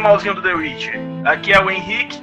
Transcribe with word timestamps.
Animalzinhos 0.00 0.36
do 0.36 0.42
The 0.42 0.54
Witcher. 0.54 0.98
Aqui 1.26 1.52
é 1.52 1.62
o 1.62 1.70
Henrique 1.70 2.18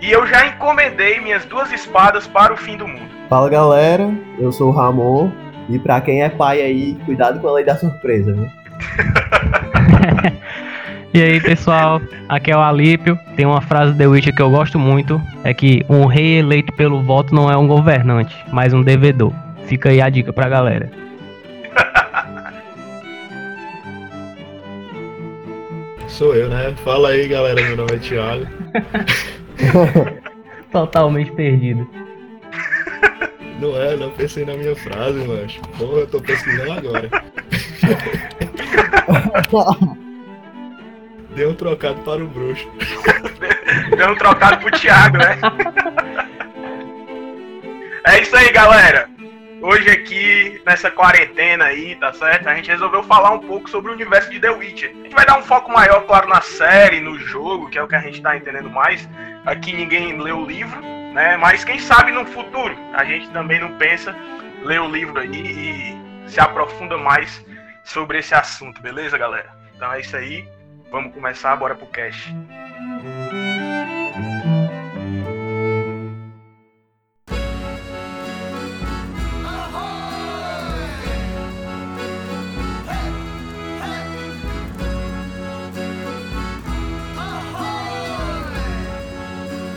e 0.00 0.10
eu 0.10 0.26
já 0.26 0.44
encomendei 0.44 1.20
minhas 1.20 1.44
duas 1.44 1.72
espadas 1.72 2.26
para 2.26 2.52
o 2.52 2.56
fim 2.56 2.76
do 2.76 2.88
mundo. 2.88 3.08
Fala 3.28 3.48
galera, 3.48 4.12
eu 4.40 4.50
sou 4.50 4.70
o 4.70 4.72
Ramon 4.72 5.30
e 5.68 5.78
pra 5.78 6.00
quem 6.00 6.24
é 6.24 6.28
pai 6.28 6.60
aí, 6.60 6.98
cuidado 7.04 7.38
com 7.38 7.46
a 7.46 7.52
lei 7.52 7.64
da 7.64 7.76
surpresa, 7.76 8.32
viu? 8.32 8.50
E 11.14 11.22
aí, 11.22 11.42
pessoal, 11.42 12.00
aqui 12.26 12.50
é 12.50 12.56
o 12.56 12.60
Alípio. 12.60 13.18
Tem 13.36 13.44
uma 13.44 13.60
frase 13.60 13.92
do 13.92 13.98
The 13.98 14.06
Witcher 14.06 14.34
que 14.34 14.40
eu 14.40 14.48
gosto 14.48 14.78
muito: 14.78 15.20
é 15.44 15.52
que 15.52 15.84
um 15.86 16.06
rei 16.06 16.38
eleito 16.38 16.72
pelo 16.72 17.02
voto 17.02 17.34
não 17.34 17.50
é 17.50 17.56
um 17.56 17.66
governante, 17.66 18.34
mas 18.50 18.72
um 18.72 18.82
devedor. 18.82 19.30
Fica 19.66 19.90
aí 19.90 20.00
a 20.00 20.08
dica 20.08 20.32
pra 20.32 20.48
galera. 20.48 20.88
Sou 26.22 26.36
eu, 26.36 26.48
né? 26.48 26.72
Fala 26.84 27.08
aí, 27.08 27.26
galera. 27.26 27.60
Meu 27.60 27.78
nome 27.78 27.96
é 27.96 27.98
Thiago. 27.98 28.46
Totalmente 30.70 31.32
perdido. 31.32 31.84
Não 33.60 33.76
é, 33.76 33.96
não 33.96 34.08
pensei 34.10 34.44
na 34.44 34.54
minha 34.54 34.76
frase, 34.76 35.18
mas. 35.26 35.56
Porra, 35.76 35.98
eu 35.98 36.06
tô 36.06 36.20
pesquisando 36.20 36.74
agora. 36.74 37.10
Deu 41.34 41.50
um 41.50 41.54
trocado 41.54 42.00
para 42.02 42.22
o 42.22 42.28
bruxo. 42.28 42.70
Deu 43.96 44.12
um 44.12 44.14
trocado 44.14 44.58
pro 44.58 44.70
Thiago, 44.78 45.18
né? 45.18 45.40
É 48.06 48.22
isso 48.22 48.36
aí, 48.36 48.52
galera. 48.52 49.10
Hoje 49.62 49.88
aqui, 49.90 50.60
nessa 50.66 50.90
quarentena 50.90 51.66
aí, 51.66 51.94
tá 51.94 52.12
certo? 52.12 52.48
A 52.48 52.54
gente 52.56 52.68
resolveu 52.68 53.00
falar 53.04 53.30
um 53.30 53.38
pouco 53.38 53.70
sobre 53.70 53.92
o 53.92 53.94
universo 53.94 54.28
de 54.28 54.40
The 54.40 54.50
Witcher. 54.50 54.90
A 54.90 55.02
gente 55.04 55.14
vai 55.14 55.24
dar 55.24 55.38
um 55.38 55.42
foco 55.42 55.70
maior, 55.70 56.04
claro, 56.04 56.28
na 56.28 56.40
série, 56.40 56.98
no 56.98 57.16
jogo, 57.16 57.70
que 57.70 57.78
é 57.78 57.82
o 57.82 57.86
que 57.86 57.94
a 57.94 58.00
gente 58.00 58.20
tá 58.20 58.36
entendendo 58.36 58.68
mais. 58.68 59.08
Aqui 59.46 59.72
ninguém 59.72 60.20
lê 60.20 60.32
o 60.32 60.44
livro, 60.44 60.80
né? 61.14 61.36
Mas 61.36 61.62
quem 61.62 61.78
sabe 61.78 62.10
no 62.10 62.26
futuro 62.26 62.76
a 62.92 63.04
gente 63.04 63.30
também 63.30 63.60
não 63.60 63.78
pensa 63.78 64.16
ler 64.64 64.80
o 64.80 64.88
livro 64.88 65.20
aí 65.20 65.30
e 65.30 66.28
se 66.28 66.40
aprofunda 66.40 66.98
mais 66.98 67.46
sobre 67.84 68.18
esse 68.18 68.34
assunto, 68.34 68.82
beleza, 68.82 69.16
galera? 69.16 69.50
Então 69.76 69.92
é 69.92 70.00
isso 70.00 70.16
aí. 70.16 70.44
Vamos 70.90 71.14
começar, 71.14 71.54
bora 71.54 71.76
pro 71.76 71.86
cast. 71.86 72.34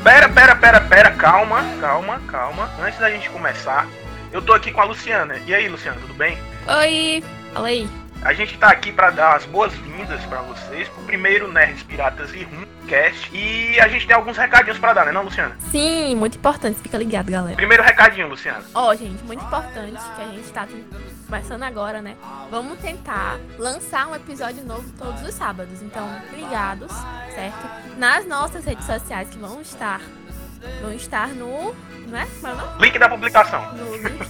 Pera, 0.06 0.30
pera, 0.30 0.56
pera, 0.56 0.82
pera, 0.82 1.12
calma, 1.14 1.64
calma, 1.82 2.22
calma. 2.28 2.70
Antes 2.80 3.00
da 3.00 3.10
gente 3.10 3.28
começar, 3.32 3.88
eu 4.32 4.40
tô 4.40 4.54
aqui 4.54 4.72
com 4.72 4.80
a 4.80 4.84
Luciana. 4.84 5.36
E 5.48 5.56
aí, 5.56 5.68
Luciana, 5.68 5.98
tudo 6.00 6.14
bem? 6.14 6.38
Oi, 6.68 7.24
fala 7.52 7.68
aí. 7.70 7.90
A 8.22 8.32
gente 8.32 8.56
tá 8.60 8.68
aqui 8.68 8.92
para 8.92 9.10
dar 9.10 9.36
as 9.36 9.46
boas-vindas 9.46 10.24
para 10.26 10.44
vocês 10.44 10.88
pro 10.90 11.02
primeiro 11.06 11.52
Nerds 11.52 11.82
Piratas 11.82 12.32
e 12.36 12.44
Rumcast. 12.44 13.36
E 13.36 13.80
a 13.80 13.88
gente 13.88 14.06
tem 14.06 14.16
alguns 14.16 14.38
recadinhos 14.38 14.78
para 14.78 14.94
dar, 14.94 15.06
né, 15.08 15.12
não, 15.12 15.24
Luciana? 15.24 15.58
Sim, 15.72 16.14
muito 16.14 16.38
importante, 16.38 16.80
fica 16.80 17.00
ligado, 17.00 17.32
galera. 17.32 17.56
Primeiro 17.56 17.82
recadinho, 17.82 18.28
Luciana. 18.28 18.64
Ó, 18.76 18.94
gente, 18.94 19.24
muito 19.24 19.44
importante 19.44 20.00
que 20.16 20.22
a 20.22 20.28
gente 20.28 20.52
tá 20.54 20.68
começando 21.26 21.64
agora, 21.64 22.02
né? 22.02 22.16
Vamos 22.50 22.80
tentar 22.80 23.40
lançar 23.58 24.08
um 24.08 24.16
episódio 24.16 24.64
novo 24.64 24.90
todos 24.98 25.22
os 25.24 25.34
sábados. 25.34 25.82
Então, 25.82 26.08
ligados, 26.34 26.92
certo? 27.34 27.98
Nas 27.98 28.28
nossas 28.28 28.64
redes 28.66 28.86
sociais 28.86 29.30
que 29.30 29.38
vão 29.38 29.62
estar. 29.62 30.00
Vão 30.82 30.94
estar 30.94 31.30
no. 31.30 31.76
Não 32.08 32.18
é? 32.18 32.24
É? 32.24 32.82
Link 32.82 32.98
da 33.00 33.10
publicação. 33.10 33.62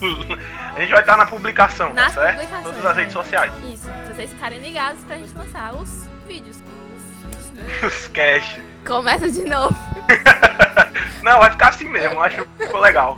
Link. 0.01 0.39
a 0.75 0.79
gente 0.79 0.91
vai 0.91 1.01
estar 1.01 1.17
na 1.17 1.25
publicação, 1.25 1.93
Nas 1.93 2.13
tá 2.13 2.21
certo? 2.21 2.35
publicações, 2.39 2.63
Todas 2.75 2.85
as 2.85 2.97
redes 2.97 3.15
né? 3.15 3.21
sociais. 3.21 3.53
Isso, 3.73 3.83
pra 3.85 4.13
vocês 4.13 4.29
ficarem 4.31 4.59
ligados 4.59 5.03
pra 5.03 5.17
gente 5.17 5.33
lançar 5.37 5.75
os 5.75 6.07
vídeos. 6.27 6.57
Os 7.83 8.07
cast. 8.09 8.61
Começa 8.85 9.29
de 9.31 9.43
novo. 9.45 9.75
Não, 11.23 11.39
vai 11.39 11.49
ficar 11.51 11.69
assim 11.69 11.87
mesmo, 11.89 12.21
acho 12.21 12.43
que 12.43 12.65
ficou 12.65 12.79
legal. 12.81 13.17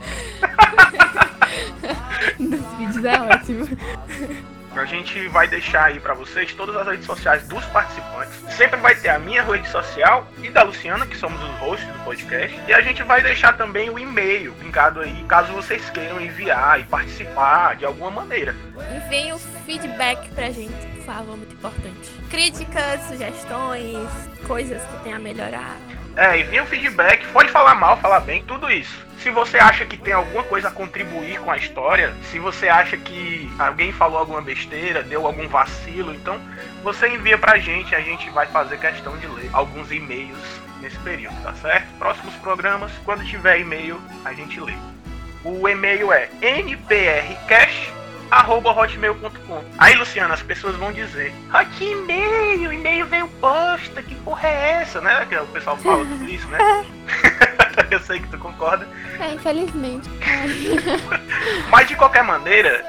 Dos 2.40 2.78
vídeos 2.78 3.06
é 3.06 3.20
ótimo. 3.20 3.68
A 4.76 4.86
gente 4.86 5.28
vai 5.30 5.48
deixar 5.48 5.86
aí 5.86 6.00
pra 6.00 6.14
vocês 6.14 6.54
todas 6.54 6.76
as 6.76 6.86
redes 6.86 7.06
sociais 7.06 7.48
dos 7.48 7.66
participantes. 7.66 8.36
Sempre 8.56 8.80
vai 8.80 8.94
ter 8.94 9.10
a 9.10 9.18
minha 9.18 9.42
rede 9.42 9.68
social 9.70 10.28
e 10.44 10.52
da 10.52 10.62
Luciana, 10.62 11.08
que 11.08 11.18
somos 11.18 11.42
os 11.42 11.50
hosts 11.60 11.88
do 11.88 12.00
podcast. 12.04 12.56
E 12.68 12.74
a 12.74 12.82
gente 12.82 13.02
vai 13.02 13.24
deixar 13.24 13.58
também 13.58 13.90
o 13.90 13.98
e-mail 13.98 14.54
linkado 14.62 15.00
aí, 15.00 15.26
caso 15.28 15.52
vocês 15.54 15.90
queiram 15.90 16.22
enviar 16.22 16.80
e 16.80 16.84
participar 16.84 17.76
de 17.76 17.86
alguma 17.86 18.12
maneira. 18.12 18.56
Enviem 18.96 19.34
o 19.34 19.40
feedback 19.66 20.30
pra 20.30 20.52
gente, 20.52 20.97
favor, 21.08 21.38
muito 21.38 21.54
importante. 21.54 22.12
Críticas, 22.30 23.02
sugestões, 23.08 24.10
coisas 24.46 24.84
que 24.84 25.04
tem 25.04 25.14
a 25.14 25.20
melhorar. 25.20 25.78
É, 26.18 26.40
envia 26.40 26.64
um 26.64 26.66
feedback, 26.66 27.26
pode 27.28 27.50
falar 27.52 27.76
mal, 27.76 27.98
falar 27.98 28.20
bem, 28.20 28.44
tudo 28.44 28.70
isso. 28.70 29.06
Se 29.20 29.32
você 29.32 29.58
acha 29.58 29.86
que 29.86 29.98
tem 29.98 30.14
alguma 30.14 30.44
coisa 30.44 30.68
a 30.68 30.72
contribuir 30.72 31.40
com 31.40 31.50
a 31.50 31.58
história, 31.58 32.14
se 32.32 32.40
você 32.40 32.68
acha 32.68 32.98
que 32.98 33.50
alguém 33.58 33.92
falou 33.92 34.20
alguma 34.20 34.42
besteira, 34.42 35.02
deu 35.02 35.26
algum 35.26 35.48
vacilo, 35.48 36.14
então 36.14 36.40
você 36.84 37.08
envia 37.08 37.38
pra 37.38 37.58
gente, 37.58 37.96
a 37.96 38.02
gente 38.02 38.30
vai 38.32 38.46
fazer 38.48 38.80
questão 38.80 39.18
de 39.18 39.28
ler 39.28 39.50
alguns 39.54 39.92
e-mails 39.92 40.38
nesse 40.82 40.98
período, 41.00 41.36
tá 41.42 41.54
certo? 41.54 41.88
Próximos 41.98 42.34
programas, 42.36 42.92
quando 43.06 43.26
tiver 43.26 43.60
e-mail, 43.60 44.00
a 44.26 44.34
gente 44.34 44.60
lê. 44.60 44.74
O 45.44 45.68
e-mail 45.68 46.12
é 46.12 46.30
nprcash@hotmail.com. 48.28 49.64
Aí, 49.78 49.96
Luciana, 49.96 50.34
as 50.34 50.42
pessoas 50.42 50.76
vão 50.76 50.92
dizer: 50.92 51.34
"Ah, 51.52 51.66
que 51.66 51.92
e-mail? 51.92 52.74
E-mail 52.74 53.06
veio 53.06 53.28
bosta, 53.40 54.02
que 54.02 54.16
porra 54.16 54.48
é 54.48 54.72
essa?", 54.82 55.02
né? 55.02 55.26
Que 55.28 55.36
o 55.36 55.48
pessoal 55.48 55.78
fala 55.78 56.06
tudo 56.06 56.30
isso, 56.30 56.48
né? 56.48 56.58
Eu 57.90 58.00
sei 58.00 58.20
que 58.20 58.28
tu 58.28 58.38
concorda. 58.38 58.88
É, 59.20 59.34
infelizmente. 59.34 60.10
Mas 61.70 61.88
de 61.88 61.96
qualquer 61.96 62.24
maneira, 62.24 62.84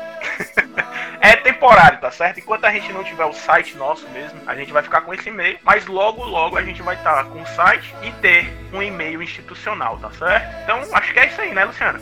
é 1.21 1.37
temporário, 1.37 1.99
tá 2.01 2.11
certo? 2.11 2.41
Enquanto 2.41 2.65
a 2.65 2.71
gente 2.71 2.93
não 2.93 3.05
tiver 3.05 3.25
o 3.25 3.33
site 3.33 3.77
nosso 3.77 4.09
mesmo, 4.09 4.41
a 4.47 4.55
gente 4.55 4.73
vai 4.73 4.83
ficar 4.83 5.03
com 5.03 5.13
esse 5.15 5.29
e-mail. 5.29 5.59
Mas 5.63 5.87
logo, 5.87 6.25
logo 6.25 6.57
a 6.57 6.63
gente 6.63 6.83
vai 6.83 6.97
estar 6.97 7.25
com 7.25 7.43
o 7.43 7.47
site 7.47 7.95
e 8.03 8.11
ter 8.13 8.53
um 8.73 8.83
e-mail 8.83 9.23
institucional, 9.23 9.99
tá 9.99 10.11
certo? 10.13 10.63
Então 10.65 10.83
acho 10.93 11.13
que 11.13 11.19
é 11.21 11.27
isso 11.27 11.41
aí, 11.41 11.55
né, 11.55 11.65
Luciana? 11.65 12.01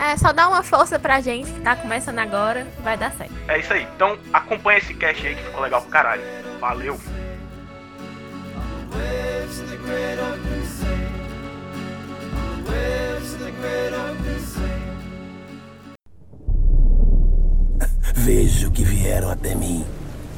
É, 0.00 0.16
só 0.16 0.32
dá 0.32 0.46
uma 0.48 0.62
força 0.62 0.96
pra 0.98 1.20
gente 1.20 1.50
que 1.50 1.60
tá 1.60 1.74
começando 1.74 2.20
agora, 2.20 2.66
vai 2.84 2.96
dar 2.96 3.10
certo. 3.12 3.32
É 3.48 3.58
isso 3.58 3.72
aí. 3.72 3.86
Então 3.96 4.16
acompanha 4.32 4.78
esse 4.78 4.94
cast 4.94 5.26
aí 5.26 5.34
que 5.34 5.42
ficou 5.42 5.60
legal 5.60 5.82
pro 5.82 5.90
caralho. 5.90 6.22
Valeu! 6.60 6.98
Vejo 18.14 18.70
que 18.70 18.84
vieram 18.84 19.30
até 19.30 19.54
mim, 19.54 19.84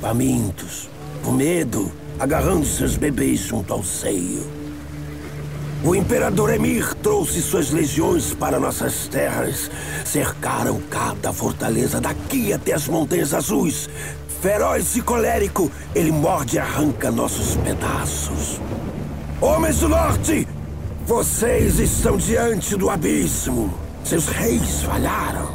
famintos, 0.00 0.88
com 1.24 1.32
medo, 1.32 1.90
agarrando 2.18 2.64
seus 2.64 2.96
bebês 2.96 3.40
junto 3.40 3.72
ao 3.72 3.82
seio. 3.82 4.59
O 5.82 5.94
imperador 5.94 6.52
Emir 6.52 6.94
trouxe 6.96 7.40
suas 7.40 7.70
legiões 7.70 8.34
para 8.34 8.60
nossas 8.60 9.08
terras. 9.08 9.70
Cercaram 10.04 10.78
cada 10.90 11.32
fortaleza 11.32 11.98
daqui 11.98 12.52
até 12.52 12.74
as 12.74 12.86
Montanhas 12.86 13.32
Azuis. 13.32 13.88
Feroz 14.42 14.96
e 14.96 15.00
colérico, 15.00 15.72
ele 15.94 16.12
morde 16.12 16.56
e 16.56 16.58
arranca 16.58 17.10
nossos 17.10 17.56
pedaços. 17.56 18.60
Homens 19.40 19.78
do 19.80 19.88
Norte, 19.88 20.46
vocês 21.06 21.78
estão 21.78 22.18
diante 22.18 22.76
do 22.76 22.90
abismo. 22.90 23.72
Seus 24.04 24.26
reis 24.26 24.82
falharam. 24.82 25.48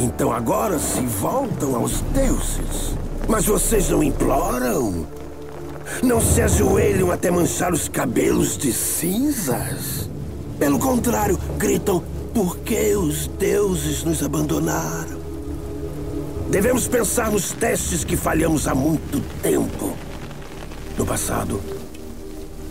Então 0.00 0.32
agora 0.32 0.80
se 0.80 1.00
voltam 1.02 1.76
aos 1.76 2.00
deuses. 2.12 2.96
Mas 3.28 3.46
vocês 3.46 3.88
não 3.88 4.02
imploram? 4.02 5.19
Não 6.02 6.20
se 6.20 6.40
ajoelham 6.40 7.10
até 7.10 7.30
manchar 7.30 7.72
os 7.72 7.88
cabelos 7.88 8.56
de 8.56 8.72
cinzas? 8.72 10.08
Pelo 10.58 10.78
contrário, 10.78 11.38
gritam: 11.58 12.02
por 12.34 12.58
que 12.58 12.94
os 12.94 13.26
deuses 13.26 14.04
nos 14.04 14.22
abandonaram? 14.22 15.20
Devemos 16.50 16.88
pensar 16.88 17.30
nos 17.30 17.52
testes 17.52 18.02
que 18.02 18.16
falhamos 18.16 18.66
há 18.66 18.74
muito 18.74 19.20
tempo. 19.40 19.92
No 20.98 21.06
passado, 21.06 21.60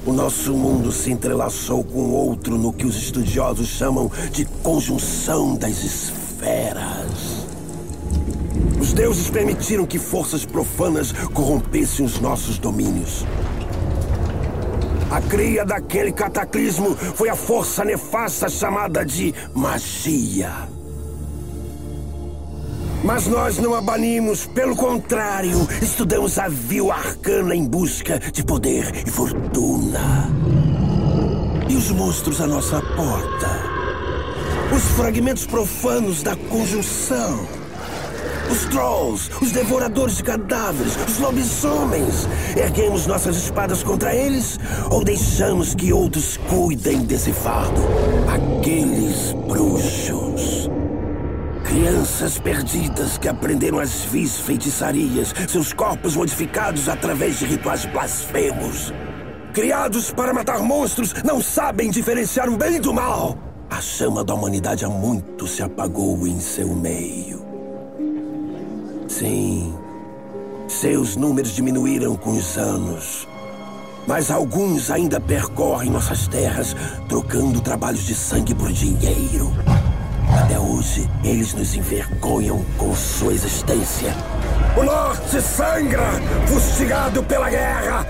o 0.06 0.14
nosso 0.14 0.54
mundo 0.54 0.92
se 0.92 1.12
entrelaçou 1.12 1.84
com 1.84 2.12
outro 2.12 2.58
no 2.58 2.74
que 2.74 2.86
os 2.86 2.96
estudiosos 2.96 3.68
chamam 3.68 4.12
de 4.32 4.46
conjunção 4.64 5.56
das 5.56 5.84
esferas. 5.84 6.89
Deuses 9.00 9.30
permitiram 9.30 9.86
que 9.86 9.98
forças 9.98 10.44
profanas 10.44 11.14
corrompessem 11.34 12.06
os 12.06 12.20
nossos 12.20 12.60
domínios. 12.60 13.26
A 15.10 15.22
cria 15.22 15.64
daquele 15.64 16.12
cataclismo 16.12 16.94
foi 16.98 17.30
a 17.30 17.36
força 17.36 17.86
nefasta 17.86 18.50
chamada 18.50 19.06
de 19.06 19.34
magia. 19.56 20.52
Mas 23.02 23.26
nós 23.26 23.58
não 23.58 23.74
a 23.74 23.80
banimos, 23.80 24.46
pelo 24.46 24.76
contrário, 24.76 25.66
estudamos 25.82 26.38
a 26.38 26.50
vil 26.50 26.92
arcana 26.92 27.56
em 27.56 27.66
busca 27.66 28.20
de 28.20 28.44
poder 28.44 29.08
e 29.08 29.10
fortuna. 29.10 30.30
E 31.70 31.76
os 31.78 31.90
monstros 31.92 32.42
à 32.42 32.48
nossa 32.48 32.82
porta? 32.82 33.62
Os 34.76 34.84
fragmentos 34.98 35.46
profanos 35.46 36.22
da 36.22 36.36
conjunção. 36.36 37.59
Os 38.52 38.66
trolls, 38.66 39.30
os 39.42 39.52
devoradores 39.52 40.18
de 40.18 40.24
cadáveres, 40.24 40.98
os 41.08 41.20
lobisomens. 41.20 42.28
Erguemos 42.58 43.06
nossas 43.06 43.38
espadas 43.38 43.84
contra 43.84 44.16
eles 44.16 44.60
ou 44.90 45.04
deixamos 45.04 45.76
que 45.76 45.94
outros 45.94 46.38
cuidem 46.38 47.04
desse 47.04 47.32
fardo? 47.32 47.82
Aqueles 48.28 49.34
bruxos. 49.48 50.70
Crianças 51.64 52.40
perdidas 52.40 53.18
que 53.20 53.28
aprenderam 53.28 53.80
as 53.80 54.02
vis 54.06 54.40
feitiçarias, 54.40 55.34
seus 55.48 55.72
corpos 55.72 56.16
modificados 56.16 56.90
através 56.90 57.38
de 57.38 57.46
rituais 57.46 57.86
blasfemos. 57.86 58.92
Criados 59.54 60.12
para 60.12 60.34
matar 60.34 60.60
monstros, 60.60 61.14
não 61.24 61.42
sabem 61.42 61.92
diferenciar 61.92 62.50
o 62.50 62.58
bem 62.58 62.82
do 62.82 62.94
mal. 62.94 63.38
A 63.70 63.82
chama 63.82 64.24
da 64.24 64.34
humanidade 64.34 64.84
há 64.84 64.90
muito 64.90 65.46
se 65.46 65.62
apagou 65.62 66.26
em 66.26 66.40
seu 66.40 66.74
meio. 66.76 67.39
Sim, 69.10 69.74
seus 70.68 71.16
números 71.16 71.56
diminuíram 71.56 72.16
com 72.16 72.30
os 72.30 72.58
anos. 72.58 73.28
Mas 74.06 74.30
alguns 74.30 74.92
ainda 74.92 75.20
percorrem 75.20 75.90
nossas 75.90 76.28
terras, 76.28 76.76
trocando 77.08 77.60
trabalhos 77.60 78.06
de 78.06 78.14
sangue 78.14 78.54
por 78.54 78.72
dinheiro. 78.72 79.52
Até 80.32 80.60
hoje, 80.60 81.10
eles 81.24 81.56
nos 81.56 81.74
envergonham 81.74 82.64
com 82.78 82.96
sua 82.96 83.34
existência. 83.34 84.14
O 84.78 84.84
norte 84.84 85.42
sangra, 85.42 86.12
fustigado 86.46 87.24
pela 87.24 87.50
guerra. 87.50 88.08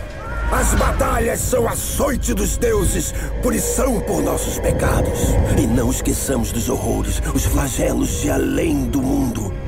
As 0.51 0.75
batalhas 0.75 1.39
são 1.39 1.65
açoite 1.67 2.33
dos 2.33 2.57
deuses, 2.57 3.13
punição 3.41 4.01
por 4.01 4.21
nossos 4.21 4.59
pecados. 4.59 5.29
E 5.57 5.65
não 5.65 5.91
esqueçamos 5.91 6.51
dos 6.51 6.67
horrores, 6.67 7.21
os 7.33 7.45
flagelos 7.45 8.21
de 8.21 8.29
além 8.29 8.85
do 8.85 9.01
mundo. 9.01 9.58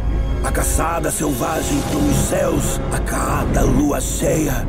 A 0.43 0.51
caçada 0.51 1.11
selvagem 1.11 1.77
nos 1.93 2.17
céus 2.27 2.81
a 2.91 2.99
cada 2.99 3.61
lua 3.61 4.01
cheia. 4.01 4.67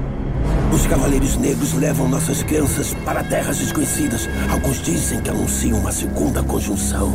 Os 0.70 0.86
cavaleiros 0.86 1.36
negros 1.36 1.72
levam 1.72 2.08
nossas 2.08 2.42
crianças 2.42 2.94
para 3.06 3.24
terras 3.24 3.56
desconhecidas. 3.56 4.28
Alguns 4.50 4.82
dizem 4.82 5.20
que 5.22 5.30
anunciam 5.30 5.78
uma 5.78 5.90
segunda 5.90 6.42
conjunção. 6.42 7.12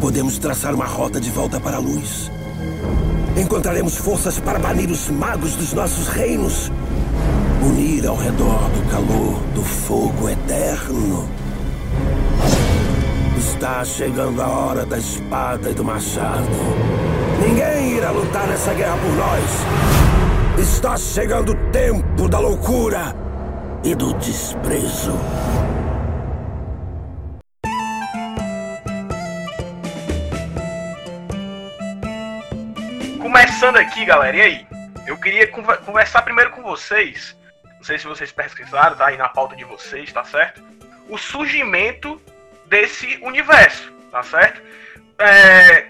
Podemos 0.00 0.38
traçar 0.38 0.72
uma 0.72 0.86
rota 0.86 1.20
de 1.20 1.30
volta 1.30 1.58
para 1.58 1.78
a 1.78 1.80
luz. 1.80 2.30
Encontraremos 3.36 3.96
forças 3.96 4.38
para 4.38 4.60
banir 4.60 4.88
os 4.88 5.10
magos 5.10 5.56
dos 5.56 5.72
nossos 5.72 6.06
reinos. 6.06 6.70
Unir 7.60 8.06
ao 8.06 8.16
redor 8.16 8.70
do 8.70 8.88
calor 8.88 9.42
do 9.52 9.64
fogo 9.64 10.28
eterno. 10.28 11.28
Está 13.36 13.84
chegando 13.84 14.40
a 14.40 14.46
hora 14.46 14.86
da 14.86 14.96
espada 14.96 15.70
e 15.70 15.74
do 15.74 15.84
machado. 15.84 16.97
Ninguém 17.40 17.96
irá 17.96 18.10
lutar 18.10 18.46
nessa 18.46 18.72
guerra 18.74 18.96
por 18.96 19.12
nós. 19.14 20.58
Está 20.58 20.96
chegando 20.96 21.52
o 21.52 21.70
tempo 21.70 22.28
da 22.28 22.38
loucura 22.38 23.14
e 23.84 23.94
do 23.94 24.12
desprezo. 24.14 25.12
Começando 33.20 33.76
aqui, 33.76 34.04
galera, 34.04 34.36
e 34.36 34.40
aí? 34.40 34.66
Eu 35.06 35.16
queria 35.16 35.46
conver- 35.48 35.78
conversar 35.78 36.22
primeiro 36.22 36.50
com 36.50 36.62
vocês. 36.62 37.36
Não 37.76 37.84
sei 37.84 37.98
se 37.98 38.06
vocês 38.06 38.32
pesquisaram, 38.32 38.96
tá 38.96 39.06
aí 39.06 39.16
na 39.16 39.28
pauta 39.28 39.54
de 39.56 39.64
vocês, 39.64 40.12
tá 40.12 40.24
certo? 40.24 40.62
O 41.08 41.16
surgimento 41.16 42.20
desse 42.66 43.18
universo, 43.22 43.92
tá 44.10 44.22
certo? 44.22 44.60
É, 45.18 45.86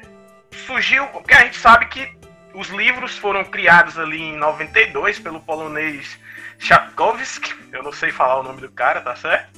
surgiu, 0.69 1.07
porque 1.09 1.33
a 1.35 1.45
gente 1.45 1.57
sabe 1.57 1.87
que 1.87 2.07
os 2.55 2.69
livros 2.69 3.17
foram 3.17 3.43
criados 3.45 3.99
ali 3.99 4.21
em 4.21 4.37
92 4.37 5.19
pelo 5.19 5.41
polonês 5.41 6.19
Tchaikovsky, 6.59 7.55
eu 7.73 7.83
não 7.83 7.93
sei 7.93 8.11
falar 8.13 8.41
o 8.41 8.43
nome 8.43 8.61
do 8.61 8.69
cara, 8.71 9.01
tá 9.01 9.17
certo? 9.17 9.49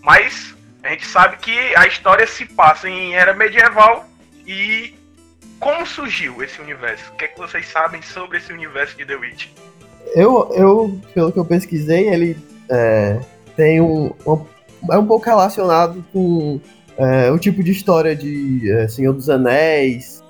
Mas 0.00 0.54
a 0.84 0.90
gente 0.90 1.04
sabe 1.06 1.38
que 1.38 1.58
a 1.74 1.86
história 1.88 2.24
se 2.26 2.44
passa 2.46 2.88
em 2.88 3.14
era 3.14 3.34
medieval 3.34 4.06
e 4.46 4.94
como 5.58 5.84
surgiu 5.86 6.42
esse 6.42 6.60
universo? 6.60 7.04
O 7.12 7.16
que 7.16 7.24
é 7.24 7.28
que 7.28 7.38
vocês 7.38 7.66
sabem 7.66 8.00
sobre 8.02 8.38
esse 8.38 8.52
universo 8.52 8.96
de 8.96 9.04
The 9.04 9.16
Witch? 9.16 9.48
Eu, 10.14 10.50
eu, 10.54 11.00
pelo 11.12 11.32
que 11.32 11.38
eu 11.38 11.44
pesquisei, 11.44 12.08
ele 12.08 12.36
é, 12.70 13.18
tem 13.56 13.80
um, 13.80 14.12
um- 14.26 14.46
É 14.90 14.96
um 14.96 15.06
pouco 15.06 15.26
relacionado 15.26 16.02
com 16.12 16.60
é, 16.96 17.30
o 17.30 17.38
tipo 17.38 17.62
de 17.62 17.72
história 17.72 18.14
de 18.16 18.70
é, 18.72 18.88
Senhor 18.88 19.12
dos 19.12 19.28
Anéis 19.28 20.22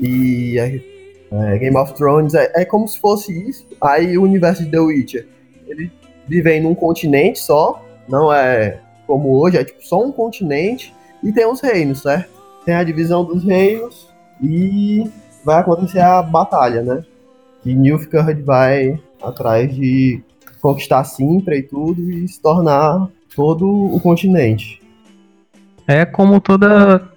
e 0.00 0.58
é, 0.58 0.80
é, 1.32 1.58
Game 1.58 1.76
of 1.76 1.94
Thrones. 1.94 2.34
É, 2.34 2.50
é 2.54 2.64
como 2.64 2.88
se 2.88 2.98
fosse 2.98 3.32
isso. 3.48 3.66
Aí 3.80 4.16
o 4.16 4.22
universo 4.22 4.64
de 4.64 4.70
The 4.70 4.80
Witcher. 4.80 5.26
Ele 5.66 5.90
vive 6.26 6.60
num 6.60 6.74
continente 6.74 7.38
só, 7.38 7.84
não 8.08 8.32
é 8.32 8.80
como 9.06 9.40
hoje, 9.40 9.56
é 9.56 9.64
tipo 9.64 9.84
só 9.84 10.04
um 10.04 10.12
continente 10.12 10.94
e 11.22 11.32
tem 11.32 11.46
os 11.46 11.60
reinos, 11.60 12.02
certo? 12.02 12.30
Tem 12.64 12.74
a 12.74 12.84
divisão 12.84 13.24
dos 13.24 13.44
reinos 13.44 14.08
e 14.42 15.10
vai 15.44 15.60
acontecer 15.60 16.00
a 16.00 16.22
batalha, 16.22 16.82
né? 16.82 17.04
que 17.62 17.74
Nilfgaard 17.74 18.42
vai 18.42 18.98
atrás 19.22 19.74
de 19.74 20.22
conquistar 20.60 21.04
Sintra 21.04 21.56
e 21.56 21.62
tudo 21.62 22.10
e 22.10 22.26
se 22.26 22.40
tornar 22.40 23.08
todo 23.34 23.66
o 23.66 24.00
continente. 24.00 24.80
É 25.86 26.04
como 26.04 26.40
toda 26.40 27.08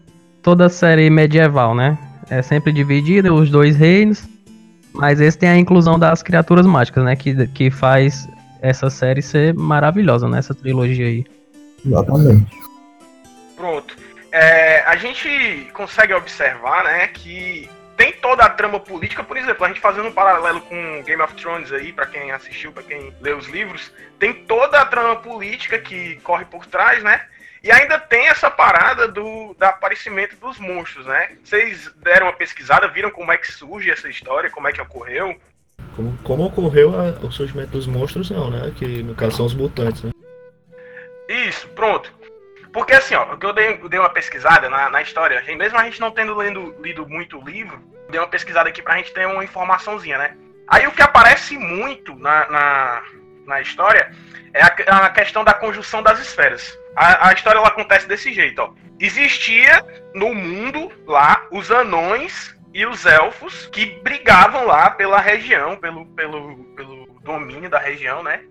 toda 0.42 0.70
série 0.70 1.10
medieval, 1.10 1.74
né? 1.74 1.98
É 2.38 2.42
sempre 2.42 2.72
dividida 2.72 3.32
os 3.32 3.50
dois 3.52 3.76
reinos, 3.76 4.28
mas 4.92 5.22
esse 5.22 5.38
tem 5.38 5.50
a 5.50 5.58
inclusão 5.58 6.00
das 6.00 6.24
criaturas 6.24 6.66
mágicas, 6.66 7.04
né? 7.04 7.16
Que, 7.16 7.48
que 7.48 7.70
faz 7.70 8.28
essa 8.60 8.90
série 8.90 9.22
ser 9.22 9.54
maravilhosa, 9.54 10.28
né? 10.28 10.40
Essa 10.40 10.56
trilogia 10.56 11.06
aí. 11.06 11.26
Exatamente. 11.86 12.60
Pronto. 13.56 13.96
É, 14.32 14.82
a 14.88 14.96
gente 14.96 15.70
consegue 15.74 16.12
observar, 16.14 16.84
né, 16.86 17.08
que 17.08 17.70
tem 17.96 18.12
toda 18.14 18.44
a 18.44 18.50
trama 18.50 18.80
política, 18.80 19.24
por 19.24 19.38
exemplo, 19.38 19.64
a 19.64 19.68
gente 19.68 19.80
fazendo 19.80 20.08
um 20.08 20.12
paralelo 20.12 20.60
com 20.62 21.04
Game 21.04 21.22
of 21.22 21.36
Thrones 21.36 21.72
aí, 21.72 21.94
pra 21.94 22.08
quem 22.08 22.32
assistiu, 22.32 22.72
pra 22.72 22.82
quem 22.82 23.14
lê 23.22 23.32
os 23.32 23.48
livros, 23.48 23.92
tem 24.18 24.34
toda 24.34 24.82
a 24.82 24.86
trama 24.86 25.18
política 25.18 25.78
que 25.78 26.16
corre 26.24 26.46
por 26.46 26.66
trás, 26.66 27.04
né? 27.04 27.22
E 27.64 27.72
ainda 27.72 27.98
tem 27.98 28.28
essa 28.28 28.52
parada 28.52 29.08
do, 29.08 29.54
do 29.58 29.64
aparecimento 29.64 30.36
dos 30.36 30.60
monstros, 30.60 31.06
né? 31.06 31.38
Vocês 31.44 31.90
deram 32.04 32.28
uma 32.28 32.34
pesquisada, 32.34 32.88
viram 32.90 33.10
como 33.10 33.32
é 33.32 33.38
que 33.38 33.50
surge 33.52 33.90
essa 33.90 34.10
história, 34.10 34.50
como 34.50 34.68
é 34.68 34.74
que 34.74 34.82
ocorreu? 34.82 35.40
Como, 35.96 36.18
como 36.24 36.44
ocorreu 36.46 36.94
a- 37.00 37.26
o 37.26 37.32
surgimento 37.32 37.72
dos 37.72 37.88
monstros, 37.88 38.30
não, 38.30 38.50
né? 38.50 38.74
Que 38.76 39.02
no 39.02 39.16
caso 39.16 39.38
são 39.38 39.46
os 39.46 39.54
mutantes, 39.54 40.04
né? 40.04 40.12
Isso, 41.30 41.68
pronto. 41.70 42.12
Porque 42.74 42.94
assim, 42.94 43.16
ó, 43.16 43.34
o 43.34 43.38
que 43.38 43.46
eu 43.46 43.54
dei, 43.54 43.80
eu 43.82 43.88
dei 43.88 44.00
uma 44.00 44.10
pesquisada 44.10 44.68
na, 44.70 44.90
na 44.90 45.02
história, 45.02 45.38
a 45.40 45.42
gente- 45.42 45.58
mesmo 45.58 45.78
a 45.78 45.84
gente 45.86 46.02
não 46.02 46.12
tendo 46.12 46.36
lendo, 46.36 46.76
lido 46.82 47.08
muito 47.08 47.40
o 47.40 47.46
livro, 47.46 47.80
dei 48.10 48.20
uma 48.20 48.28
pesquisada 48.28 48.68
aqui 48.68 48.82
pra 48.82 48.98
gente 48.98 49.14
ter 49.14 49.26
uma 49.26 49.44
informaçãozinha, 49.44 50.18
né? 50.18 50.36
Aí 50.68 50.86
o 50.88 50.92
que 50.92 51.02
aparece 51.02 51.58
muito 51.58 52.14
na, 52.16 52.50
na, 52.50 53.04
na 53.46 53.62
história 53.62 54.12
é 54.54 54.62
a, 54.62 55.06
a 55.06 55.10
questão 55.10 55.44
da 55.44 55.54
conjunção 55.54 56.04
das 56.04 56.20
esferas. 56.20 56.78
A, 56.96 57.30
a 57.30 57.34
história 57.34 57.60
acontece 57.62 58.08
desse 58.08 58.34
jeito, 58.34 58.62
ó. 58.62 58.74
Existia 59.00 59.84
no 60.14 60.34
mundo 60.34 60.92
lá 61.06 61.46
os 61.52 61.72
anões 61.72 62.56
e 62.74 62.86
os 62.86 63.06
elfos 63.06 63.68
que 63.68 63.86
brigavam 64.02 64.66
lá 64.66 64.90
pela 64.92 65.20
região, 65.20 65.76
pelo, 65.76 66.06
pelo, 66.08 66.64
pelo 66.76 67.20
domínio 67.22 67.70
da 67.70 67.80
região, 67.80 68.24
né? 68.24 68.42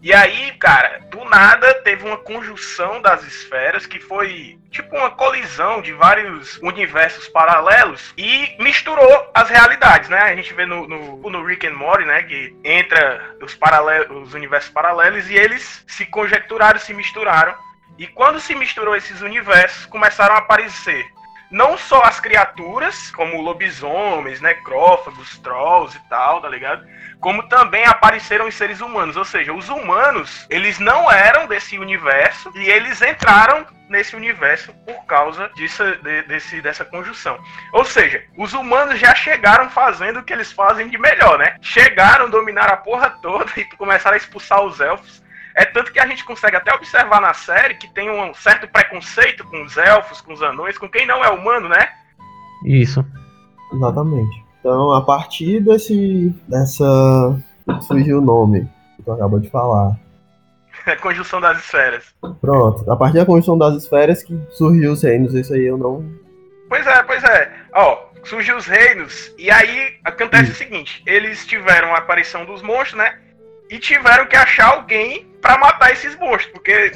E 0.00 0.14
aí, 0.14 0.52
cara, 0.52 1.00
do 1.10 1.24
nada 1.24 1.74
teve 1.82 2.06
uma 2.06 2.18
conjunção 2.18 3.02
das 3.02 3.24
esferas 3.24 3.84
que 3.84 3.98
foi 3.98 4.56
tipo 4.70 4.96
uma 4.96 5.10
colisão 5.10 5.82
de 5.82 5.92
vários 5.92 6.56
universos 6.58 7.26
paralelos 7.28 8.14
e 8.16 8.56
misturou 8.60 9.30
as 9.34 9.50
realidades, 9.50 10.08
né? 10.08 10.20
A 10.20 10.36
gente 10.36 10.54
vê 10.54 10.64
no, 10.64 10.86
no, 10.86 11.30
no 11.30 11.44
Rick 11.44 11.66
and 11.66 11.74
Morty, 11.74 12.04
né? 12.04 12.22
Que 12.22 12.54
entra 12.62 13.36
os, 13.42 13.56
paralelos, 13.56 14.28
os 14.28 14.34
universos 14.34 14.70
paralelos 14.70 15.28
e 15.28 15.34
eles 15.34 15.84
se 15.88 16.06
conjecturaram, 16.06 16.78
se 16.78 16.94
misturaram. 16.94 17.54
E 17.98 18.06
quando 18.06 18.38
se 18.38 18.54
misturou 18.54 18.94
esses 18.94 19.20
universos, 19.20 19.84
começaram 19.86 20.36
a 20.36 20.38
aparecer 20.38 21.10
não 21.50 21.78
só 21.78 22.02
as 22.02 22.20
criaturas, 22.20 23.10
como 23.10 23.40
lobisomens, 23.40 24.40
necrófagos, 24.40 25.38
trolls 25.38 25.96
e 25.96 26.08
tal, 26.08 26.40
tá 26.40 26.48
ligado? 26.48 26.86
Como 27.20 27.48
também 27.48 27.84
apareceram 27.86 28.46
os 28.46 28.54
seres 28.54 28.80
humanos. 28.80 29.16
Ou 29.16 29.24
seja, 29.24 29.52
os 29.52 29.68
humanos, 29.68 30.46
eles 30.50 30.78
não 30.78 31.10
eram 31.10 31.46
desse 31.46 31.78
universo 31.78 32.52
e 32.54 32.68
eles 32.68 33.00
entraram 33.00 33.66
nesse 33.88 34.14
universo 34.14 34.72
por 34.84 35.04
causa 35.06 35.48
disso, 35.54 35.82
de, 36.02 36.22
desse, 36.22 36.60
dessa 36.60 36.84
conjunção. 36.84 37.38
Ou 37.72 37.84
seja, 37.84 38.22
os 38.36 38.52
humanos 38.52 38.98
já 39.00 39.14
chegaram 39.14 39.70
fazendo 39.70 40.20
o 40.20 40.22
que 40.22 40.32
eles 40.32 40.52
fazem 40.52 40.88
de 40.88 40.98
melhor, 40.98 41.38
né? 41.38 41.56
Chegaram, 41.60 42.28
dominaram 42.28 42.74
a 42.74 42.76
porra 42.76 43.10
toda 43.22 43.50
e 43.56 43.64
começaram 43.76 44.14
a 44.14 44.18
expulsar 44.18 44.62
os 44.62 44.80
elfos. 44.80 45.22
É 45.54 45.64
tanto 45.64 45.92
que 45.92 45.98
a 45.98 46.06
gente 46.06 46.24
consegue 46.24 46.56
até 46.56 46.72
observar 46.74 47.20
na 47.20 47.34
série 47.34 47.74
que 47.74 47.92
tem 47.92 48.10
um 48.10 48.32
certo 48.34 48.68
preconceito 48.68 49.44
com 49.44 49.62
os 49.62 49.76
elfos, 49.76 50.20
com 50.20 50.32
os 50.32 50.42
anões, 50.42 50.78
com 50.78 50.88
quem 50.88 51.06
não 51.06 51.24
é 51.24 51.28
humano, 51.28 51.68
né? 51.68 51.88
Isso. 52.64 53.04
Exatamente. 53.72 54.44
Então, 54.60 54.92
a 54.92 55.02
partir 55.02 55.60
desse. 55.60 56.34
dessa. 56.48 56.84
surgiu 57.82 58.18
o 58.18 58.24
nome 58.24 58.68
que 58.96 59.02
tu 59.02 59.12
acabou 59.12 59.38
de 59.38 59.48
falar. 59.50 59.98
É 60.86 60.92
a 60.92 60.96
conjunção 60.96 61.40
das 61.40 61.58
esferas. 61.58 62.14
Pronto. 62.40 62.90
A 62.90 62.96
partir 62.96 63.18
da 63.18 63.26
conjunção 63.26 63.58
das 63.58 63.74
esferas 63.74 64.22
que 64.22 64.38
surgiu 64.50 64.92
os 64.92 65.02
reinos, 65.02 65.34
isso 65.34 65.54
aí 65.54 65.66
eu 65.66 65.76
não. 65.76 66.04
Pois 66.68 66.86
é, 66.86 67.02
pois 67.02 67.24
é. 67.24 67.52
Ó, 67.72 68.08
surgiu 68.24 68.56
os 68.56 68.66
reinos, 68.66 69.32
e 69.38 69.50
aí 69.50 69.98
acontece 70.04 70.50
o 70.50 70.54
seguinte: 70.54 71.02
eles 71.06 71.46
tiveram 71.46 71.94
a 71.94 71.98
aparição 71.98 72.44
dos 72.44 72.62
monstros, 72.62 72.98
né? 72.98 73.18
E 73.70 73.78
tiveram 73.78 74.26
que 74.26 74.36
achar 74.36 74.74
alguém 74.74 75.27
para 75.40 75.58
matar 75.58 75.92
esses 75.92 76.16
monstros, 76.16 76.52
porque 76.52 76.92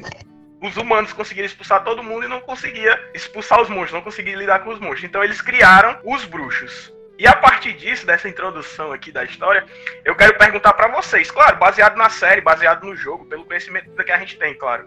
os 0.60 0.76
humanos 0.76 1.12
conseguiram 1.12 1.46
expulsar 1.46 1.82
todo 1.82 2.02
mundo 2.02 2.24
e 2.24 2.28
não 2.28 2.40
conseguia 2.40 2.98
expulsar 3.12 3.60
os 3.60 3.68
monstros, 3.68 3.92
não 3.92 4.02
conseguia 4.02 4.36
lidar 4.36 4.60
com 4.60 4.70
os 4.70 4.78
monstros. 4.78 5.04
Então 5.04 5.22
eles 5.22 5.40
criaram 5.40 5.98
os 6.04 6.24
bruxos. 6.24 6.92
E 7.18 7.26
a 7.26 7.36
partir 7.36 7.74
disso, 7.74 8.06
dessa 8.06 8.28
introdução 8.28 8.92
aqui 8.92 9.12
da 9.12 9.24
história, 9.24 9.64
eu 10.04 10.14
quero 10.14 10.36
perguntar 10.38 10.72
para 10.72 10.88
vocês, 10.88 11.30
claro, 11.30 11.56
baseado 11.58 11.96
na 11.96 12.08
série, 12.08 12.40
baseado 12.40 12.84
no 12.84 12.96
jogo, 12.96 13.26
pelo 13.26 13.44
conhecimento 13.44 13.90
que 13.92 14.12
a 14.12 14.18
gente 14.18 14.38
tem, 14.38 14.54
claro. 14.54 14.86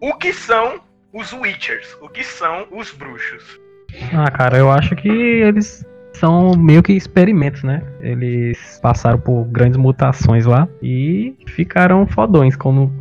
O 0.00 0.14
que 0.14 0.32
são 0.32 0.82
os 1.12 1.32
Witchers? 1.32 1.96
O 2.00 2.08
que 2.08 2.24
são 2.24 2.66
os 2.70 2.90
bruxos? 2.90 3.60
Ah, 4.12 4.30
cara, 4.30 4.58
eu 4.58 4.70
acho 4.70 4.96
que 4.96 5.08
eles 5.08 5.84
são 6.22 6.52
meio 6.56 6.84
que 6.84 6.92
experimentos, 6.92 7.64
né? 7.64 7.82
Eles 8.00 8.78
passaram 8.80 9.18
por 9.18 9.44
grandes 9.46 9.76
mutações 9.76 10.46
lá 10.46 10.68
e 10.80 11.34
ficaram 11.48 12.06
fodões, 12.06 12.54
como 12.54 12.92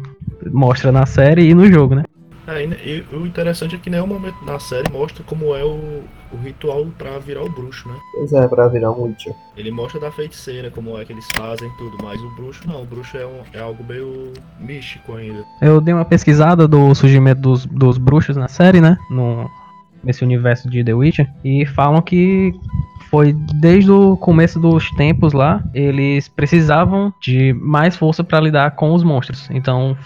mostra 0.51 0.91
na 0.91 1.05
série 1.05 1.47
e 1.47 1.53
no 1.53 1.71
jogo, 1.71 1.93
né? 1.93 2.03
É, 2.47 2.65
e, 2.65 3.05
e 3.11 3.15
o 3.15 3.27
interessante 3.27 3.75
é 3.75 3.77
que 3.77 3.91
nenhum 3.91 4.07
momento 4.07 4.43
na 4.43 4.57
série 4.57 4.91
mostra 4.91 5.23
como 5.23 5.55
é 5.55 5.63
o, 5.63 6.03
o 6.33 6.37
ritual 6.43 6.87
pra 6.97 7.19
virar 7.19 7.43
o 7.43 7.49
bruxo, 7.49 7.87
né? 7.87 7.95
Pois 8.15 8.33
é, 8.33 8.47
pra 8.47 8.67
virar 8.67 8.91
um 8.91 9.03
Witcher. 9.03 9.35
Ele 9.55 9.69
mostra 9.69 9.99
da 9.99 10.11
feiticeira, 10.11 10.71
como 10.71 10.97
é 10.97 11.05
que 11.05 11.13
eles 11.13 11.27
fazem 11.37 11.69
tudo, 11.77 11.97
mas 12.03 12.19
o 12.19 12.35
bruxo 12.35 12.67
não, 12.67 12.81
o 12.81 12.85
bruxo 12.85 13.15
é, 13.17 13.25
um, 13.25 13.41
é 13.53 13.59
algo 13.59 13.83
meio 13.83 14.33
místico 14.59 15.13
ainda. 15.13 15.45
Eu 15.61 15.79
dei 15.79 15.93
uma 15.93 16.05
pesquisada 16.05 16.67
do 16.67 16.95
surgimento 16.95 17.41
dos, 17.41 17.67
dos 17.67 17.99
bruxos 17.99 18.35
na 18.35 18.47
série, 18.47 18.81
né? 18.81 18.97
No, 19.11 19.47
nesse 20.03 20.23
universo 20.23 20.69
de 20.69 20.83
The 20.83 20.93
Witcher. 20.93 21.29
E 21.43 21.65
falam 21.65 22.01
que 22.01 22.53
foi 23.09 23.33
desde 23.59 23.91
o 23.91 24.15
começo 24.17 24.59
dos 24.59 24.89
tempos 24.91 25.33
lá, 25.33 25.63
eles 25.73 26.29
precisavam 26.29 27.13
de 27.21 27.53
mais 27.53 27.95
força 27.95 28.23
para 28.23 28.39
lidar 28.39 28.71
com 28.71 28.93
os 28.93 29.03
monstros. 29.03 29.49
Então 29.51 29.97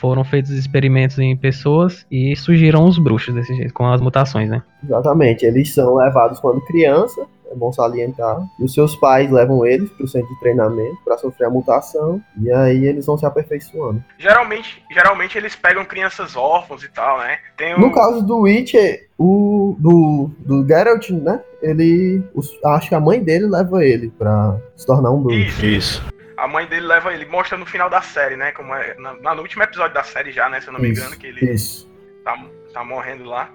foram 0.00 0.22
feitos 0.24 0.50
experimentos 0.50 1.18
em 1.18 1.36
pessoas 1.36 2.06
e 2.10 2.34
surgiram 2.36 2.84
os 2.84 2.98
bruxos 2.98 3.34
desse 3.34 3.54
jeito, 3.54 3.74
com 3.74 3.86
as 3.86 4.00
mutações, 4.00 4.48
né? 4.48 4.62
Exatamente. 4.84 5.44
Eles 5.44 5.74
são 5.74 5.96
levados 5.96 6.38
quando 6.40 6.60
criança, 6.66 7.26
é 7.50 7.54
bom 7.54 7.72
salientar. 7.72 8.40
E 8.58 8.64
os 8.64 8.72
seus 8.72 8.96
pais 8.96 9.30
levam 9.30 9.64
eles 9.64 9.90
para 9.90 10.04
o 10.04 10.08
centro 10.08 10.28
de 10.28 10.40
treinamento 10.40 10.96
para 11.04 11.18
sofrer 11.18 11.46
a 11.46 11.50
mutação. 11.50 12.22
E 12.40 12.50
aí 12.50 12.86
eles 12.86 13.06
vão 13.06 13.16
se 13.16 13.26
aperfeiçoando. 13.26 14.02
Geralmente, 14.18 14.82
geralmente 14.90 15.36
eles 15.36 15.56
pegam 15.56 15.84
crianças 15.84 16.36
órfãos 16.36 16.82
e 16.82 16.88
tal, 16.88 17.18
né? 17.18 17.38
Tem 17.56 17.74
um... 17.74 17.80
No 17.80 17.92
caso 17.92 18.22
do 18.24 18.40
Witcher, 18.40 19.08
o 19.18 19.76
do, 19.78 20.30
do 20.38 20.66
Geralt, 20.66 21.10
né? 21.10 21.40
Ele. 21.60 22.22
Os, 22.34 22.48
acho 22.64 22.88
que 22.88 22.94
a 22.94 23.00
mãe 23.00 23.22
dele 23.22 23.46
leva 23.46 23.84
ele 23.84 24.12
para 24.16 24.56
se 24.76 24.86
tornar 24.86 25.10
um 25.10 25.22
bruxo. 25.22 25.64
Isso. 25.64 25.66
Isso 25.66 26.18
a 26.38 26.46
mãe 26.46 26.66
dele 26.66 26.86
leva 26.86 27.12
ele, 27.12 27.26
mostra 27.26 27.58
no 27.58 27.66
final 27.66 27.90
da 27.90 28.00
série, 28.00 28.36
né? 28.36 28.52
Como 28.52 28.72
é, 28.72 28.94
na, 28.96 29.34
no 29.34 29.42
último 29.42 29.64
episódio 29.64 29.92
da 29.92 30.04
série 30.04 30.30
já, 30.30 30.48
né? 30.48 30.60
Se 30.60 30.68
eu 30.68 30.72
não 30.72 30.78
me 30.78 30.90
engano, 30.90 31.16
que 31.16 31.26
ele 31.26 31.52
isso. 31.52 31.90
Tá, 32.24 32.36
tá 32.72 32.84
morrendo 32.84 33.24
lá. 33.24 33.50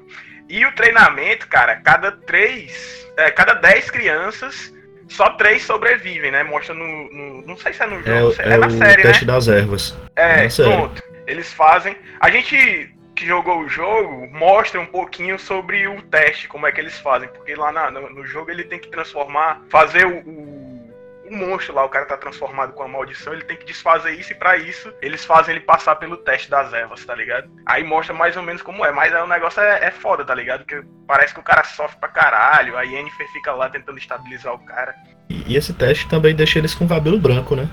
E 0.49 0.65
o 0.65 0.71
treinamento, 0.73 1.47
cara, 1.47 1.75
cada 1.77 2.11
três, 2.11 3.07
é, 3.17 3.31
cada 3.31 3.53
dez 3.53 3.89
crianças, 3.89 4.73
só 5.07 5.31
três 5.31 5.63
sobrevivem, 5.63 6.31
né? 6.31 6.43
Mostra 6.43 6.73
no, 6.73 6.85
no 7.11 7.41
não 7.45 7.57
sei 7.57 7.73
se 7.73 7.83
é 7.83 7.85
no 7.85 8.03
jogo, 8.03 8.35
é, 8.41 8.49
é, 8.49 8.53
é 8.53 8.57
na 8.57 8.69
série, 8.69 9.01
teste 9.03 9.25
né? 9.25 9.33
das 9.33 9.47
ervas. 9.47 9.97
É, 10.15 10.45
é 10.45 10.49
pronto. 10.49 11.01
Eles 11.25 11.53
fazem. 11.53 11.95
A 12.19 12.29
gente 12.29 12.93
que 13.15 13.25
jogou 13.25 13.59
o 13.59 13.69
jogo 13.69 14.27
mostra 14.31 14.79
um 14.79 14.85
pouquinho 14.85 15.37
sobre 15.37 15.87
o 15.87 16.01
teste, 16.03 16.47
como 16.47 16.65
é 16.65 16.71
que 16.71 16.81
eles 16.81 16.97
fazem, 16.99 17.29
porque 17.29 17.55
lá 17.55 17.71
na, 17.71 17.91
no, 17.91 18.09
no, 18.09 18.25
jogo 18.25 18.49
ele 18.49 18.63
tem 18.63 18.79
que 18.79 18.89
transformar, 18.89 19.61
fazer 19.69 20.05
o, 20.05 20.17
o 20.27 20.72
um 21.33 21.49
monstro 21.49 21.73
lá, 21.73 21.83
o 21.83 21.89
cara 21.89 22.05
tá 22.05 22.15
transformado 22.15 22.73
com 22.73 22.83
a 22.83 22.87
maldição, 22.87 23.33
ele 23.33 23.43
tem 23.43 23.57
que 23.57 23.65
desfazer 23.65 24.11
isso 24.11 24.31
e 24.31 24.35
para 24.35 24.55
isso 24.57 24.93
eles 25.01 25.25
fazem 25.25 25.55
ele 25.55 25.65
passar 25.65 25.95
pelo 25.95 26.17
teste 26.17 26.49
das 26.49 26.71
ervas, 26.71 27.03
tá 27.03 27.15
ligado? 27.15 27.49
Aí 27.65 27.83
mostra 27.83 28.13
mais 28.13 28.37
ou 28.37 28.43
menos 28.43 28.61
como 28.61 28.85
é, 28.85 28.91
mas 28.91 29.13
aí 29.13 29.21
o 29.21 29.27
negócio 29.27 29.61
é, 29.61 29.85
é 29.85 29.91
foda, 29.91 30.23
tá 30.23 30.35
ligado? 30.35 30.59
Porque 30.59 30.85
parece 31.07 31.33
que 31.33 31.39
o 31.39 31.43
cara 31.43 31.63
sofre 31.63 31.97
pra 31.99 32.09
caralho, 32.09 32.77
a 32.77 32.83
Yennefer 32.83 33.27
fica 33.31 33.51
lá 33.51 33.69
tentando 33.69 33.97
estabilizar 33.97 34.53
o 34.53 34.59
cara. 34.59 34.95
E 35.29 35.55
esse 35.55 35.73
teste 35.73 36.07
também 36.07 36.35
deixa 36.35 36.59
eles 36.59 36.75
com 36.75 36.87
cabelo 36.87 37.19
branco, 37.19 37.55
né? 37.55 37.67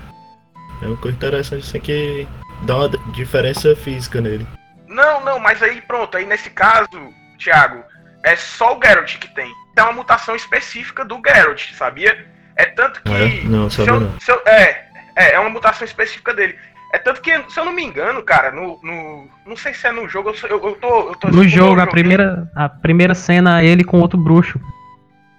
É 0.81 0.87
uma 0.87 0.97
coisa 0.97 1.15
interessante 1.15 1.63
assim 1.63 1.79
que 1.79 2.27
dá 2.63 2.77
uma 2.77 2.89
diferença 3.13 3.75
física 3.75 4.19
nele. 4.19 4.47
Não, 4.87 5.23
não, 5.23 5.39
mas 5.39 5.61
aí 5.61 5.79
pronto, 5.81 6.17
aí 6.17 6.25
nesse 6.25 6.49
caso, 6.49 6.89
Thiago, 7.37 7.83
é 8.23 8.35
só 8.35 8.77
o 8.77 8.79
Geralt 8.83 9.17
que 9.17 9.33
tem. 9.33 9.53
É 9.77 9.83
uma 9.83 9.93
mutação 9.93 10.35
específica 10.35 11.05
do 11.05 11.21
Geralt, 11.25 11.73
sabia? 11.73 12.29
É 12.61 12.65
tanto 12.67 13.01
que. 13.01 13.11
É? 13.11 13.43
Não, 13.45 13.69
se 13.71 13.81
eu, 13.81 13.99
não. 13.99 14.19
Se 14.19 14.31
eu, 14.31 14.39
é, 14.45 14.85
é, 15.15 15.33
é 15.33 15.39
uma 15.39 15.49
mutação 15.49 15.83
específica 15.83 16.31
dele. 16.31 16.55
É 16.93 16.99
tanto 16.99 17.21
que, 17.21 17.31
se 17.49 17.59
eu 17.59 17.65
não 17.65 17.73
me 17.73 17.83
engano, 17.83 18.21
cara, 18.21 18.51
no. 18.51 18.79
no 18.83 19.27
não 19.47 19.55
sei 19.55 19.73
se 19.73 19.87
é 19.87 19.91
no 19.91 20.07
jogo, 20.07 20.29
eu, 20.29 20.49
eu, 20.49 20.75
tô, 20.75 21.09
eu 21.09 21.15
tô. 21.15 21.27
No 21.29 21.47
jogo, 21.47 21.81
a 21.81 21.87
primeira, 21.87 22.47
a 22.55 22.69
primeira 22.69 23.15
cena 23.15 23.61
é 23.61 23.65
ele 23.65 23.83
com 23.83 23.99
outro 23.99 24.19
bruxo. 24.19 24.61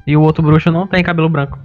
E 0.05 0.17
o 0.17 0.21
outro 0.21 0.43
bruxo 0.43 0.69
não 0.73 0.87
tem 0.87 1.05
cabelo 1.05 1.29
branco. 1.29 1.57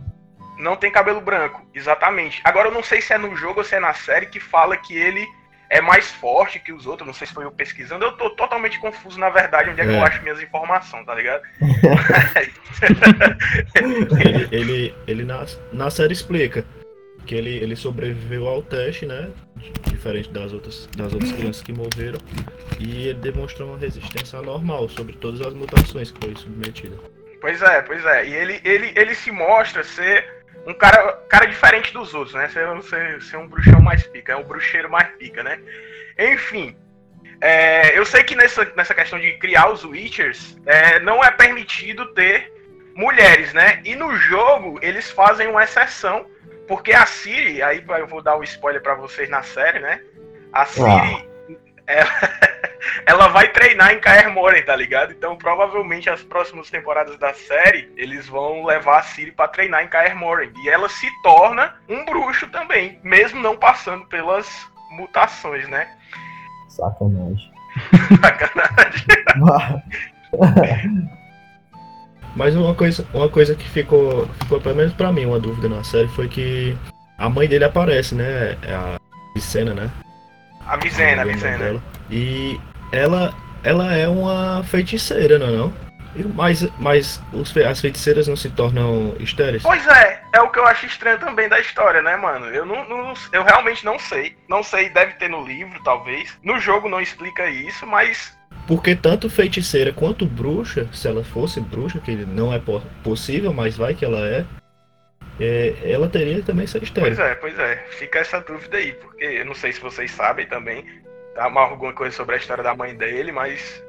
Não 0.59 0.75
tem 0.75 0.91
cabelo 0.91 1.21
branco, 1.21 1.61
exatamente. 1.73 2.39
Agora 2.43 2.67
eu 2.67 2.73
não 2.73 2.83
sei 2.83 3.01
se 3.01 3.13
é 3.13 3.17
no 3.17 3.35
jogo 3.35 3.61
ou 3.61 3.65
se 3.65 3.75
é 3.75 3.79
na 3.79 3.93
série 3.93 4.27
que 4.27 4.39
fala 4.39 4.77
que 4.77 4.95
ele 4.95 5.27
é 5.69 5.81
mais 5.81 6.11
forte 6.11 6.59
que 6.59 6.71
os 6.71 6.85
outros. 6.85 7.05
Não 7.05 7.13
sei 7.13 7.27
se 7.27 7.33
foi 7.33 7.45
eu 7.45 7.51
pesquisando. 7.51 8.05
Eu 8.05 8.13
tô 8.13 8.29
totalmente 8.31 8.79
confuso, 8.79 9.19
na 9.19 9.29
verdade, 9.29 9.69
onde 9.69 9.81
é, 9.81 9.83
é. 9.83 9.87
que 9.87 9.93
eu 9.93 9.99
é. 9.99 10.03
acho 10.03 10.23
minhas 10.23 10.41
informações, 10.41 11.05
tá 11.05 11.15
ligado? 11.15 11.41
ele, 14.15 14.47
ele, 14.51 14.95
ele 15.07 15.23
na, 15.23 15.45
na 15.71 15.89
série 15.89 16.13
explica 16.13 16.65
que 17.25 17.35
ele, 17.35 17.57
ele 17.57 17.75
sobreviveu 17.75 18.47
ao 18.47 18.63
teste, 18.63 19.05
né? 19.05 19.29
Diferente 19.85 20.31
das 20.31 20.53
outras, 20.53 20.87
das 20.95 21.13
outras 21.13 21.31
crianças 21.33 21.61
que 21.61 21.73
morreram. 21.73 22.19
E 22.79 23.09
ele 23.09 23.19
demonstrou 23.19 23.69
uma 23.69 23.77
resistência 23.77 24.39
anormal 24.39 24.87
sobre 24.87 25.13
todas 25.13 25.41
as 25.41 25.53
mutações 25.53 26.11
que 26.11 26.25
foi 26.25 26.35
submetida. 26.35 26.95
Pois 27.41 27.61
é, 27.61 27.81
pois 27.81 28.05
é. 28.05 28.27
E 28.27 28.33
ele, 28.33 28.61
ele, 28.63 28.93
ele 28.95 29.13
se 29.13 29.31
mostra 29.31 29.83
ser 29.83 30.36
um 30.67 30.73
cara, 30.73 31.13
cara 31.29 31.45
diferente 31.45 31.93
dos 31.93 32.13
outros, 32.13 32.35
né? 32.35 32.49
Ser, 32.49 32.83
ser, 32.83 33.21
ser 33.23 33.37
um 33.37 33.47
bruxão 33.47 33.81
mais 33.81 34.05
pica, 34.05 34.33
é 34.33 34.35
um 34.35 34.43
bruxeiro 34.43 34.89
mais 34.89 35.07
pica, 35.15 35.41
né? 35.41 35.59
Enfim, 36.19 36.75
é, 37.39 37.97
eu 37.97 38.05
sei 38.05 38.23
que 38.23 38.35
nessa, 38.35 38.65
nessa 38.75 38.93
questão 38.93 39.17
de 39.17 39.31
criar 39.37 39.69
os 39.69 39.85
Witchers, 39.85 40.57
é, 40.65 40.99
não 40.99 41.23
é 41.23 41.31
permitido 41.31 42.13
ter 42.13 42.51
mulheres, 42.93 43.53
né? 43.53 43.79
E 43.85 43.95
no 43.95 44.13
jogo 44.17 44.77
eles 44.81 45.09
fazem 45.09 45.47
uma 45.47 45.63
exceção, 45.63 46.25
porque 46.67 46.91
a 46.91 47.05
Siri, 47.05 47.63
aí 47.63 47.81
eu 47.87 48.07
vou 48.07 48.21
dar 48.21 48.35
o 48.35 48.41
um 48.41 48.43
spoiler 48.43 48.81
para 48.81 48.95
vocês 48.95 49.29
na 49.29 49.43
série, 49.43 49.79
né? 49.79 50.01
A 50.51 50.65
Siri, 50.65 50.85
ah. 50.89 51.23
ela, 51.87 52.11
ela 53.05 53.27
vai 53.27 53.49
treinar 53.49 53.93
em 53.93 53.99
Kaer 53.99 54.31
Morhen, 54.31 54.63
tá 54.63 54.75
ligado? 54.75 55.11
Então, 55.11 55.35
provavelmente, 55.35 56.09
as 56.09 56.23
próximas 56.23 56.69
temporadas 56.69 57.17
da 57.17 57.33
série, 57.33 57.91
eles 57.95 58.27
vão 58.27 58.65
levar 58.65 58.99
a 58.99 59.03
Ciri 59.03 59.31
pra 59.31 59.47
treinar 59.47 59.83
em 59.83 59.87
Kaer 59.87 60.15
Morhen. 60.15 60.51
E 60.63 60.69
ela 60.69 60.89
se 60.89 61.07
torna 61.21 61.75
um 61.87 62.05
bruxo 62.05 62.47
também, 62.47 62.99
mesmo 63.03 63.41
não 63.41 63.57
passando 63.57 64.05
pelas 64.05 64.47
mutações, 64.91 65.67
né? 65.67 65.87
Sacanagem. 66.69 67.51
Sacanagem. 68.21 69.07
Mas 72.35 72.55
uma 72.55 72.75
coisa, 72.75 73.05
uma 73.13 73.27
coisa 73.27 73.55
que 73.55 73.67
ficou, 73.67 74.27
ficou, 74.43 74.61
pelo 74.61 74.75
menos 74.75 74.93
pra 74.93 75.11
mim, 75.11 75.25
uma 75.25 75.39
dúvida 75.39 75.67
na 75.67 75.83
série 75.83 76.07
foi 76.09 76.27
que 76.27 76.77
a 77.17 77.27
mãe 77.27 77.47
dele 77.47 77.63
aparece, 77.63 78.13
né? 78.13 78.55
É 78.61 78.75
a 78.75 78.99
Vicena, 79.33 79.73
né? 79.73 79.89
A 80.67 80.77
Vicena, 80.77 81.23
a 81.23 81.25
Vicena. 81.25 81.81
E 82.11 82.59
ela, 82.91 83.33
ela 83.63 83.93
é 83.95 84.07
uma 84.07 84.63
feiticeira, 84.63 85.37
não 85.39 85.47
é 85.47 85.51
não? 85.51 85.87
Mas, 86.33 86.67
mas 86.79 87.21
os 87.31 87.55
as 87.57 87.79
feiticeiras 87.79 88.27
não 88.27 88.35
se 88.35 88.49
tornam 88.49 89.15
estéreis? 89.19 89.61
Pois 89.61 89.85
é, 89.87 90.19
é 90.33 90.41
o 90.41 90.49
que 90.49 90.57
eu 90.57 90.65
acho 90.65 90.87
estranho 90.87 91.19
também 91.19 91.47
da 91.47 91.59
história, 91.59 92.01
né, 92.01 92.15
mano? 92.15 92.47
Eu 92.47 92.65
não, 92.65 92.87
não- 92.89 93.13
eu 93.31 93.43
realmente 93.43 93.85
não 93.85 93.99
sei. 93.99 94.35
Não 94.49 94.63
sei, 94.63 94.89
deve 94.89 95.13
ter 95.13 95.29
no 95.29 95.45
livro, 95.45 95.79
talvez. 95.83 96.35
No 96.43 96.59
jogo 96.59 96.89
não 96.89 96.99
explica 96.99 97.47
isso, 97.49 97.85
mas 97.85 98.35
Porque 98.65 98.95
tanto 98.95 99.29
feiticeira 99.29 99.93
quanto 99.93 100.25
bruxa, 100.25 100.87
se 100.91 101.07
ela 101.07 101.23
fosse 101.23 101.61
bruxa, 101.61 101.99
que 101.99 102.15
não 102.15 102.51
é 102.51 102.57
po- 102.57 102.81
possível, 103.03 103.53
mas 103.53 103.77
vai 103.77 103.93
que 103.93 104.03
ela 104.03 104.27
é, 104.27 104.43
é, 105.39 105.75
ela 105.83 106.09
teria 106.09 106.41
também 106.41 106.65
ser 106.65 106.81
estéril. 106.81 107.15
Pois 107.15 107.19
é, 107.29 107.35
pois 107.35 107.59
é. 107.59 107.75
Fica 107.91 108.19
essa 108.19 108.39
dúvida 108.41 108.77
aí, 108.77 108.91
porque 108.93 109.23
eu 109.23 109.45
não 109.45 109.53
sei 109.53 109.71
se 109.71 109.79
vocês 109.79 110.09
sabem 110.11 110.47
também. 110.47 110.83
Tá 111.37 111.43
alguma 111.61 111.93
coisa 111.93 112.15
sobre 112.15 112.33
a 112.33 112.37
história 112.39 112.63
da 112.63 112.75
mãe 112.75 112.95
dele, 112.95 113.31
mas. 113.31 113.83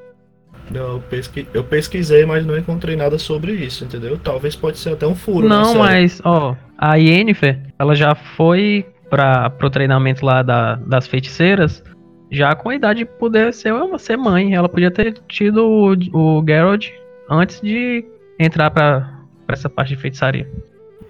Não, 0.70 0.92
eu, 0.96 1.00
pesqui- 1.08 1.48
eu 1.54 1.64
pesquisei, 1.64 2.26
mas 2.26 2.44
não 2.44 2.58
encontrei 2.58 2.94
nada 2.94 3.18
sobre 3.18 3.52
isso, 3.52 3.84
entendeu? 3.86 4.18
Talvez 4.18 4.54
pode 4.54 4.76
ser 4.78 4.92
até 4.92 5.06
um 5.06 5.14
furo. 5.14 5.48
na 5.48 5.60
Não, 5.60 5.64
série. 5.66 5.78
mas, 5.78 6.20
ó, 6.24 6.54
a 6.76 6.96
Yennefer, 6.96 7.58
ela 7.78 7.94
já 7.94 8.14
foi 8.14 8.86
para 9.08 9.48
pro 9.48 9.70
treinamento 9.70 10.26
lá 10.26 10.42
da- 10.42 10.74
das 10.74 11.06
feiticeiras, 11.06 11.82
já 12.30 12.54
com 12.54 12.68
a 12.68 12.74
idade 12.74 12.98
de 12.98 13.04
poder 13.06 13.54
ser, 13.54 13.72
uma- 13.72 13.98
ser 13.98 14.18
mãe. 14.18 14.54
Ela 14.54 14.68
podia 14.68 14.90
ter 14.90 15.14
tido 15.26 15.64
o, 15.66 15.94
o 16.12 16.44
Geralt 16.46 16.90
antes 17.30 17.62
de 17.62 18.04
entrar 18.38 18.70
pra, 18.70 19.10
pra 19.46 19.54
essa 19.54 19.70
parte 19.70 19.94
de 19.94 20.00
feitiçaria. 20.02 20.46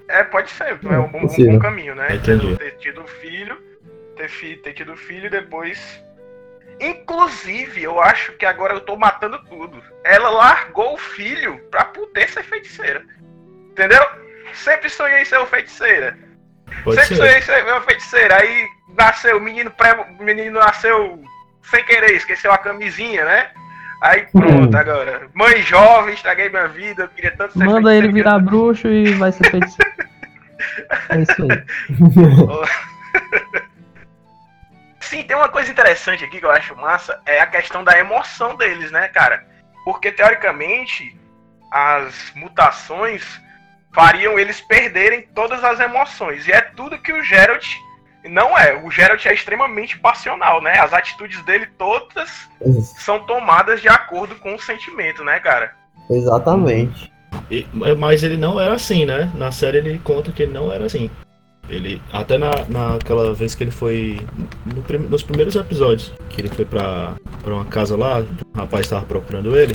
É, 0.08 0.22
pode 0.22 0.50
ser, 0.50 0.78
é 0.88 0.98
um 1.00 1.10
bom, 1.10 1.18
um 1.18 1.26
bom 1.52 1.58
caminho, 1.58 1.96
né? 1.96 2.14
Entendi. 2.14 2.56
Ter 2.56 2.76
tido 2.78 3.02
filho, 3.20 3.56
ter, 4.16 4.28
fi, 4.28 4.54
ter 4.56 4.72
tido 4.72 4.96
filho 4.96 5.26
e 5.26 5.30
depois. 5.30 6.00
Inclusive, 6.80 7.82
eu 7.82 8.00
acho 8.00 8.32
que 8.32 8.46
agora 8.46 8.74
eu 8.74 8.80
tô 8.80 8.96
matando 8.96 9.38
tudo. 9.44 9.82
Ela 10.04 10.30
largou 10.30 10.94
o 10.94 10.98
filho 10.98 11.58
pra 11.70 11.84
poder 11.86 12.28
ser 12.28 12.42
feiticeira. 12.44 13.02
Entendeu? 13.70 14.04
Sempre 14.54 14.88
sonhei 14.88 15.24
ser 15.24 15.38
uma 15.38 15.46
feiticeira. 15.46 16.16
Pode 16.84 16.96
Sempre 17.00 17.16
ser. 17.16 17.22
sonhei 17.22 17.42
ser 17.42 17.64
uma 17.64 17.80
feiticeira. 17.82 18.36
Aí 18.36 18.66
nasceu, 18.96 19.38
o 19.38 19.40
menino, 19.40 19.70
pré, 19.70 19.94
menino 20.20 20.58
nasceu 20.60 21.22
sem 21.62 21.84
querer, 21.84 22.12
esqueceu 22.12 22.52
a 22.52 22.58
camisinha, 22.58 23.24
né? 23.24 23.50
Aí 24.02 24.26
pronto, 24.32 24.74
Hum. 24.76 24.78
agora. 24.78 25.28
Mãe 25.34 25.60
jovem, 25.62 26.14
estraguei 26.14 26.48
minha 26.48 26.68
vida, 26.68 27.02
eu 27.04 27.08
queria 27.08 27.32
tanto 27.36 27.58
ser 27.58 27.64
Manda 27.64 27.94
ele 27.94 28.12
virar 28.12 28.38
bruxo 28.38 28.86
e 28.88 29.12
vai 29.14 29.32
ser 29.32 29.50
feiticeiro. 29.50 29.92
é 31.10 31.20
isso 31.22 31.42
aí. 31.42 31.64
Sim, 35.08 35.22
tem 35.22 35.34
uma 35.34 35.48
coisa 35.48 35.70
interessante 35.70 36.22
aqui 36.22 36.38
que 36.38 36.44
eu 36.44 36.50
acho 36.50 36.76
massa, 36.76 37.18
é 37.24 37.40
a 37.40 37.46
questão 37.46 37.82
da 37.82 37.98
emoção 37.98 38.54
deles, 38.56 38.90
né, 38.90 39.08
cara? 39.08 39.42
Porque 39.82 40.12
teoricamente 40.12 41.18
as 41.72 42.30
mutações 42.34 43.24
fariam 43.94 44.38
eles 44.38 44.60
perderem 44.60 45.22
todas 45.34 45.64
as 45.64 45.80
emoções. 45.80 46.46
E 46.46 46.52
é 46.52 46.60
tudo 46.60 46.98
que 46.98 47.10
o 47.10 47.24
Geralt 47.24 47.66
não 48.24 48.56
é. 48.56 48.74
O 48.84 48.90
Geralt 48.90 49.24
é 49.24 49.32
extremamente 49.32 49.98
passional, 49.98 50.60
né? 50.60 50.78
As 50.78 50.92
atitudes 50.92 51.40
dele 51.44 51.66
todas 51.78 52.30
são 52.98 53.20
tomadas 53.24 53.80
de 53.80 53.88
acordo 53.88 54.34
com 54.36 54.54
o 54.54 54.60
sentimento, 54.60 55.24
né, 55.24 55.40
cara? 55.40 55.72
Exatamente. 56.10 57.10
E- 57.50 57.66
mas 57.96 58.22
ele 58.22 58.36
não 58.36 58.60
era 58.60 58.74
assim, 58.74 59.06
né? 59.06 59.30
Na 59.34 59.50
série 59.50 59.78
ele 59.78 59.98
conta 60.00 60.30
que 60.32 60.42
ele 60.42 60.52
não 60.52 60.70
era 60.70 60.84
assim. 60.84 61.10
Ele, 61.68 62.00
até 62.12 62.38
na, 62.38 62.50
naquela 62.68 63.34
vez 63.34 63.54
que 63.54 63.62
ele 63.64 63.70
foi. 63.70 64.20
no 64.64 65.08
nos 65.10 65.22
primeiros 65.22 65.54
episódios, 65.54 66.12
que 66.30 66.40
ele 66.40 66.48
foi 66.48 66.64
pra, 66.64 67.14
pra 67.42 67.54
uma 67.54 67.64
casa 67.66 67.96
lá, 67.96 68.20
o 68.54 68.58
rapaz 68.58 68.86
estava 68.86 69.04
procurando 69.04 69.54
ele. 69.56 69.74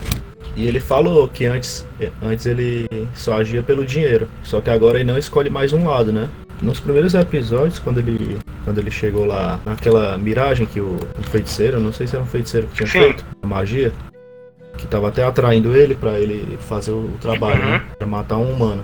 E 0.56 0.68
ele 0.68 0.80
falou 0.80 1.28
que 1.28 1.46
antes, 1.46 1.86
antes 2.22 2.46
ele 2.46 2.88
só 3.14 3.38
agia 3.38 3.62
pelo 3.64 3.86
dinheiro. 3.86 4.28
Só 4.44 4.60
que 4.62 4.70
agora 4.70 4.98
ele 5.00 5.12
não 5.12 5.18
escolhe 5.18 5.50
mais 5.50 5.74
um 5.74 5.88
lado, 5.88 6.12
né? 6.12 6.30
Nos 6.62 6.80
primeiros 6.80 7.14
episódios, 7.16 7.80
quando 7.80 7.98
ele, 8.00 8.38
quando 8.64 8.78
ele 8.80 8.92
chegou 8.92 9.26
lá 9.26 9.60
naquela 9.66 10.18
miragem 10.18 10.66
que 10.66 10.80
o, 10.80 10.98
o 11.20 11.24
feiticeiro, 11.24 11.80
não 11.80 11.92
sei 11.92 12.08
se 12.08 12.16
era 12.16 12.24
um 12.24 12.28
feiticeiro 12.28 12.68
que 12.68 12.76
tinha 12.76 12.88
Sim. 12.88 13.00
feito 13.00 13.26
a 13.42 13.48
magia, 13.48 13.92
que 14.78 14.88
tava 14.88 15.10
até 15.10 15.24
atraindo 15.24 15.76
ele 15.76 15.96
pra 15.96 16.20
ele 16.20 16.58
fazer 16.62 16.92
o, 16.92 17.06
o 17.06 17.18
trabalho, 17.20 17.62
Uhum. 17.64 17.70
né? 17.72 17.84
Pra 17.98 18.08
matar 18.08 18.38
um 18.38 18.52
humano. 18.52 18.84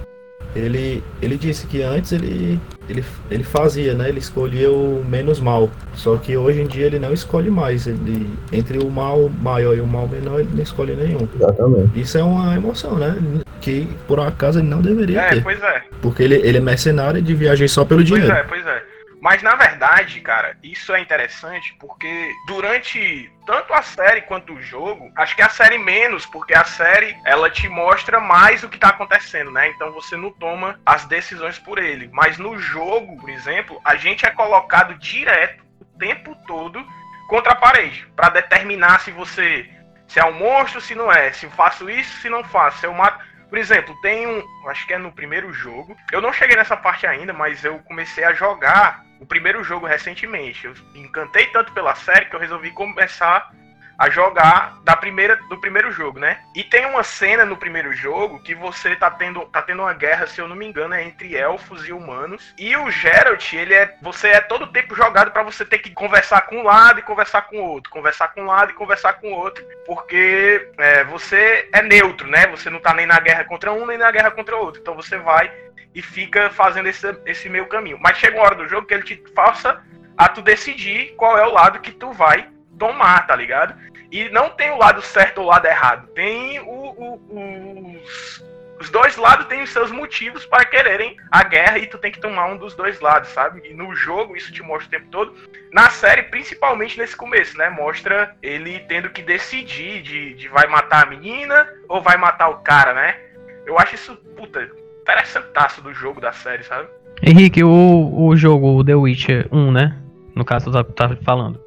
Ele, 0.55 1.03
ele 1.21 1.37
disse 1.37 1.67
que 1.67 1.81
antes 1.83 2.11
ele, 2.11 2.59
ele, 2.89 3.03
ele 3.29 3.43
fazia, 3.43 3.93
né? 3.93 4.09
Ele 4.09 4.19
escolhia 4.19 4.71
o 4.71 5.03
menos 5.07 5.39
mal. 5.39 5.69
Só 5.93 6.17
que 6.17 6.35
hoje 6.35 6.61
em 6.61 6.67
dia 6.67 6.87
ele 6.87 6.97
não 6.99 7.13
escolhe 7.13 7.49
mais. 7.51 7.85
Ele, 7.85 8.27
entre 8.51 8.79
o 8.79 8.89
mal 8.89 9.29
maior 9.41 9.77
e 9.77 9.81
o 9.81 9.85
mal 9.87 10.07
menor, 10.07 10.39
ele 10.39 10.49
não 10.53 10.63
escolhe 10.63 10.95
nenhum. 10.95 11.27
Exatamente. 11.35 11.99
Isso 11.99 12.17
é 12.17 12.23
uma 12.23 12.55
emoção, 12.55 12.95
né? 12.97 13.15
Que 13.61 13.87
por 14.07 14.19
acaso 14.19 14.59
ele 14.59 14.67
não 14.67 14.81
deveria 14.81 15.21
É, 15.21 15.29
ter. 15.29 15.43
pois 15.43 15.61
é. 15.61 15.83
Porque 16.01 16.23
ele, 16.23 16.35
ele 16.35 16.57
é 16.57 16.61
mercenário 16.61 17.21
de 17.21 17.33
viajar 17.35 17.67
só 17.69 17.85
pelo 17.85 17.99
Pois 17.99 18.09
dinheiro. 18.09 18.31
é, 18.33 18.43
pois 18.43 18.65
é. 18.65 18.83
Mas 19.21 19.43
na 19.43 19.55
verdade, 19.55 20.21
cara, 20.21 20.57
isso 20.63 20.93
é 20.93 21.01
interessante 21.01 21.75
porque 21.79 22.31
durante 22.47 23.31
tanto 23.45 23.73
a 23.73 23.81
série 23.81 24.21
quanto 24.21 24.53
o 24.53 24.61
jogo, 24.61 25.11
acho 25.15 25.35
que 25.35 25.41
a 25.41 25.49
série 25.49 25.77
menos, 25.77 26.25
porque 26.25 26.53
a 26.53 26.63
série 26.63 27.17
ela 27.25 27.49
te 27.49 27.67
mostra 27.67 28.19
mais 28.19 28.63
o 28.63 28.69
que 28.69 28.77
tá 28.77 28.89
acontecendo, 28.89 29.51
né? 29.51 29.67
Então 29.69 29.91
você 29.91 30.15
não 30.15 30.31
toma 30.31 30.79
as 30.85 31.05
decisões 31.05 31.59
por 31.59 31.79
ele. 31.79 32.09
Mas 32.13 32.37
no 32.37 32.57
jogo, 32.57 33.17
por 33.17 33.29
exemplo, 33.29 33.81
a 33.83 33.95
gente 33.95 34.25
é 34.25 34.31
colocado 34.31 34.97
direto 34.97 35.65
o 35.81 35.85
tempo 35.97 36.35
todo 36.47 36.85
contra 37.27 37.51
a 37.51 37.55
parede 37.55 38.07
para 38.15 38.29
determinar 38.29 38.99
se 39.01 39.11
você 39.11 39.69
se 40.07 40.19
é 40.19 40.25
um 40.25 40.33
monstro, 40.33 40.81
se 40.81 40.95
não 40.95 41.11
é, 41.11 41.31
se 41.31 41.45
eu 41.45 41.51
faço 41.51 41.87
isso, 41.87 42.19
se 42.21 42.29
não 42.29 42.43
faço, 42.43 42.79
se 42.79 42.87
eu 42.87 42.93
mato 42.93 43.29
por 43.49 43.57
exemplo, 43.57 43.99
tem 44.01 44.27
um. 44.27 44.43
Acho 44.67 44.85
que 44.85 44.93
é 44.93 44.97
no 44.97 45.11
primeiro 45.11 45.51
jogo. 45.51 45.97
Eu 46.11 46.21
não 46.21 46.31
cheguei 46.31 46.55
nessa 46.55 46.77
parte 46.77 47.07
ainda, 47.07 47.33
mas 47.33 47.65
eu 47.65 47.79
comecei 47.79 48.23
a 48.23 48.31
jogar 48.31 49.03
o 49.19 49.25
primeiro 49.25 49.63
jogo 49.63 49.85
recentemente. 49.85 50.65
Eu 50.65 50.73
encantei 50.95 51.47
tanto 51.47 51.71
pela 51.73 51.95
série 51.95 52.25
que 52.25 52.35
eu 52.35 52.39
resolvi 52.39 52.71
começar 52.71 53.51
a 53.99 54.09
jogar 54.09 54.79
da 54.85 54.95
primeira, 54.95 55.35
do 55.49 55.57
primeiro 55.57 55.91
jogo, 55.91 56.19
né? 56.19 56.39
E 56.55 56.63
tem 56.63 56.85
uma 56.85 57.03
cena 57.03 57.43
no 57.43 57.57
primeiro 57.57 57.91
jogo 57.91 58.39
que 58.39 58.55
você 58.55 58.95
tá 58.95 59.11
tendo, 59.11 59.41
tá 59.47 59.61
tendo 59.61 59.81
uma 59.81 59.93
guerra, 59.93 60.25
se 60.25 60.39
eu 60.39 60.47
não 60.47 60.55
me 60.55 60.65
engano, 60.65 60.93
é 60.93 61.03
entre 61.03 61.35
elfos 61.35 61.85
e 61.85 61.91
humanos. 61.91 62.53
E 62.57 62.77
o 62.77 62.89
Geralt, 62.89 63.51
ele 63.51 63.73
é. 63.73 63.93
Você 64.01 64.29
é 64.29 64.39
todo 64.39 64.71
tempo 64.71 64.95
jogado 64.95 65.31
pra 65.31 65.43
você 65.43 65.65
ter 65.65 65.79
que 65.79 65.89
conversar 65.89 66.43
com 66.43 66.59
um 66.59 66.63
lado 66.63 66.99
e 66.99 67.03
conversar 67.03 67.41
com 67.41 67.57
o 67.57 67.65
outro. 67.65 67.91
Conversar 67.91 68.29
com 68.29 68.43
um 68.43 68.45
lado 68.45 68.71
e 68.71 68.75
conversar 68.75 69.13
com 69.13 69.33
o 69.33 69.35
outro. 69.35 69.65
Porque 69.85 70.71
é, 70.77 71.03
você 71.03 71.67
é 71.73 71.81
neutro, 71.81 72.25
né? 72.25 72.47
Você 72.47 72.69
não 72.69 72.79
tá 72.79 72.93
nem 72.93 73.05
na 73.05 73.19
guerra 73.19 73.43
contra 73.43 73.73
um, 73.73 73.85
nem 73.85 73.97
na 73.97 74.09
guerra 74.11 74.31
contra 74.31 74.55
o 74.55 74.61
outro. 74.61 74.79
Então 74.79 74.95
você 74.95 75.17
vai 75.17 75.51
e 75.93 76.01
fica 76.01 76.49
fazendo 76.49 76.87
esse, 76.87 77.07
esse 77.25 77.49
meio 77.49 77.67
caminho. 77.67 77.97
Mas 77.99 78.17
chega 78.17 78.37
uma 78.37 78.45
hora 78.45 78.55
do 78.55 78.67
jogo 78.67 78.87
que 78.87 78.93
ele 78.93 79.03
te 79.03 79.21
faça 79.35 79.81
a 80.17 80.27
tu 80.27 80.41
decidir 80.41 81.13
qual 81.15 81.37
é 81.37 81.45
o 81.45 81.51
lado 81.53 81.79
que 81.79 81.91
tu 81.91 82.11
vai 82.11 82.47
tomar, 82.77 83.25
tá 83.27 83.35
ligado? 83.35 83.75
E 84.11 84.29
não 84.29 84.49
tem 84.49 84.71
o 84.71 84.77
lado 84.77 85.01
certo 85.01 85.39
ou 85.39 85.45
o 85.45 85.47
lado 85.49 85.65
errado. 85.65 86.07
Tem 86.09 86.59
o, 86.59 86.65
o- 86.65 87.99
os, 88.03 88.43
os 88.79 88.89
dois 88.89 89.17
lados 89.17 89.47
têm 89.47 89.61
os 89.61 89.69
seus 89.71 89.91
motivos 89.91 90.45
para 90.45 90.65
quererem 90.65 91.15
a 91.31 91.43
guerra 91.43 91.77
e 91.77 91.85
tu 91.87 91.97
tem 91.97 92.11
que 92.11 92.19
tomar 92.19 92.45
um 92.47 92.57
dos 92.57 92.73
dois 92.75 92.99
lados, 93.01 93.29
sabe? 93.29 93.61
E 93.69 93.73
no 93.73 93.93
jogo 93.95 94.35
isso 94.35 94.51
te 94.53 94.63
mostra 94.63 94.87
o 94.87 94.91
tempo 94.91 95.11
todo. 95.11 95.35
Na 95.71 95.89
série, 95.89 96.23
principalmente 96.23 96.97
nesse 96.97 97.15
começo, 97.15 97.57
né? 97.57 97.69
Mostra 97.69 98.35
ele 98.41 98.79
tendo 98.87 99.09
que 99.09 99.21
decidir 99.21 100.01
de, 100.01 100.33
de 100.33 100.47
vai 100.47 100.65
matar 100.67 101.03
a 101.03 101.09
menina 101.09 101.71
ou 101.87 102.01
vai 102.01 102.17
matar 102.17 102.47
o 102.49 102.59
cara, 102.59 102.93
né? 102.93 103.19
Eu 103.65 103.77
acho 103.77 103.95
isso, 103.95 104.15
puta, 104.35 104.71
interessantaço 105.13 105.81
do 105.81 105.93
jogo, 105.93 106.21
da 106.21 106.31
série, 106.31 106.63
sabe? 106.63 106.87
Henrique, 107.21 107.63
o, 107.63 108.27
o 108.27 108.35
jogo 108.35 108.77
o 108.77 108.83
The 108.83 108.95
Witcher 108.95 109.47
1, 109.51 109.71
né? 109.71 109.97
No 110.35 110.45
caso, 110.45 110.71
tu 110.71 110.83
tá, 110.93 111.09
tá 111.09 111.15
falando. 111.23 111.61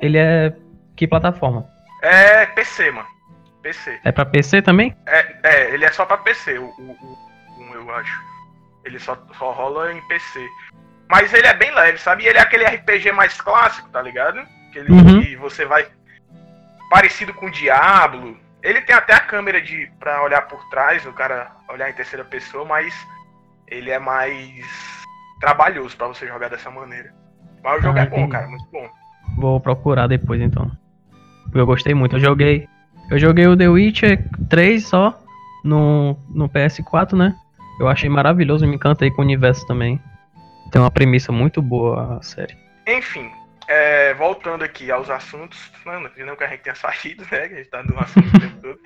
Ele 0.00 0.18
é. 0.18 0.54
Que 0.96 1.06
plataforma? 1.06 1.66
É 2.02 2.46
PC, 2.46 2.90
mano. 2.90 3.06
PC. 3.62 4.00
É 4.04 4.10
pra 4.10 4.24
PC 4.24 4.62
também? 4.62 4.96
É, 5.06 5.36
é, 5.42 5.74
ele 5.74 5.84
é 5.84 5.92
só 5.92 6.04
pra 6.06 6.16
PC, 6.16 6.58
o, 6.58 6.64
o, 6.64 6.66
o, 6.68 7.62
um, 7.62 7.74
eu 7.74 7.90
acho. 7.94 8.20
Ele 8.84 8.98
só, 8.98 9.16
só 9.38 9.52
rola 9.52 9.92
em 9.92 10.00
PC. 10.08 10.44
Mas 11.08 11.32
ele 11.34 11.46
é 11.46 11.54
bem 11.54 11.72
leve, 11.74 11.98
sabe? 11.98 12.24
E 12.24 12.28
ele 12.28 12.38
é 12.38 12.40
aquele 12.40 12.64
RPG 12.64 13.12
mais 13.12 13.38
clássico, 13.40 13.88
tá 13.90 14.00
ligado? 14.00 14.40
Aquele 14.70 14.90
Uhum. 14.90 15.22
que 15.22 15.36
você 15.36 15.64
vai. 15.66 15.86
Parecido 16.90 17.34
com 17.34 17.46
o 17.46 17.50
Diablo. 17.50 18.36
Ele 18.62 18.80
tem 18.82 18.94
até 18.94 19.14
a 19.14 19.20
câmera 19.20 19.60
de 19.60 19.90
pra 19.98 20.22
olhar 20.22 20.42
por 20.42 20.62
trás, 20.68 21.04
o 21.06 21.12
cara 21.12 21.50
olhar 21.68 21.90
em 21.90 21.94
terceira 21.94 22.24
pessoa, 22.24 22.64
mas 22.64 22.94
ele 23.66 23.90
é 23.90 23.98
mais 23.98 24.66
trabalhoso 25.40 25.96
pra 25.96 26.08
você 26.08 26.26
jogar 26.26 26.48
dessa 26.48 26.70
maneira. 26.70 27.14
Mas 27.62 27.80
o 27.80 27.82
jogo 27.82 27.98
Ah, 27.98 28.02
é 28.02 28.06
bom, 28.06 28.28
cara, 28.28 28.46
muito 28.48 28.66
bom. 28.70 28.88
Vou 29.36 29.60
procurar 29.60 30.06
depois 30.06 30.40
então. 30.40 30.70
Eu 31.54 31.66
gostei 31.66 31.94
muito. 31.94 32.16
Eu 32.16 32.20
joguei. 32.20 32.68
Eu 33.10 33.18
joguei 33.18 33.46
o 33.46 33.56
The 33.56 33.68
Witcher 33.68 34.24
3 34.48 34.86
só 34.86 35.18
no, 35.64 36.16
no 36.28 36.48
PS4, 36.48 37.16
né? 37.16 37.34
Eu 37.80 37.88
achei 37.88 38.08
maravilhoso, 38.08 38.66
me 38.66 38.76
encantei 38.76 39.10
com 39.10 39.22
o 39.22 39.24
universo 39.24 39.66
também. 39.66 40.00
Tem 40.70 40.80
uma 40.80 40.90
premissa 40.90 41.32
muito 41.32 41.60
boa 41.60 42.18
a 42.18 42.22
série. 42.22 42.56
Enfim, 42.86 43.30
é, 43.70 44.12
voltando 44.14 44.64
aqui 44.64 44.90
aos 44.90 45.08
assuntos, 45.08 45.70
mano, 45.84 46.10
não 46.16 46.34
que 46.34 46.42
a 46.42 46.48
gente 46.48 46.62
tenha 46.62 46.74
saído, 46.74 47.22
né? 47.30 47.46
Que 47.46 47.54
a 47.54 47.58
gente 47.58 47.70
tá 47.70 47.84
no 47.84 47.96
assunto 48.00 48.26
o 48.26 48.40
tempo 48.40 48.60
todo. 48.60 48.80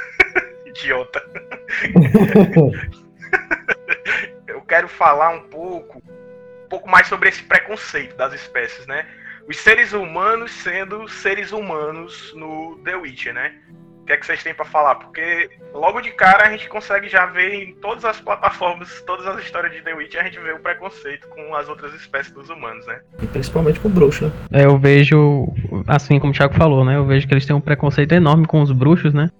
Idiota. 0.64 1.22
Eu 4.48 4.62
quero 4.62 4.88
falar 4.88 5.28
um 5.28 5.42
pouco, 5.50 5.98
um 5.98 6.68
pouco 6.70 6.88
mais 6.88 7.08
sobre 7.08 7.28
esse 7.28 7.42
preconceito 7.42 8.16
das 8.16 8.32
espécies, 8.32 8.86
né? 8.86 9.06
Os 9.46 9.58
seres 9.58 9.92
humanos 9.92 10.50
sendo 10.50 11.06
seres 11.08 11.52
humanos 11.52 12.32
no 12.34 12.80
The 12.84 12.96
Witcher, 12.96 13.34
né? 13.34 13.60
O 14.02 14.04
que 14.04 14.12
é 14.12 14.16
que 14.16 14.26
vocês 14.26 14.42
têm 14.42 14.52
para 14.52 14.64
falar? 14.64 14.96
Porque 14.96 15.48
logo 15.72 16.00
de 16.00 16.10
cara 16.10 16.48
a 16.48 16.50
gente 16.50 16.68
consegue 16.68 17.08
já 17.08 17.24
ver 17.26 17.54
em 17.54 17.72
todas 17.74 18.04
as 18.04 18.20
plataformas, 18.20 19.00
todas 19.06 19.24
as 19.28 19.40
histórias 19.44 19.72
de 19.72 19.80
The 19.80 19.94
Witch, 19.94 20.16
a 20.16 20.24
gente 20.24 20.40
vê 20.40 20.52
o 20.52 20.58
preconceito 20.58 21.28
com 21.28 21.54
as 21.54 21.68
outras 21.68 21.94
espécies 21.94 22.32
dos 22.32 22.50
humanos, 22.50 22.84
né? 22.84 23.00
E 23.22 23.26
principalmente 23.28 23.78
com 23.78 23.86
o 23.86 23.90
bruxo, 23.90 24.24
né? 24.24 24.32
É, 24.52 24.64
eu 24.64 24.76
vejo, 24.76 25.46
assim 25.86 26.18
como 26.18 26.32
o 26.32 26.34
Thiago 26.34 26.54
falou, 26.54 26.84
né? 26.84 26.96
Eu 26.96 27.06
vejo 27.06 27.28
que 27.28 27.32
eles 27.32 27.46
têm 27.46 27.54
um 27.54 27.60
preconceito 27.60 28.10
enorme 28.12 28.44
com 28.44 28.60
os 28.60 28.72
bruxos, 28.72 29.14
né? 29.14 29.30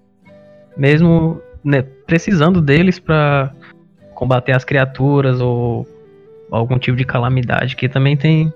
Mesmo 0.77 1.41
né, 1.61 1.81
precisando 2.07 2.61
deles 2.61 2.99
para 2.99 3.53
combater 4.15 4.53
as 4.53 4.63
criaturas 4.63 5.41
ou 5.41 5.85
algum 6.49 6.79
tipo 6.79 6.95
de 6.95 7.03
calamidade, 7.03 7.75
que 7.75 7.89
também 7.89 8.15
tem 8.15 8.53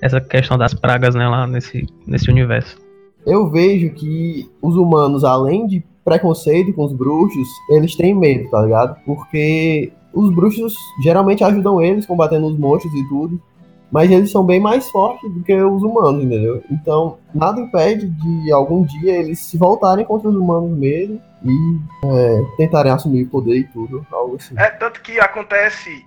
essa 0.00 0.22
questão 0.22 0.56
das 0.56 0.72
pragas, 0.72 1.14
né, 1.14 1.28
lá 1.28 1.46
nesse, 1.46 1.86
nesse 2.06 2.30
universo 2.30 2.83
eu 3.26 3.48
vejo 3.50 3.90
que 3.90 4.50
os 4.60 4.76
humanos, 4.76 5.24
além 5.24 5.66
de 5.66 5.84
preconceito 6.04 6.72
com 6.72 6.84
os 6.84 6.92
bruxos, 6.92 7.48
eles 7.70 7.96
têm 7.96 8.14
medo, 8.14 8.50
tá 8.50 8.62
ligado? 8.62 8.96
Porque 9.04 9.92
os 10.12 10.34
bruxos 10.34 10.76
geralmente 11.02 11.42
ajudam 11.42 11.82
eles 11.82 12.06
combatendo 12.06 12.46
os 12.46 12.58
monstros 12.58 12.92
e 12.94 13.08
tudo. 13.08 13.40
Mas 13.90 14.10
eles 14.10 14.32
são 14.32 14.44
bem 14.44 14.58
mais 14.58 14.90
fortes 14.90 15.32
do 15.32 15.42
que 15.44 15.54
os 15.54 15.82
humanos, 15.82 16.24
entendeu? 16.24 16.64
Então, 16.68 17.18
nada 17.32 17.60
impede 17.60 18.08
de 18.08 18.50
algum 18.50 18.82
dia 18.82 19.18
eles 19.18 19.38
se 19.38 19.56
voltarem 19.56 20.04
contra 20.04 20.28
os 20.28 20.34
humanos 20.34 20.76
mesmo 20.76 21.20
e 21.44 21.78
é, 22.04 22.42
tentarem 22.56 22.90
assumir 22.90 23.22
o 23.22 23.28
poder 23.28 23.58
e 23.58 23.64
tudo, 23.64 24.04
algo 24.10 24.34
assim. 24.34 24.54
É, 24.58 24.70
tanto 24.70 25.00
que 25.00 25.20
acontece. 25.20 26.04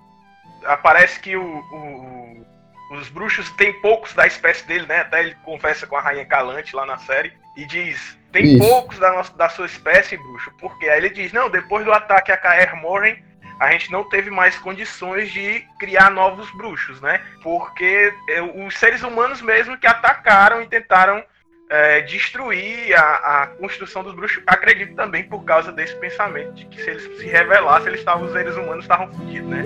Aparece 0.66 1.18
que 1.22 1.38
o, 1.38 1.42
o 1.42 2.46
os 2.92 3.10
bruxos 3.10 3.50
tem 3.52 3.74
poucos 3.82 4.14
da 4.14 4.26
espécie 4.26 4.66
dele, 4.66 4.86
né? 4.86 5.00
Até 5.00 5.22
ele 5.22 5.36
conversa 5.44 5.86
com 5.86 5.96
a 5.96 6.02
Rainha 6.02 6.26
Calante 6.26 6.76
lá 6.76 6.86
na 6.86 6.98
série 6.98 7.34
e 7.56 7.66
diz: 7.66 8.18
tem 8.32 8.46
Isso. 8.46 8.60
poucos 8.60 9.00
da, 9.00 9.12
nossa, 9.12 9.36
da 9.36 9.50
sua 9.50 9.66
espécie, 9.66 10.18
bruxo. 10.18 10.52
Porque 10.60 10.88
aí 10.88 10.98
ele 10.98 11.10
diz: 11.10 11.34
não, 11.34 11.50
depois 11.50 11.84
do 11.84 11.92
ataque 11.92 12.32
a 12.32 12.38
Kaer 12.38 12.76
Morhen, 12.76 13.22
a 13.60 13.72
gente 13.72 13.92
não 13.92 14.04
teve 14.04 14.30
mais 14.30 14.58
condições 14.58 15.32
de 15.32 15.66
criar 15.80 16.12
novos 16.12 16.50
bruxos, 16.52 17.02
né? 17.02 17.22
Porque 17.44 18.14
é, 18.30 18.42
os 18.42 18.76
seres 18.78 19.04
humanos 19.04 19.42
mesmo 19.42 19.78
que 19.78 19.88
atacaram 19.88 20.62
e 20.62 20.68
tentaram 20.68 21.24
é, 21.70 22.02
destruir 22.02 22.96
a, 22.96 23.42
a, 23.44 23.48
construção 23.48 24.04
dos 24.04 24.14
bruxos, 24.14 24.42
acredito 24.48 24.96
também 24.96 25.24
por 25.24 25.44
causa 25.44 25.72
desse 25.72 25.96
pensamento 25.96 26.54
de 26.54 26.66
que 26.66 26.82
se 26.82 26.90
eles 26.90 27.04
se 27.20 27.26
revelassem, 27.26 27.88
eles 27.88 28.00
estavam, 28.00 28.26
os 28.26 28.32
seres 28.32 28.56
humanos 28.56 28.86
estavam 28.86 29.12
fodidos, 29.14 29.50
né? 29.50 29.64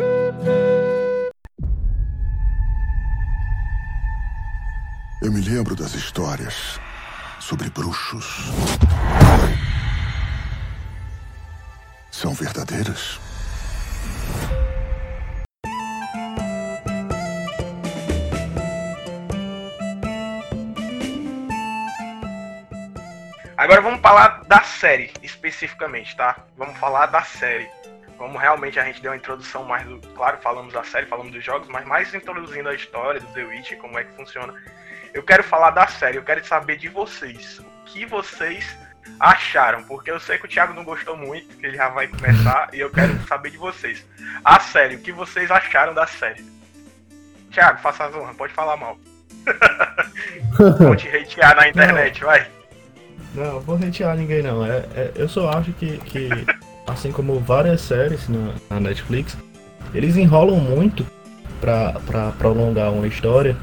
Eu 5.24 5.32
me 5.32 5.40
lembro 5.40 5.76
das 5.76 5.94
histórias 5.94 6.80
sobre 7.40 7.70
bruxos. 7.70 8.26
São 12.10 12.34
verdadeiras? 12.34 13.20
Agora 23.56 23.80
vamos 23.80 24.02
falar 24.02 24.44
da 24.48 24.64
série 24.64 25.14
especificamente, 25.22 26.16
tá? 26.16 26.44
Vamos 26.58 26.76
falar 26.80 27.06
da 27.06 27.22
série. 27.22 27.70
Vamos 28.18 28.42
realmente 28.42 28.80
a 28.80 28.86
gente 28.86 29.00
deu 29.04 29.12
uma 29.12 29.18
introdução 29.18 29.66
mais 29.66 29.86
do. 29.86 30.00
Claro, 30.16 30.40
falamos 30.42 30.74
da 30.74 30.84
série, 30.84 31.06
falamos 31.06 31.32
dos 31.32 31.46
jogos, 31.46 31.68
mas 31.68 31.86
mais 31.86 32.12
introduzindo 32.12 32.70
a 32.70 32.74
história 32.74 33.20
do 33.20 33.28
The 33.28 33.44
Witch, 33.44 33.78
como 33.78 34.00
é 34.00 34.04
que 34.04 34.16
funciona 34.16 34.52
eu 35.14 35.24
quero 35.24 35.44
falar 35.44 35.72
da 35.72 35.88
série, 35.88 36.18
eu 36.18 36.24
quero 36.24 36.46
saber 36.46 36.78
de 36.78 36.88
vocês. 36.88 37.60
O 37.60 37.86
que 37.86 38.06
vocês 38.06 38.78
acharam? 39.20 39.84
Porque 39.84 40.12
eu 40.12 40.20
sei 40.20 40.38
que 40.38 40.46
o 40.46 40.48
Thiago 40.48 40.74
não 40.74 40.84
gostou 40.84 41.18
muito, 41.18 41.58
que 41.58 41.66
ele 41.66 41.78
já 41.78 41.90
vai 41.90 42.08
começar, 42.08 42.70
e 42.74 42.80
eu 42.80 42.90
quero 42.90 43.20
saber 43.28 43.52
de 43.52 43.58
vocês. 43.58 44.06
A 44.44 44.60
série, 44.60 44.96
o 44.96 45.00
que 45.00 45.12
vocês 45.12 45.52
acharam 45.52 45.94
da 45.94 46.08
série? 46.08 46.46
Thiago, 47.52 47.80
faça 47.80 48.06
as 48.06 48.16
honras, 48.16 48.36
pode 48.36 48.54
falar 48.54 48.78
mal. 48.78 48.98
Pode 50.78 51.08
hatear 51.10 51.56
na 51.56 51.68
internet, 51.70 52.22
não, 52.22 52.28
vai. 52.28 52.48
Não, 53.34 53.60
vou 53.60 53.76
hatear 53.76 54.16
ninguém 54.16 54.44
não. 54.44 54.64
É, 54.64 54.86
é, 54.96 55.12
eu 55.16 55.28
só 55.28 55.50
acho 55.50 55.74
que, 55.74 55.98
que 56.00 56.30
assim 56.86 57.12
como 57.12 57.40
várias 57.40 57.82
séries 57.82 58.30
na, 58.30 58.54
na 58.70 58.80
Netflix, 58.80 59.36
eles 59.96 60.16
enrolam 60.16 60.58
muito 60.58 61.04
pra, 61.60 61.94
pra 62.06 62.32
prolongar 62.34 62.92
uma 62.92 63.08
história 63.08 63.58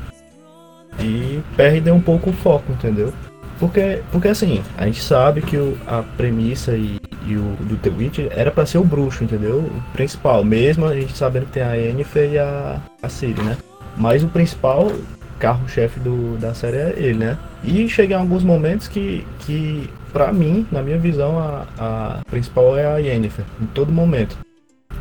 e 1.01 1.41
perdem 1.57 1.93
um 1.93 2.01
pouco 2.01 2.31
o 2.31 2.33
foco, 2.33 2.73
entendeu? 2.73 3.13
Porque, 3.59 4.03
porque 4.13 4.29
assim, 4.29 4.63
a 4.77 4.87
gente 4.87 5.03
sabe 5.03 5.43
que 5.43 5.57
o, 5.57 5.77
a 5.87 6.03
premissa 6.17 6.77
e, 6.77 7.01
e, 7.27 7.37
o 7.37 7.57
do 7.61 7.77
The 7.77 7.91
era 8.31 8.51
para 8.51 8.65
ser 8.65 8.79
o 8.79 8.85
bruxo, 8.85 9.25
entendeu? 9.25 9.59
O 9.59 9.83
principal, 9.93 10.45
mesmo 10.45 10.87
a 10.87 10.95
gente 10.95 11.17
sabendo 11.17 11.47
que 11.47 11.53
tem 11.53 11.63
a 11.63 11.75
Yennefer 11.75 12.33
e 12.33 12.39
a, 12.39 12.81
a 13.03 13.09
Ciri, 13.09 13.43
né? 13.43 13.57
Mas 13.97 14.23
o 14.23 14.29
principal 14.29 14.93
carro-chefe 15.41 16.01
da 16.39 16.55
série 16.55 16.77
é 16.77 16.95
ele, 16.97 17.19
né? 17.19 17.39
E 17.65 17.89
chega 17.89 18.15
em 18.15 18.19
alguns 18.19 18.45
momentos 18.45 18.87
que, 18.87 19.27
que 19.41 19.91
pra 20.13 20.33
mim, 20.33 20.67
na 20.71 20.83
minha 20.83 20.99
visão, 20.99 21.39
a, 21.39 21.67
a 21.79 22.21
principal 22.31 22.79
é 22.79 22.87
a 22.87 22.99
Yennefer, 22.99 23.45
em 23.61 23.67
todo 23.67 23.93
momento. 23.93 24.39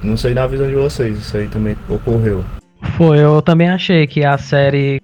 Não 0.04 0.18
sei 0.18 0.34
na 0.34 0.46
visão 0.48 0.68
de 0.68 0.76
vocês, 0.76 1.18
isso 1.18 1.38
aí 1.38 1.48
também 1.48 1.76
ocorreu. 1.90 2.44
Foi, 2.98 3.20
eu 3.20 3.42
também 3.42 3.70
achei 3.70 4.06
que 4.08 4.24
a 4.24 4.38
série 4.38 5.02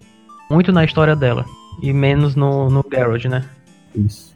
muito 0.49 0.71
na 0.71 0.83
história 0.83 1.15
dela 1.15 1.45
e 1.81 1.91
menos 1.91 2.35
no, 2.35 2.69
no 2.69 2.85
Geralt, 2.91 3.25
né? 3.25 3.47
Isso. 3.95 4.33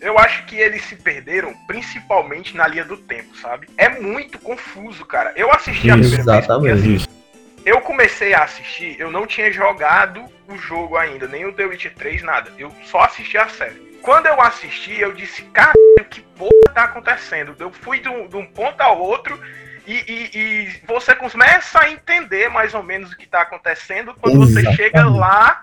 Eu 0.00 0.18
acho 0.18 0.44
que 0.46 0.56
eles 0.56 0.82
se 0.84 0.96
perderam 0.96 1.52
principalmente 1.66 2.56
na 2.56 2.68
linha 2.68 2.84
do 2.84 2.96
tempo, 2.96 3.36
sabe? 3.36 3.66
É 3.76 3.88
muito 3.88 4.38
confuso, 4.38 5.04
cara. 5.04 5.32
Eu 5.34 5.50
assisti 5.50 5.90
a 5.90 5.94
primeira 5.94 6.22
Exatamente. 6.22 6.80
vez. 6.80 7.02
Assim, 7.02 7.16
eu 7.64 7.80
comecei 7.80 8.32
a 8.32 8.44
assistir, 8.44 8.94
eu 9.00 9.10
não 9.10 9.26
tinha 9.26 9.50
jogado 9.50 10.24
o 10.48 10.56
jogo 10.56 10.96
ainda, 10.96 11.26
nem 11.26 11.44
o 11.46 11.52
The 11.52 11.64
Witcher 11.64 11.94
3, 11.96 12.22
nada. 12.22 12.52
Eu 12.56 12.70
só 12.84 13.00
assisti 13.00 13.36
a 13.36 13.48
série. 13.48 13.98
Quando 14.02 14.26
eu 14.26 14.40
assisti, 14.40 15.00
eu 15.00 15.12
disse, 15.12 15.42
cara, 15.46 15.72
que 16.08 16.20
porra 16.20 16.72
tá 16.72 16.84
acontecendo? 16.84 17.56
Eu 17.58 17.72
fui 17.72 17.98
de 17.98 18.08
um, 18.08 18.28
de 18.28 18.36
um 18.36 18.46
ponto 18.46 18.80
ao 18.80 19.00
outro 19.00 19.38
e, 19.86 19.94
e, 19.94 20.38
e, 20.38 20.82
você 20.86 21.14
começa 21.14 21.80
a 21.80 21.90
entender 21.90 22.48
mais 22.48 22.74
ou 22.74 22.82
menos 22.82 23.12
o 23.12 23.16
que 23.16 23.24
está 23.24 23.42
acontecendo 23.42 24.14
quando 24.14 24.42
Exatamente. 24.42 24.76
você 24.76 24.82
chega 24.82 25.08
lá, 25.08 25.62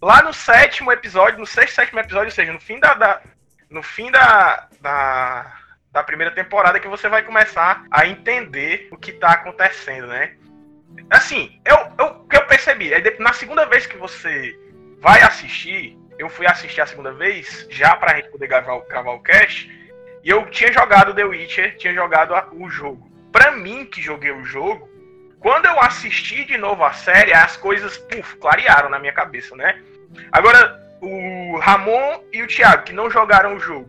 lá 0.00 0.22
no 0.22 0.32
sétimo 0.32 0.92
episódio, 0.92 1.40
no 1.40 1.46
sexto, 1.46 1.74
sétimo 1.74 1.98
episódio, 1.98 2.26
ou 2.26 2.30
seja, 2.30 2.52
no 2.52 2.60
fim 2.60 2.78
da, 2.78 2.94
da 2.94 3.20
no 3.68 3.82
fim 3.82 4.10
da, 4.10 4.68
da, 4.80 5.60
da, 5.92 6.02
primeira 6.04 6.32
temporada 6.32 6.80
que 6.80 6.88
você 6.88 7.08
vai 7.08 7.22
começar 7.22 7.84
a 7.90 8.06
entender 8.06 8.88
o 8.92 8.96
que 8.96 9.10
está 9.10 9.32
acontecendo, 9.32 10.06
né? 10.06 10.36
Assim, 11.10 11.60
eu, 11.66 11.76
eu, 11.98 12.06
o 12.06 12.28
que 12.28 12.36
eu 12.36 12.46
percebi, 12.46 12.92
é 12.94 13.16
na 13.18 13.32
segunda 13.32 13.66
vez 13.66 13.86
que 13.86 13.96
você 13.96 14.58
vai 15.00 15.20
assistir, 15.20 15.98
eu 16.18 16.30
fui 16.30 16.46
assistir 16.46 16.80
a 16.80 16.86
segunda 16.86 17.12
vez, 17.12 17.66
já 17.70 17.94
para 17.96 18.12
a 18.12 18.16
gente 18.16 18.30
poder 18.30 18.46
gravar, 18.46 18.78
gravar 18.88 19.12
o 19.12 19.22
cast, 19.22 19.68
e 20.24 20.30
eu 20.30 20.46
tinha 20.46 20.72
jogado 20.72 21.14
The 21.14 21.24
Witcher, 21.24 21.76
tinha 21.76 21.92
jogado 21.92 22.34
o 22.52 22.70
jogo 22.70 23.07
para 23.38 23.52
mim 23.52 23.84
que 23.84 24.02
joguei 24.02 24.32
o 24.32 24.44
jogo, 24.44 24.88
quando 25.38 25.66
eu 25.66 25.80
assisti 25.80 26.44
de 26.44 26.58
novo 26.58 26.82
a 26.82 26.92
série, 26.92 27.32
as 27.32 27.56
coisas, 27.56 27.96
puf, 27.96 28.36
clarearam 28.38 28.90
na 28.90 28.98
minha 28.98 29.12
cabeça, 29.12 29.54
né? 29.54 29.80
Agora, 30.32 30.76
o 31.00 31.56
Ramon 31.60 32.24
e 32.32 32.42
o 32.42 32.48
Thiago, 32.48 32.82
que 32.82 32.92
não 32.92 33.08
jogaram 33.08 33.54
o 33.54 33.60
jogo, 33.60 33.88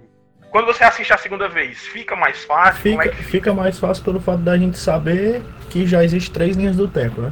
quando 0.51 0.67
você 0.67 0.83
assiste 0.83 1.11
a 1.11 1.17
segunda 1.17 1.49
vez, 1.49 1.79
fica 1.79 2.15
mais 2.15 2.43
fácil? 2.43 2.79
Fica, 2.79 3.05
é 3.05 3.11
fica? 3.11 3.23
fica? 3.23 3.53
mais 3.55 3.79
fácil 3.79 4.03
pelo 4.03 4.19
fato 4.19 4.43
da 4.43 4.55
gente 4.55 4.77
saber 4.77 5.41
que 5.71 5.87
já 5.87 6.03
existe 6.03 6.29
três 6.29 6.55
linhas 6.55 6.75
do 6.75 6.87
tempo, 6.87 7.19
né? 7.19 7.31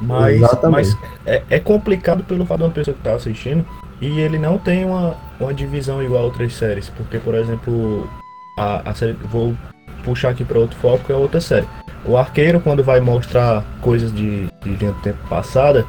Mas, 0.00 0.40
mas 0.70 0.96
é, 1.26 1.42
é, 1.50 1.58
complicado 1.58 2.22
pelo 2.22 2.46
fato 2.46 2.58
de 2.58 2.64
uma 2.64 2.70
pessoa 2.70 2.96
que 2.96 3.02
tá 3.02 3.14
assistindo 3.14 3.66
e 4.00 4.20
ele 4.20 4.38
não 4.38 4.58
tem 4.58 4.84
uma, 4.84 5.16
uma 5.40 5.52
divisão 5.52 6.00
igual 6.00 6.22
a 6.22 6.26
outras 6.26 6.52
séries. 6.52 6.88
Porque, 6.90 7.18
por 7.18 7.34
exemplo, 7.34 8.08
a, 8.58 8.90
a 8.90 8.94
série. 8.94 9.12
Vou 9.12 9.56
puxar 10.04 10.30
aqui 10.30 10.44
para 10.44 10.58
outro 10.58 10.76
foco 10.78 11.12
é 11.12 11.16
outra 11.16 11.40
série. 11.40 11.66
O 12.04 12.16
arqueiro, 12.16 12.60
quando 12.60 12.84
vai 12.84 13.00
mostrar 13.00 13.64
coisas 13.80 14.14
de, 14.14 14.46
de 14.62 14.70
linha 14.70 14.92
do 14.92 15.00
tempo 15.00 15.18
passada, 15.28 15.86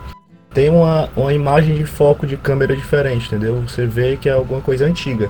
tem 0.54 0.70
uma, 0.70 1.10
uma 1.16 1.34
imagem 1.34 1.76
de 1.76 1.86
foco 1.86 2.26
de 2.26 2.38
câmera 2.38 2.76
diferente, 2.76 3.28
entendeu? 3.28 3.62
Você 3.62 3.86
vê 3.86 4.16
que 4.16 4.30
é 4.30 4.32
alguma 4.32 4.62
coisa 4.62 4.86
antiga. 4.86 5.30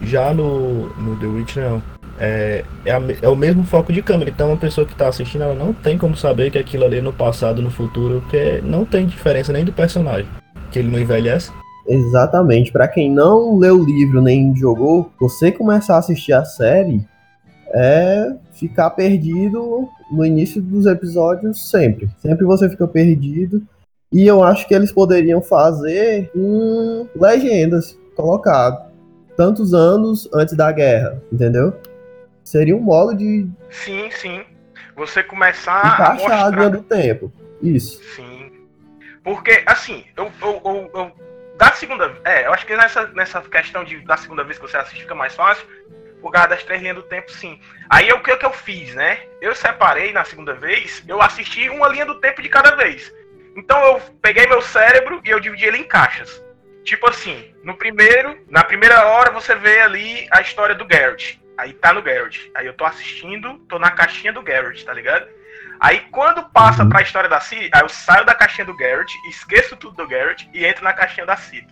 Já 0.00 0.32
no, 0.32 0.88
no 0.96 1.16
The 1.16 1.26
Witch, 1.26 1.56
não. 1.56 1.82
É, 2.18 2.64
é, 2.84 2.92
a, 2.92 3.00
é, 3.20 3.28
o 3.28 3.34
mesmo 3.34 3.64
foco 3.64 3.92
de 3.92 4.00
câmera. 4.00 4.30
Então, 4.30 4.48
uma 4.48 4.56
pessoa 4.56 4.86
que 4.86 4.92
está 4.92 5.08
assistindo, 5.08 5.42
ela 5.42 5.54
não 5.54 5.72
tem 5.72 5.98
como 5.98 6.16
saber 6.16 6.52
que 6.52 6.58
aquilo 6.58 6.84
ali 6.84 6.98
é 6.98 7.00
no 7.00 7.12
passado, 7.12 7.60
no 7.60 7.70
futuro, 7.70 8.20
porque 8.20 8.60
não 8.62 8.84
tem 8.84 9.06
diferença 9.06 9.52
nem 9.52 9.64
do 9.64 9.72
personagem. 9.72 10.28
Que 10.70 10.78
ele 10.78 10.88
não 10.90 11.00
envelhece. 11.00 11.50
Exatamente. 11.88 12.70
Para 12.70 12.86
quem 12.86 13.10
não 13.10 13.58
leu 13.58 13.80
o 13.80 13.84
livro 13.84 14.22
nem 14.22 14.54
jogou, 14.54 15.10
você 15.18 15.50
começar 15.50 15.96
a 15.96 15.98
assistir 15.98 16.32
a 16.32 16.44
série, 16.44 17.04
é 17.74 18.34
ficar 18.52 18.90
perdido 18.90 19.88
no 20.10 20.24
início 20.24 20.60
dos 20.60 20.86
episódios 20.86 21.70
sempre. 21.70 22.08
Sempre 22.18 22.44
você 22.44 22.68
fica 22.68 22.86
perdido. 22.86 23.62
E 24.12 24.26
eu 24.26 24.42
acho 24.44 24.68
que 24.68 24.74
eles 24.74 24.92
poderiam 24.92 25.40
fazer 25.40 26.30
um 26.36 27.08
legendas 27.16 27.98
colocado 28.14 28.92
tantos 29.36 29.72
anos 29.72 30.28
antes 30.34 30.54
da 30.54 30.70
guerra, 30.70 31.22
entendeu? 31.32 31.72
Seria 32.44 32.76
um 32.76 32.80
modo 32.80 33.14
de 33.16 33.48
Sim, 33.70 34.10
sim. 34.10 34.42
Você 34.96 35.22
começar 35.22 35.72
a 35.72 36.10
a 36.10 36.14
mostrar. 36.14 36.50
linha 36.50 36.68
do 36.70 36.82
tempo. 36.82 37.32
Isso. 37.62 38.02
Sim. 38.14 38.50
Porque, 39.24 39.62
assim, 39.64 40.04
eu, 40.16 40.30
eu, 40.42 40.60
eu, 40.64 40.90
eu- 40.94 41.12
da 41.56 41.72
segunda. 41.72 42.12
É, 42.24 42.46
eu 42.46 42.52
acho 42.52 42.66
que 42.66 42.76
nessa, 42.76 43.06
nessa 43.14 43.40
questão 43.40 43.84
de 43.84 44.00
da 44.04 44.16
segunda 44.16 44.42
vez 44.44 44.58
que 44.58 44.68
você 44.68 44.76
assiste 44.76 45.02
fica 45.02 45.14
mais 45.14 45.34
fácil. 45.34 45.64
Causa 46.30 46.48
das 46.48 46.64
três 46.64 46.80
linhas 46.80 46.96
do 46.96 47.02
tempo, 47.02 47.30
sim. 47.30 47.60
Aí 47.90 48.12
o 48.12 48.22
que, 48.22 48.36
que 48.36 48.46
eu 48.46 48.52
fiz, 48.52 48.94
né? 48.94 49.20
Eu 49.40 49.54
separei 49.54 50.12
na 50.12 50.24
segunda 50.24 50.54
vez, 50.54 51.02
eu 51.06 51.20
assisti 51.20 51.68
uma 51.68 51.88
linha 51.88 52.06
do 52.06 52.20
tempo 52.20 52.40
de 52.40 52.48
cada 52.48 52.76
vez. 52.76 53.12
Então 53.56 53.82
eu 53.84 54.00
peguei 54.20 54.46
meu 54.46 54.62
cérebro 54.62 55.20
e 55.24 55.30
eu 55.30 55.40
dividi 55.40 55.64
ele 55.64 55.78
em 55.78 55.84
caixas. 55.84 56.42
Tipo 56.84 57.08
assim, 57.08 57.54
no 57.62 57.76
primeiro, 57.76 58.38
na 58.48 58.64
primeira 58.64 59.06
hora 59.06 59.30
você 59.30 59.54
vê 59.54 59.80
ali 59.80 60.26
a 60.30 60.40
história 60.40 60.74
do 60.74 60.84
Garrett. 60.84 61.40
Aí 61.56 61.72
tá 61.72 61.92
no 61.92 62.02
Garrett. 62.02 62.50
Aí 62.54 62.66
eu 62.66 62.74
tô 62.74 62.84
assistindo, 62.84 63.58
tô 63.68 63.78
na 63.78 63.90
caixinha 63.90 64.32
do 64.32 64.42
Garrett, 64.42 64.84
tá 64.84 64.92
ligado? 64.92 65.28
Aí 65.78 66.00
quando 66.10 66.44
passa 66.50 66.86
pra 66.86 67.02
história 67.02 67.28
da 67.28 67.40
Ciri, 67.40 67.68
aí 67.72 67.82
eu 67.82 67.88
saio 67.88 68.24
da 68.24 68.34
caixinha 68.34 68.64
do 68.64 68.76
Garrett, 68.76 69.12
esqueço 69.28 69.76
tudo 69.76 69.96
do 69.96 70.08
Garrett 70.08 70.48
e 70.54 70.64
entro 70.64 70.84
na 70.84 70.92
caixinha 70.92 71.26
da 71.26 71.36
Ciri. 71.36 71.66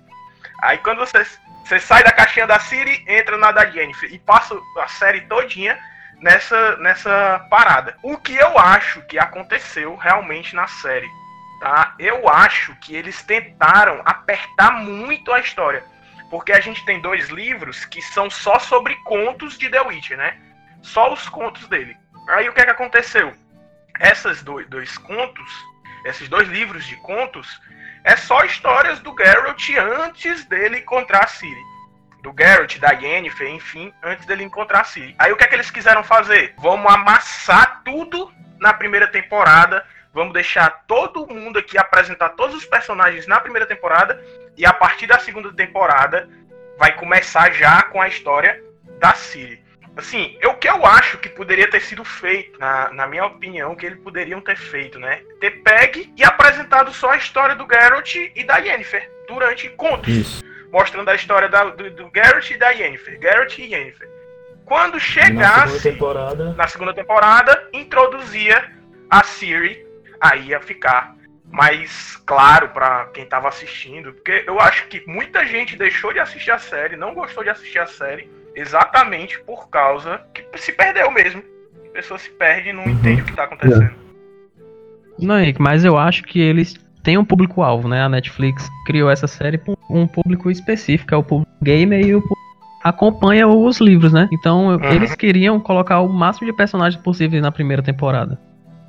Aí 0.63 0.79
quando 0.79 0.99
você, 0.99 1.25
você 1.65 1.79
sai 1.79 2.03
da 2.03 2.13
caixinha 2.13 2.47
da 2.47 2.59
Ciri, 2.59 3.05
entra 3.07 3.37
na 3.37 3.53
da 3.53 3.65
Jennifer 3.67 4.13
e 4.13 4.19
passa 4.19 4.59
a 4.79 4.89
série 4.89 5.21
todinha 5.23 5.79
nessa, 6.21 6.77
nessa 6.77 7.47
parada. 7.51 7.97
O 8.03 8.17
que 8.17 8.35
eu 8.35 8.59
acho 8.59 9.03
que 9.03 9.19
aconteceu 9.19 9.97
realmente 9.97 10.55
na 10.55 10.67
série, 10.67 11.09
tá? 11.61 11.95
Eu 11.99 12.29
acho 12.29 12.75
que 12.77 12.95
eles 12.95 13.23
tentaram 13.23 14.03
apertar 14.05 14.73
muito 14.73 15.33
a 15.33 15.41
história. 15.41 15.85
Porque 16.31 16.53
a 16.53 16.61
gente 16.61 16.85
tem 16.85 17.01
dois 17.01 17.29
livros 17.29 17.85
que 17.85 18.01
são 18.01 18.31
só 18.31 18.59
sobre 18.59 18.95
contos 19.05 19.59
de 19.59 19.69
The 19.69 19.81
Witcher, 19.81 20.17
né? 20.17 20.39
Só 20.81 21.13
os 21.13 21.29
contos 21.29 21.67
dele. 21.67 21.97
Aí 22.29 22.49
o 22.49 22.53
que 22.53 22.61
é 22.61 22.65
que 22.65 22.71
aconteceu? 22.71 23.35
Essas 23.99 24.43
dois, 24.43 24.69
dois 24.69 24.97
contos, 24.97 25.53
esses 26.05 26.29
dois 26.29 26.49
livros 26.49 26.87
de 26.87 26.97
contos, 26.97 27.61
é 28.05 28.17
só 28.17 28.45
histórias 28.45 28.99
do 29.01 29.15
Geralt 29.17 29.71
antes 30.03 30.45
dele 30.45 30.79
encontrar 30.79 31.25
a 31.25 31.27
Ciri. 31.27 31.61
Do 32.23 32.35
Geralt, 32.39 32.79
da 32.79 32.91
Yennefer, 32.91 33.49
enfim, 33.49 33.93
antes 34.03 34.27
dele 34.27 34.45
encontrar 34.45 34.81
a 34.81 34.85
Ciri. 34.85 35.15
Aí 35.19 35.33
o 35.33 35.37
que 35.37 35.45
é 35.45 35.47
que 35.47 35.55
eles 35.55 35.71
quiseram 35.71 36.03
fazer? 36.03 36.55
Vamos 36.59 36.93
amassar 36.93 37.83
tudo 37.85 38.33
na 38.59 38.73
primeira 38.73 39.07
temporada. 39.07 39.85
Vamos 40.13 40.33
deixar 40.33 40.85
todo 40.87 41.27
mundo 41.27 41.59
aqui 41.59 41.79
apresentar 41.79 42.31
todos 42.31 42.57
os 42.57 42.65
personagens 42.65 43.27
na 43.27 43.41
primeira 43.41 43.67
temporada. 43.67 44.23
E 44.57 44.67
a 44.67 44.73
partir 44.73 45.07
da 45.07 45.19
segunda 45.19 45.53
temporada 45.53 46.29
vai 46.79 46.95
começar 46.97 47.53
já 47.53 47.83
com 47.85 48.01
a 48.01 48.09
história 48.09 48.63
da 48.99 49.15
Ciri. 49.15 49.63
Assim, 50.01 50.39
o 50.45 50.55
que 50.55 50.67
eu 50.69 50.87
acho 50.87 51.19
que 51.19 51.29
poderia 51.29 51.69
ter 51.71 51.81
sido 51.83 52.03
feito, 52.05 52.59
na, 52.59 52.91
na 52.91 53.07
minha 53.07 53.27
opinião, 53.27 53.77
que 53.77 53.85
eles 53.85 53.99
poderiam 54.01 54.41
ter 54.41 54.57
feito, 54.57 54.99
né? 54.99 55.21
Ter 55.39 55.63
pegue 55.63 56.11
e 56.17 56.25
apresentado 56.25 56.91
só 56.93 57.11
a 57.11 57.17
história 57.19 57.55
do 57.55 57.67
Geralt 57.71 58.15
e 58.35 58.43
da 58.45 58.57
Yennefer 58.57 59.11
durante 59.29 59.69
contos. 59.71 60.09
Isso. 60.09 60.45
Mostrando 60.73 61.09
a 61.11 61.15
história 61.15 61.49
da- 61.51 61.65
do, 61.65 61.91
do 61.91 62.11
Geralt 62.15 62.51
e 62.51 62.57
da 62.57 62.71
Yennefer. 62.71 63.19
Geralt 63.21 63.59
e 63.59 63.75
Yennefer. 63.75 64.09
Quando 64.65 64.95
Na 64.95 65.01
segunda 65.01 65.01
chegasse 65.01 65.83
temporada. 65.83 66.53
na 66.55 66.67
segunda 66.67 66.95
temporada, 66.95 67.69
introduzia 67.73 68.73
a 69.11 69.23
Siri, 69.23 69.85
aí 70.21 70.47
ia 70.49 70.61
ficar 70.61 71.15
mais 71.53 72.17
claro 72.25 72.69
pra 72.69 73.07
quem 73.13 73.27
tava 73.27 73.49
assistindo, 73.49 74.13
porque 74.15 74.45
eu 74.47 74.59
acho 74.61 74.87
que 74.87 75.03
muita 75.07 75.45
gente 75.45 75.77
deixou 75.77 76.13
de 76.13 76.21
assistir 76.21 76.53
a 76.53 76.59
série, 76.59 76.97
não 76.97 77.13
gostou 77.13 77.43
de 77.45 77.51
assistir 77.51 77.81
a 77.81 77.87
série, 77.87 78.31
exatamente 78.55 79.39
por 79.45 79.69
causa 79.69 80.21
que 80.35 80.45
se 80.59 80.73
perdeu 80.73 81.11
mesmo. 81.11 81.43
A 81.89 81.93
pessoa 81.93 82.19
se 82.19 82.31
perde 82.31 82.71
e 82.71 82.73
não 82.73 82.85
entende 82.89 83.23
o 83.23 83.25
que 83.25 83.35
tá 83.35 83.45
acontecendo. 83.45 83.91
Não, 85.19 85.39
Henrique, 85.39 85.61
mas 85.61 85.85
eu 85.85 85.99
acho 85.99 86.23
que 86.23 86.41
eles 86.41 86.75
têm 87.03 87.19
um 87.19 87.25
público-alvo, 87.25 87.89
né? 87.89 88.03
A 88.03 88.09
Netflix 88.09 88.69
criou 88.87 89.11
essa 89.11 89.27
série 89.27 89.59
para 89.59 89.75
um 89.91 90.07
público 90.07 90.51
específico, 90.51 91.15
é 91.15 91.17
o 91.17 91.23
público 91.23 91.51
gamer 91.63 92.01
e 92.01 92.15
o 92.15 92.21
público 92.21 92.41
acompanha 92.83 93.47
os 93.47 93.79
livros, 93.79 94.13
né? 94.13 94.29
Então 94.33 94.69
Uhum. 94.69 94.93
eles 94.93 95.15
queriam 95.15 95.61
colocar 95.61 96.01
o 96.01 96.09
máximo 96.09 96.47
de 96.47 96.53
personagens 96.57 97.01
possíveis 97.03 97.43
na 97.43 97.53
primeira 97.53 97.83
temporada. 97.83 98.39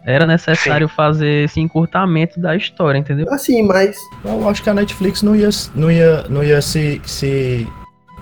Era 0.05 0.25
necessário 0.25 0.87
fazer 0.87 1.45
esse 1.45 1.59
encurtamento 1.59 2.39
da 2.39 2.55
história, 2.55 2.97
entendeu? 2.97 3.27
Assim, 3.31 3.61
mas 3.61 3.95
Eu 4.23 4.47
acho 4.49 4.63
que 4.63 4.69
a 4.69 4.73
Netflix 4.73 5.21
não 5.21 5.35
ia, 5.35 5.49
não 5.75 5.91
ia, 5.91 6.23
não 6.29 6.43
ia 6.43 6.59
se, 6.61 6.99
se, 7.05 7.67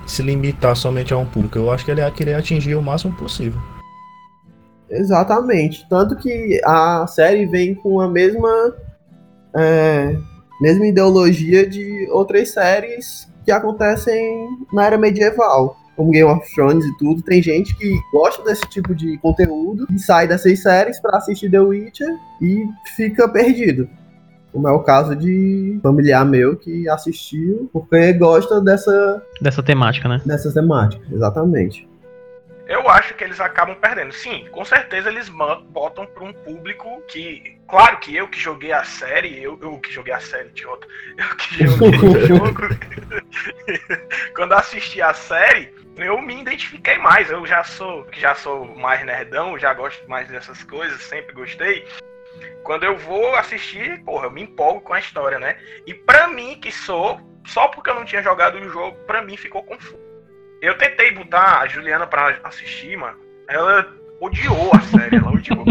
se 0.09 0.21
limitar 0.21 0.75
somente 0.75 1.13
a 1.13 1.17
um 1.17 1.25
público. 1.25 1.57
Eu 1.57 1.71
acho 1.71 1.85
que 1.85 1.91
ele 1.91 2.01
ia 2.01 2.11
querer 2.11 2.35
atingir 2.35 2.75
o 2.75 2.81
máximo 2.81 3.15
possível. 3.15 3.59
Exatamente. 4.89 5.87
Tanto 5.89 6.15
que 6.15 6.59
a 6.65 7.05
série 7.07 7.45
vem 7.45 7.75
com 7.75 8.01
a 8.01 8.07
mesma, 8.09 8.75
é, 9.55 10.15
mesma 10.61 10.87
ideologia 10.87 11.67
de 11.67 12.07
outras 12.11 12.49
séries 12.51 13.27
que 13.45 13.51
acontecem 13.51 14.47
na 14.73 14.85
era 14.85 14.97
medieval. 14.97 15.77
Como 15.95 16.11
Game 16.11 16.31
of 16.31 16.55
Thrones 16.55 16.85
e 16.85 16.97
tudo. 16.97 17.21
Tem 17.21 17.43
gente 17.43 17.75
que 17.75 17.93
gosta 18.13 18.41
desse 18.43 18.61
tipo 18.69 18.95
de 18.95 19.17
conteúdo 19.17 19.85
e 19.93 19.99
sai 19.99 20.27
dessas 20.27 20.61
séries 20.61 20.99
pra 20.99 21.17
assistir 21.17 21.51
The 21.51 21.59
Witcher 21.59 22.15
e 22.41 22.65
fica 22.95 23.27
perdido. 23.27 23.87
Como 24.51 24.67
é 24.67 24.71
o 24.71 24.83
caso 24.83 25.15
de 25.15 25.79
familiar 25.83 26.25
meu 26.25 26.55
que 26.55 26.89
assistiu 26.89 27.69
porque 27.71 28.13
gosta 28.13 28.59
dessa, 28.59 29.23
Dessa 29.41 29.61
temática, 29.61 30.09
né? 30.09 30.21
dessas 30.25 30.53
temáticas. 30.53 31.11
Exatamente. 31.11 31.87
Eu 32.67 32.87
acho 32.87 33.15
que 33.15 33.23
eles 33.23 33.39
acabam 33.39 33.75
perdendo. 33.75 34.11
Sim, 34.13 34.45
com 34.51 34.63
certeza 34.63 35.09
eles 35.09 35.27
botam 35.27 36.05
para 36.05 36.23
um 36.23 36.31
público 36.31 37.01
que. 37.07 37.57
Claro 37.67 37.97
que 37.97 38.15
eu 38.15 38.27
que 38.27 38.39
joguei 38.39 38.71
a 38.71 38.83
série, 38.83 39.41
eu, 39.41 39.57
eu 39.61 39.79
que 39.79 39.91
joguei 39.91 40.13
a 40.13 40.19
série, 40.19 40.49
idiota. 40.49 40.87
Eu 41.17 41.35
que 41.35 41.67
joguei 41.67 41.99
o 41.99 42.25
jogo. 42.27 42.61
Quando 44.35 44.53
assisti 44.53 45.01
a 45.01 45.13
série, 45.13 45.73
eu 45.97 46.21
me 46.21 46.41
identifiquei 46.41 46.97
mais. 46.99 47.29
Eu 47.29 47.45
já 47.45 47.63
sou, 47.63 48.07
já 48.13 48.33
sou 48.35 48.65
mais 48.77 49.03
nerdão, 49.05 49.57
já 49.57 49.73
gosto 49.73 50.07
mais 50.07 50.27
dessas 50.29 50.63
coisas, 50.63 51.01
sempre 51.01 51.33
gostei. 51.33 51.85
Quando 52.63 52.83
eu 52.83 52.97
vou 52.97 53.35
assistir, 53.35 54.03
porra, 54.03 54.25
eu 54.27 54.31
me 54.31 54.43
empolgo 54.43 54.81
com 54.81 54.93
a 54.93 54.99
história, 54.99 55.39
né? 55.39 55.57
E 55.85 55.93
pra 55.93 56.27
mim, 56.27 56.59
que 56.61 56.71
sou, 56.71 57.19
só 57.45 57.67
porque 57.67 57.89
eu 57.89 57.95
não 57.95 58.05
tinha 58.05 58.21
jogado 58.21 58.55
o 58.57 58.69
jogo, 58.69 58.97
pra 59.05 59.21
mim 59.21 59.37
ficou 59.37 59.63
confuso. 59.63 59.99
Eu 60.61 60.77
tentei 60.77 61.11
botar 61.11 61.61
a 61.61 61.67
Juliana 61.67 62.05
pra 62.05 62.37
assistir, 62.43 62.97
mano. 62.97 63.17
Ela 63.47 63.87
odiou 64.19 64.71
a 64.75 64.81
série, 64.81 65.15
ela 65.15 65.31
odiou. 65.31 65.65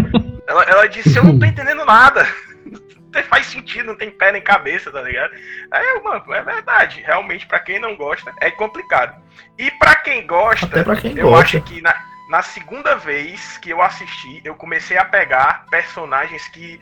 ela, 0.46 0.62
ela 0.64 0.88
disse, 0.88 1.16
eu 1.16 1.24
não 1.24 1.38
tô 1.38 1.44
entendendo 1.44 1.84
nada. 1.84 2.26
Não 3.10 3.22
faz 3.22 3.46
sentido, 3.46 3.86
não 3.86 3.96
tem 3.96 4.10
pé 4.10 4.30
nem 4.30 4.42
cabeça, 4.42 4.92
tá 4.92 5.00
ligado? 5.00 5.32
Aí 5.70 5.86
eu, 5.88 6.04
mano, 6.04 6.22
é 6.34 6.42
verdade. 6.42 7.00
Realmente, 7.00 7.46
pra 7.46 7.58
quem 7.58 7.78
não 7.78 7.96
gosta, 7.96 8.34
é 8.38 8.50
complicado. 8.50 9.18
E 9.58 9.70
pra 9.72 9.94
quem 9.96 10.26
gosta, 10.26 10.84
quem 11.00 11.16
eu 11.16 11.30
gosta. 11.30 11.56
acho 11.56 11.62
que 11.62 11.80
na, 11.80 11.96
na 12.28 12.42
segunda 12.42 12.94
vez 12.96 13.56
que 13.58 13.70
eu 13.70 13.80
assisti, 13.80 14.40
eu 14.44 14.54
comecei 14.54 14.98
a 14.98 15.04
pegar 15.04 15.64
personagens 15.70 16.46
que, 16.48 16.80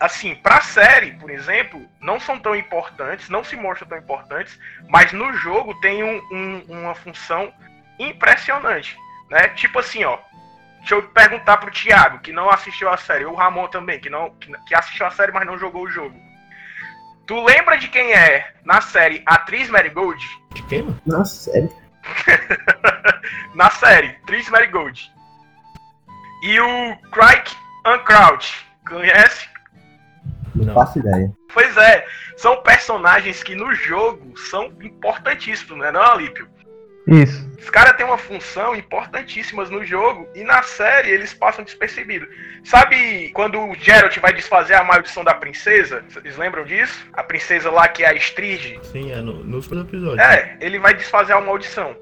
assim, 0.00 0.34
pra 0.34 0.60
série, 0.60 1.12
por 1.12 1.30
exemplo, 1.30 1.80
não 2.00 2.18
são 2.18 2.38
tão 2.38 2.54
importantes, 2.56 3.28
não 3.28 3.44
se 3.44 3.56
mostram 3.56 3.88
tão 3.88 3.98
importantes, 3.98 4.58
mas 4.88 5.12
no 5.12 5.32
jogo 5.34 5.78
tem 5.80 6.02
um- 6.02 6.20
um- 6.32 6.64
uma 6.68 6.94
função 6.94 7.52
impressionante, 7.98 8.96
né? 9.30 9.48
Tipo 9.50 9.78
assim, 9.78 10.04
ó. 10.04 10.18
Deixa 10.80 10.94
eu 10.94 11.02
perguntar 11.02 11.58
pro 11.58 11.70
Thiago, 11.70 12.20
que 12.20 12.32
não 12.32 12.48
assistiu 12.50 12.88
a 12.88 12.96
série, 12.96 13.26
ou 13.26 13.34
o 13.34 13.36
Ramon 13.36 13.68
também, 13.68 14.00
que, 14.00 14.08
não, 14.08 14.30
que, 14.36 14.50
que 14.66 14.74
assistiu 14.74 15.06
a 15.06 15.10
série, 15.10 15.30
mas 15.30 15.46
não 15.46 15.58
jogou 15.58 15.82
o 15.82 15.90
jogo. 15.90 16.18
Tu 17.26 17.44
lembra 17.44 17.76
de 17.76 17.86
quem 17.88 18.12
é, 18.12 18.54
na 18.64 18.80
série, 18.80 19.22
a 19.26 19.34
atriz 19.34 19.68
Marigold? 19.68 20.26
De 20.52 20.62
quem? 20.64 20.96
Na 21.06 21.24
série. 21.24 21.70
na 23.54 23.70
série, 23.70 24.12
Tris 24.26 24.48
Marigold. 24.48 25.12
E 26.42 26.60
o 26.60 26.96
Crike 27.12 27.54
Uncrout, 27.86 28.66
conhece? 28.86 29.48
Não 30.54 30.66
Não. 30.66 30.74
faço 30.74 30.98
ideia. 30.98 31.30
Pois 31.52 31.76
é, 31.76 32.06
são 32.36 32.62
personagens 32.62 33.42
que 33.42 33.54
no 33.54 33.74
jogo 33.74 34.36
são 34.38 34.66
importantíssimos, 34.80 35.78
né, 35.78 35.90
não, 35.90 36.02
Alípio? 36.02 36.48
Isso. 37.06 37.50
Os 37.58 37.68
caras 37.68 37.96
têm 37.96 38.06
uma 38.06 38.18
função 38.18 38.74
importantíssima 38.74 39.64
no 39.64 39.84
jogo 39.84 40.28
e 40.34 40.42
na 40.42 40.62
série 40.62 41.10
eles 41.10 41.34
passam 41.34 41.64
despercebidos. 41.64 42.28
Sabe 42.64 43.30
quando 43.30 43.60
o 43.60 43.74
Geralt 43.74 44.16
vai 44.18 44.32
desfazer 44.32 44.74
a 44.74 44.84
maldição 44.84 45.22
da 45.22 45.34
princesa? 45.34 46.04
Vocês 46.08 46.36
lembram 46.36 46.64
disso? 46.64 47.06
A 47.12 47.22
princesa 47.22 47.70
lá 47.70 47.86
que 47.88 48.02
é 48.02 48.08
a 48.08 48.14
Estrid? 48.14 48.78
Sim, 48.82 49.12
é 49.12 49.16
no, 49.16 49.44
nos 49.44 49.66
episódios. 49.66 50.18
É, 50.18 50.56
ele 50.60 50.78
vai 50.78 50.94
desfazer 50.94 51.32
a 51.32 51.40
maldição. 51.40 51.96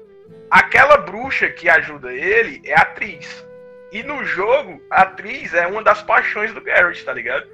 Aquela 0.49 0.97
bruxa 0.97 1.49
que 1.49 1.69
ajuda 1.69 2.11
ele 2.13 2.61
é 2.63 2.73
a 2.73 2.81
atriz. 2.81 3.45
E 3.91 4.03
no 4.03 4.23
jogo, 4.23 4.81
a 4.89 5.01
atriz 5.01 5.53
é 5.53 5.65
uma 5.67 5.83
das 5.83 6.01
paixões 6.01 6.53
do 6.53 6.61
Garrett, 6.61 7.03
tá 7.03 7.13
ligado? 7.13 7.47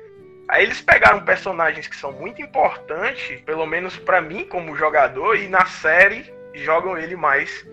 Aí 0.48 0.64
eles 0.64 0.80
pegaram 0.82 1.26
personagens 1.26 1.88
que 1.88 1.96
são 1.96 2.12
muito 2.12 2.42
importantes, 2.42 3.42
pelo 3.42 3.66
menos 3.66 3.98
para 3.98 4.22
mim 4.22 4.46
como 4.46 4.76
jogador, 4.76 5.38
e 5.38 5.48
na 5.48 5.66
série 5.66 6.35
jogam 6.64 6.98
ele 6.98 7.16
mais 7.16 7.66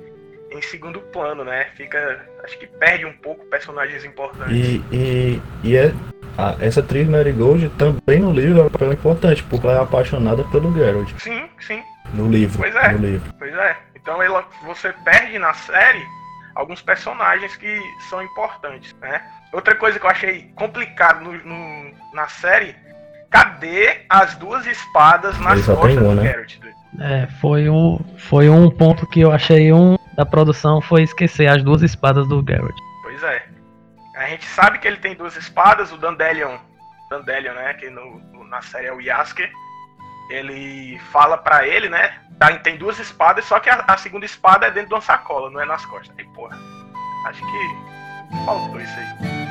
em 0.50 0.62
segundo 0.62 1.00
plano, 1.00 1.44
né? 1.44 1.68
Fica. 1.76 2.20
Acho 2.44 2.58
que 2.58 2.66
perde 2.66 3.06
um 3.06 3.12
pouco 3.12 3.44
personagens 3.46 4.04
importantes. 4.04 4.54
E, 4.54 4.84
e, 4.92 5.42
e 5.62 5.76
é, 5.76 5.92
a, 6.36 6.56
essa 6.60 6.80
atriz 6.80 7.08
Mary 7.08 7.32
Gold 7.32 7.68
também 7.70 8.20
no 8.20 8.32
livro 8.32 8.70
é 8.80 8.92
importante, 8.92 9.42
porque 9.44 9.66
ela 9.66 9.78
é 9.78 9.82
apaixonada 9.82 10.44
pelo 10.44 10.72
Geralt. 10.74 11.10
Sim, 11.18 11.48
sim. 11.60 11.82
No 12.14 12.28
livro. 12.28 12.58
Pois 12.58 12.74
é. 12.74 12.92
No 12.92 12.98
livro. 12.98 13.34
Pois 13.38 13.54
é. 13.54 13.76
Então 13.94 14.22
ela, 14.22 14.44
você 14.64 14.92
perde 15.04 15.38
na 15.38 15.54
série 15.54 16.02
alguns 16.54 16.82
personagens 16.82 17.56
que 17.56 17.80
são 18.10 18.22
importantes, 18.22 18.94
né? 19.00 19.22
Outra 19.52 19.74
coisa 19.74 19.98
que 19.98 20.04
eu 20.04 20.10
achei 20.10 20.50
complicado 20.54 21.22
no, 21.22 21.32
no, 21.32 21.94
na 22.12 22.28
série, 22.28 22.74
cadê 23.30 24.00
as 24.08 24.34
duas 24.34 24.66
espadas 24.66 25.38
nas 25.38 25.64
costas 25.64 25.96
uma, 25.96 26.14
do 26.14 26.14
né? 26.14 26.22
Geralt? 26.24 26.58
É, 27.00 27.26
foi 27.40 27.68
um, 27.70 27.98
foi 28.18 28.48
um 28.48 28.70
ponto 28.70 29.06
que 29.06 29.20
eu 29.20 29.32
achei 29.32 29.72
um 29.72 29.96
da 30.14 30.26
produção 30.26 30.80
foi 30.80 31.02
esquecer 31.02 31.48
as 31.48 31.62
duas 31.62 31.82
espadas 31.82 32.28
do 32.28 32.42
Garrett. 32.42 32.74
Pois 33.02 33.22
é. 33.22 33.46
A 34.16 34.26
gente 34.26 34.44
sabe 34.44 34.78
que 34.78 34.86
ele 34.86 34.98
tem 34.98 35.14
duas 35.14 35.36
espadas, 35.36 35.90
o 35.90 35.96
Dandelion, 35.96 36.58
Dandelion, 37.10 37.54
né, 37.54 37.74
que 37.74 37.88
no, 37.88 38.44
na 38.44 38.60
série 38.60 38.86
é 38.86 38.92
o 38.92 39.00
Yasker, 39.00 39.50
ele 40.30 40.98
fala 41.10 41.38
pra 41.38 41.66
ele, 41.66 41.88
né, 41.88 42.20
tá, 42.38 42.54
tem 42.58 42.76
duas 42.76 42.98
espadas, 42.98 43.44
só 43.46 43.58
que 43.58 43.70
a, 43.70 43.84
a 43.86 43.96
segunda 43.96 44.26
espada 44.26 44.66
é 44.66 44.70
dentro 44.70 44.90
de 44.90 44.94
uma 44.94 45.00
sacola, 45.00 45.50
não 45.50 45.60
é 45.60 45.64
nas 45.64 45.84
costas. 45.86 46.14
Aí, 46.18 46.24
porra, 46.26 46.56
acho 47.26 47.40
que 47.40 48.44
faltou 48.44 48.80
isso 48.80 48.98
aí. 48.98 49.41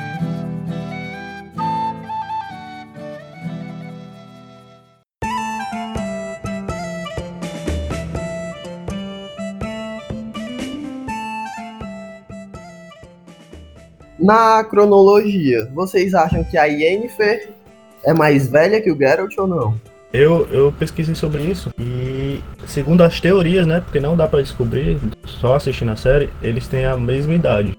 Na 14.22 14.62
cronologia, 14.62 15.68
vocês 15.74 16.14
acham 16.14 16.44
que 16.44 16.56
a 16.56 16.64
Yennefer 16.64 17.50
é 18.04 18.12
mais 18.12 18.48
velha 18.48 18.80
que 18.80 18.90
o 18.90 18.96
Geralt 18.96 19.36
ou 19.36 19.46
não? 19.48 19.80
Eu, 20.12 20.46
eu 20.52 20.70
pesquisei 20.78 21.14
sobre 21.14 21.42
isso 21.42 21.72
e, 21.78 22.40
segundo 22.66 23.02
as 23.02 23.18
teorias, 23.20 23.66
né? 23.66 23.80
Porque 23.80 23.98
não 23.98 24.16
dá 24.16 24.28
pra 24.28 24.40
descobrir, 24.40 24.98
só 25.26 25.56
assistindo 25.56 25.90
a 25.90 25.96
série, 25.96 26.30
eles 26.42 26.68
têm 26.68 26.84
a 26.84 26.96
mesma 26.96 27.34
idade. 27.34 27.76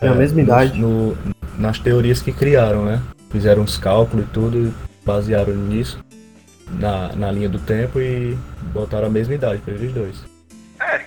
Tem 0.00 0.08
a 0.08 0.14
mesma 0.14 0.40
idade? 0.40 0.78
no- 0.80 1.16
nas 1.58 1.78
teorias 1.78 2.22
que 2.22 2.32
criaram, 2.32 2.84
né? 2.86 3.02
Fizeram 3.30 3.62
os 3.62 3.76
cálculos 3.76 4.24
e 4.24 4.28
tudo, 4.28 4.74
basearam 5.04 5.52
nisso, 5.54 5.98
na, 6.70 7.14
na 7.14 7.30
linha 7.30 7.48
do 7.48 7.58
tempo 7.58 8.00
e 8.00 8.38
botaram 8.72 9.08
a 9.08 9.10
mesma 9.10 9.34
idade 9.34 9.60
pra 9.60 9.74
eles 9.74 9.92
dois. 9.92 10.24
É, 10.80 11.02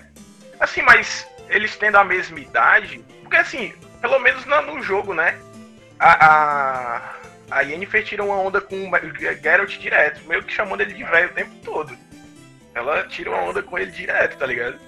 assim, 0.60 0.82
mas 0.84 1.26
eles 1.50 1.76
tendo 1.78 1.96
a 1.96 2.04
mesma 2.04 2.40
idade, 2.40 3.02
porque 3.24 3.38
assim, 3.38 3.72
pelo 4.02 4.20
menos 4.20 4.46
na- 4.46 4.62
no 4.62 4.82
jogo, 4.82 5.14
né, 5.14 5.38
a, 6.00 6.26
a, 6.26 7.14
a 7.52 7.62
Yennefer 7.62 8.04
tira 8.04 8.24
uma 8.24 8.36
onda 8.40 8.62
com 8.62 8.76
o 8.90 8.92
Geralt 9.42 9.78
direto, 9.80 10.22
meio 10.28 10.44
que 10.44 10.54
chamando 10.54 10.82
ele 10.82 10.94
de 10.94 11.04
velho 11.04 11.30
o 11.30 11.34
tempo 11.34 11.56
todo. 11.64 11.98
Ela 12.76 13.08
tira 13.08 13.32
uma 13.32 13.42
onda 13.42 13.64
com 13.64 13.78
ele 13.80 13.92
direto, 13.92 14.38
tá 14.38 14.46
ligado? 14.46 14.80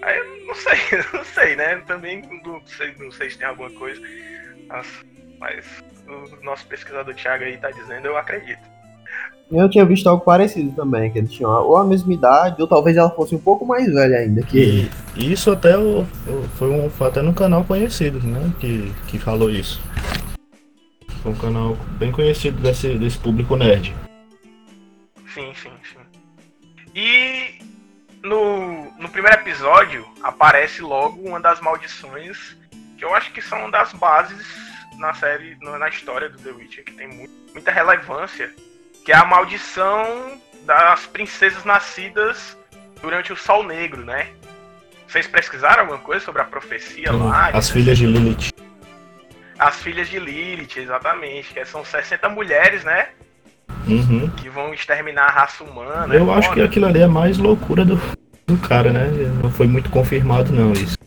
Aí 0.00 0.16
eu 0.18 0.46
não 0.46 0.54
sei, 0.54 0.78
não 1.12 1.24
sei, 1.24 1.56
né? 1.56 1.82
Também 1.86 2.22
não 2.42 2.64
sei, 2.66 2.94
não 2.98 3.10
sei 3.10 3.30
se 3.30 3.38
tem 3.38 3.46
alguma 3.46 3.70
coisa. 3.72 4.00
Mas, 4.68 4.86
mas 5.38 5.66
o 6.06 6.42
nosso 6.42 6.66
pesquisador 6.66 7.14
Thiago 7.14 7.44
aí 7.44 7.58
tá 7.58 7.70
dizendo, 7.70 8.06
eu 8.06 8.16
acredito. 8.16 8.62
Eu 9.50 9.68
tinha 9.70 9.84
visto 9.84 10.06
algo 10.06 10.22
parecido 10.22 10.72
também, 10.72 11.10
que 11.10 11.18
eles 11.18 11.32
tinham 11.32 11.50
ou 11.50 11.76
a 11.78 11.84
mesma 11.84 12.12
idade, 12.12 12.60
ou 12.60 12.68
talvez 12.68 12.96
ela 12.98 13.08
fosse 13.10 13.34
um 13.34 13.38
pouco 13.38 13.64
mais 13.64 13.86
velha 13.90 14.18
ainda 14.18 14.42
que 14.42 14.58
ele. 14.58 14.90
E 15.16 15.32
isso 15.32 15.50
até 15.50 15.76
o- 15.78 16.02
o- 16.02 16.48
foi, 16.58 16.68
um, 16.68 16.90
foi 16.90 17.08
até 17.08 17.22
no 17.22 17.32
canal 17.32 17.64
conhecido, 17.64 18.20
né? 18.26 18.52
Que, 18.60 18.92
que 19.06 19.18
falou 19.18 19.48
isso. 19.50 19.80
Foi 21.22 21.32
um 21.32 21.36
canal 21.36 21.76
bem 21.98 22.12
conhecido 22.12 22.60
desse, 22.60 22.94
desse 22.98 23.16
público 23.18 23.56
nerd. 23.56 23.94
Sim, 25.32 25.50
sim, 25.54 25.70
sim. 25.82 25.98
E 26.94 27.58
no, 28.22 28.84
no 28.98 29.08
primeiro 29.08 29.38
episódio 29.38 30.04
aparece 30.22 30.82
logo 30.82 31.20
uma 31.26 31.40
das 31.40 31.60
maldições 31.60 32.56
que 32.98 33.04
eu 33.04 33.14
acho 33.14 33.32
que 33.32 33.40
são 33.40 33.60
uma 33.60 33.70
das 33.70 33.92
bases 33.94 34.46
na 34.98 35.14
série, 35.14 35.56
na 35.62 35.88
história 35.88 36.28
do 36.28 36.36
The 36.38 36.50
Witcher, 36.50 36.84
que 36.84 36.92
tem 36.92 37.08
mu- 37.08 37.28
muita 37.52 37.70
relevância, 37.70 38.52
que 39.08 39.12
é 39.12 39.16
a 39.16 39.24
maldição 39.24 40.38
das 40.66 41.06
princesas 41.06 41.64
nascidas 41.64 42.58
durante 43.00 43.32
o 43.32 43.36
Sol 43.38 43.64
Negro, 43.64 44.04
né? 44.04 44.28
Vocês 45.06 45.26
pesquisaram 45.26 45.80
alguma 45.84 45.98
coisa 45.98 46.22
sobre 46.22 46.42
a 46.42 46.44
profecia 46.44 47.10
lá? 47.10 47.48
As 47.54 47.70
filhas 47.70 47.96
de 47.96 48.04
Lilith. 48.06 48.50
As 49.58 49.76
filhas 49.80 50.10
de 50.10 50.18
Lilith, 50.18 50.76
exatamente. 50.76 51.54
Que 51.54 51.64
são 51.64 51.82
60 51.82 52.28
mulheres, 52.28 52.84
né? 52.84 53.08
Uhum. 53.86 54.28
Que 54.36 54.50
vão 54.50 54.74
exterminar 54.74 55.28
a 55.28 55.30
raça 55.30 55.64
humana. 55.64 56.14
Eu 56.14 56.30
acho 56.30 56.52
que 56.52 56.60
aquilo 56.60 56.84
ali 56.84 57.00
é 57.00 57.06
mais 57.06 57.38
loucura 57.38 57.86
do, 57.86 57.96
do 58.46 58.58
cara, 58.68 58.92
né? 58.92 59.06
Não 59.42 59.50
foi 59.50 59.66
muito 59.66 59.88
confirmado, 59.88 60.52
não, 60.52 60.72
isso. 60.74 60.98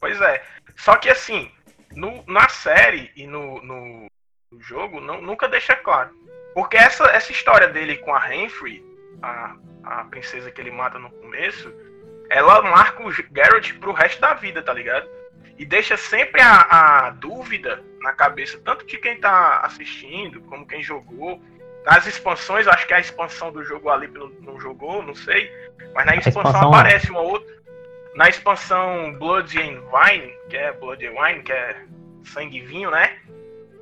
Pois 0.00 0.18
é. 0.22 0.42
Só 0.74 0.96
que 0.96 1.10
assim, 1.10 1.50
no- 1.94 2.24
na 2.26 2.48
série 2.48 3.10
e 3.14 3.26
no, 3.26 3.60
no- 3.62 4.06
no 4.50 4.62
jogo, 4.62 5.02
não- 5.02 5.20
nunca 5.20 5.46
deixa 5.50 5.76
claro. 5.76 6.24
Porque 6.56 6.78
essa, 6.78 7.04
essa 7.08 7.30
história 7.30 7.68
dele 7.68 7.98
com 7.98 8.14
a 8.14 8.34
Henry, 8.34 8.82
a, 9.22 9.56
a 9.84 10.04
princesa 10.04 10.50
que 10.50 10.58
ele 10.58 10.70
mata 10.70 10.98
no 10.98 11.10
começo, 11.10 11.70
ela 12.30 12.62
marca 12.62 13.02
o 13.02 13.12
Geralt 13.12 13.74
pro 13.74 13.92
resto 13.92 14.22
da 14.22 14.32
vida, 14.32 14.62
tá 14.62 14.72
ligado? 14.72 15.06
E 15.58 15.66
deixa 15.66 15.98
sempre 15.98 16.40
a, 16.40 16.62
a 17.08 17.10
dúvida 17.10 17.84
na 18.00 18.14
cabeça, 18.14 18.58
tanto 18.64 18.86
de 18.86 18.96
quem 18.96 19.20
tá 19.20 19.60
assistindo, 19.64 20.40
como 20.44 20.66
quem 20.66 20.82
jogou. 20.82 21.42
Nas 21.84 22.06
expansões, 22.06 22.66
acho 22.66 22.86
que 22.86 22.94
a 22.94 23.00
expansão 23.00 23.52
do 23.52 23.62
jogo 23.62 23.90
ali 23.90 24.08
não, 24.08 24.28
não 24.40 24.58
jogou, 24.58 25.02
não 25.02 25.14
sei. 25.14 25.52
Mas 25.94 26.06
na 26.06 26.16
expansão, 26.16 26.40
expansão, 26.40 26.68
aparece 26.70 27.10
uma 27.10 27.20
outra. 27.20 27.54
Na 28.14 28.30
expansão 28.30 29.12
Blood 29.18 29.60
and 29.60 29.82
Wine, 29.92 30.32
que 30.48 30.56
é 30.56 30.72
Blood 30.72 31.06
and 31.06 31.20
Wine, 31.20 31.42
que 31.42 31.52
é 31.52 31.84
sangue 32.24 32.56
e 32.56 32.62
vinho, 32.62 32.90
né? 32.90 33.18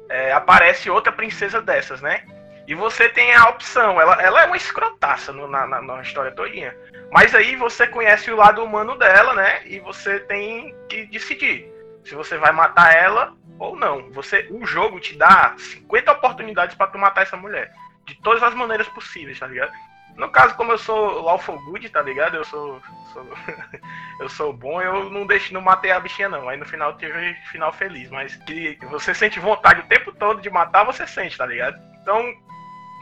É, 0.08 0.32
aparece 0.32 0.90
outra 0.90 1.12
princesa 1.12 1.62
dessas, 1.62 2.00
né? 2.00 2.24
E 2.66 2.74
você 2.74 3.08
tem 3.10 3.34
a 3.34 3.48
opção, 3.48 4.00
ela, 4.00 4.20
ela 4.22 4.42
é 4.42 4.46
uma 4.46 4.56
escrotaça 4.56 5.32
no- 5.32 5.46
na, 5.48 5.66
na, 5.66 5.82
na 5.82 6.00
história 6.02 6.32
todinha. 6.32 6.74
Mas 7.10 7.34
aí 7.34 7.56
você 7.56 7.86
conhece 7.86 8.30
o 8.30 8.36
lado 8.36 8.64
humano 8.64 8.96
dela, 8.96 9.34
né? 9.34 9.62
E 9.66 9.78
você 9.80 10.18
tem 10.20 10.74
que 10.88 11.04
decidir 11.06 11.70
se 12.04 12.14
você 12.14 12.36
vai 12.38 12.52
matar 12.52 12.94
ela 12.94 13.34
ou 13.58 13.76
não. 13.76 14.10
Você, 14.12 14.48
o 14.50 14.64
jogo 14.66 14.98
te 14.98 15.16
dá 15.16 15.54
50 15.58 16.10
oportunidades 16.12 16.74
pra 16.74 16.86
tu 16.86 16.98
matar 16.98 17.22
essa 17.22 17.36
mulher. 17.36 17.70
De 18.06 18.14
todas 18.22 18.42
as 18.42 18.54
maneiras 18.54 18.88
possíveis, 18.88 19.38
tá 19.38 19.46
ligado? 19.46 19.72
No 20.16 20.28
caso, 20.30 20.54
como 20.54 20.70
eu 20.72 20.78
sou 20.78 21.22
lawful 21.22 21.58
good, 21.64 21.88
tá 21.88 22.00
ligado? 22.00 22.36
Eu 22.36 22.44
sou, 22.44 22.80
sou- 23.12 23.26
eu 24.20 24.28
sou 24.28 24.52
bom, 24.52 24.80
eu 24.80 25.10
não 25.10 25.26
deixo, 25.26 25.52
não 25.52 25.60
matei 25.60 25.90
a 25.90 26.00
bichinha 26.00 26.28
não. 26.28 26.48
Aí 26.48 26.56
no 26.56 26.64
final 26.64 26.94
teve 26.94 27.34
final 27.50 27.72
feliz, 27.72 28.08
mas 28.10 28.36
que 28.36 28.78
você 28.90 29.12
sente 29.14 29.38
vontade 29.40 29.80
o 29.80 29.86
tempo 29.88 30.12
todo 30.12 30.40
de 30.40 30.48
matar, 30.50 30.84
você 30.84 31.06
sente, 31.06 31.36
tá 31.36 31.44
ligado? 31.46 31.76
Então, 32.02 32.22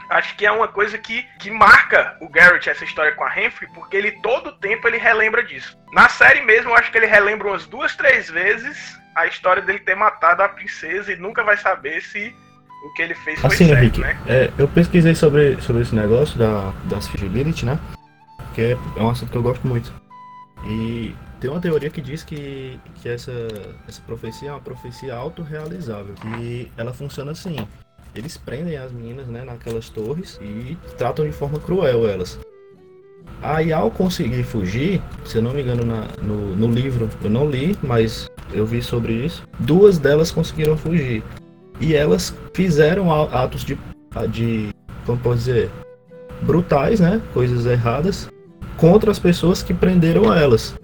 acho 0.09 0.35
que 0.35 0.45
é 0.45 0.51
uma 0.51 0.67
coisa 0.67 0.97
que, 0.97 1.25
que 1.39 1.49
marca 1.49 2.17
o 2.21 2.29
Garrett 2.29 2.69
essa 2.69 2.83
história 2.83 3.13
com 3.13 3.23
a 3.23 3.37
Henry, 3.37 3.67
porque 3.73 3.97
ele 3.97 4.11
todo 4.21 4.51
tempo 4.53 4.87
ele 4.87 4.97
relembra 4.97 5.43
disso. 5.43 5.77
Na 5.91 6.09
série 6.09 6.41
mesmo, 6.41 6.71
eu 6.71 6.75
acho 6.75 6.91
que 6.91 6.97
ele 6.97 7.05
relembra 7.05 7.47
umas 7.47 7.65
duas, 7.65 7.95
três 7.95 8.29
vezes 8.29 8.97
a 9.15 9.27
história 9.27 9.61
dele 9.61 9.79
ter 9.79 9.95
matado 9.95 10.41
a 10.41 10.49
princesa 10.49 11.11
e 11.11 11.15
nunca 11.15 11.43
vai 11.43 11.57
saber 11.57 12.01
se 12.01 12.35
o 12.83 12.93
que 12.93 13.01
ele 13.01 13.15
fez 13.15 13.39
foi 13.39 13.53
Assim, 13.53 13.67
certo, 13.67 13.79
Henrique, 13.79 14.01
né? 14.01 14.17
é, 14.27 14.51
eu 14.57 14.67
pesquisei 14.67 15.15
sobre, 15.15 15.61
sobre 15.61 15.83
esse 15.83 15.95
negócio 15.95 16.37
da, 16.37 16.73
das 16.85 17.07
Lilith, 17.13 17.63
né? 17.63 17.79
Que 18.53 18.61
é, 18.61 18.71
é 18.71 19.01
um 19.01 19.09
assunto 19.09 19.31
que 19.31 19.37
eu 19.37 19.43
gosto 19.43 19.65
muito. 19.65 19.93
E 20.65 21.15
tem 21.39 21.49
uma 21.49 21.59
teoria 21.59 21.89
que 21.89 22.01
diz 22.01 22.23
que, 22.23 22.79
que 22.95 23.09
essa, 23.09 23.31
essa 23.87 24.01
profecia 24.01 24.49
é 24.49 24.51
uma 24.51 24.61
profecia 24.61 25.15
autorrealizável. 25.15 26.15
E 26.39 26.71
ela 26.77 26.93
funciona 26.93 27.31
assim. 27.31 27.67
Eles 28.15 28.37
prendem 28.37 28.77
as 28.77 28.91
meninas 28.91 29.27
né, 29.27 29.43
naquelas 29.43 29.89
torres 29.89 30.39
e 30.41 30.77
tratam 30.97 31.25
de 31.25 31.31
forma 31.31 31.59
cruel 31.59 32.07
elas. 32.07 32.39
Aí 33.41 33.73
ao 33.73 33.89
conseguir 33.91 34.43
fugir, 34.43 35.01
se 35.25 35.37
eu 35.37 35.41
não 35.41 35.51
me 35.53 35.61
engano 35.61 35.83
na- 35.83 36.07
no, 36.21 36.55
no 36.55 36.67
livro, 36.67 37.09
eu 37.23 37.29
não 37.29 37.49
li, 37.49 37.75
mas 37.81 38.29
eu 38.53 38.65
vi 38.65 38.81
sobre 38.81 39.13
isso. 39.13 39.43
Duas 39.59 39.97
delas 39.97 40.31
conseguiram 40.31 40.77
fugir. 40.77 41.23
E 41.81 41.95
elas 41.95 42.33
fizeram 42.53 43.11
atos 43.11 43.65
de, 43.65 43.77
de 44.31 44.69
como 45.05 45.17
pode 45.19 45.39
dizer, 45.39 45.69
brutais, 46.43 46.99
né? 46.99 47.21
Coisas 47.33 47.65
erradas 47.65 48.29
contra 48.77 49.11
as 49.11 49.19
pessoas 49.19 49.61
que 49.63 49.73
prenderam 49.73 50.33
elas. 50.33 50.75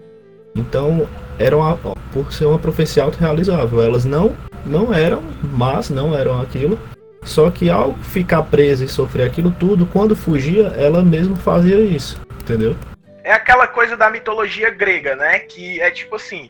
Então, 0.55 1.07
eram 1.37 1.63
a- 1.63 1.77
por 2.11 2.33
ser 2.33 2.45
uma 2.45 2.59
profecia 2.59 3.03
autorrealizável. 3.03 3.81
Elas 3.81 4.03
não, 4.03 4.35
não 4.65 4.93
eram, 4.93 5.21
mas 5.53 5.89
não 5.89 6.13
eram 6.17 6.41
aquilo. 6.41 6.77
Só 7.23 7.51
que 7.51 7.69
ao 7.69 7.93
ficar 7.95 8.43
presa 8.43 8.85
e 8.85 8.87
sofrer 8.87 9.25
aquilo 9.27 9.51
tudo, 9.51 9.85
quando 9.85 10.15
fugia, 10.15 10.67
ela 10.77 11.03
mesma 11.03 11.35
fazia 11.35 11.79
isso. 11.79 12.19
Entendeu? 12.41 12.75
É 13.23 13.33
aquela 13.33 13.67
coisa 13.67 13.95
da 13.97 14.09
mitologia 14.09 14.69
grega, 14.71 15.15
né? 15.15 15.39
Que 15.39 15.79
é 15.81 15.91
tipo 15.91 16.15
assim, 16.15 16.49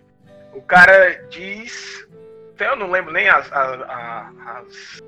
o 0.53 0.61
cara 0.61 1.26
diz. 1.30 2.07
Eu 2.59 2.76
não 2.76 2.91
lembro 2.91 3.11
nem 3.13 3.28
as, 3.30 3.51
a, 3.51 3.57
a, 3.57 4.59
as- 4.59 5.01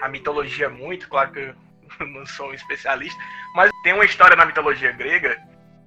a 0.00 0.08
mitologia 0.08 0.68
muito, 0.68 1.08
claro 1.08 1.30
que 1.30 1.38
eu 2.00 2.06
não 2.06 2.26
sou 2.26 2.50
um 2.50 2.54
especialista, 2.54 3.18
mas 3.54 3.70
tem 3.84 3.92
uma 3.92 4.04
história 4.04 4.36
na 4.36 4.44
mitologia 4.46 4.90
grega 4.92 5.36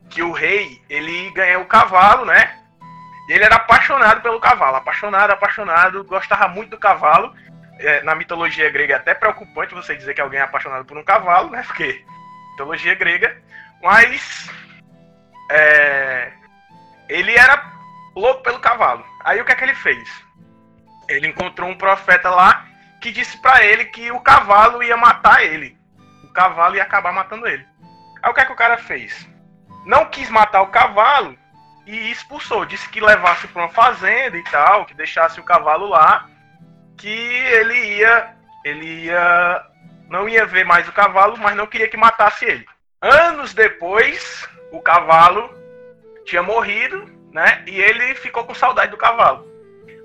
que 0.09 0.21
o 0.21 0.31
rei, 0.31 0.79
ele 0.89 1.31
ganha 1.31 1.59
o 1.59 1.65
cavalo, 1.65 2.25
né? 2.25 2.55
Ele 3.29 3.43
era 3.43 3.55
apaixonado 3.55 4.21
pelo 4.21 4.39
cavalo, 4.39 4.75
apaixonado, 4.77 5.31
apaixonado, 5.31 6.03
gostava 6.03 6.47
muito 6.47 6.71
do 6.71 6.77
cavalo. 6.77 7.33
É, 7.79 8.03
na 8.03 8.15
mitologia 8.15 8.69
grega 8.69 8.93
é 8.93 8.97
até 8.97 9.13
preocupante 9.13 9.73
você 9.73 9.95
dizer 9.95 10.13
que 10.13 10.21
alguém 10.21 10.39
é 10.39 10.43
apaixonado 10.43 10.85
por 10.85 10.97
um 10.97 11.03
cavalo, 11.03 11.49
né? 11.49 11.63
Porque 11.65 12.05
mitologia 12.51 12.95
grega. 12.95 13.35
Mas 13.81 14.49
é, 15.49 16.31
ele 17.09 17.35
era 17.35 17.73
louco 18.15 18.43
pelo 18.43 18.59
cavalo. 18.59 19.05
Aí 19.23 19.41
o 19.41 19.45
que 19.45 19.51
é 19.51 19.55
que 19.55 19.63
ele 19.63 19.75
fez? 19.75 20.09
Ele 21.09 21.27
encontrou 21.27 21.69
um 21.69 21.77
profeta 21.77 22.29
lá 22.29 22.65
que 23.01 23.11
disse 23.11 23.37
pra 23.37 23.63
ele 23.63 23.85
que 23.85 24.11
o 24.11 24.19
cavalo 24.21 24.81
ia 24.81 24.95
matar 24.95 25.43
ele. 25.43 25.77
O 26.23 26.29
cavalo 26.29 26.75
ia 26.75 26.83
acabar 26.83 27.11
matando 27.11 27.47
ele. 27.47 27.65
Aí 28.21 28.31
o 28.31 28.33
que 28.33 28.41
é 28.41 28.45
que 28.45 28.53
o 28.53 28.55
cara 28.55 28.77
fez? 28.77 29.27
Não 29.85 30.05
quis 30.05 30.29
matar 30.29 30.61
o 30.61 30.67
cavalo 30.67 31.37
e 31.85 32.11
expulsou. 32.11 32.65
Disse 32.65 32.87
que 32.89 33.01
levasse 33.01 33.47
pra 33.47 33.63
uma 33.63 33.69
fazenda 33.69 34.37
e 34.37 34.43
tal, 34.45 34.85
que 34.85 34.93
deixasse 34.93 35.39
o 35.39 35.43
cavalo 35.43 35.87
lá, 35.87 36.29
que 36.97 37.07
ele 37.07 37.97
ia, 37.97 38.35
ele 38.63 39.05
ia, 39.05 39.65
não 40.09 40.27
ia 40.27 40.45
ver 40.45 40.65
mais 40.65 40.87
o 40.87 40.93
cavalo, 40.93 41.37
mas 41.37 41.55
não 41.55 41.67
queria 41.67 41.87
que 41.87 41.97
matasse 41.97 42.45
ele. 42.45 42.65
Anos 43.01 43.53
depois, 43.53 44.47
o 44.71 44.81
cavalo 44.81 45.53
tinha 46.25 46.41
morrido, 46.41 47.05
né? 47.31 47.63
E 47.67 47.79
ele 47.79 48.15
ficou 48.15 48.45
com 48.45 48.53
saudade 48.53 48.91
do 48.91 48.97
cavalo. 48.97 49.45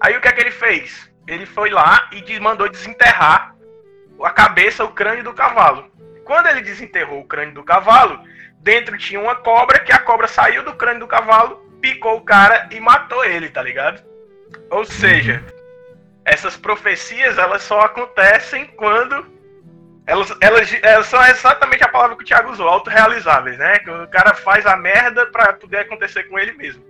Aí 0.01 0.17
o 0.17 0.21
que 0.21 0.29
é 0.29 0.33
que 0.33 0.41
ele 0.41 0.51
fez? 0.51 1.09
Ele 1.27 1.47
foi 1.47 1.71
lá 1.71 2.09
e 2.13 2.41
mandou 2.41 2.69
desenterrar 2.69 3.55
a 4.23 4.31
cabeça, 4.31 4.85
o 4.85 4.93
crânio 4.93 5.23
do 5.23 5.35
cavalo. 5.35 5.91
Quando 6.25 6.49
ele 6.49 6.61
desenterrou 6.61 7.21
o 7.21 7.27
crânio 7.27 7.55
do 7.55 7.63
cavalo, 7.63 8.21
dentro 8.61 8.99
tinha 8.99 9.21
uma 9.21 9.37
cobra, 9.37 9.79
que 9.79 9.93
a 9.93 9.99
cobra 9.99 10.27
saiu 10.27 10.65
do 10.65 10.75
crânio 10.75 11.01
do 11.01 11.07
cavalo, 11.07 11.57
picou 11.81 12.17
o 12.17 12.25
cara 12.25 12.69
e 12.71 12.81
matou 12.81 13.25
ele, 13.25 13.49
tá 13.49 13.63
ligado? 13.63 14.03
Ou 14.71 14.85
seja, 14.85 15.43
essas 16.29 16.57
profecias 16.57 17.39
elas 17.39 17.63
só 17.63 17.81
acontecem 17.81 18.67
quando 18.77 19.27
elas, 20.07 20.35
elas, 20.41 20.79
elas 20.83 21.07
são 21.07 21.23
exatamente 21.27 21.85
a 21.85 21.89
palavra 21.89 22.17
que 22.17 22.23
o 22.23 22.27
Thiago 22.27 22.51
usou, 22.51 22.69
autorrealizáveis, 22.69 23.59
né? 23.59 23.79
Que 23.79 23.91
o 23.91 24.09
cara 24.09 24.35
faz 24.35 24.65
a 24.65 24.77
merda 24.77 25.27
pra 25.27 25.53
poder 25.53 25.81
acontecer 25.81 26.25
com 26.25 26.39
ele 26.39 26.53
mesmo. 26.53 26.83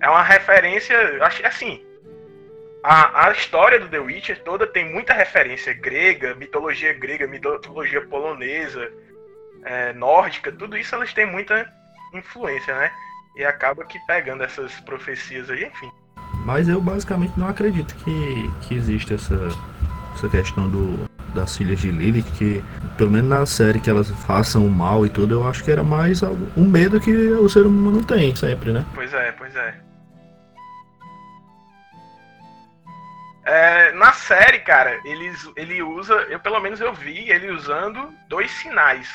É 0.00 0.08
uma 0.08 0.22
referência, 0.22 0.96
acho 1.22 1.46
assim. 1.46 1.84
A, 2.82 3.28
a 3.28 3.32
história 3.32 3.78
do 3.78 3.88
The 3.88 3.98
Witcher 3.98 4.42
toda 4.42 4.66
tem 4.66 4.90
muita 4.90 5.12
referência 5.12 5.72
grega, 5.74 6.34
mitologia 6.34 6.92
grega, 6.94 7.26
mitologia 7.26 8.00
polonesa, 8.06 8.90
é, 9.64 9.92
nórdica, 9.92 10.50
tudo 10.50 10.76
isso 10.76 10.94
elas 10.94 11.12
têm 11.12 11.26
muita 11.26 11.70
influência, 12.12 12.74
né? 12.74 12.90
E 13.36 13.44
acaba 13.44 13.84
que 13.84 13.98
pegando 14.06 14.42
essas 14.42 14.80
profecias 14.80 15.48
aí, 15.50 15.64
enfim. 15.64 15.92
Mas 16.44 16.68
eu 16.68 16.80
basicamente 16.80 17.32
não 17.36 17.48
acredito 17.48 17.94
que, 17.96 18.50
que 18.62 18.74
existe 18.74 19.14
essa, 19.14 19.48
essa 20.14 20.28
questão 20.28 20.68
do, 20.68 21.08
das 21.34 21.56
filhas 21.56 21.80
de 21.80 21.90
Lilith, 21.90 22.30
que 22.36 22.64
pelo 22.96 23.10
menos 23.10 23.28
na 23.28 23.46
série 23.46 23.80
que 23.80 23.90
elas 23.90 24.10
façam 24.26 24.68
mal 24.68 25.06
e 25.06 25.08
tudo, 25.08 25.34
eu 25.34 25.48
acho 25.48 25.62
que 25.62 25.70
era 25.70 25.82
mais 25.82 26.22
um 26.56 26.64
medo 26.64 27.00
que 27.00 27.12
o 27.12 27.48
ser 27.48 27.66
humano 27.66 28.04
tem 28.04 28.34
sempre, 28.34 28.72
né? 28.72 28.84
Pois 28.94 29.12
é, 29.12 29.32
pois 29.32 29.54
é. 29.54 29.74
É, 33.44 33.92
na 33.92 34.12
série, 34.12 34.60
cara, 34.60 35.00
eles, 35.04 35.50
ele 35.56 35.82
usa, 35.82 36.14
eu 36.30 36.38
pelo 36.38 36.60
menos 36.60 36.80
eu 36.80 36.94
vi 36.94 37.28
ele 37.30 37.50
usando 37.50 38.12
dois 38.28 38.50
sinais. 38.50 39.08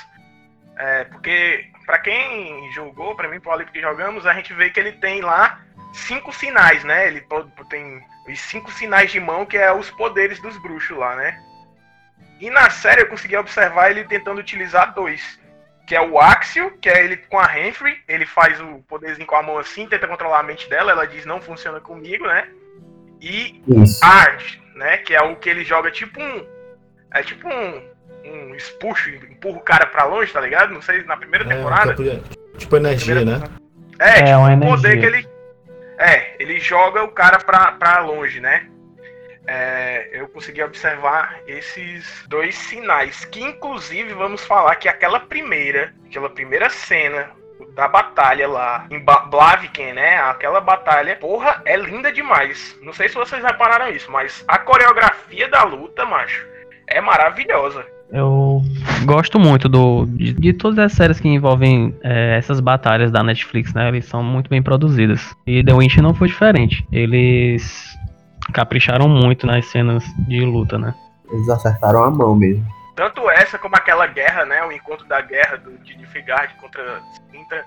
É, 0.77 1.05
porque, 1.05 1.65
pra 1.85 1.97
quem 1.97 2.71
jogou, 2.71 3.15
pra 3.15 3.27
mim, 3.29 3.39
pro 3.39 3.51
Olipe 3.51 3.71
que 3.71 3.81
jogamos, 3.81 4.25
a 4.25 4.33
gente 4.33 4.53
vê 4.53 4.69
que 4.69 4.79
ele 4.79 4.91
tem 4.91 5.21
lá 5.21 5.59
cinco 5.93 6.33
sinais, 6.33 6.83
né? 6.83 7.07
Ele 7.07 7.21
todo, 7.21 7.51
tem 7.69 8.01
os 8.27 8.39
cinco 8.39 8.71
sinais 8.71 9.11
de 9.11 9.19
mão, 9.19 9.45
que 9.45 9.57
é 9.57 9.71
os 9.73 9.89
poderes 9.91 10.39
dos 10.39 10.57
bruxos 10.61 10.97
lá, 10.97 11.15
né? 11.15 11.39
E 12.39 12.49
na 12.49 12.69
série 12.69 13.01
eu 13.01 13.07
consegui 13.07 13.35
observar 13.35 13.89
ele 13.89 14.03
tentando 14.03 14.39
utilizar 14.39 14.93
dois. 14.93 15.39
Que 15.87 15.95
é 15.95 16.01
o 16.01 16.19
Axio, 16.19 16.77
que 16.81 16.89
é 16.89 17.03
ele 17.03 17.15
com 17.17 17.39
a 17.39 17.45
Renfrey, 17.45 17.97
ele 18.07 18.25
faz 18.25 18.59
o 18.59 18.83
poderzinho 18.87 19.25
com 19.25 19.35
a 19.35 19.41
mão 19.41 19.57
assim, 19.57 19.87
tenta 19.87 20.07
controlar 20.07 20.39
a 20.39 20.43
mente 20.43 20.69
dela, 20.69 20.91
ela 20.91 21.07
diz 21.07 21.25
não 21.25 21.39
funciona 21.41 21.79
comigo, 21.79 22.27
né? 22.27 22.47
E 23.21 23.63
Isso. 23.67 24.03
Art, 24.03 24.57
né? 24.75 24.97
Que 24.97 25.15
é 25.15 25.21
o 25.21 25.35
que 25.37 25.49
ele 25.49 25.63
joga 25.63 25.89
tipo 25.89 26.21
um. 26.21 26.45
É 27.13 27.23
tipo 27.23 27.47
um. 27.47 27.97
Um 28.25 28.53
expulso, 28.55 29.09
empurra 29.09 29.57
o 29.57 29.61
cara 29.61 29.85
pra 29.85 30.03
longe, 30.03 30.33
tá 30.33 30.41
ligado? 30.41 30.73
Não 30.73 30.81
sei, 30.81 31.01
na 31.05 31.15
primeira 31.15 31.45
É, 31.45 31.55
temporada. 31.55 31.95
tipo, 31.95 32.57
tipo 32.57 32.75
energia, 32.75 33.15
Primeira 33.15 33.39
né? 33.39 33.47
É, 33.99 34.09
É, 34.09 34.13
tipo, 34.25 34.29
uma 34.37 34.53
o 34.53 34.59
poder 34.59 34.97
energia. 34.97 34.99
que 34.99 35.05
ele. 35.17 35.26
Ele 36.39 36.59
joga 36.59 37.03
o 37.03 37.11
cara 37.11 37.39
pra 37.39 37.99
longe, 37.99 38.39
né? 38.39 38.67
É, 39.47 40.09
eu 40.11 40.27
consegui 40.27 40.61
observar 40.61 41.39
esses 41.47 42.25
dois 42.27 42.55
sinais. 42.55 43.25
Que 43.25 43.41
inclusive 43.41 44.13
vamos 44.13 44.43
falar 44.45 44.75
que 44.75 44.89
aquela 44.89 45.19
primeira, 45.19 45.93
aquela 46.05 46.29
primeira 46.29 46.69
cena 46.69 47.31
da 47.73 47.87
batalha 47.87 48.47
lá 48.47 48.85
em 48.89 48.99
Blaviken, 48.99 49.93
né? 49.93 50.17
Aquela 50.17 50.59
batalha, 50.59 51.15
porra, 51.15 51.61
é 51.65 51.75
linda 51.77 52.11
demais. 52.11 52.77
Não 52.81 52.91
sei 52.91 53.07
se 53.07 53.15
vocês 53.15 53.43
repararam 53.43 53.89
isso, 53.89 54.11
mas 54.11 54.43
a 54.47 54.57
coreografia 54.57 55.47
da 55.47 55.63
luta, 55.63 56.05
macho, 56.05 56.45
é 56.87 56.99
maravilhosa. 56.99 57.85
Eu 58.11 58.61
gosto 59.05 59.39
muito 59.39 59.69
do, 59.69 60.05
de, 60.05 60.33
de 60.33 60.53
todas 60.53 60.79
as 60.79 60.93
séries 60.93 61.19
que 61.19 61.27
envolvem 61.27 61.95
é, 62.03 62.37
essas 62.37 62.59
batalhas 62.59 63.11
da 63.11 63.23
Netflix, 63.23 63.73
né? 63.73 63.87
Eles 63.87 64.05
são 64.05 64.23
muito 64.23 64.49
bem 64.49 64.61
produzidas. 64.61 65.35
E 65.45 65.63
The 65.63 65.73
Witch 65.73 65.97
não 65.97 66.13
foi 66.13 66.27
diferente. 66.27 66.85
Eles 66.91 67.95
capricharam 68.53 69.07
muito 69.07 69.45
nas 69.45 69.65
cenas 69.67 70.03
de 70.27 70.39
luta, 70.41 70.77
né? 70.77 70.93
Eles 71.31 71.49
acertaram 71.49 72.03
a 72.03 72.09
mão 72.09 72.35
mesmo. 72.35 72.65
Tanto 72.95 73.29
essa 73.29 73.59
como 73.59 73.75
aquela 73.75 74.07
guerra, 74.07 74.45
né? 74.45 74.63
O 74.65 74.71
encontro 74.71 75.07
da 75.07 75.21
guerra 75.21 75.57
do, 75.57 75.77
de 75.79 75.95
Nilfgaard 75.97 76.53
contra 76.59 77.01
Sintra. 77.31 77.65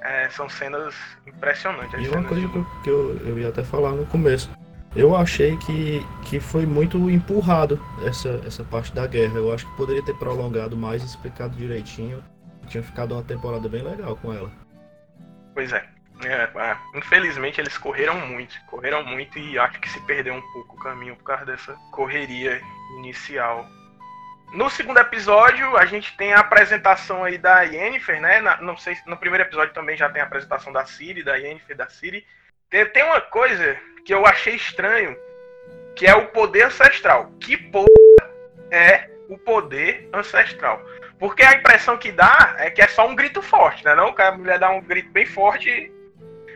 é, 0.00 0.28
são 0.30 0.48
cenas 0.48 0.94
impressionantes. 1.26 2.04
E 2.04 2.08
uma 2.08 2.22
coisa 2.24 2.40
de 2.40 2.48
que, 2.48 2.58
eu, 2.58 2.66
que 2.82 2.90
eu, 2.90 3.20
eu 3.26 3.38
ia 3.38 3.48
até 3.48 3.62
falar 3.62 3.92
no 3.92 4.06
começo. 4.06 4.50
Eu 4.96 5.14
achei 5.14 5.56
que, 5.58 6.00
que 6.24 6.40
foi 6.40 6.64
muito 6.64 7.10
empurrado 7.10 7.78
essa, 8.06 8.40
essa 8.46 8.64
parte 8.64 8.94
da 8.94 9.06
guerra. 9.06 9.36
Eu 9.36 9.52
acho 9.52 9.66
que 9.66 9.76
poderia 9.76 10.02
ter 10.02 10.14
prolongado 10.14 10.76
mais, 10.76 11.02
explicado 11.02 11.54
direitinho. 11.54 12.24
Tinha 12.68 12.82
ficado 12.82 13.12
uma 13.12 13.22
temporada 13.22 13.68
bem 13.68 13.82
legal 13.82 14.16
com 14.16 14.32
ela. 14.32 14.50
Pois 15.54 15.72
é. 15.72 15.84
É, 16.24 16.44
é, 16.44 16.76
Infelizmente 16.94 17.60
eles 17.60 17.76
correram 17.76 18.18
muito, 18.26 18.54
correram 18.68 19.04
muito 19.04 19.38
e 19.38 19.58
acho 19.58 19.78
que 19.78 19.88
se 19.90 20.00
perdeu 20.06 20.32
um 20.32 20.40
pouco 20.52 20.74
o 20.74 20.78
caminho 20.80 21.14
por 21.14 21.24
causa 21.24 21.44
dessa 21.44 21.74
correria 21.92 22.58
inicial. 22.96 23.66
No 24.54 24.70
segundo 24.70 24.98
episódio, 24.98 25.76
a 25.76 25.84
gente 25.84 26.16
tem 26.16 26.32
a 26.32 26.40
apresentação 26.40 27.22
aí 27.22 27.36
da 27.36 27.62
Yennefer, 27.62 28.18
né? 28.20 28.40
Na- 28.40 28.62
não 28.62 28.78
sei 28.78 28.94
se 28.94 29.06
no 29.06 29.18
primeiro 29.18 29.44
episódio 29.44 29.74
também 29.74 29.94
já 29.96 30.08
tem 30.08 30.22
a 30.22 30.24
apresentação 30.24 30.72
da 30.72 30.86
Ciri, 30.86 31.22
da 31.22 31.36
Yennefer, 31.36 31.76
da 31.76 31.88
Ciri. 31.90 32.24
Tem, 32.70 32.86
tem 32.86 33.04
uma 33.04 33.20
coisa 33.20 33.76
que 34.06 34.14
eu 34.14 34.24
achei 34.24 34.54
estranho, 34.54 35.16
que 35.96 36.06
é 36.06 36.14
o 36.14 36.28
poder 36.28 36.66
ancestral. 36.66 37.28
Que 37.40 37.56
porra 37.56 37.86
é 38.70 39.10
o 39.28 39.36
poder 39.36 40.08
ancestral? 40.14 40.80
Porque 41.18 41.42
a 41.42 41.54
impressão 41.54 41.98
que 41.98 42.12
dá 42.12 42.54
é 42.58 42.70
que 42.70 42.80
é 42.80 42.86
só 42.86 43.08
um 43.08 43.16
grito 43.16 43.42
forte, 43.42 43.84
né? 43.84 43.96
Não, 43.96 44.14
que 44.14 44.22
a 44.22 44.30
mulher 44.30 44.60
dá 44.60 44.70
um 44.70 44.80
grito 44.80 45.10
bem 45.10 45.26
forte. 45.26 45.68
e- 45.68 45.90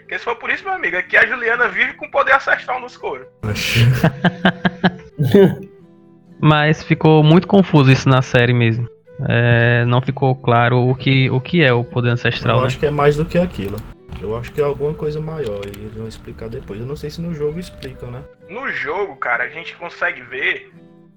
Porque 0.03 0.17
se 0.19 0.25
for 0.25 0.37
por 0.37 0.49
isso, 0.49 0.63
meu 0.65 0.75
amigo, 0.75 0.95
é 0.97 1.03
que 1.03 1.17
a 1.17 1.27
Juliana 1.27 1.67
vive 1.67 1.95
com 1.95 2.09
poder 2.09 2.35
ancestral 2.37 2.81
nos 2.81 2.97
coros. 2.97 3.27
Mas 6.41 6.83
ficou 6.85 7.23
muito 7.23 7.47
confuso 7.49 7.91
isso 7.91 8.09
na 8.09 8.23
série 8.23 8.53
mesmo. 8.55 8.89
É, 9.29 9.85
não 9.87 10.01
ficou 10.01 10.35
claro 10.37 10.89
o 10.89 10.95
que, 10.95 11.29
o 11.31 11.41
que 11.41 11.63
é 11.63 11.73
o 11.73 11.85
poder 11.85 12.11
ancestral, 12.11 12.57
eu 12.57 12.61
né? 12.63 12.67
acho 12.69 12.79
que 12.79 12.87
é 12.87 12.91
mais 12.91 13.17
do 13.17 13.25
que 13.27 13.37
aquilo. 13.39 13.77
Eu 14.21 14.37
acho 14.37 14.53
que 14.53 14.61
é 14.61 14.65
alguma 14.65 14.95
coisa 14.95 15.21
maior 15.21 15.65
e 15.65 15.71
eles 15.71 15.95
vão 15.95 16.07
explicar 16.07 16.49
depois. 16.49 16.81
Eu 16.81 16.87
não 16.87 16.97
sei 16.97 17.09
se 17.11 17.21
no 17.21 17.35
jogo 17.35 17.59
explicam, 17.59 18.11
né? 18.11 18.23
No 18.49 18.69
jogo, 18.71 19.17
cara, 19.17 19.45
a 19.45 19.49
gente 19.49 19.75
consegue 19.77 20.21
ver 20.23 20.73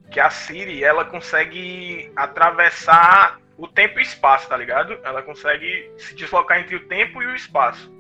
que 0.10 0.20
a 0.20 0.30
Siri, 0.30 0.84
ela 0.84 1.04
consegue 1.04 2.12
atravessar 2.16 3.40
o 3.58 3.68
tempo 3.68 4.00
e 4.00 4.04
espaço, 4.04 4.48
tá 4.48 4.56
ligado? 4.56 4.98
Ela 5.04 5.22
consegue 5.22 5.92
se 5.98 6.16
deslocar 6.16 6.60
entre 6.60 6.76
o 6.76 6.88
tempo 6.88 7.22
e 7.22 7.26
o 7.26 7.36
espaço. 7.36 7.92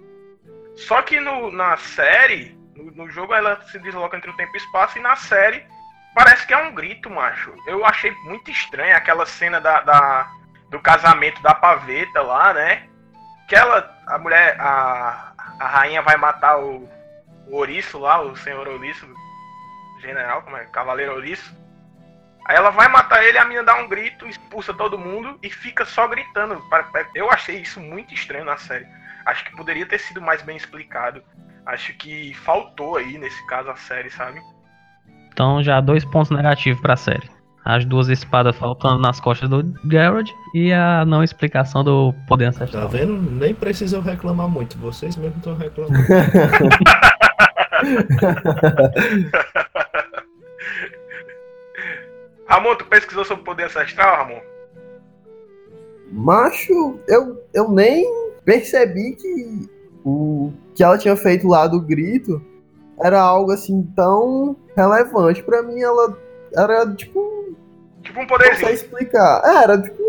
Só 0.75 1.01
que 1.01 1.19
no, 1.19 1.51
na 1.51 1.75
série, 1.77 2.57
No, 2.75 2.91
no 2.91 3.09
jogo 3.09 3.33
ela 3.33 3.61
se 3.63 3.77
desloca 3.79 4.17
entre 4.17 4.29
o 4.29 4.35
tempo 4.35 4.51
e 4.53 4.57
espaço 4.57 4.97
e 4.97 5.01
na 5.01 5.15
série 5.15 5.63
parece 6.15 6.45
que 6.47 6.53
é 6.53 6.57
um 6.57 6.73
grito, 6.73 7.09
macho. 7.09 7.53
Eu 7.67 7.85
achei 7.85 8.11
muito 8.25 8.49
estranho 8.49 8.95
aquela 8.95 9.25
cena 9.25 9.59
da, 9.59 9.81
da 9.81 10.31
do 10.69 10.79
casamento 10.79 11.41
da 11.43 11.53
paveta 11.53 12.21
lá, 12.21 12.53
né? 12.53 12.89
Que 13.47 13.55
ela, 13.55 13.89
a 14.07 14.17
mulher, 14.17 14.59
a, 14.59 15.33
a 15.59 15.67
rainha 15.67 16.01
vai 16.01 16.17
matar 16.17 16.59
o, 16.59 16.89
o 17.47 17.55
ouriço 17.55 17.99
lá, 17.99 18.21
o 18.21 18.35
senhor 18.35 18.67
ouriço, 18.67 19.07
general, 20.01 20.41
como 20.41 20.57
é? 20.57 20.65
Cavaleiro 20.65 21.13
ouriço. 21.13 21.53
Aí 22.45 22.57
ela 22.57 22.71
vai 22.71 22.89
matar 22.89 23.23
ele, 23.23 23.37
a 23.37 23.45
menina 23.45 23.63
dá 23.63 23.75
um 23.75 23.87
grito, 23.87 24.27
expulsa 24.27 24.73
todo 24.73 24.97
mundo 24.97 25.39
e 25.41 25.49
fica 25.49 25.85
só 25.85 26.07
gritando. 26.07 26.61
Eu 27.15 27.31
achei 27.31 27.61
isso 27.61 27.79
muito 27.79 28.13
estranho 28.13 28.43
na 28.43 28.57
série. 28.57 28.85
Acho 29.25 29.45
que 29.45 29.55
poderia 29.55 29.85
ter 29.85 29.99
sido 29.99 30.21
mais 30.21 30.41
bem 30.41 30.57
explicado. 30.57 31.23
Acho 31.65 31.93
que 31.93 32.33
faltou 32.33 32.97
aí, 32.97 33.17
nesse 33.17 33.45
caso, 33.47 33.69
a 33.69 33.75
série, 33.77 34.09
sabe? 34.09 34.41
Então 35.29 35.63
já 35.63 35.79
dois 35.79 36.03
pontos 36.03 36.31
negativos 36.31 36.81
pra 36.81 36.97
série. 36.97 37.29
As 37.65 37.85
duas 37.85 38.09
espadas 38.09 38.55
faltando 38.57 38.99
nas 38.99 39.21
costas 39.21 39.49
do 39.49 39.63
Geralt 39.89 40.29
e 40.53 40.73
a 40.73 41.05
não 41.05 41.23
explicação 41.23 41.81
do 41.83 42.13
poder 42.27 42.45
ancestral. 42.45 42.83
Tá 42.83 42.89
vendo? 42.89 43.21
Nem 43.21 43.55
precisam 43.55 44.01
reclamar 44.01 44.49
muito. 44.49 44.77
Vocês 44.77 45.15
mesmos 45.15 45.37
estão 45.37 45.55
reclamando. 45.55 45.95
Ramon, 52.47 52.75
tu 52.75 52.85
pesquisou 52.85 53.23
sobre 53.25 53.43
poder 53.43 53.65
ancestral, 53.65 54.17
Ramon? 54.17 54.41
Macho, 56.11 56.99
eu, 57.07 57.41
eu 57.53 57.71
nem 57.71 58.05
percebi 58.45 59.15
que 59.15 59.69
o 60.05 60.51
que 60.75 60.83
ela 60.83 60.97
tinha 60.97 61.15
feito 61.15 61.47
lá 61.47 61.65
do 61.65 61.81
grito 61.81 62.41
era 63.01 63.19
algo 63.19 63.51
assim 63.51 63.81
tão 63.95 64.55
relevante. 64.75 65.41
Pra 65.43 65.63
mim, 65.63 65.79
ela 65.81 66.15
era 66.55 66.93
tipo. 66.95 67.55
Tipo 68.01 68.19
um 68.19 68.21
Não 68.23 68.27
poderzinho. 68.27 68.65
sei 68.67 68.73
explicar. 68.75 69.41
É, 69.45 69.63
Era 69.63 69.81
tipo. 69.81 70.03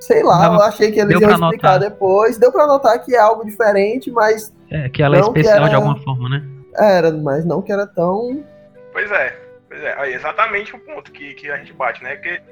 Sei 0.00 0.22
lá, 0.22 0.38
Dava- 0.38 0.56
eu 0.56 0.62
achei 0.62 0.92
que 0.92 1.00
eles 1.00 1.18
deu 1.18 1.20
iam 1.20 1.38
pra 1.38 1.46
explicar 1.46 1.72
notar. 1.74 1.90
depois. 1.90 2.36
Deu 2.36 2.52
pra 2.52 2.66
notar 2.66 3.02
que 3.02 3.14
é 3.14 3.18
algo 3.18 3.44
diferente, 3.44 4.10
mas 4.10 4.52
É, 4.70 4.88
que 4.90 5.02
ela 5.02 5.16
é 5.16 5.20
Não, 5.20 5.28
especial 5.28 5.56
era- 5.58 5.68
de 5.68 5.74
alguma 5.76 5.96
forma, 6.02 6.28
né? 6.28 6.42
era, 6.76 7.10
mas 7.12 7.44
não 7.44 7.62
que 7.62 7.72
era 7.72 7.86
tão. 7.86 8.44
Pois 8.92 9.10
é, 9.10 9.34
pois 9.68 9.82
é. 9.82 9.94
Aí, 9.98 10.12
exatamente 10.12 10.74
o 10.74 10.78
ponto 10.80 11.10
que, 11.10 11.32
que 11.34 11.50
a 11.50 11.56
gente 11.56 11.72
bate, 11.72 12.02
né? 12.02 12.16
Que, 12.16 12.42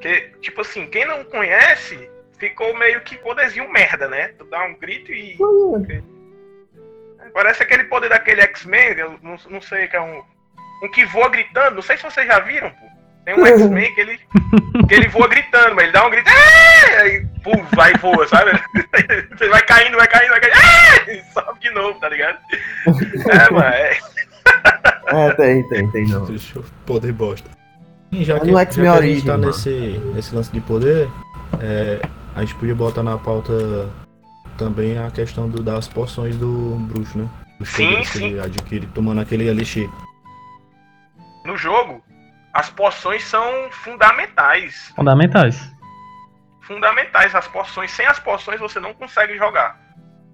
que, 0.00 0.20
tipo 0.40 0.62
assim, 0.62 0.86
quem 0.88 1.06
não 1.06 1.22
conhece 1.24 2.10
ficou 2.38 2.76
meio 2.76 3.00
que 3.02 3.16
poderzinho 3.18 3.70
merda, 3.70 4.08
né? 4.08 4.28
Tu 4.38 4.44
dá 4.46 4.64
um 4.64 4.74
grito 4.76 5.12
e. 5.12 5.36
Parece 7.32 7.62
aquele 7.62 7.84
poder 7.84 8.08
daquele 8.08 8.40
X-Men, 8.40 8.98
eu 8.98 9.10
não, 9.22 9.36
não 9.50 9.60
sei, 9.60 9.86
que 9.86 9.96
é 9.96 10.00
um. 10.00 10.22
Um 10.82 10.88
que 10.90 11.04
voa 11.06 11.28
gritando, 11.28 11.76
não 11.76 11.82
sei 11.82 11.96
se 11.96 12.02
vocês 12.04 12.26
já 12.26 12.38
viram, 12.40 12.70
pô. 12.70 12.86
Tem 13.24 13.34
um 13.34 13.44
X-Men 13.46 13.94
que 13.94 14.00
ele. 14.00 14.18
que 14.88 14.94
ele 14.94 15.08
voa 15.08 15.28
gritando, 15.28 15.74
mas 15.74 15.84
ele 15.84 15.92
dá 15.92 16.06
um 16.06 16.10
grito. 16.10 16.30
Aí, 17.00 17.26
pum, 17.44 17.62
vai 17.74 17.92
e 17.92 17.98
voa, 17.98 18.26
sabe? 18.26 18.52
Você 19.36 19.48
vai 19.50 19.62
caindo, 19.62 19.96
vai 19.96 20.08
caindo, 20.08 20.30
vai 20.30 20.40
caindo. 20.40 20.54
"Ah!" 20.56 21.10
E 21.12 21.22
sobe 21.32 21.60
de 21.60 21.70
novo, 21.70 22.00
tá 22.00 22.08
ligado? 22.08 22.38
É, 22.86 23.50
mano, 23.50 23.66
é. 23.66 23.98
É, 25.10 25.32
tem, 25.32 25.66
tem, 25.68 25.90
tem 25.90 26.06
não. 26.06 26.26
Deixa 26.26 26.58
eu 26.58 26.64
poder 26.84 27.12
bosta. 27.12 27.48
E 28.12 28.24
já 28.24 28.34
Mas 28.34 28.44
que, 28.44 28.52
já 28.52 28.92
que 28.92 28.98
a 28.98 29.02
gente 29.02 29.24
tá 29.24 29.36
nesse, 29.38 29.70
nesse 30.14 30.34
lance 30.34 30.52
de 30.52 30.60
poder, 30.60 31.08
é, 31.60 32.00
a 32.34 32.40
gente 32.40 32.54
podia 32.56 32.74
botar 32.74 33.02
na 33.02 33.16
pauta 33.16 33.88
também 34.56 34.98
a 34.98 35.10
questão 35.10 35.48
do, 35.48 35.62
das 35.62 35.88
poções 35.88 36.36
do 36.36 36.76
bruxo, 36.80 37.18
né? 37.18 37.28
Sim, 37.64 37.86
poderes 37.86 38.10
que 38.10 38.18
sim. 38.18 38.26
ele 38.26 38.40
adquire 38.40 38.86
tomando 38.94 39.20
aquele 39.20 39.48
elixir. 39.48 39.88
No 41.44 41.56
jogo, 41.56 42.04
as 42.52 42.70
poções 42.70 43.24
são 43.24 43.70
fundamentais. 43.70 44.92
Fundamentais. 44.96 45.72
Fundamentais 46.62 47.34
as 47.34 47.46
poções. 47.48 47.90
Sem 47.90 48.06
as 48.06 48.18
poções 48.18 48.60
você 48.60 48.80
não 48.80 48.94
consegue 48.94 49.36
jogar. 49.36 49.78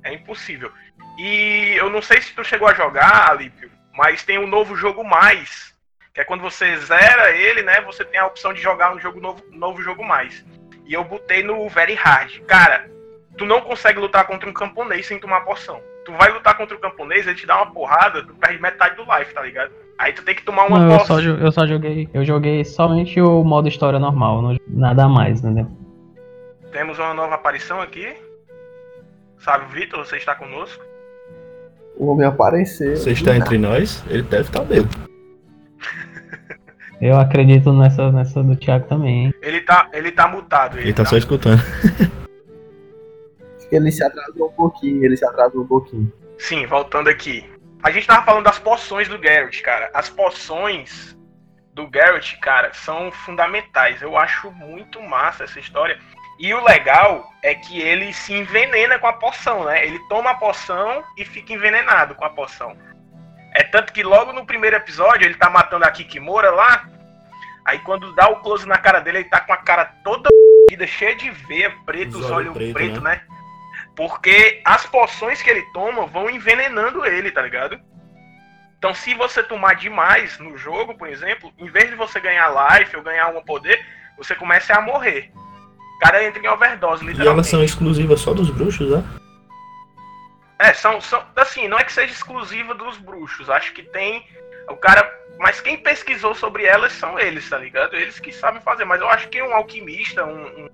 É 0.03 0.13
impossível. 0.13 0.73
E 1.19 1.75
eu 1.77 1.91
não 1.91 2.03
sei 2.03 2.21
se 2.21 2.33
tu 2.35 2.43
chegou 2.45 2.67
a 2.67 2.75
jogar, 2.75 3.31
Alípio, 3.31 3.71
mas 3.97 4.25
tem 4.25 4.39
um 4.39 4.47
novo 4.47 4.75
jogo 4.77 5.05
mais. 5.05 5.75
Que 6.13 6.21
é 6.21 6.25
quando 6.25 6.43
você 6.43 6.77
zera 6.79 7.31
ele, 7.33 7.63
né? 7.63 7.81
Você 7.83 8.05
tem 8.05 8.21
a 8.21 8.27
opção 8.27 8.53
de 8.53 8.61
jogar 8.61 8.95
um 8.95 9.01
jogo 9.01 9.21
novo, 9.21 9.45
novo 9.51 9.83
jogo 9.83 10.05
mais. 10.05 10.45
E 10.87 10.95
eu 10.95 11.05
botei 11.05 11.43
no 11.43 11.69
Very 11.69 11.95
Hard. 11.95 12.41
Cara, 12.47 12.89
tu 13.37 13.45
não 13.45 13.61
consegue 13.61 13.99
lutar 13.99 14.27
contra 14.27 14.49
um 14.49 14.53
camponês 14.53 15.07
sem 15.07 15.19
tomar 15.19 15.41
poção. 15.41 15.83
Tu 16.05 16.13
vai 16.13 16.31
lutar 16.31 16.57
contra 16.57 16.77
o 16.77 16.81
camponês, 16.81 17.27
ele 17.27 17.37
te 17.37 17.47
dá 17.47 17.57
uma 17.57 17.73
porrada, 17.73 18.25
tu 18.25 18.35
perde 18.35 18.61
metade 18.61 18.97
do 18.97 19.05
life, 19.05 19.33
tá 19.33 19.43
ligado? 19.43 19.73
Aí 19.99 20.13
tu 20.13 20.25
tem 20.25 20.35
que 20.35 20.45
tomar 20.45 20.67
uma 20.67 20.79
Não, 20.79 20.93
eu 20.93 21.01
só, 21.01 21.21
eu 21.21 21.53
só 21.53 21.67
joguei. 21.67 22.09
Eu 22.13 22.25
joguei 22.25 22.65
somente 22.65 23.21
o 23.21 23.45
modo 23.45 23.69
história 23.69 23.99
normal, 23.99 24.43
não, 24.43 24.57
nada 24.67 25.09
mais, 25.09 25.41
né? 25.43 25.67
Temos 26.73 26.99
uma 26.99 27.15
nova 27.15 27.37
aparição 27.37 27.81
aqui. 27.81 28.15
Sabe, 29.39 29.73
Vitor, 29.73 30.05
você 30.05 30.17
está 30.17 30.35
conosco? 30.35 30.83
O 31.97 32.07
homem 32.07 32.27
apareceu. 32.27 32.97
Você 32.97 33.13
está 33.13 33.37
entre 33.37 33.59
nós? 33.59 34.03
Ele 34.09 34.23
deve 34.23 34.49
estar 34.49 34.65
bêbado. 34.65 34.97
Eu 37.01 37.17
acredito 37.17 37.73
nessa, 37.73 38.11
nessa 38.11 38.43
do 38.43 38.57
Thiago 38.57 38.89
também, 38.89 39.27
hein? 39.27 39.35
Ele 39.43 39.61
tá, 39.61 39.89
ele 39.93 40.11
tá 40.11 40.27
mutado. 40.27 40.79
Ele 40.79 40.93
tá 40.93 41.05
só 41.05 41.17
escutando. 41.17 41.61
Acho 43.57 43.69
que 43.69 43.77
ele 43.77 43.93
se 43.93 44.03
atrasou 44.03 44.49
um 44.49 44.53
pouquinho, 44.53 45.05
ele 45.05 45.17
se 45.17 45.25
atrasou 45.25 45.63
um 45.63 45.67
pouquinho. 45.67 46.13
Sim, 46.39 46.67
voltando 46.67 47.09
aqui. 47.09 47.45
A 47.85 47.91
gente 47.91 48.07
tava 48.07 48.25
falando 48.25 48.45
das 48.45 48.59
poções 48.59 49.09
do 49.11 49.19
Garrett, 49.19 49.61
cara. 49.61 49.91
As 49.93 50.09
poções 50.09 51.15
do 51.75 51.87
Garrett, 51.87 52.39
cara, 52.39 52.73
são 52.73 53.13
fundamentais. 53.13 54.01
Eu 54.01 54.17
acho 54.17 54.51
muito 54.53 55.03
massa 55.03 55.45
essa 55.45 55.61
história. 55.61 55.99
E 56.39 56.55
o 56.55 56.65
legal 56.65 57.31
é 57.43 57.55
que 57.55 57.83
ele 57.83 58.11
se 58.15 58.33
envenena 58.33 58.99
com 58.99 59.07
a 59.07 59.13
poção, 59.13 59.65
né? 59.65 59.85
Ele 59.85 59.99
toma 60.09 60.31
a 60.31 60.35
poção 60.35 61.05
e 61.19 61.27
fica 61.27 61.53
envenenado 61.53 62.15
com 62.15 62.25
a 62.25 62.31
poção. 62.31 62.75
É 63.55 63.63
tanto 63.63 63.93
que 63.93 64.03
logo 64.03 64.33
no 64.33 64.47
primeiro 64.47 64.77
episódio 64.77 65.27
ele 65.27 65.35
tá 65.35 65.51
matando 65.51 65.85
a 65.85 65.91
Kikimora 65.91 66.51
lá. 66.51 66.89
Aí 67.67 67.79
quando 67.81 68.15
dá 68.15 68.31
o 68.31 68.41
close 68.41 68.67
na 68.67 68.79
cara 68.79 69.01
dele, 69.01 69.19
ele 69.19 69.29
tá 69.29 69.41
com 69.41 69.53
a 69.53 69.59
cara 69.59 69.85
toda 70.03 70.31
cheia 70.89 71.15
de 71.15 71.31
veia, 71.31 71.71
preta, 71.85 72.17
Os 72.17 72.25
os 72.25 72.31
olhos 72.31 72.57
olhos 72.57 72.73
preto, 72.73 73.03
né? 73.03 73.11
né? 73.29 73.35
Porque 73.97 74.61
as 74.65 74.87
poções 74.87 75.41
que 75.41 75.49
ele 75.49 75.63
toma 75.73 76.07
vão 76.07 76.29
envenenando 76.29 77.05
ele, 77.05 77.31
tá 77.31 77.43
ligado? 77.43 77.81
Então, 78.79 78.93
se 78.93 79.15
você 79.15 79.43
tomar 79.43 79.77
demais 79.77 80.39
no 80.39 80.59
jogo, 80.59 80.95
por 80.95 81.09
exemplo, 81.09 81.53
em 81.59 81.71
vez 81.71 81.89
de 81.89 81.97
você 81.97 82.21
ganhar 82.21 82.51
life 82.51 82.95
ou 82.97 83.03
ganhar 83.03 83.29
um 83.29 83.43
poder, 83.43 83.85
você 84.19 84.35
começa 84.35 84.75
a 84.75 84.81
morrer. 84.81 85.31
O 85.97 85.99
cara 86.01 86.23
entra 86.25 86.43
em 86.43 86.49
overdose, 86.49 87.03
E 87.03 87.07
elas 87.07 87.17
literalmente. 87.17 87.49
são 87.49 87.65
exclusivas 87.65 88.21
só 88.21 88.35
dos 88.35 88.51
bruxos, 88.51 88.91
né? 88.91 89.03
É, 90.59 90.73
são, 90.73 91.01
são. 91.01 91.25
Assim, 91.37 91.69
não 91.69 91.79
é 91.79 91.85
que 91.85 91.93
seja 91.93 92.13
exclusiva 92.13 92.75
dos 92.75 92.99
bruxos. 92.99 93.49
Acho 93.49 93.73
que 93.73 93.83
tem. 93.83 94.27
O 94.69 94.77
cara. 94.77 95.11
Mas 95.39 95.61
quem 95.61 95.77
pesquisou 95.77 96.35
sobre 96.35 96.65
elas 96.65 96.93
são 96.93 97.19
eles, 97.19 97.49
tá 97.49 97.59
ligado? 97.59 97.95
Eles 97.95 98.21
que 98.21 98.33
sabem 98.33 98.61
fazer. 98.61 98.85
Mas 98.85 99.01
eu 99.01 99.09
acho 99.09 99.29
que 99.29 99.43
um 99.43 99.53
alquimista, 99.53 100.25
um, 100.25 100.47
um, 100.47 100.71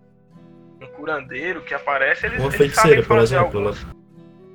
um 0.81 0.87
curandeiro 0.87 1.61
que 1.63 1.75
aparece, 1.75 2.27
eles, 2.27 2.39
Uma 2.39 2.49
eles 2.49 2.57
feiticeira, 2.57 3.03
por 3.03 3.19
fazer 3.19 3.37
exemplo, 3.37 3.59
algumas. 3.59 3.87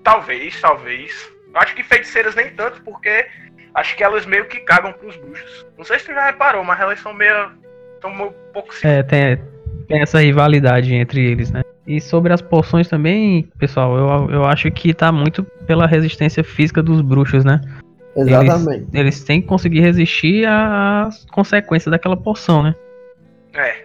Talvez, 0.03 0.59
talvez. 0.59 1.31
Eu 1.53 1.59
acho 1.59 1.75
que 1.75 1.83
feiticeiras 1.83 2.35
nem 2.35 2.49
tanto, 2.51 2.81
porque 2.81 3.27
acho 3.73 3.95
que 3.95 4.03
elas 4.03 4.25
meio 4.25 4.45
que 4.45 4.59
cagam 4.61 4.93
pros 4.93 5.15
bruxos. 5.17 5.65
Não 5.77 5.85
sei 5.85 5.99
se 5.99 6.05
tu 6.05 6.13
já 6.13 6.25
reparou, 6.25 6.63
mas 6.63 6.79
elas 6.79 6.99
são 6.99 7.13
meio. 7.13 7.51
São 8.01 8.11
um 8.11 8.31
pouco 8.53 8.73
É, 8.83 9.03
tem, 9.03 9.39
tem 9.87 10.01
essa 10.01 10.19
rivalidade 10.19 10.93
entre 10.93 11.25
eles, 11.25 11.51
né? 11.51 11.61
E 11.87 12.01
sobre 12.01 12.33
as 12.33 12.41
poções 12.41 12.87
também, 12.87 13.47
pessoal, 13.59 13.95
eu, 13.95 14.31
eu 14.31 14.45
acho 14.45 14.71
que 14.71 14.93
tá 14.93 15.11
muito 15.11 15.43
pela 15.67 15.85
resistência 15.85 16.43
física 16.43 16.81
dos 16.81 17.01
bruxos, 17.01 17.45
né? 17.45 17.61
Exatamente. 18.15 18.87
Eles 18.93 19.23
têm 19.23 19.41
que 19.41 19.47
conseguir 19.47 19.81
resistir 19.81 20.47
às 20.47 21.25
consequências 21.25 21.91
daquela 21.91 22.17
poção, 22.17 22.63
né? 22.63 22.75
É. 23.53 23.84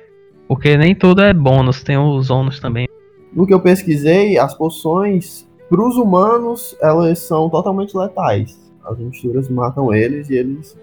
Porque 0.51 0.77
nem 0.77 0.97
tudo 0.97 1.23
é 1.23 1.33
bônus, 1.33 1.85
tem 1.85 1.97
os 1.97 2.29
ônus 2.29 2.59
também. 2.59 2.89
No 3.33 3.47
que 3.47 3.55
eu 3.55 3.61
pesquisei, 3.61 4.37
as 4.37 4.53
poções, 4.53 5.47
pros 5.69 5.95
humanos, 5.97 6.77
elas 6.83 7.21
são 7.21 7.49
totalmente 7.49 7.97
letais. 7.97 8.59
As 8.85 8.99
misturas 8.99 9.49
matam 9.49 9.95
eles 9.95 10.29
e 10.29 10.35
eles 10.35 10.77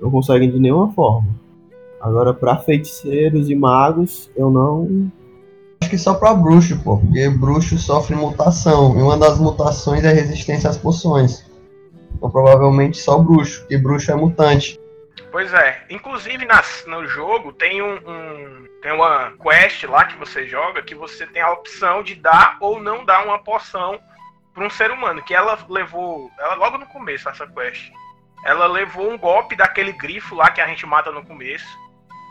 não 0.00 0.12
conseguem 0.12 0.48
de 0.48 0.60
nenhuma 0.60 0.92
forma. 0.92 1.26
Agora, 2.00 2.32
pra 2.32 2.58
feiticeiros 2.58 3.50
e 3.50 3.56
magos, 3.56 4.30
eu 4.36 4.48
não. 4.48 5.10
Acho 5.80 5.90
que 5.90 5.98
só 5.98 6.14
pra 6.14 6.32
bruxo, 6.32 6.80
pô, 6.80 6.98
porque 6.98 7.28
bruxo 7.30 7.76
sofre 7.78 8.14
mutação, 8.14 8.96
e 8.96 9.02
uma 9.02 9.18
das 9.18 9.40
mutações 9.40 10.04
é 10.04 10.12
resistência 10.12 10.70
às 10.70 10.78
poções. 10.78 11.44
Então 12.14 12.30
provavelmente 12.30 12.96
só 12.98 13.18
bruxo, 13.18 13.62
porque 13.62 13.76
bruxo 13.76 14.12
é 14.12 14.14
mutante. 14.14 14.79
Pois 15.30 15.52
é. 15.54 15.84
Inclusive 15.90 16.44
nas, 16.44 16.84
no 16.86 17.06
jogo 17.06 17.52
tem 17.52 17.80
um, 17.82 17.94
um- 17.96 18.68
Tem 18.82 18.92
uma 18.92 19.32
quest 19.42 19.84
lá 19.84 20.04
que 20.06 20.16
você 20.16 20.46
joga 20.48 20.82
que 20.82 20.94
você 20.94 21.26
tem 21.26 21.42
a 21.42 21.50
opção 21.52 22.02
de 22.02 22.14
dar 22.14 22.56
ou 22.60 22.80
não 22.80 23.04
dar 23.04 23.24
uma 23.24 23.38
poção 23.38 24.00
pra 24.54 24.64
um 24.64 24.70
ser 24.70 24.90
humano, 24.90 25.22
que 25.22 25.34
ela 25.34 25.58
levou. 25.68 26.30
Ela 26.38 26.54
logo 26.54 26.78
no 26.78 26.86
começo, 26.86 27.28
essa 27.28 27.46
quest. 27.46 27.90
Ela 28.44 28.66
levou 28.66 29.10
um 29.10 29.18
golpe 29.18 29.54
daquele 29.54 29.92
grifo 29.92 30.34
lá 30.34 30.50
que 30.50 30.60
a 30.62 30.66
gente 30.66 30.86
mata 30.86 31.12
no 31.12 31.24
começo. 31.24 31.66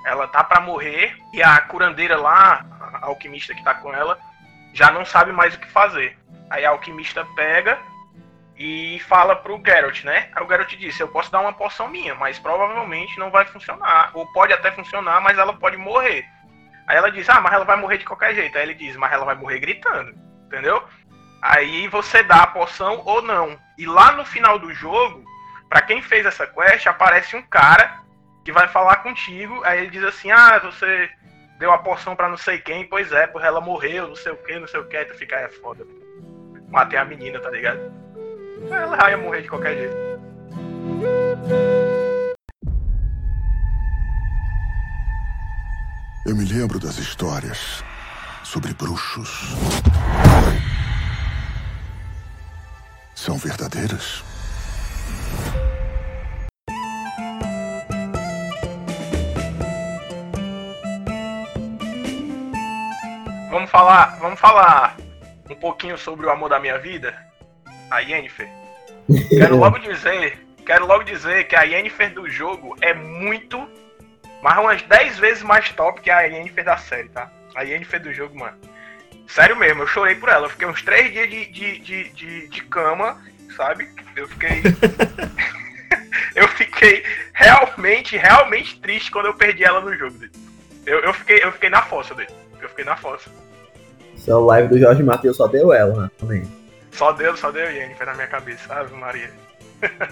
Ela 0.05 0.27
tá 0.27 0.43
pra 0.43 0.59
morrer. 0.59 1.15
E 1.31 1.41
a 1.43 1.61
curandeira 1.61 2.17
lá, 2.17 2.65
a 3.01 3.05
alquimista 3.05 3.53
que 3.53 3.63
tá 3.63 3.75
com 3.75 3.93
ela, 3.93 4.17
já 4.73 4.89
não 4.91 5.05
sabe 5.05 5.31
mais 5.31 5.53
o 5.53 5.59
que 5.59 5.69
fazer. 5.71 6.17
Aí 6.49 6.65
a 6.65 6.71
alquimista 6.71 7.23
pega 7.35 7.77
e 8.59 8.99
fala 9.07 9.37
pro 9.37 9.61
Geralt, 9.65 10.03
né? 10.03 10.29
Aí 10.35 10.43
o 10.43 10.47
Geralt 10.47 10.75
disse: 10.75 11.01
Eu 11.01 11.07
posso 11.07 11.31
dar 11.31 11.39
uma 11.39 11.53
poção 11.53 11.87
minha, 11.87 12.13
mas 12.13 12.37
provavelmente 12.37 13.17
não 13.17 13.31
vai 13.31 13.45
funcionar. 13.45 14.11
Ou 14.13 14.29
pode 14.33 14.51
até 14.51 14.69
funcionar, 14.69 15.21
mas 15.21 15.37
ela 15.37 15.53
pode 15.53 15.77
morrer. 15.77 16.25
Aí 16.85 16.97
ela 16.97 17.09
diz: 17.09 17.29
Ah, 17.29 17.39
mas 17.39 17.53
ela 17.53 17.63
vai 17.63 17.77
morrer 17.77 17.97
de 17.97 18.05
qualquer 18.05 18.35
jeito. 18.35 18.57
Aí 18.57 18.63
ele 18.63 18.73
diz: 18.73 18.97
Mas 18.97 19.13
ela 19.13 19.23
vai 19.23 19.35
morrer 19.35 19.59
gritando, 19.59 20.13
entendeu? 20.45 20.83
Aí 21.41 21.87
você 21.87 22.21
dá 22.21 22.43
a 22.43 22.47
poção 22.47 23.01
ou 23.05 23.21
não. 23.21 23.57
E 23.77 23.85
lá 23.85 24.11
no 24.11 24.25
final 24.25 24.59
do 24.59 24.73
jogo, 24.73 25.23
pra 25.69 25.81
quem 25.81 26.01
fez 26.01 26.25
essa 26.25 26.45
quest, 26.45 26.85
aparece 26.85 27.37
um 27.37 27.41
cara 27.41 28.01
que 28.43 28.51
vai 28.51 28.67
falar 28.67 28.97
contigo. 28.97 29.63
Aí 29.63 29.79
ele 29.79 29.89
diz 29.89 30.03
assim: 30.03 30.31
Ah, 30.31 30.59
você 30.59 31.09
deu 31.59 31.71
a 31.71 31.77
poção 31.77 32.13
pra 32.13 32.27
não 32.27 32.35
sei 32.35 32.57
quem. 32.57 32.83
Pois 32.83 33.09
é, 33.13 33.25
por 33.25 33.41
ela 33.41 33.61
morreu, 33.61 34.09
não 34.09 34.15
sei 34.17 34.33
o 34.33 34.43
que, 34.43 34.59
não 34.59 34.67
sei 34.67 34.81
o 34.81 34.87
que. 34.89 35.05
Tu 35.05 35.15
fica, 35.15 35.37
é 35.37 35.47
foda. 35.47 35.87
Matei 36.67 36.99
a 36.99 37.05
menina, 37.05 37.39
tá 37.39 37.49
ligado? 37.49 38.08
Ela 38.71 38.95
vai 38.95 39.15
morrer 39.15 39.41
de 39.41 39.47
qualquer 39.47 39.77
jeito. 39.77 39.95
Eu 46.25 46.35
me 46.35 46.45
lembro 46.45 46.79
das 46.79 46.97
histórias 46.97 47.83
sobre 48.43 48.73
bruxos. 48.73 49.55
São 53.15 53.37
verdadeiras? 53.37 54.23
Vamos 63.49 63.71
falar, 63.71 64.19
vamos 64.19 64.39
falar 64.39 64.97
um 65.49 65.55
pouquinho 65.55 65.97
sobre 65.97 66.25
o 66.25 66.29
amor 66.29 66.49
da 66.49 66.59
minha 66.59 66.77
vida, 66.77 67.28
a 67.89 67.99
Yennefer. 67.99 68.49
Quero 69.29 69.57
logo 69.57 69.79
dizer, 69.79 70.37
quero 70.65 70.85
logo 70.85 71.03
dizer 71.03 71.47
que 71.47 71.55
a 71.55 71.63
Yennefer 71.63 72.13
do 72.13 72.29
jogo 72.29 72.75
é 72.81 72.93
muito, 72.93 73.67
mas 74.41 74.57
umas 74.57 74.81
10 74.83 75.17
vezes 75.19 75.43
mais 75.43 75.69
top 75.71 76.01
que 76.01 76.11
a 76.11 76.21
Yennefer 76.21 76.63
da 76.63 76.77
série, 76.77 77.09
tá? 77.09 77.31
A 77.55 77.63
Yennefer 77.63 78.01
do 78.01 78.13
jogo, 78.13 78.37
mano. 78.37 78.57
Sério 79.27 79.55
mesmo, 79.55 79.83
eu 79.83 79.87
chorei 79.87 80.15
por 80.15 80.29
ela. 80.29 80.45
Eu 80.45 80.49
fiquei 80.49 80.67
uns 80.67 80.81
3 80.81 81.11
dias 81.11 81.29
de, 81.29 81.45
de, 81.47 81.79
de, 81.79 82.09
de, 82.09 82.47
de 82.47 82.61
cama, 82.63 83.21
sabe? 83.55 83.89
Eu 84.15 84.27
fiquei. 84.27 84.61
eu 86.35 86.47
fiquei 86.49 87.03
realmente, 87.33 88.17
realmente 88.17 88.79
triste 88.79 89.11
quando 89.11 89.27
eu 89.27 89.33
perdi 89.33 89.63
ela 89.63 89.81
no 89.81 89.95
jogo. 89.95 90.15
Eu, 90.85 90.99
eu, 90.99 91.13
fiquei, 91.13 91.43
eu 91.43 91.51
fiquei 91.51 91.69
na 91.69 91.81
fossa 91.81 92.15
dele. 92.15 92.29
Eu 92.61 92.69
fiquei 92.69 92.85
na 92.85 92.95
fossa. 92.95 93.29
Essa 94.15 94.37
live 94.37 94.67
do 94.67 94.79
Jorge 94.79 95.03
Matheus 95.03 95.37
só 95.37 95.47
deu 95.47 95.71
ela, 95.71 96.03
né? 96.03 96.11
Também. 96.17 96.58
Só 96.91 97.11
deu, 97.11 97.35
só 97.37 97.51
deu 97.51 97.69
Yennefer 97.71 98.05
na 98.07 98.13
minha 98.13 98.27
cabeça, 98.27 98.73
Ave 98.73 98.95
Maria. 98.95 99.31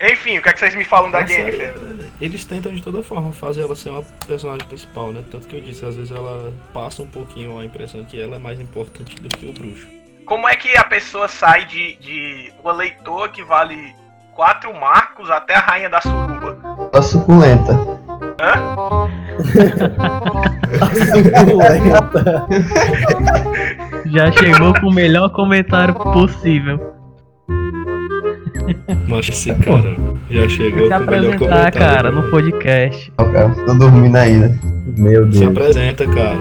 Enfim, 0.00 0.38
o 0.38 0.42
que, 0.42 0.48
é 0.48 0.52
que 0.52 0.58
vocês 0.58 0.74
me 0.74 0.84
falam 0.84 1.10
da 1.10 1.20
Essa- 1.20 1.32
Yennefer? 1.32 1.74
Eles 2.20 2.44
tentam 2.44 2.72
de 2.74 2.82
toda 2.82 3.02
forma 3.02 3.32
fazer 3.32 3.62
ela 3.62 3.76
ser 3.76 3.90
uma 3.90 4.02
personagem 4.26 4.66
principal, 4.66 5.12
né? 5.12 5.24
Tanto 5.30 5.46
que 5.46 5.56
eu 5.56 5.60
disse, 5.60 5.84
às 5.84 5.94
vezes 5.96 6.10
ela 6.10 6.52
passa 6.72 7.02
um 7.02 7.06
pouquinho 7.06 7.58
a 7.58 7.64
impressão 7.64 8.04
que 8.04 8.20
ela 8.20 8.36
é 8.36 8.38
mais 8.38 8.60
importante 8.60 9.14
do 9.20 9.28
que 9.28 9.46
o 9.46 9.52
bruxo. 9.52 9.86
Como 10.26 10.48
é 10.48 10.56
que 10.56 10.76
a 10.76 10.84
pessoa 10.84 11.28
sai 11.28 11.64
de, 11.66 11.96
de 11.96 12.52
uma 12.62 12.72
leitor 12.72 13.28
que 13.30 13.42
vale 13.44 13.94
4 14.34 14.72
marcos 14.74 15.30
até 15.30 15.54
a 15.54 15.60
rainha 15.60 15.90
da 15.90 16.00
suruba? 16.00 16.58
A 16.92 17.02
suculenta. 17.02 17.72
Hã? 18.40 19.08
Já 24.06 24.32
chegou 24.32 24.72
com 24.80 24.88
o 24.88 24.92
melhor 24.92 25.28
comentário 25.30 25.94
possível. 25.94 26.80
Mas 29.08 29.28
esse 29.28 29.54
cara 29.54 29.96
já 30.30 30.48
chegou 30.48 30.86
Se 30.86 30.94
com 30.94 31.04
o 31.04 31.10
melhor 31.10 31.38
comentário. 31.38 31.78
cara, 31.78 32.10
no 32.10 32.22
podcast. 32.30 33.12
Ó, 33.18 33.24
cara, 33.24 33.48
tô 33.50 33.74
dormindo 33.74 34.16
ainda. 34.16 34.56
Meu 34.96 35.30
Se 35.32 35.40
Deus. 35.40 35.50
apresenta, 35.50 36.06
cara. 36.06 36.38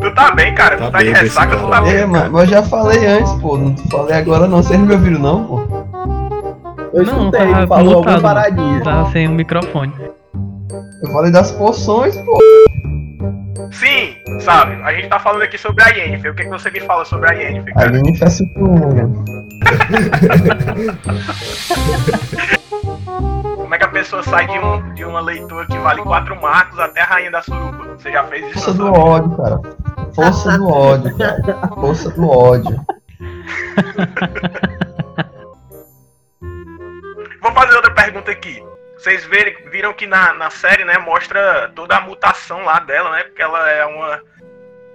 Tu 0.00 0.14
tá 0.14 0.34
bem, 0.34 0.54
cara? 0.54 0.76
Tá 0.76 0.86
tu 0.86 0.92
tá 0.92 0.98
de 0.98 1.04
bem, 1.04 1.12
esse 1.14 1.22
ressaca, 1.22 1.56
tu 1.56 1.68
tá 1.68 1.80
bem. 1.80 1.94
É, 1.94 2.06
mas, 2.06 2.30
mas 2.30 2.42
eu 2.44 2.48
já 2.56 2.62
falei 2.62 3.06
antes, 3.06 3.32
pô. 3.34 3.56
Não 3.56 3.76
falei 3.90 4.16
agora 4.16 4.46
não. 4.46 4.62
Vocês 4.62 4.78
não 4.78 4.86
me 4.86 4.94
ouviram 4.94 5.20
não, 5.20 5.44
pô? 5.44 5.60
Eu 6.92 7.04
Não, 7.04 7.28
escutei, 7.28 7.52
tava 7.52 7.66
falou 7.66 7.94
alguma 7.96 8.16
mutado. 8.16 8.22
paradinha. 8.22 8.82
Tá 8.82 9.04
sem 9.12 9.28
o 9.28 9.30
microfone. 9.30 9.92
Eu 11.02 11.12
falei 11.12 11.32
das 11.32 11.50
poções, 11.52 12.16
pô. 12.16 12.38
Sim, 13.72 14.16
sabe? 14.40 14.74
A 14.82 14.92
gente 14.92 15.08
tá 15.08 15.18
falando 15.18 15.42
aqui 15.42 15.56
sobre 15.58 15.82
a 15.82 15.88
Yennefer. 15.88 16.32
O 16.32 16.34
que, 16.34 16.44
que 16.44 16.50
você 16.50 16.70
me 16.70 16.80
fala 16.80 17.04
sobre 17.04 17.30
a 17.30 17.32
Yennefer, 17.32 17.72
A 17.76 17.92
gente 17.92 18.22
é 18.22 18.28
suculenta. 18.28 19.24
Como 23.56 23.74
é 23.74 23.78
que 23.78 23.84
a 23.84 23.88
pessoa 23.88 24.22
sai 24.22 24.46
de, 24.46 24.58
um, 24.58 24.94
de 24.94 25.04
uma 25.04 25.20
leitura 25.20 25.66
que 25.66 25.78
vale 25.78 26.02
4 26.02 26.40
marcos 26.40 26.78
até 26.78 27.00
a 27.00 27.04
rainha 27.06 27.30
da 27.30 27.42
suruba? 27.42 27.96
Você 27.98 28.12
já 28.12 28.24
fez 28.24 28.44
isso? 28.46 28.54
Força 28.54 28.74
do 28.74 28.92
ódio, 28.92 29.36
cara. 29.36 29.60
Força 30.14 30.58
do 30.58 30.68
ódio, 30.68 31.16
cara. 31.16 31.68
Força 31.74 32.10
do 32.10 32.28
ódio. 32.28 32.80
Vou 37.52 37.62
fazer 37.62 37.76
outra 37.76 37.90
pergunta 37.90 38.30
aqui. 38.30 38.64
Vocês 38.96 39.26
verem- 39.26 39.68
viram 39.68 39.92
que 39.92 40.06
na, 40.06 40.32
na 40.32 40.48
série, 40.48 40.84
né, 40.84 40.96
mostra 40.96 41.70
toda 41.74 41.96
a 41.96 42.00
mutação 42.00 42.64
lá 42.64 42.78
dela, 42.80 43.10
né? 43.10 43.24
Porque 43.24 43.42
ela 43.42 43.68
é 43.70 43.84
uma 43.84 44.22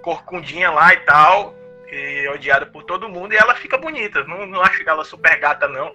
corcundinha 0.02 0.72
lá 0.72 0.92
e 0.92 0.98
tal, 1.02 1.56
e 1.92 2.28
odiada 2.30 2.66
por 2.66 2.84
todo 2.84 3.08
mundo, 3.08 3.34
e 3.34 3.38
ela 3.38 3.54
fica 3.54 3.78
bonita. 3.78 4.24
Não, 4.24 4.48
não 4.48 4.62
acho 4.64 4.82
ela 4.90 5.06
super 5.06 5.40
gata, 5.40 5.68
não. 5.68 5.92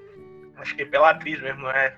Acho 0.59 0.77
que 0.77 0.85
pela 0.85 1.11
atriz 1.11 1.41
mesmo, 1.41 1.63
não 1.63 1.71
é? 1.71 1.95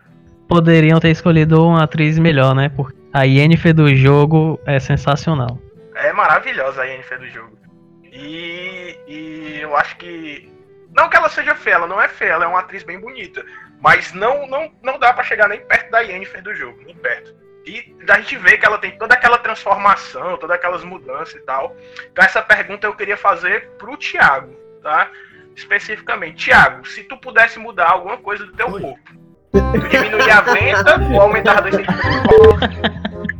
Poderiam 0.48 0.98
ter 0.98 1.10
escolhido 1.10 1.62
uma 1.66 1.84
atriz 1.84 2.18
melhor, 2.18 2.54
né? 2.54 2.70
Porque 2.74 2.96
a 3.12 3.24
Yennefer 3.24 3.74
do 3.74 3.94
jogo 3.94 4.58
é 4.64 4.80
sensacional. 4.80 5.58
É 5.94 6.10
maravilhosa 6.14 6.82
a 6.82 6.84
Yennefer 6.86 7.18
do 7.18 7.28
jogo. 7.28 7.58
E, 8.04 8.98
e 9.06 9.58
eu 9.60 9.76
acho 9.76 9.94
que. 9.98 10.50
Não 10.96 11.10
que 11.10 11.16
ela 11.16 11.28
seja 11.28 11.54
feia, 11.54 11.74
ela 11.74 11.86
não 11.86 12.00
é 12.00 12.08
feia, 12.08 12.30
ela 12.30 12.44
é 12.44 12.48
uma 12.48 12.60
atriz 12.60 12.82
bem 12.82 12.98
bonita. 12.98 13.44
Mas 13.84 14.14
não, 14.14 14.46
não, 14.46 14.72
não 14.82 14.98
dá 14.98 15.12
pra 15.12 15.22
chegar 15.22 15.46
nem 15.46 15.60
perto 15.60 15.90
da 15.90 16.00
Yennefer 16.00 16.42
do 16.42 16.54
jogo, 16.54 16.80
nem 16.86 16.96
perto. 16.96 17.34
E 17.66 17.94
a 18.08 18.18
gente 18.18 18.38
vê 18.38 18.56
que 18.56 18.64
ela 18.64 18.78
tem 18.78 18.96
toda 18.96 19.12
aquela 19.12 19.36
transformação, 19.36 20.38
todas 20.38 20.56
aquelas 20.56 20.82
mudanças 20.82 21.34
e 21.34 21.40
tal. 21.40 21.76
Então 22.10 22.24
essa 22.24 22.40
pergunta 22.40 22.86
eu 22.86 22.94
queria 22.94 23.18
fazer 23.18 23.68
pro 23.76 23.94
Thiago, 23.98 24.54
tá? 24.82 25.10
Especificamente. 25.54 26.46
Thiago, 26.46 26.88
se 26.88 27.04
tu 27.04 27.18
pudesse 27.18 27.58
mudar 27.58 27.90
alguma 27.90 28.16
coisa 28.16 28.46
do 28.46 28.52
teu 28.54 28.70
Oi. 28.70 28.80
corpo, 28.80 29.12
tu 29.52 29.88
diminuir 29.90 30.30
a 30.30 30.40
venta 30.40 30.98
ou 31.12 31.20
aumentar 31.20 31.60
dois 31.60 31.74
centímetros? 31.76 32.24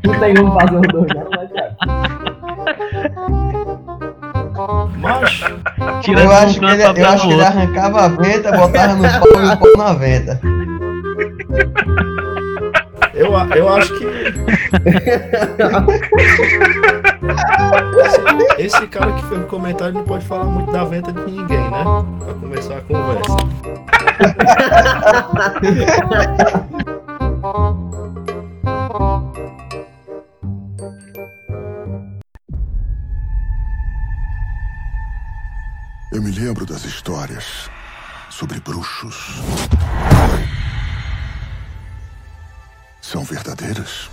Não 0.05 0.21
tem 0.21 0.35
como 0.35 0.61
fazer 0.61 0.77
os 0.77 0.89
dois, 0.89 1.09
não, 1.15 1.31
né, 1.31 1.49
Thiago? 1.55 3.44
Tira 6.03 6.21
Eu 6.21 6.29
um 6.29 6.33
acho 6.33 6.59
que 6.59 6.65
ele, 6.65 6.83
eu 6.83 7.09
acho 7.09 7.25
no 7.25 7.29
que 7.29 7.35
ele 7.35 7.45
arrancava 7.45 8.05
a 8.05 8.09
venta, 8.09 8.53
botava 8.53 8.95
no 8.95 9.03
pau 9.03 9.43
e 9.43 9.47
o 9.47 9.57
pau 9.57 9.77
na 9.77 9.93
venta. 9.95 10.41
eu, 13.15 13.33
eu 13.57 13.69
acho 13.75 13.99
que. 13.99 14.05
esse, 17.99 18.21
esse 18.77 18.87
cara 18.89 19.13
que 19.13 19.27
fez 19.27 19.41
o 19.41 19.45
comentário 19.45 19.95
não 19.95 20.05
pode 20.05 20.25
falar 20.25 20.45
muito 20.45 20.73
da 20.73 20.85
venda 20.85 21.13
de 21.13 21.21
ninguém, 21.31 21.71
né? 21.71 21.85
Pra 22.25 22.35
começar 22.35 22.77
a 22.77 22.81
conversa. 22.83 23.37
Eu 36.15 36.23
me 36.23 36.31
lembro 36.31 36.65
das 36.65 36.85
histórias 36.85 37.69
sobre 38.31 38.61
bruxos. 38.61 39.35
São 43.03 43.25
verdadeiras? 43.25 44.09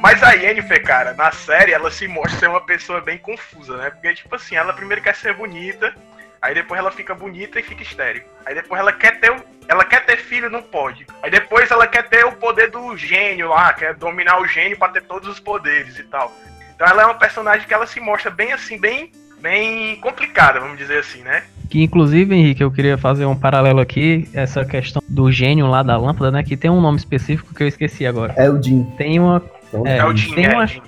Mas 0.00 0.22
a 0.22 0.32
Yennefer, 0.32 0.82
cara, 0.82 1.12
na 1.12 1.30
série 1.32 1.72
ela 1.72 1.90
se 1.90 2.08
mostra 2.08 2.38
ser 2.38 2.48
uma 2.48 2.64
pessoa 2.64 3.02
bem 3.02 3.18
confusa, 3.18 3.76
né? 3.76 3.90
Porque, 3.90 4.14
tipo 4.14 4.34
assim, 4.34 4.54
ela 4.54 4.72
primeiro 4.72 5.02
quer 5.02 5.14
ser 5.16 5.36
bonita, 5.36 5.94
Aí 6.42 6.54
depois 6.54 6.78
ela 6.80 6.90
fica 6.90 7.14
bonita 7.14 7.60
e 7.60 7.62
fica 7.62 7.82
estéreo. 7.82 8.24
Aí 8.44 8.54
depois 8.54 8.80
ela 8.80 8.92
quer 8.92 9.20
ter 9.20 9.32
ela 9.68 9.84
quer 9.84 10.04
ter 10.04 10.16
filho, 10.18 10.50
não 10.50 10.60
pode. 10.60 11.06
Aí 11.22 11.30
depois 11.30 11.70
ela 11.70 11.86
quer 11.86 12.08
ter 12.08 12.24
o 12.26 12.32
poder 12.32 12.68
do 12.70 12.96
gênio 12.96 13.48
lá, 13.48 13.72
quer 13.72 13.94
dominar 13.94 14.40
o 14.42 14.46
gênio 14.46 14.76
pra 14.76 14.88
ter 14.88 15.02
todos 15.04 15.28
os 15.28 15.38
poderes 15.38 15.98
e 15.98 16.02
tal. 16.02 16.32
Então 16.74 16.86
ela 16.86 17.02
é 17.02 17.04
uma 17.06 17.14
personagem 17.14 17.66
que 17.66 17.72
ela 17.72 17.86
se 17.86 18.00
mostra 18.00 18.28
bem 18.30 18.52
assim, 18.52 18.78
bem 18.78 19.12
bem 19.40 19.96
complicada, 20.00 20.60
vamos 20.60 20.78
dizer 20.78 20.98
assim, 20.98 21.20
né? 21.22 21.44
Que 21.70 21.82
inclusive, 21.82 22.34
Henrique, 22.34 22.62
eu 22.62 22.70
queria 22.70 22.96
fazer 22.98 23.24
um 23.24 23.34
paralelo 23.36 23.80
aqui, 23.80 24.28
essa 24.34 24.64
questão 24.64 25.02
do 25.08 25.32
gênio 25.32 25.66
lá 25.68 25.82
da 25.82 25.96
lâmpada, 25.96 26.30
né? 26.30 26.42
Que 26.42 26.56
tem 26.56 26.70
um 26.70 26.80
nome 26.80 26.98
específico 26.98 27.54
que 27.54 27.62
eu 27.62 27.66
esqueci 27.68 28.06
agora. 28.06 28.34
É 28.36 28.48
o 28.50 28.60
Jim. 28.62 28.84
Tem 28.96 29.18
uma, 29.18 29.42
É, 29.86 29.96
É, 29.98 30.04
o 30.04 30.14
Jim, 30.14 30.34
tem 30.34 30.46
é, 30.46 30.50
uma- 30.50 30.66
Jim. 30.66 30.82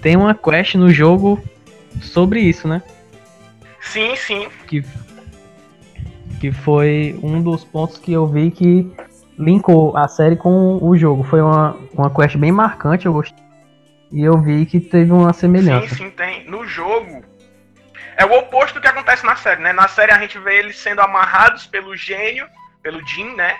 tem 0.00 0.16
uma 0.16 0.34
quest 0.34 0.74
no 0.74 0.90
jogo 0.90 1.42
sobre 2.00 2.40
isso, 2.40 2.66
né? 2.66 2.82
Sim, 3.82 4.16
sim. 4.16 4.48
Que, 4.66 4.82
que 6.40 6.50
foi 6.52 7.18
um 7.22 7.42
dos 7.42 7.64
pontos 7.64 7.98
que 7.98 8.12
eu 8.12 8.26
vi 8.26 8.50
que 8.50 8.90
linkou 9.38 9.96
a 9.96 10.08
série 10.08 10.36
com 10.36 10.78
o 10.82 10.96
jogo. 10.96 11.22
Foi 11.24 11.40
uma, 11.42 11.76
uma 11.92 12.10
quest 12.10 12.36
bem 12.36 12.50
marcante, 12.52 13.06
eu 13.06 13.12
gostei. 13.12 13.42
E 14.10 14.22
eu 14.22 14.40
vi 14.40 14.66
que 14.66 14.78
teve 14.80 15.10
uma 15.12 15.32
Sim, 15.32 15.40
semelhança. 15.40 15.94
sim, 15.94 16.10
tem. 16.10 16.44
No 16.48 16.66
jogo. 16.66 17.24
É 18.16 18.26
o 18.26 18.38
oposto 18.38 18.74
do 18.74 18.80
que 18.80 18.86
acontece 18.88 19.24
na 19.24 19.36
série, 19.36 19.62
né? 19.62 19.72
Na 19.72 19.88
série 19.88 20.12
a 20.12 20.18
gente 20.18 20.38
vê 20.38 20.58
eles 20.58 20.78
sendo 20.78 21.00
amarrados 21.00 21.66
pelo 21.66 21.96
gênio, 21.96 22.46
pelo 22.82 23.04
Jin, 23.06 23.34
né? 23.34 23.56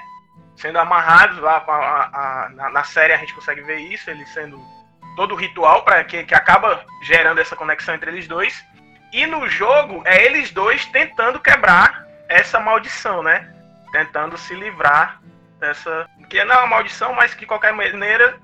Sendo 0.56 0.78
amarrados 0.78 1.38
lá 1.38 1.60
com 1.60 1.70
a, 1.72 1.76
a- 1.76 2.44
a- 2.46 2.48
na, 2.50 2.68
na 2.70 2.84
série 2.84 3.14
a 3.14 3.16
gente 3.16 3.34
consegue 3.34 3.62
ver 3.62 3.78
isso, 3.78 4.10
eles 4.10 4.28
sendo 4.28 4.60
todo 5.16 5.32
o 5.32 5.36
ritual 5.36 5.82
para 5.84 6.04
que, 6.04 6.22
que 6.24 6.34
acaba 6.34 6.84
gerando 7.02 7.38
essa 7.40 7.56
conexão 7.56 7.94
entre 7.94 8.10
eles 8.10 8.28
dois. 8.28 8.62
E 9.12 9.26
no 9.26 9.48
jogo 9.48 10.02
é 10.06 10.24
eles 10.24 10.50
dois 10.50 10.86
tentando 10.86 11.38
quebrar 11.38 12.04
essa 12.28 12.58
maldição, 12.58 13.22
né? 13.22 13.52
Tentando 13.92 14.38
se 14.38 14.54
livrar 14.54 15.20
dessa. 15.60 16.08
Que 16.30 16.42
não 16.44 16.54
é 16.54 16.58
uma 16.58 16.66
maldição, 16.66 17.12
mas 17.12 17.34
que 17.34 17.40
de 17.40 17.46
qualquer 17.46 17.72
maneira. 17.72 18.38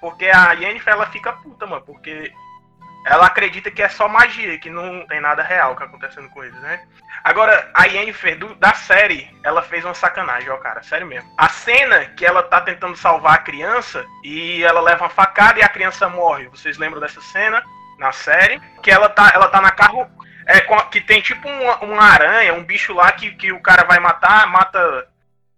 Porque 0.00 0.26
a 0.26 0.52
Yennefer 0.52 0.94
ela 0.94 1.06
fica 1.06 1.32
puta, 1.32 1.66
mano. 1.66 1.82
Porque 1.84 2.32
ela 3.06 3.26
acredita 3.26 3.70
que 3.70 3.82
é 3.82 3.88
só 3.88 4.08
magia, 4.08 4.58
que 4.58 4.70
não 4.70 5.06
tem 5.06 5.20
nada 5.20 5.42
real 5.42 5.74
que 5.74 5.80
tá 5.80 5.84
acontecendo 5.84 6.30
com 6.30 6.42
eles, 6.42 6.58
né? 6.60 6.82
Agora, 7.22 7.70
a 7.74 7.84
Yennefer 7.84 8.38
do- 8.38 8.54
da 8.54 8.72
série, 8.72 9.30
ela 9.44 9.60
fez 9.62 9.84
uma 9.84 9.92
sacanagem, 9.92 10.48
ó, 10.48 10.56
cara, 10.56 10.82
sério 10.82 11.06
mesmo. 11.06 11.30
A 11.38 11.48
cena 11.50 12.06
que 12.06 12.24
ela 12.24 12.42
tá 12.42 12.62
tentando 12.62 12.96
salvar 12.96 13.34
a 13.34 13.38
criança 13.38 14.06
e 14.22 14.62
ela 14.64 14.80
leva 14.80 15.04
uma 15.04 15.10
facada 15.10 15.58
e 15.58 15.62
a 15.62 15.68
criança 15.68 16.08
morre. 16.08 16.48
Vocês 16.48 16.78
lembram 16.78 17.00
dessa 17.00 17.20
cena 17.20 17.62
na 17.98 18.12
série? 18.12 18.60
Que 18.82 18.90
ela 18.90 19.08
tá, 19.08 19.30
ela 19.34 19.48
tá 19.48 19.60
na 19.60 19.70
carro. 19.70 20.06
É, 20.46 20.60
que 20.90 21.00
tem 21.00 21.20
tipo 21.22 21.48
uma, 21.48 21.76
uma 21.78 22.02
aranha, 22.02 22.52
um 22.52 22.62
bicho 22.64 22.92
lá 22.92 23.10
que, 23.12 23.30
que 23.32 23.50
o 23.50 23.60
cara 23.62 23.84
vai 23.84 23.98
matar, 23.98 24.46
mata. 24.46 25.08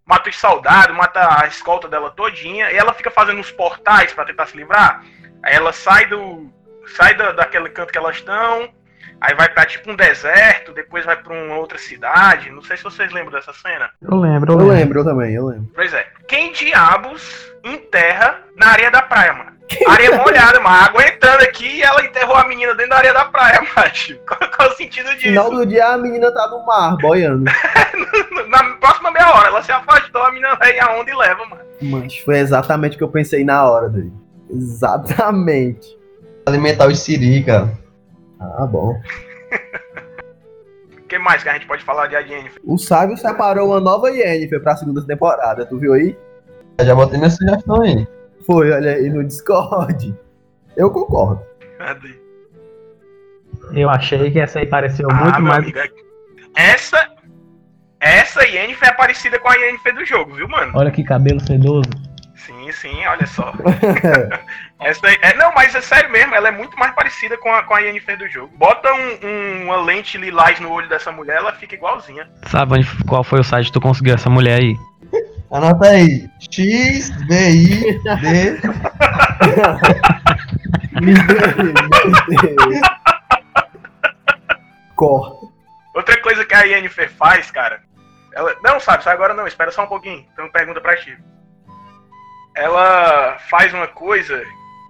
Mata 0.08 0.30
os 0.30 0.38
soldados, 0.38 0.94
mata 0.96 1.42
a 1.42 1.48
escolta 1.48 1.88
dela 1.88 2.12
todinha, 2.12 2.70
e 2.70 2.76
ela 2.76 2.94
fica 2.94 3.10
fazendo 3.10 3.40
uns 3.40 3.50
portais 3.50 4.12
pra 4.12 4.24
tentar 4.24 4.46
se 4.46 4.56
livrar. 4.56 5.02
Aí 5.42 5.52
ela 5.52 5.72
sai 5.72 6.06
do, 6.06 6.48
sai 6.96 7.12
da, 7.14 7.32
daquele 7.32 7.68
canto 7.70 7.90
que 7.90 7.98
elas 7.98 8.14
estão, 8.14 8.72
aí 9.20 9.34
vai 9.34 9.48
pra 9.48 9.66
tipo 9.66 9.90
um 9.90 9.96
deserto, 9.96 10.72
depois 10.72 11.04
vai 11.04 11.16
pra 11.16 11.32
uma 11.32 11.56
outra 11.56 11.76
cidade. 11.76 12.52
Não 12.52 12.62
sei 12.62 12.76
se 12.76 12.84
vocês 12.84 13.10
lembram 13.10 13.32
dessa 13.32 13.52
cena. 13.52 13.90
Eu 14.00 14.16
lembro, 14.16 14.52
eu 14.52 14.60
Eu 14.60 14.66
lembro. 14.68 14.78
lembro, 14.78 15.00
eu 15.00 15.04
também, 15.04 15.34
eu 15.34 15.46
lembro. 15.46 15.72
Pois 15.74 15.92
é. 15.92 16.06
Quem 16.28 16.52
diabos 16.52 17.52
enterra 17.64 18.42
na 18.54 18.68
areia 18.68 18.92
da 18.92 19.02
praia, 19.02 19.32
mano? 19.32 19.55
Areia 19.88 20.16
molhada, 20.16 20.60
mano. 20.60 20.76
Água 20.76 21.06
entrando 21.06 21.42
aqui 21.42 21.66
e 21.78 21.82
ela 21.82 22.04
enterrou 22.04 22.36
a 22.36 22.46
menina 22.46 22.74
dentro 22.74 22.90
da 22.90 22.96
areia 22.96 23.14
da 23.14 23.24
praia, 23.24 23.60
macho. 23.76 24.16
Qual, 24.26 24.38
qual 24.38 24.68
é 24.68 24.72
o 24.72 24.76
sentido 24.76 25.08
disso? 25.10 25.22
Final 25.22 25.50
do 25.50 25.66
dia 25.66 25.88
a 25.88 25.98
menina 25.98 26.32
tá 26.32 26.48
no 26.48 26.64
mar, 26.64 26.96
boiando. 26.96 27.44
Na 28.48 28.62
próxima 28.76 29.10
meia 29.10 29.34
hora, 29.34 29.48
ela 29.48 29.62
se 29.62 29.72
afastou, 29.72 30.22
a 30.22 30.30
menina 30.30 30.54
vai 30.56 30.78
aonde 30.78 31.10
e 31.10 31.16
leva, 31.16 31.44
mano. 31.46 31.62
Mas 31.82 32.16
foi 32.18 32.38
exatamente 32.38 32.94
o 32.94 32.98
que 32.98 33.04
eu 33.04 33.08
pensei 33.08 33.44
na 33.44 33.68
hora 33.68 33.88
dele. 33.88 34.12
Exatamente. 34.48 35.96
Alimentar 36.46 36.86
os 36.86 37.00
siri, 37.00 37.42
cara. 37.42 37.72
Ah, 38.38 38.66
bom. 38.66 38.94
O 40.96 41.02
que 41.08 41.18
mais 41.18 41.42
que 41.42 41.48
a 41.48 41.54
gente 41.54 41.66
pode 41.66 41.82
falar 41.82 42.06
de 42.06 42.14
Jennifer? 42.26 42.60
O 42.64 42.78
Sábio 42.78 43.16
separou 43.16 43.70
uma 43.70 43.80
nova 43.80 44.10
Yennefer 44.10 44.62
pra 44.62 44.76
segunda 44.76 45.04
temporada, 45.04 45.66
tu 45.66 45.78
viu 45.78 45.92
aí? 45.92 46.16
Eu 46.78 46.86
já 46.86 46.94
botei 46.94 47.18
minha 47.18 47.30
sugestão 47.30 47.82
aí. 47.82 48.06
Foi, 48.46 48.70
olha 48.70 48.92
aí 48.92 49.10
no 49.10 49.24
Discord. 49.24 50.14
Eu 50.76 50.90
concordo. 50.90 51.42
Cadê? 51.78 52.14
Eu 53.72 53.90
achei 53.90 54.30
que 54.30 54.38
essa 54.38 54.60
aí 54.60 54.66
pareceu 54.66 55.08
Ah, 55.10 55.14
muito 55.14 55.42
mais. 55.42 55.58
amigo, 55.64 55.78
essa. 56.54 57.10
Essa 57.98 58.44
Yennefer 58.46 58.90
é 58.90 58.92
parecida 58.92 59.38
com 59.38 59.48
a 59.48 59.54
Yennefer 59.54 59.94
do 59.94 60.04
jogo, 60.04 60.34
viu, 60.34 60.46
mano? 60.48 60.70
Olha 60.74 60.90
que 60.90 61.02
cabelo 61.02 61.40
sedoso. 61.40 61.88
Sim, 62.36 62.70
sim, 62.70 63.04
olha 63.06 63.26
só. 63.26 63.52
Essa 64.78 65.06
aí- 65.08 65.18
é, 65.22 65.34
não, 65.34 65.52
mas 65.54 65.74
é 65.74 65.80
sério 65.80 66.12
mesmo, 66.12 66.34
ela 66.34 66.48
é 66.48 66.50
muito 66.50 66.78
mais 66.78 66.94
parecida 66.94 67.36
com 67.38 67.52
a, 67.52 67.62
com 67.62 67.74
a 67.74 67.80
Yennefer 67.80 68.18
do 68.18 68.28
jogo. 68.28 68.52
Bota 68.58 68.92
um- 68.92 69.26
um- 69.26 69.64
uma 69.64 69.78
lente 69.82 70.18
lilás 70.18 70.60
no 70.60 70.70
olho 70.70 70.88
dessa 70.88 71.10
mulher, 71.10 71.38
ela 71.38 71.52
fica 71.54 71.74
igualzinha. 71.74 72.28
Sabe 72.48 72.74
onde, 72.74 73.04
qual 73.04 73.24
foi 73.24 73.40
o 73.40 73.44
site 73.44 73.66
que 73.68 73.72
tu 73.72 73.80
conseguiu 73.80 74.14
essa 74.14 74.28
mulher 74.30 74.60
aí? 74.60 74.76
Anota 75.50 75.88
aí. 75.88 76.28
X, 76.50 77.10
B, 77.26 77.34
I, 77.34 77.98
D. 78.20 78.60
Corta. 84.94 85.46
Outra 85.94 86.20
coisa 86.20 86.44
que 86.44 86.54
a 86.54 86.62
Yennefer 86.62 87.10
faz, 87.10 87.50
cara. 87.50 87.82
Ela, 88.34 88.54
não, 88.62 88.78
sabe, 88.78 89.02
sai 89.02 89.14
agora 89.14 89.32
não, 89.32 89.46
espera 89.46 89.70
só 89.70 89.84
um 89.84 89.88
pouquinho. 89.88 90.26
Tem 90.34 90.44
uma 90.44 90.52
pergunta 90.52 90.80
pra 90.80 90.96
ti. 90.96 91.16
Ela 92.54 93.38
faz 93.48 93.72
uma 93.72 93.86
coisa, 93.86 94.42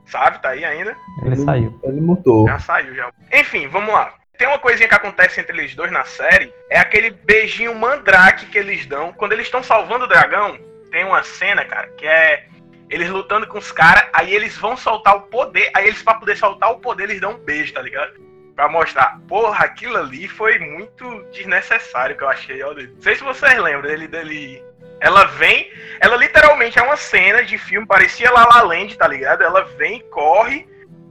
sabe, 0.06 0.40
tá 0.40 0.50
aí 0.50 0.64
ainda? 0.64 0.96
Ele 1.24 1.36
saiu. 1.36 1.80
Ele 1.84 2.00
mutou. 2.00 2.46
Já 2.48 2.58
saiu, 2.58 2.94
já. 2.94 3.10
Enfim, 3.32 3.68
vamos 3.68 3.92
lá. 3.92 4.12
Tem 4.38 4.46
uma 4.46 4.58
coisinha 4.58 4.88
que 4.88 4.94
acontece 4.94 5.40
entre 5.40 5.56
eles 5.56 5.74
dois 5.74 5.90
na 5.90 6.04
série. 6.04 6.52
É 6.70 6.78
aquele 6.78 7.10
beijinho 7.10 7.74
mandrake 7.74 8.46
que 8.46 8.58
eles 8.58 8.86
dão. 8.86 9.12
Quando 9.12 9.32
eles 9.32 9.46
estão 9.46 9.62
salvando 9.62 10.04
o 10.04 10.08
dragão, 10.08 10.58
tem 10.90 11.04
uma 11.04 11.22
cena, 11.22 11.64
cara, 11.64 11.88
que 11.88 12.06
é 12.06 12.46
eles 12.88 13.08
lutando 13.10 13.46
com 13.46 13.58
os 13.58 13.72
caras, 13.72 14.08
aí 14.12 14.32
eles 14.32 14.56
vão 14.56 14.76
soltar 14.76 15.16
o 15.16 15.22
poder. 15.22 15.70
Aí 15.74 15.88
eles, 15.88 16.02
pra 16.02 16.14
poder 16.14 16.36
soltar 16.36 16.70
o 16.70 16.78
poder, 16.78 17.04
eles 17.04 17.20
dão 17.20 17.32
um 17.32 17.38
beijo, 17.38 17.72
tá 17.72 17.82
ligado? 17.82 18.14
Pra 18.54 18.68
mostrar. 18.68 19.18
Porra, 19.26 19.64
aquilo 19.64 19.96
ali 19.96 20.28
foi 20.28 20.58
muito 20.58 21.24
desnecessário 21.32 22.16
que 22.16 22.22
eu 22.22 22.28
achei, 22.28 22.62
ó. 22.62 22.72
Não 22.72 23.02
sei 23.02 23.16
se 23.16 23.24
vocês 23.24 23.58
lembram 23.58 23.82
dele, 23.82 24.06
dele. 24.06 24.64
Ela 25.00 25.24
vem. 25.24 25.70
Ela 26.00 26.16
literalmente 26.16 26.78
é 26.78 26.82
uma 26.82 26.96
cena 26.96 27.42
de 27.42 27.58
filme, 27.58 27.86
parecia 27.86 28.30
La 28.30 28.46
La 28.46 28.62
Land, 28.62 28.96
tá 28.96 29.08
ligado? 29.08 29.42
Ela 29.42 29.64
vem, 29.76 30.00
corre 30.10 30.66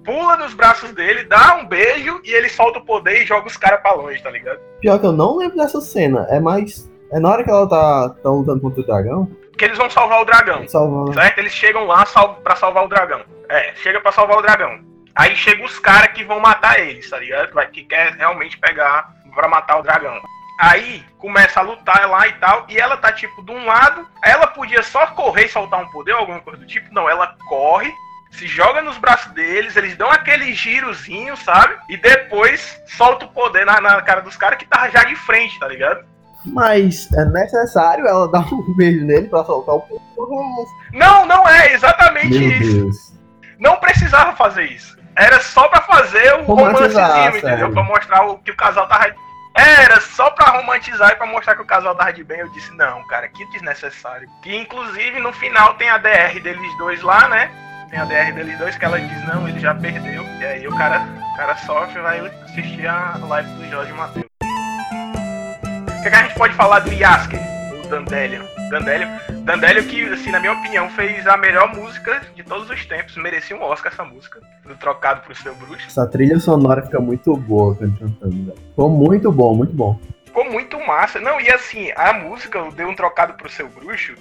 pula 0.06 0.38
nos 0.38 0.54
braços 0.54 0.92
dele, 0.94 1.24
dá 1.24 1.56
um 1.56 1.66
beijo 1.66 2.22
e 2.24 2.32
ele 2.32 2.48
solta 2.50 2.80
o 2.80 2.86
poder 2.86 3.22
e 3.24 3.26
joga 3.26 3.48
os 3.48 3.58
caras 3.58 3.82
pra 3.82 3.94
longe, 3.94 4.22
tá 4.22 4.30
ligado? 4.30 4.60
Pior 4.80 5.00
que 5.00 5.06
eu 5.06 5.12
não 5.12 5.38
lembro 5.38 5.58
dessa 5.58 5.82
cena. 5.82 6.26
É 6.30 6.40
mais. 6.40 6.90
É 7.12 7.20
na 7.20 7.30
hora 7.30 7.44
que 7.44 7.50
ela 7.50 7.68
tá, 7.68 8.10
tá 8.22 8.30
lutando 8.30 8.62
contra 8.62 8.82
o 8.82 8.86
dragão? 8.86 9.30
Que 9.58 9.66
eles 9.66 9.78
vão 9.78 9.90
salvar 9.90 10.22
o 10.22 10.26
dragão, 10.26 10.68
Salvando. 10.68 11.14
certo? 11.14 11.38
Eles 11.40 11.54
chegam 11.54 11.86
lá 11.86 12.06
sal 12.06 12.36
pra 12.44 12.56
salvar 12.56 12.84
o 12.86 12.90
dragão. 12.90 13.22
É, 13.50 13.74
chega 13.76 14.02
pra 14.02 14.12
salvar 14.12 14.38
o 14.38 14.42
dragão. 14.42 14.80
Aí 15.16 15.34
chega 15.36 15.64
os 15.64 15.80
caras 15.80 16.12
que 16.14 16.26
vão 16.26 16.40
matar 16.42 16.80
eles, 16.80 17.10
tá 17.10 17.18
ligado? 17.18 17.54
Que 17.72 17.84
quer 17.86 18.14
realmente 18.16 18.58
pegar 18.58 19.14
pra 19.34 19.48
matar 19.48 19.80
o 19.80 19.82
dragão. 19.84 20.20
Aí 20.60 21.04
começa 21.18 21.60
a 21.60 21.64
lutar 21.64 22.10
lá 22.10 22.28
e 22.28 22.34
tal, 22.34 22.66
e 22.70 22.78
ela 22.78 22.98
tá 22.98 23.12
tipo 23.12 23.44
de 23.44 23.52
um 23.52 23.66
lado, 23.66 24.08
ela 24.24 24.48
podia 24.48 24.82
só 24.84 25.06
correr 25.08 25.46
e 25.46 25.50
soltar 25.50 25.82
um 25.82 25.90
poder 25.92 26.14
ou 26.14 26.20
alguma 26.20 26.40
coisa 26.42 26.60
do 26.60 26.66
tipo, 26.68 26.94
não, 26.94 27.10
ela 27.10 27.36
corre, 27.50 27.94
se 28.36 28.48
joga 28.48 28.82
nos 28.82 28.98
braços 28.98 29.32
deles, 29.32 29.76
eles 29.76 29.96
dão 29.96 30.10
aquele 30.12 30.54
girozinho, 30.54 31.36
sabe? 31.38 31.76
E 31.90 31.98
depois 31.98 32.80
solta 32.86 33.26
o 33.26 33.30
poder 33.30 33.66
na, 33.66 33.80
na 33.80 34.02
cara 34.02 34.22
dos 34.22 34.38
caras 34.38 34.58
que 34.58 34.68
tá 34.68 34.90
já 34.90 35.04
de 35.04 35.16
frente, 35.16 35.60
tá 35.60 35.68
ligado? 35.68 36.06
Mas 36.46 37.12
é 37.14 37.26
necessário 37.26 38.06
ela 38.06 38.28
dar 38.32 38.46
um 38.54 38.76
beijo 38.76 39.04
nele 39.06 39.28
pra 39.28 39.44
soltar 39.44 39.76
o 39.76 39.82
povo. 39.82 40.68
Não, 40.94 41.26
não 41.26 41.48
é 41.48 41.74
exatamente 41.74 42.38
Meu 42.38 42.52
isso. 42.52 42.82
Deus. 42.82 43.16
Não 43.60 43.78
precisava 43.78 44.36
fazer 44.36 44.66
isso. 44.66 44.96
Era 45.18 45.40
só 45.40 45.68
pra 45.70 45.82
fazer 45.82 46.34
o 46.36 46.44
romancezinho, 46.44 47.38
entendeu? 47.38 47.72
Pra 47.72 47.84
mostrar 47.84 48.28
o, 48.28 48.38
que 48.40 48.52
o 48.52 48.56
casal 48.56 48.86
tava. 48.88 49.16
Era 49.58 50.02
só 50.02 50.30
pra 50.32 50.50
romantizar 50.50 51.14
e 51.14 51.16
pra 51.16 51.26
mostrar 51.26 51.56
que 51.56 51.62
o 51.62 51.66
casal 51.66 51.96
tava 51.96 52.12
de 52.12 52.22
bem. 52.22 52.40
Eu 52.40 52.50
disse, 52.50 52.76
não, 52.76 53.02
cara, 53.08 53.30
que 53.30 53.46
desnecessário. 53.52 54.28
Que 54.44 54.54
inclusive 54.54 55.22
no 55.22 55.32
final 55.32 55.76
tem 55.76 55.90
a 55.90 55.98
DR 55.98 56.38
deles 56.44 56.78
dois 56.78 57.02
lá, 57.02 57.30
né? 57.30 57.50
Tem 57.90 58.00
a 58.00 58.06
DR 58.06 58.34
deles 58.34 58.58
dois 58.58 58.78
que 58.78 58.86
ela 58.86 59.00
diz, 59.00 59.28
não, 59.28 59.48
ele 59.48 59.60
já 59.60 59.74
perdeu. 59.76 60.24
E 60.40 60.46
aí 60.46 60.68
o 60.68 60.76
cara, 60.76 61.06
o 61.34 61.38
cara 61.38 61.56
sofre 61.58 62.00
e 62.00 62.02
vai 62.02 62.20
assistir 62.44 62.88
a 62.88 63.18
live 63.18 63.50
do 63.50 63.70
Jorge 63.70 63.94
Matheus. 63.94 64.26
O 64.42 66.02
que, 66.02 66.08
é 66.08 66.10
que 66.10 66.16
a 66.16 66.24
gente 66.24 66.36
pode 66.36 66.54
falar 66.54 66.80
do 66.80 66.92
Yasker, 66.92 67.40
o 67.84 67.88
Dandelion? 67.88 68.44
Dandelion, 68.70 69.10
Dandelion 69.44 69.84
que, 69.84 70.04
assim, 70.06 70.32
na 70.32 70.40
minha 70.40 70.54
opinião, 70.54 70.90
fez 70.90 71.26
a 71.28 71.38
melhor 71.38 71.74
música 71.76 72.22
de 72.36 72.44
todos 72.44 72.70
os 72.70 72.86
tempos. 72.86 73.16
Merecia 73.16 73.56
um 73.56 73.62
Oscar 73.62 73.92
essa 73.94 74.04
música. 74.04 74.40
Do 74.64 74.76
Trocado 74.76 75.22
pro 75.22 75.36
Seu 75.36 75.56
Bruxo. 75.56 75.86
Essa 75.88 76.08
trilha 76.08 76.40
sonora 76.40 76.82
fica 76.82 77.00
muito 77.00 77.36
boa 77.38 77.76
cantando. 77.76 78.54
Ficou 78.70 78.90
muito 78.90 79.32
bom, 79.32 79.56
muito 79.56 79.74
bom. 79.74 80.00
ficou 80.26 80.52
muito 80.52 80.80
massa. 80.80 81.20
Não, 81.20 81.40
e 81.40 81.50
assim, 81.52 81.92
a 81.96 82.12
música, 82.14 82.58
eu 82.58 82.72
dei 82.72 82.86
um 82.86 82.96
trocado 82.96 83.34
pro 83.36 83.50
seu 83.50 83.70
bruxo. 83.70 84.16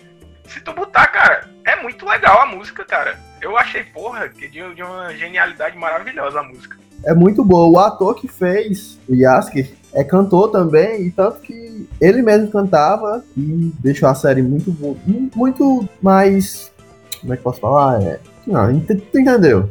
Se 0.45 0.61
tu 0.61 0.73
botar, 0.75 1.07
cara, 1.07 1.49
é 1.67 1.77
muito 1.77 2.07
legal 2.07 2.43
a 2.43 2.47
música, 2.47 2.85
cara. 2.85 3.19
Eu 3.45 3.59
achei, 3.59 3.85
porra, 3.85 4.27
que 4.27 4.49
de, 4.49 4.75
de 4.75 4.83
uma 4.83 5.15
genialidade 5.15 5.77
maravilhosa 5.77 6.41
a 6.41 6.43
música. 6.43 6.79
É 7.05 7.13
muito 7.13 7.45
boa. 7.45 7.69
O 7.69 7.79
ator 7.79 8.15
que 8.15 8.27
fez 8.27 8.99
o 9.07 9.15
Yasker 9.15 9.71
é 9.93 10.03
cantor 10.03 10.51
também, 10.51 11.03
e 11.03 11.11
tanto 11.11 11.41
que 11.41 11.87
ele 12.01 12.23
mesmo 12.23 12.51
cantava 12.51 13.23
e 13.37 13.71
deixou 13.81 14.09
a 14.09 14.15
série 14.15 14.41
muito 14.41 14.73
boa, 14.73 14.97
muito 15.37 15.87
mais. 16.01 16.73
Como 17.21 17.35
é 17.35 17.37
que 17.37 17.43
posso 17.43 17.61
falar? 17.61 18.03
É, 18.03 18.19
não, 18.47 18.81
tu 18.81 18.95
entendeu? 18.95 19.69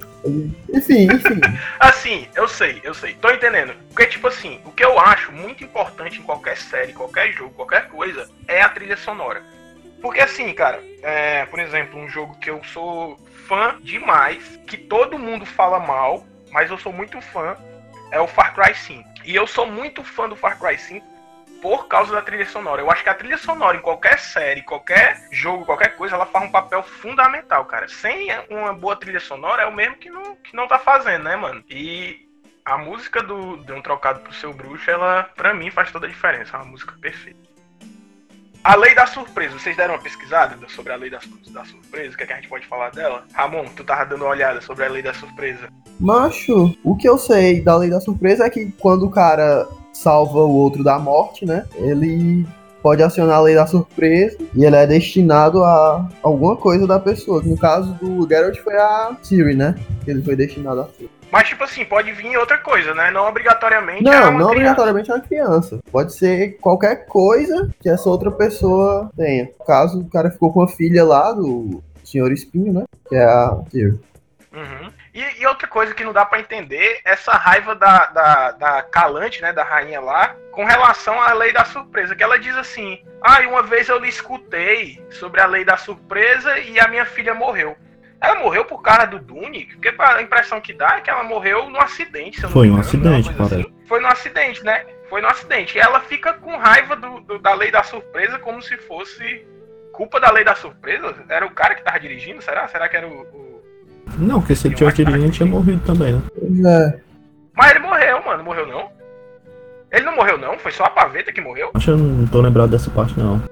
Enfim, 0.72 1.06
enfim. 1.12 1.42
assim, 1.80 2.28
eu 2.36 2.48
sei, 2.48 2.80
eu 2.84 2.94
sei. 2.94 3.16
Tô 3.16 3.32
entendendo. 3.32 3.74
Porque, 3.90 4.06
tipo 4.06 4.28
assim, 4.28 4.60
o 4.66 4.72
que 4.72 4.86
eu 4.86 5.00
acho 5.00 5.32
muito 5.32 5.64
importante 5.64 6.20
em 6.20 6.24
qualquer 6.24 6.58
série, 6.58 6.94
qualquer 6.94 7.32
jogo, 7.32 7.56
qualquer 7.56 7.88
coisa, 7.88 8.30
é 8.48 8.62
a 8.62 8.70
trilha 8.70 8.96
sonora. 8.96 9.42
Porque 10.04 10.20
assim, 10.20 10.54
cara, 10.54 10.84
é, 11.02 11.46
por 11.46 11.60
exemplo, 11.60 11.98
um 11.98 12.10
jogo 12.10 12.38
que 12.38 12.50
eu 12.50 12.62
sou 12.66 13.18
fã 13.48 13.80
demais, 13.80 14.60
que 14.68 14.76
todo 14.76 15.18
mundo 15.18 15.46
fala 15.46 15.80
mal, 15.80 16.28
mas 16.52 16.70
eu 16.70 16.78
sou 16.78 16.92
muito 16.92 17.22
fã, 17.22 17.56
é 18.12 18.20
o 18.20 18.28
Far 18.28 18.54
Cry 18.54 18.76
5. 18.76 19.10
E 19.24 19.34
eu 19.34 19.48
sou 19.48 19.66
muito 19.66 20.04
fã 20.04 20.28
do 20.28 20.36
Far 20.36 20.60
Cry 20.60 20.78
5 20.78 21.08
por 21.62 21.88
causa 21.88 22.12
da 22.12 22.22
trilha 22.22 22.46
sonora. 22.46 22.82
Eu 22.82 22.92
acho 22.92 23.02
que 23.02 23.08
a 23.08 23.14
trilha 23.14 23.38
sonora 23.38 23.78
em 23.78 23.82
qualquer 23.82 24.20
série, 24.20 24.62
qualquer 24.62 25.26
jogo, 25.32 25.66
qualquer 25.66 25.96
coisa, 25.96 26.16
ela 26.16 26.26
faz 26.26 26.44
um 26.44 26.52
papel 26.52 26.84
fundamental, 26.84 27.64
cara. 27.64 27.88
Sem 27.88 28.28
uma 28.50 28.74
boa 28.74 28.98
trilha 28.98 29.22
sonora 29.22 29.64
é 29.64 29.66
o 29.66 29.74
mesmo 29.74 29.96
que 29.96 30.10
não, 30.10 30.36
que 30.36 30.54
não 30.54 30.68
tá 30.68 30.78
fazendo, 30.80 31.24
né, 31.24 31.38
mano? 31.38 31.64
E 31.70 32.28
a 32.66 32.78
música 32.78 33.24
do 33.24 33.56
de 33.56 33.72
um 33.72 33.82
trocado 33.82 34.20
pro 34.20 34.34
seu 34.34 34.54
bruxo, 34.54 34.92
ela 34.92 35.24
pra 35.34 35.54
mim 35.54 35.72
faz 35.72 35.94
toda 35.94 36.08
a 36.08 36.10
diferença, 36.10 36.58
é 36.58 36.60
uma 36.60 36.72
música 36.72 36.94
perfeita. 37.00 37.53
A 38.64 38.78
lei 38.78 38.96
da 38.96 39.06
surpresa, 39.06 39.60
vocês 39.60 39.76
deram 39.76 39.96
uma 39.96 40.02
pesquisada 40.02 40.56
sobre 40.70 40.94
a 40.94 40.96
lei 40.96 41.10
da, 41.10 41.20
da 41.52 41.66
surpresa? 41.66 42.14
O 42.14 42.18
que, 42.18 42.24
é 42.24 42.26
que 42.26 42.32
a 42.32 42.36
gente 42.38 42.48
pode 42.48 42.66
falar 42.66 42.92
dela? 42.92 43.26
Ramon, 43.34 43.66
tu 43.76 43.84
tava 43.84 44.06
dando 44.06 44.22
uma 44.22 44.32
olhada 44.32 44.62
sobre 44.62 44.86
a 44.86 44.90
lei 44.90 45.02
da 45.04 45.14
surpresa. 45.14 45.68
Macho, 46.00 46.74
o 46.82 46.96
que 46.96 47.08
eu 47.08 47.18
sei 47.18 47.60
da 47.60 47.76
lei 47.76 47.90
da 47.90 48.00
surpresa 48.00 48.46
é 48.46 48.50
que 48.50 48.72
quando 48.80 49.06
o 49.06 49.12
cara 49.12 49.68
salva 49.92 50.40
o 50.40 50.56
outro 50.56 50.82
da 50.82 50.98
morte, 50.98 51.46
né? 51.46 51.66
Ele 51.76 52.48
pode 52.82 53.04
acionar 53.04 53.36
a 53.36 53.42
lei 53.42 53.56
da 53.56 53.68
surpresa 53.68 54.38
e 54.56 54.64
ele 54.64 54.78
é 54.78 54.88
destinado 54.88 55.62
a 55.62 56.10
alguma 56.22 56.56
coisa 56.56 56.88
da 56.88 57.02
pessoa. 57.02 57.42
No 57.44 57.58
caso 57.58 57.94
do 57.96 58.26
Geralt 58.30 58.58
foi 58.60 58.78
a 58.78 59.18
Siri, 59.22 59.56
né? 59.56 59.76
Ele 60.08 60.22
foi 60.22 60.38
destinado 60.38 60.80
a 60.80 60.88
Siri. 60.88 61.12
Mas, 61.34 61.48
tipo 61.48 61.64
assim, 61.64 61.84
pode 61.84 62.12
vir 62.12 62.38
outra 62.38 62.60
coisa, 62.60 62.94
né? 62.94 63.10
Não 63.10 63.28
obrigatoriamente 63.28 64.04
não, 64.04 64.14
é 64.14 64.20
uma 64.30 64.40
Não, 64.40 64.48
obrigatoriamente 64.52 65.10
é 65.10 65.16
uma 65.16 65.20
criança. 65.20 65.80
Pode 65.92 66.14
ser 66.14 66.60
qualquer 66.62 67.08
coisa 67.08 67.72
que 67.82 67.90
essa 67.90 68.08
outra 68.08 68.30
pessoa 68.30 69.10
tenha. 69.18 69.46
No 69.46 69.66
caso, 69.66 70.02
o 70.02 70.10
cara 70.12 70.30
ficou 70.30 70.54
com 70.54 70.62
a 70.62 70.68
filha 70.68 71.04
lá 71.04 71.32
do 71.32 71.84
Senhor 72.04 72.32
Espinho, 72.32 72.72
né? 72.72 72.84
Que 73.10 73.16
é 73.16 73.24
a 73.24 73.50
Tyr. 73.72 73.96
Uhum. 74.54 74.92
E, 75.12 75.42
e, 75.42 75.48
outra 75.48 75.68
coisa 75.68 75.96
que 75.96 76.04
não 76.04 76.14
dá 76.14 76.24
para 76.24 76.40
entender, 76.40 77.00
essa 77.04 77.32
raiva 77.32 77.74
da, 77.74 78.06
da, 78.06 78.52
da 78.52 78.84
Calante, 78.84 79.42
né, 79.42 79.52
da 79.52 79.64
rainha 79.64 80.00
lá, 80.00 80.36
com 80.52 80.64
relação 80.64 81.20
à 81.20 81.34
lei 81.34 81.52
da 81.52 81.66
surpresa, 81.66 82.16
que 82.16 82.22
ela 82.22 82.38
diz 82.38 82.56
assim, 82.56 83.00
ah, 83.24 83.40
uma 83.48 83.64
vez 83.64 83.90
eu 83.90 83.98
lhe 83.98 84.08
escutei 84.08 85.04
sobre 85.10 85.42
a 85.42 85.48
lei 85.48 85.66
da 85.66 85.78
surpresa 85.78 86.60
e 86.60 86.80
a 86.80 86.88
minha 86.88 87.06
filha 87.06 87.34
morreu. 87.34 87.76
Ela 88.24 88.40
morreu 88.40 88.64
por 88.64 88.82
causa 88.82 89.06
do 89.06 89.20
Dune, 89.20 89.66
porque 89.66 89.94
a 90.00 90.22
impressão 90.22 90.62
que 90.62 90.72
dá 90.72 90.96
é 90.96 91.02
que 91.02 91.10
ela 91.10 91.26
morreu 91.26 91.70
num 91.70 91.82
acidente. 91.82 92.40
Foi 92.48 92.70
um 92.70 92.78
acidente, 92.78 93.30
parece. 93.34 93.56
Assim. 93.56 93.74
Foi 93.86 94.00
no 94.00 94.08
acidente, 94.08 94.64
né? 94.64 94.86
Foi 95.10 95.22
no 95.22 95.28
acidente. 95.28 95.78
E 95.78 95.82
ela 95.82 96.00
fica 96.00 96.32
com 96.32 96.56
raiva 96.56 96.96
do, 96.96 97.20
do, 97.20 97.38
da 97.38 97.54
lei 97.54 97.70
da 97.70 97.84
surpresa, 97.84 98.40
como 98.40 98.62
se 98.62 98.78
fosse 98.78 99.46
culpa 99.92 100.22
da 100.22 100.32
lei 100.32 100.46
da 100.46 100.56
surpresa. 100.56 101.14
Era 101.28 101.46
o 101.46 101.52
cara 101.52 101.76
que 101.76 101.84
tava 101.84 102.00
dirigindo, 102.00 102.42
será? 102.42 102.66
Será 102.70 102.88
que 102.88 102.96
era 102.96 103.06
o. 103.06 103.12
o... 103.12 103.62
Não, 104.18 104.40
porque 104.40 104.56
se 104.56 104.68
ele 104.68 104.76
tivesse 104.76 105.04
dirigindo, 105.04 105.26
ele 105.26 105.34
tinha 105.34 105.46
morrido 105.46 105.86
também, 105.86 106.14
né? 106.14 106.22
É. 106.66 107.00
Mas 107.54 107.72
ele 107.72 107.80
morreu, 107.80 108.24
mano. 108.24 108.42
Morreu 108.42 108.66
não? 108.66 108.90
Ele 109.92 110.06
não 110.06 110.16
morreu, 110.16 110.38
não? 110.38 110.58
Foi 110.58 110.72
só 110.72 110.86
a 110.86 110.90
paveta 110.90 111.34
que 111.34 111.42
morreu? 111.42 111.72
Acho 111.74 111.86
que 111.88 111.92
eu 111.92 111.98
não 111.98 112.26
tô 112.28 112.40
lembrado 112.40 112.70
dessa 112.70 112.90
parte, 112.90 113.20
não. 113.20 113.44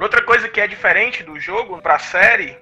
Outra 0.00 0.22
coisa 0.22 0.48
que 0.48 0.60
é 0.60 0.68
diferente 0.68 1.24
do 1.24 1.40
jogo 1.40 1.82
pra 1.82 1.98
série 1.98 2.56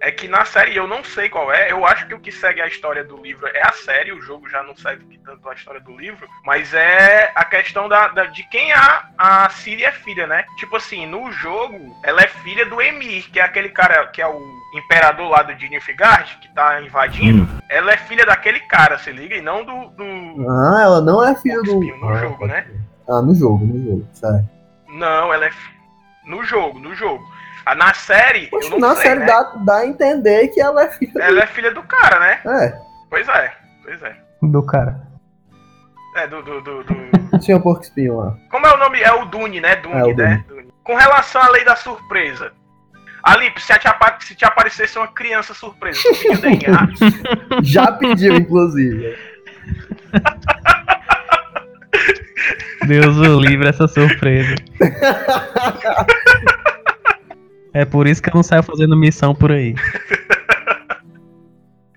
é 0.00 0.10
que 0.10 0.28
na 0.28 0.44
série 0.44 0.76
eu 0.76 0.86
não 0.86 1.02
sei 1.02 1.28
qual 1.28 1.52
é. 1.52 1.70
Eu 1.70 1.84
acho 1.86 2.06
que 2.06 2.14
o 2.14 2.20
que 2.20 2.30
segue 2.30 2.60
a 2.60 2.66
história 2.66 3.04
do 3.04 3.16
livro 3.16 3.46
é 3.48 3.66
a 3.66 3.72
série, 3.72 4.12
o 4.12 4.20
jogo 4.20 4.48
já 4.48 4.62
não 4.62 4.76
segue 4.76 5.18
tanto 5.24 5.48
a 5.48 5.54
história 5.54 5.80
do 5.80 5.96
livro, 5.96 6.26
mas 6.44 6.72
é 6.74 7.30
a 7.34 7.44
questão 7.44 7.88
da, 7.88 8.08
da 8.08 8.26
de 8.26 8.42
quem 8.48 8.72
a, 8.72 9.08
a 9.18 9.50
Ciri 9.50 9.84
é 9.84 9.92
filha, 9.92 10.26
né? 10.26 10.44
Tipo 10.56 10.76
assim, 10.76 11.06
no 11.06 11.30
jogo, 11.32 11.96
ela 12.02 12.22
é 12.22 12.28
filha 12.28 12.66
do 12.66 12.80
Emir, 12.80 13.30
que 13.30 13.40
é 13.40 13.42
aquele 13.42 13.70
cara 13.70 14.06
que 14.08 14.22
é 14.22 14.26
o 14.26 14.40
imperador 14.74 15.30
lá 15.30 15.42
do 15.42 15.52
Nilfgaard, 15.52 16.38
que 16.40 16.54
tá 16.54 16.80
invadindo. 16.80 17.42
Hum. 17.42 17.58
Ela 17.68 17.92
é 17.92 17.96
filha 17.96 18.24
daquele 18.24 18.60
cara, 18.60 18.98
se 18.98 19.10
liga, 19.10 19.36
e 19.36 19.42
não 19.42 19.64
do. 19.64 19.90
do 19.90 20.50
ah, 20.50 20.80
ela 20.82 21.00
não 21.00 21.26
é 21.26 21.34
filha 21.36 21.60
do. 21.62 21.80
No 21.80 22.08
ah, 22.08 22.20
jogo, 22.20 22.46
né? 22.46 22.66
Ah, 23.08 23.22
no 23.22 23.34
jogo, 23.34 23.66
no 23.66 23.84
jogo, 23.84 24.06
certo. 24.12 24.48
Não, 24.88 25.32
ela 25.32 25.46
é. 25.46 25.50
No 26.26 26.42
jogo, 26.44 26.78
no 26.78 26.94
jogo. 26.94 27.24
Ah, 27.68 27.74
na 27.74 27.92
série, 27.92 28.46
Poxa, 28.46 28.66
eu 28.66 28.70
não 28.80 28.88
na 28.88 28.94
sei, 28.94 29.04
série 29.04 29.20
né? 29.20 29.26
dá, 29.26 29.42
dá 29.58 29.76
a 29.80 29.86
entender 29.86 30.48
que 30.48 30.58
ela 30.58 30.84
é 30.84 30.88
filha 30.90 31.12
Ela 31.22 31.32
do... 31.32 31.40
é 31.40 31.46
filha 31.48 31.74
do 31.74 31.82
cara, 31.82 32.18
né? 32.18 32.40
É. 32.46 32.80
Pois 33.10 33.28
é, 33.28 33.52
pois 33.84 34.02
é. 34.02 34.16
Do 34.40 34.62
cara. 34.62 34.98
É, 36.16 36.26
do. 36.26 36.42
do, 36.42 36.62
do, 36.62 36.82
do... 36.84 36.96
Senhor 37.44 37.60
Porco 37.60 37.82
Espinho 37.82 38.16
lá. 38.16 38.38
Como 38.50 38.66
é 38.66 38.72
o 38.72 38.78
nome? 38.78 39.02
É 39.02 39.12
o 39.12 39.26
Dune, 39.26 39.60
né? 39.60 39.76
Dune, 39.76 40.12
é, 40.12 40.14
né? 40.14 40.44
Dune. 40.48 40.72
Com 40.82 40.94
relação 40.94 41.42
à 41.42 41.50
lei 41.50 41.62
da 41.62 41.76
surpresa. 41.76 42.52
Alipe, 43.22 43.60
se 43.60 43.78
te, 43.78 43.88
se 44.20 44.34
te 44.34 44.46
aparecesse 44.46 44.96
uma 44.96 45.08
criança 45.08 45.52
surpresa, 45.52 46.00
tu 46.02 46.16
pediu 46.16 46.40
DNA? 46.40 46.88
Já 47.62 47.92
pediu, 47.92 48.34
inclusive. 48.34 49.14
Deus 52.86 53.18
o 53.18 53.38
livre 53.40 53.68
essa 53.68 53.86
surpresa. 53.86 54.54
É 57.72 57.84
por 57.84 58.06
isso 58.06 58.22
que 58.22 58.30
eu 58.30 58.34
não 58.34 58.42
saio 58.42 58.62
fazendo 58.62 58.96
missão 58.96 59.34
por 59.34 59.52
aí. 59.52 59.74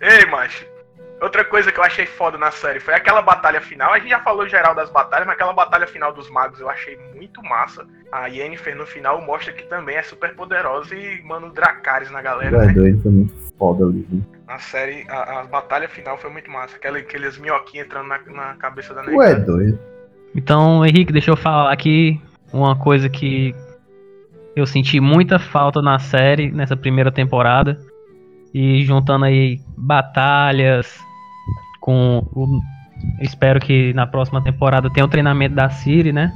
Ei, 0.01 0.25
macho. 0.25 0.65
Outra 1.21 1.45
coisa 1.45 1.71
que 1.71 1.79
eu 1.79 1.83
achei 1.83 2.07
foda 2.07 2.35
na 2.35 2.49
série 2.49 2.79
foi 2.79 2.95
aquela 2.95 3.21
batalha 3.21 3.61
final. 3.61 3.93
A 3.93 3.99
gente 3.99 4.09
já 4.09 4.19
falou 4.21 4.47
geral 4.47 4.73
das 4.73 4.89
batalhas, 4.89 5.27
mas 5.27 5.35
aquela 5.35 5.53
batalha 5.53 5.85
final 5.85 6.11
dos 6.11 6.27
magos 6.31 6.59
eu 6.59 6.67
achei 6.67 6.97
muito 7.15 7.43
massa. 7.43 7.85
A 8.11 8.25
Yennefer 8.25 8.75
no 8.75 8.87
final 8.87 9.21
mostra 9.21 9.53
que 9.53 9.63
também 9.67 9.97
é 9.97 10.01
super 10.01 10.35
poderosa 10.35 10.95
e 10.95 11.21
manda 11.23 11.45
o 11.45 11.51
Dracarys 11.51 12.09
na 12.09 12.23
galera. 12.23 12.63
É 12.63 12.65
né? 12.65 12.73
doido, 12.73 13.03
foi 13.03 13.11
muito 13.11 13.33
foda 13.55 13.85
ali. 13.85 14.07
Né? 14.11 14.21
A 14.47 14.57
série, 14.57 15.05
a, 15.07 15.41
a, 15.41 15.43
batalha 15.43 15.87
final 15.87 16.17
foi 16.17 16.31
muito 16.31 16.49
massa. 16.49 16.75
Aquela, 16.75 16.97
aqueles 16.97 17.37
minhoquinhos 17.37 17.85
entrando 17.85 18.07
na, 18.07 18.19
na 18.25 18.55
cabeça 18.55 18.91
da 18.95 19.03
Negra. 19.03 19.17
Ué, 19.17 19.35
doido. 19.35 19.79
Então, 20.35 20.83
Henrique, 20.83 21.13
deixa 21.13 21.29
eu 21.29 21.37
falar 21.37 21.71
aqui 21.71 22.19
uma 22.51 22.75
coisa 22.75 23.07
que 23.07 23.53
eu 24.55 24.65
senti 24.65 24.99
muita 24.99 25.39
falta 25.39 25.81
na 25.81 25.99
série, 25.99 26.51
nessa 26.51 26.75
primeira 26.75 27.11
temporada. 27.11 27.79
E 28.53 28.83
juntando 28.83 29.25
aí 29.25 29.59
batalhas 29.77 30.99
com 31.79 32.25
o. 32.33 32.59
Espero 33.21 33.59
que 33.59 33.93
na 33.93 34.05
próxima 34.05 34.43
temporada 34.43 34.89
tenha 34.89 35.05
o 35.05 35.09
treinamento 35.09 35.55
da 35.55 35.69
Siri, 35.69 36.11
né? 36.11 36.31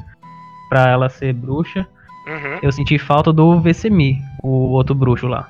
Pra 0.69 0.89
ela 0.89 1.09
ser 1.09 1.33
bruxa. 1.33 1.85
Uhum. 2.27 2.59
Eu 2.63 2.71
senti 2.71 2.97
falta 2.97 3.31
do 3.31 3.59
Vecemi, 3.59 4.17
o 4.41 4.71
outro 4.71 4.95
bruxo 4.95 5.27
lá. 5.27 5.47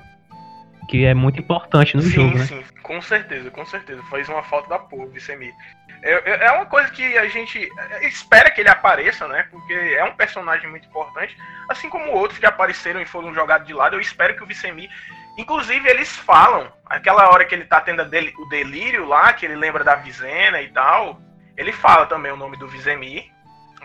Que 0.88 1.05
é 1.05 1.13
muito 1.13 1.39
importante 1.39 1.95
no 1.95 2.03
sim, 2.03 2.09
jogo, 2.09 2.38
né? 2.38 2.45
Sim, 2.45 2.63
com 2.83 3.01
certeza, 3.01 3.49
com 3.49 3.65
certeza. 3.65 4.01
Faz 4.03 4.29
uma 4.29 4.43
falta 4.43 4.69
da 4.69 4.79
porra, 4.79 5.05
o 5.05 5.09
Vecemi. 5.09 5.53
É, 6.01 6.45
é 6.45 6.51
uma 6.51 6.65
coisa 6.65 6.89
que 6.91 7.17
a 7.17 7.27
gente 7.27 7.69
espera 8.01 8.51
que 8.51 8.61
ele 8.61 8.69
apareça, 8.69 9.27
né? 9.27 9.47
Porque 9.49 9.73
é 9.73 10.03
um 10.03 10.15
personagem 10.15 10.69
muito 10.69 10.88
importante. 10.88 11.36
Assim 11.69 11.89
como 11.89 12.11
outros 12.11 12.39
que 12.39 12.45
apareceram 12.45 13.01
e 13.01 13.05
foram 13.05 13.33
jogados 13.33 13.65
de 13.65 13.73
lado, 13.73 13.95
eu 13.95 13.99
espero 13.99 14.36
que 14.36 14.43
o 14.43 14.45
Vicemi. 14.45 14.89
Inclusive, 15.38 15.89
eles 15.89 16.15
falam, 16.15 16.71
aquela 16.86 17.29
hora 17.29 17.43
que 17.43 17.55
ele 17.55 17.65
tá 17.65 17.81
tendo 17.81 18.01
o 18.01 18.49
delírio 18.49 19.05
lá, 19.05 19.33
que 19.33 19.45
ele 19.45 19.55
lembra 19.55 19.83
da 19.83 19.95
Vizena 19.95 20.61
e 20.61 20.69
tal. 20.69 21.19
Ele 21.57 21.71
fala 21.71 22.05
também 22.05 22.31
o 22.31 22.38
nome 22.38 22.57
do 22.57 22.67
Vizemi, 22.67 23.31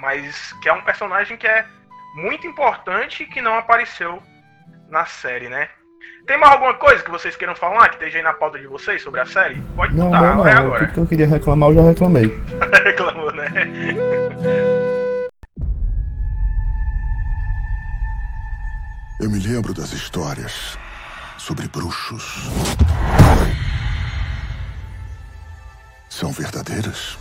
mas 0.01 0.53
que 0.61 0.68
é 0.68 0.72
um 0.72 0.82
personagem 0.82 1.36
que 1.36 1.46
é 1.46 1.64
muito 2.14 2.46
importante 2.46 3.22
e 3.22 3.26
que 3.26 3.40
não 3.40 3.57
apareceu 3.57 4.22
na 4.88 5.07
série, 5.07 5.48
né? 5.48 5.68
Tem 6.31 6.39
mais 6.39 6.53
alguma 6.53 6.74
coisa 6.74 7.03
que 7.03 7.11
vocês 7.11 7.35
queiram 7.35 7.57
falar 7.57 7.89
que 7.89 7.97
esteja 7.97 8.18
aí 8.18 8.22
na 8.22 8.33
pauta 8.33 8.57
de 8.57 8.64
vocês 8.68 9.03
sobre 9.03 9.18
a 9.18 9.26
série? 9.26 9.61
Pode 9.74 9.97
não, 9.97 10.11
não, 10.11 10.37
não. 10.37 10.45
agora. 10.45 10.87
Tudo 10.87 10.95
que 10.95 11.01
eu 11.01 11.07
queria 11.09 11.26
reclamar, 11.26 11.70
eu 11.70 11.74
já 11.74 11.83
reclamei. 11.83 12.26
Reclamou, 12.85 13.33
né? 13.33 13.49
Eu 19.20 19.28
me 19.28 19.41
lembro 19.41 19.74
das 19.74 19.93
histórias 19.93 20.78
sobre 21.37 21.66
bruxos. 21.66 22.49
São 26.09 26.31
verdadeiras? 26.31 27.18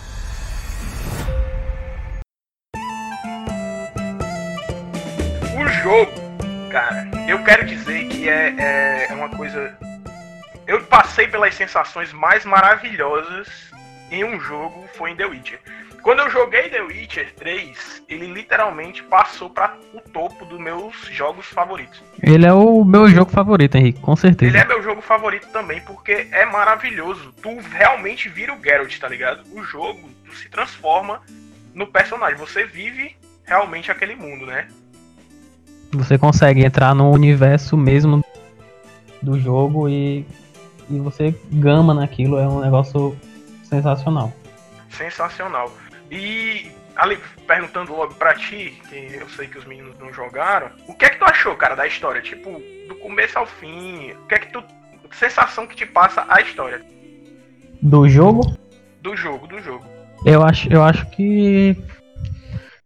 jogo, 5.84 6.29
cara, 6.70 7.10
eu 7.28 7.44
quero 7.44 7.66
dizer 7.66 8.08
que 8.08 8.30
é, 8.30 8.56
é, 8.58 9.08
é 9.10 9.14
uma 9.14 9.30
coisa. 9.30 9.78
Eu 10.68 10.84
passei 10.84 11.28
pelas 11.28 11.56
sensações 11.56 12.14
mais 12.14 12.46
maravilhosas 12.46 13.70
em 14.12 14.24
um 14.24 14.40
jogo 14.40 14.88
foi 14.94 15.12
em 15.12 15.16
The 15.16 15.26
Witcher. 15.26 15.60
Quando 16.02 16.20
eu 16.20 16.30
joguei 16.30 16.70
The 16.70 16.82
Witcher 16.82 17.34
3, 17.36 18.04
ele 18.08 18.28
literalmente 18.28 19.04
passou 19.04 19.50
para 19.50 19.76
o 19.94 20.00
topo 20.00 20.46
dos 20.46 20.60
meus 20.60 20.96
jogos 21.12 21.46
favoritos. 21.48 22.02
Ele 22.24 22.46
é 22.46 22.54
o 22.54 22.86
meu 22.86 23.10
jogo 23.10 23.30
favorito, 23.30 23.76
Henrique, 23.76 24.00
com 24.00 24.16
certeza. 24.16 24.50
Ele 24.50 24.58
é 24.58 24.66
meu 24.66 24.82
jogo 24.82 25.02
favorito 25.02 25.48
também, 25.50 25.82
porque 25.82 26.28
é 26.32 26.46
maravilhoso. 26.46 27.34
Tu 27.42 27.60
realmente 27.60 28.30
vira 28.30 28.54
o 28.54 28.64
Geralt, 28.64 28.98
tá 28.98 29.10
ligado? 29.10 29.44
O 29.52 29.62
jogo, 29.62 30.10
tu 30.26 30.34
se 30.36 30.50
transforma 30.50 31.22
no 31.74 31.86
personagem. 31.88 32.38
Você 32.38 32.64
vive 32.64 33.16
realmente 33.46 33.92
aquele 33.92 34.16
mundo, 34.16 34.46
né? 34.46 34.68
Você 35.92 36.18
consegue 36.18 36.64
entrar 36.64 36.94
no 36.94 37.12
universo 37.12 37.76
mesmo 37.76 38.24
do 39.22 39.40
jogo 39.40 39.90
e, 39.90 40.26
e 40.90 41.00
você 41.00 41.36
gama 41.52 41.94
naquilo. 41.94 42.38
É 42.38 42.48
um 42.48 42.60
negócio 42.60 43.18
sensacional. 43.64 44.32
Sensacional. 44.90 45.72
E 46.12 46.72
ali 46.96 47.18
perguntando 47.48 47.96
logo 47.96 48.14
pra 48.16 48.36
ti, 48.36 48.80
que 48.90 48.96
eu 49.16 49.30
sei 49.30 49.48
que 49.48 49.58
os 49.58 49.66
meninos 49.66 49.98
não 50.00 50.14
jogaram, 50.14 50.72
o 50.88 50.94
que 50.94 51.06
é 51.06 51.10
que 51.10 51.18
tu 51.18 51.26
achou, 51.26 51.56
cara, 51.56 51.76
da 51.76 51.88
história? 51.88 52.22
Tipo, 52.22 52.62
do 52.88 52.96
começo 52.96 53.38
ao 53.38 53.46
fim, 53.46 54.12
o 54.12 54.28
que 54.28 54.36
é 54.36 54.40
que 54.40 54.52
tu. 54.52 54.64
sensação 55.12 55.66
que 55.66 55.76
te 55.76 55.86
passa 55.86 56.26
a 56.28 56.42
história? 56.42 56.82
Do 57.82 58.08
jogo? 58.08 58.42
Do 59.02 59.16
jogo, 59.16 59.48
do 59.48 59.62
jogo. 59.62 59.86
Eu 60.26 60.44
acho, 60.44 60.72
eu 60.72 60.84
acho 60.84 61.10
que 61.12 61.78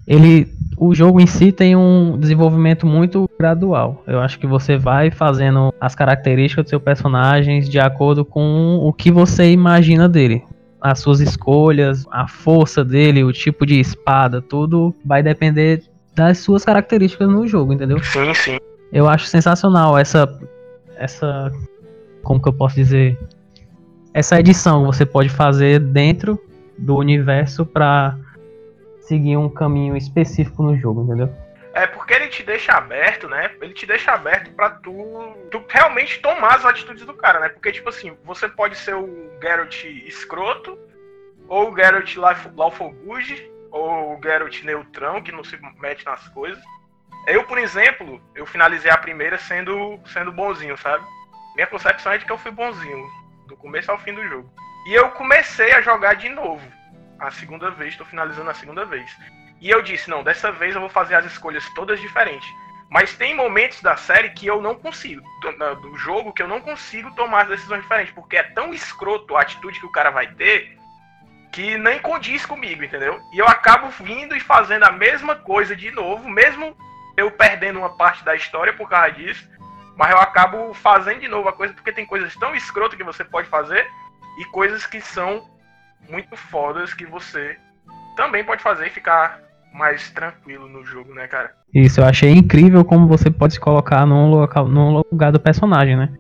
ele 0.07 0.47
o 0.77 0.93
jogo 0.93 1.19
em 1.19 1.27
si 1.27 1.51
tem 1.51 1.75
um 1.75 2.17
desenvolvimento 2.17 2.85
muito 2.85 3.29
gradual. 3.39 4.03
Eu 4.07 4.19
acho 4.19 4.39
que 4.39 4.47
você 4.47 4.77
vai 4.77 5.11
fazendo 5.11 5.73
as 5.79 5.95
características 5.95 6.65
do 6.65 6.69
seu 6.69 6.79
personagem 6.79 7.61
de 7.61 7.79
acordo 7.79 8.25
com 8.25 8.77
o 8.81 8.91
que 8.91 9.11
você 9.11 9.51
imagina 9.51 10.07
dele 10.09 10.43
as 10.83 10.99
suas 10.99 11.21
escolhas, 11.21 12.05
a 12.11 12.27
força 12.27 12.83
dele, 12.83 13.23
o 13.23 13.31
tipo 13.31 13.65
de 13.65 13.79
espada, 13.79 14.41
tudo 14.41 14.93
vai 15.05 15.23
depender 15.23 15.81
das 16.13 16.39
suas 16.39 16.65
características 16.65 17.29
no 17.29 17.47
jogo, 17.47 17.71
entendeu? 17.71 18.03
Sim, 18.03 18.33
sim. 18.33 18.57
Eu 18.91 19.07
acho 19.07 19.25
sensacional 19.25 19.97
essa 19.97 20.27
essa 20.97 21.49
como 22.21 22.41
que 22.41 22.49
eu 22.49 22.53
posso 22.53 22.75
dizer? 22.75 23.17
Essa 24.13 24.39
edição 24.39 24.81
que 24.81 24.87
você 24.87 25.05
pode 25.05 25.29
fazer 25.29 25.79
dentro 25.79 26.37
do 26.77 26.97
universo 26.97 27.65
para 27.65 28.17
seguir 29.07 29.37
um 29.37 29.49
caminho 29.49 29.95
específico 29.95 30.63
no 30.63 30.77
jogo, 30.77 31.03
entendeu? 31.03 31.33
É 31.73 31.87
porque 31.87 32.13
ele 32.13 32.27
te 32.27 32.43
deixa 32.43 32.73
aberto, 32.73 33.27
né? 33.27 33.51
Ele 33.59 33.73
te 33.73 33.85
deixa 33.85 34.11
aberto 34.11 34.51
para 34.51 34.69
tu, 34.69 34.93
tu 35.49 35.63
realmente 35.67 36.19
tomar 36.19 36.55
as 36.55 36.65
atitudes 36.65 37.03
do 37.03 37.13
cara, 37.15 37.39
né? 37.39 37.49
Porque, 37.49 37.71
tipo 37.71 37.89
assim, 37.89 38.15
você 38.23 38.47
pode 38.47 38.77
ser 38.77 38.95
o 38.95 39.09
Geralt 39.41 39.83
escroto, 39.83 40.77
ou 41.47 41.71
o 41.71 41.75
Geralt 41.75 42.15
Good, 43.03 43.51
ou 43.71 44.17
o 44.17 44.21
Geralt 44.21 44.63
neutrão, 44.63 45.21
que 45.21 45.31
não 45.31 45.43
se 45.43 45.57
mete 45.79 46.05
nas 46.05 46.27
coisas. 46.29 46.63
Eu, 47.25 47.43
por 47.45 47.57
exemplo, 47.57 48.21
eu 48.35 48.45
finalizei 48.45 48.91
a 48.91 48.97
primeira 48.97 49.37
sendo, 49.37 49.99
sendo 50.05 50.31
bonzinho, 50.31 50.77
sabe? 50.77 51.03
Minha 51.55 51.67
concepção 51.67 52.11
é 52.11 52.17
de 52.19 52.25
que 52.25 52.31
eu 52.31 52.37
fui 52.37 52.51
bonzinho, 52.51 53.07
do 53.47 53.55
começo 53.55 53.89
ao 53.89 53.97
fim 53.97 54.13
do 54.13 54.27
jogo. 54.27 54.49
E 54.87 54.93
eu 54.93 55.09
comecei 55.11 55.71
a 55.71 55.81
jogar 55.81 56.15
de 56.15 56.29
novo. 56.29 56.61
A 57.23 57.31
segunda 57.31 57.71
vez, 57.71 57.95
tô 57.95 58.03
finalizando 58.03 58.49
a 58.49 58.53
segunda 58.53 58.83
vez. 58.83 59.09
E 59.61 59.69
eu 59.69 59.81
disse, 59.81 60.09
não, 60.09 60.23
dessa 60.23 60.51
vez 60.51 60.75
eu 60.75 60.81
vou 60.81 60.89
fazer 60.89 61.15
as 61.15 61.25
escolhas 61.25 61.67
todas 61.73 62.01
diferentes. 62.01 62.47
Mas 62.89 63.15
tem 63.15 63.33
momentos 63.33 63.81
da 63.81 63.95
série 63.95 64.31
que 64.31 64.45
eu 64.45 64.61
não 64.61 64.75
consigo, 64.75 65.23
do, 65.41 65.75
do, 65.75 65.97
jogo, 65.97 66.33
que 66.33 66.43
eu 66.43 66.47
não 66.47 66.59
consigo 66.59 67.09
tomar 67.15 67.43
as 67.43 67.47
decisões 67.47 67.81
diferentes, 67.81 68.13
porque 68.13 68.35
é 68.35 68.43
tão 68.43 68.73
escroto 68.73 69.37
a 69.37 69.41
atitude 69.41 69.79
que 69.79 69.85
o 69.85 69.91
cara 69.91 70.09
vai 70.09 70.27
ter 70.27 70.77
que 71.53 71.77
nem 71.77 71.97
condiz 71.99 72.45
comigo, 72.45 72.83
entendeu? 72.83 73.21
E 73.31 73.39
eu 73.39 73.47
acabo 73.47 73.87
vindo 74.03 74.35
e 74.35 74.39
fazendo 74.39 74.83
a 74.83 74.91
mesma 74.91 75.35
coisa 75.35 75.75
de 75.75 75.91
novo, 75.91 76.27
mesmo 76.27 76.75
eu 77.15 77.31
perdendo 77.31 77.79
uma 77.79 77.95
parte 77.95 78.23
da 78.25 78.35
história 78.35 78.73
por 78.73 78.89
causa 78.89 79.11
disso, 79.11 79.47
mas 79.95 80.11
eu 80.11 80.17
acabo 80.17 80.73
fazendo 80.73 81.21
de 81.21 81.27
novo 81.27 81.47
a 81.47 81.53
coisa 81.53 81.73
porque 81.73 81.91
tem 81.91 82.05
coisas 82.05 82.35
tão 82.35 82.53
escrotas 82.53 82.97
que 82.97 83.03
você 83.03 83.23
pode 83.23 83.47
fazer 83.47 83.87
e 84.39 84.45
coisas 84.45 84.85
que 84.85 84.99
são 84.99 85.47
muito 86.09 86.35
fodas 86.35 86.93
que 86.93 87.05
você 87.05 87.57
também 88.15 88.43
pode 88.43 88.61
fazer 88.61 88.87
e 88.87 88.91
ficar 88.91 89.39
mais 89.73 90.11
tranquilo 90.11 90.67
no 90.67 90.85
jogo, 90.85 91.13
né, 91.13 91.27
cara? 91.27 91.51
Isso, 91.73 91.99
eu 91.99 92.05
achei 92.05 92.31
incrível 92.31 92.85
como 92.85 93.07
você 93.07 93.31
pode 93.31 93.53
se 93.53 93.59
colocar 93.59 94.05
num, 94.05 94.29
local, 94.29 94.67
num 94.67 95.01
lugar 95.11 95.31
do 95.31 95.39
personagem, 95.39 95.95
né? 95.95 96.13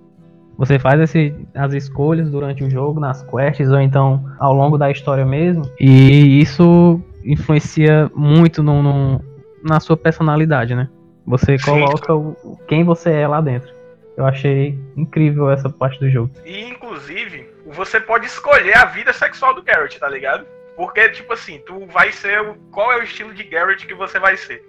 Você 0.57 0.79
faz 0.79 0.99
esse, 0.99 1.35
as 1.55 1.73
escolhas 1.73 2.29
durante 2.29 2.63
o 2.63 2.69
jogo, 2.69 2.99
nas 2.99 3.23
quests, 3.23 3.69
ou 3.69 3.79
então 3.79 4.23
ao 4.39 4.53
longo 4.53 4.77
da 4.77 4.89
história 4.91 5.25
mesmo, 5.25 5.63
e 5.79 6.41
isso 6.41 7.01
influencia 7.23 8.11
muito 8.15 8.61
no, 8.61 8.81
no 8.81 9.33
na 9.63 9.79
sua 9.79 9.95
personalidade, 9.95 10.75
né? 10.75 10.89
Você 11.25 11.57
coloca 11.57 12.13
o, 12.13 12.35
quem 12.67 12.83
você 12.83 13.11
é 13.11 13.27
lá 13.27 13.39
dentro. 13.39 13.71
Eu 14.17 14.25
achei 14.25 14.77
incrível 14.95 15.49
essa 15.49 15.69
parte 15.69 15.99
do 15.99 16.09
jogo. 16.09 16.29
E, 16.45 16.65
inclusive, 16.65 17.47
você 17.73 17.99
pode 17.99 18.25
escolher 18.25 18.77
a 18.77 18.85
vida 18.85 19.11
sexual 19.11 19.53
do 19.53 19.63
Garrett, 19.63 19.99
tá 19.99 20.07
ligado? 20.07 20.45
Porque, 20.75 21.09
tipo 21.09 21.33
assim, 21.33 21.61
tu 21.65 21.85
vai 21.87 22.11
ser. 22.11 22.41
O, 22.41 22.55
qual 22.71 22.91
é 22.91 22.97
o 22.97 23.03
estilo 23.03 23.33
de 23.33 23.43
Garrett 23.43 23.85
que 23.85 23.93
você 23.93 24.19
vai 24.19 24.37
ser? 24.37 24.63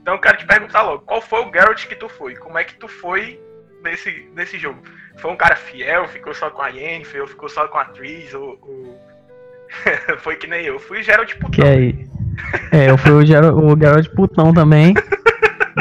Então 0.00 0.14
eu 0.14 0.20
quero 0.20 0.38
te 0.38 0.46
perguntar 0.46 0.82
logo, 0.82 1.04
qual 1.04 1.20
foi 1.20 1.40
o 1.40 1.50
Garrett 1.50 1.86
que 1.86 1.94
tu 1.94 2.08
foi? 2.08 2.34
Como 2.36 2.58
é 2.58 2.64
que 2.64 2.74
tu 2.74 2.88
foi 2.88 3.40
nesse, 3.82 4.28
nesse 4.34 4.58
jogo? 4.58 4.80
Foi 5.18 5.30
um 5.30 5.36
cara 5.36 5.56
fiel, 5.56 6.06
ficou 6.08 6.34
só 6.34 6.50
com 6.50 6.62
a 6.62 6.68
Yennefer, 6.68 7.22
ou 7.22 7.26
ficou 7.26 7.48
só 7.48 7.66
com 7.68 7.78
a 7.78 7.84
Tris, 7.86 8.32
ou. 8.34 8.58
ou... 8.62 9.08
foi 10.18 10.36
que 10.36 10.46
nem 10.46 10.64
eu. 10.64 10.78
Fui 10.78 11.02
Geralt 11.02 11.34
Putão. 11.34 11.50
Que 11.50 11.62
aí? 11.62 12.08
É, 12.72 12.90
eu 12.90 12.96
fui 12.96 13.12
o, 13.12 13.26
Geralt, 13.26 13.54
o 13.54 13.76
Geralt 13.78 14.08
Putão 14.14 14.52
também. 14.52 14.94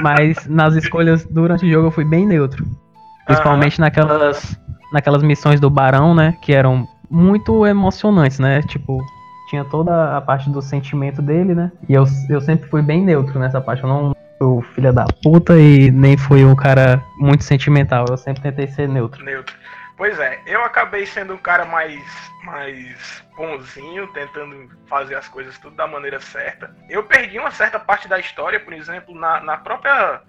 mas 0.01 0.45
nas 0.47 0.76
escolhas 0.76 1.26
durante 1.26 1.65
o 1.65 1.70
jogo 1.70 1.88
eu 1.88 1.91
fui 1.91 2.05
bem 2.05 2.26
neutro. 2.26 2.65
Principalmente 3.26 3.80
naquelas, 3.80 4.57
naquelas 4.92 5.24
missões 5.24 5.60
do 5.60 5.70
Barão, 5.70 6.14
né? 6.14 6.38
Que 6.42 6.54
eram 6.54 6.88
muito 7.10 7.66
emocionantes, 7.66 8.40
né? 8.40 8.62
Tipo, 8.64 9.04
tinha 9.50 9.64
toda 9.66 10.18
a 10.18 10.22
parte 10.22 10.50
do 10.50 10.62
sentimento 10.62 11.22
dele, 11.22 11.56
né? 11.56 11.72
E 11.88 11.94
eu, 11.94 12.06
eu 12.30 12.42
sempre 12.42 12.70
fui 12.70 12.82
bem 12.82 13.02
neutro 13.02 13.40
nessa 13.40 13.62
parte. 13.62 13.84
Eu 13.84 13.90
não 13.90 14.16
fui 14.38 14.62
filho 14.74 14.94
da 14.94 15.06
puta 15.24 15.58
e 15.58 15.90
nem 15.92 16.18
fui 16.18 16.44
um 16.46 16.56
cara 16.56 17.02
muito 17.18 17.44
sentimental. 17.44 18.06
Eu 18.10 18.18
sempre 18.18 18.42
tentei 18.42 18.68
ser 18.68 18.88
neutro. 18.88 19.24
Neutro. 19.24 19.56
Pois 19.98 20.20
é, 20.20 20.40
eu 20.46 20.64
acabei 20.64 21.08
sendo 21.08 21.34
um 21.34 21.38
cara 21.40 21.66
mais, 21.66 22.00
mais 22.44 23.24
bonzinho, 23.36 24.06
tentando 24.14 24.70
fazer 24.88 25.16
as 25.16 25.28
coisas 25.28 25.58
tudo 25.58 25.76
da 25.76 25.88
maneira 25.88 26.20
certa. 26.20 26.72
Eu 26.88 27.04
perdi 27.04 27.40
uma 27.40 27.50
certa 27.50 27.80
parte 27.80 28.08
da 28.08 28.20
história, 28.20 28.60
por 28.60 28.74
exemplo, 28.74 29.16
na, 29.16 29.42
na 29.42 29.58
própria 29.58 30.22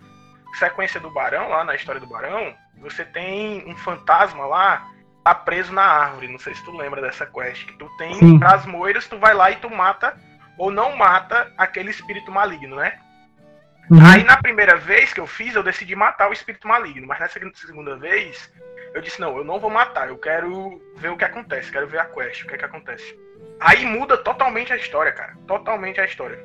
sequência 0.55 0.99
do 0.99 1.11
Barão, 1.11 1.51
lá 1.51 1.65
na 1.65 1.75
história 1.75 2.01
do 2.01 2.07
Barão, 2.07 2.55
você 2.81 3.05
tem 3.05 3.64
um 3.66 3.76
fantasma 3.76 4.47
lá 4.47 4.89
tá 5.29 5.35
preso 5.35 5.72
na 5.72 5.83
árvore. 5.83 6.29
Não 6.29 6.39
sei 6.39 6.55
se 6.55 6.64
tu 6.64 6.76
lembra 6.76 7.03
dessa 7.03 7.26
quest. 7.26 7.66
Que 7.66 7.79
tu 7.79 7.89
tem 7.99 8.14
Sim. 8.14 8.39
pras 8.39 8.64
moiras, 8.64 9.07
tu 9.07 9.18
vai 9.18 9.35
lá 9.35 9.51
e 9.51 9.57
tu 9.57 9.68
mata 9.68 10.16
ou 10.57 10.70
não 10.70 10.97
mata 10.97 11.53
aquele 11.57 11.91
espírito 11.91 12.33
maligno, 12.33 12.76
né? 12.76 12.99
Uhum. 13.91 14.05
Aí 14.05 14.24
na 14.24 14.37
primeira 14.37 14.76
vez 14.76 15.12
que 15.12 15.20
eu 15.20 15.26
fiz, 15.26 15.55
eu 15.55 15.62
decidi 15.62 15.95
matar 15.95 16.29
o 16.29 16.33
espírito 16.33 16.66
maligno. 16.66 17.07
Mas 17.07 17.20
nessa 17.20 17.39
segunda 17.55 17.97
vez, 17.97 18.53
eu 18.95 19.01
disse, 19.01 19.20
não, 19.20 19.37
eu 19.37 19.45
não 19.45 19.61
vou 19.61 19.70
matar, 19.70 20.09
eu 20.09 20.18
quero 20.18 20.81
ver 20.97 21.11
o 21.11 21.16
que 21.16 21.24
acontece, 21.24 21.70
quero 21.70 21.87
ver 21.87 22.01
a 22.01 22.05
quest, 22.07 22.43
o 22.43 22.47
que 22.47 22.55
é 22.55 22.59
que 22.59 22.64
acontece. 22.64 23.18
Aí 23.61 23.85
muda 23.85 24.16
totalmente 24.16 24.72
a 24.72 24.76
história, 24.76 25.12
cara. 25.12 25.37
Totalmente 25.47 26.01
a 26.01 26.05
história. 26.05 26.45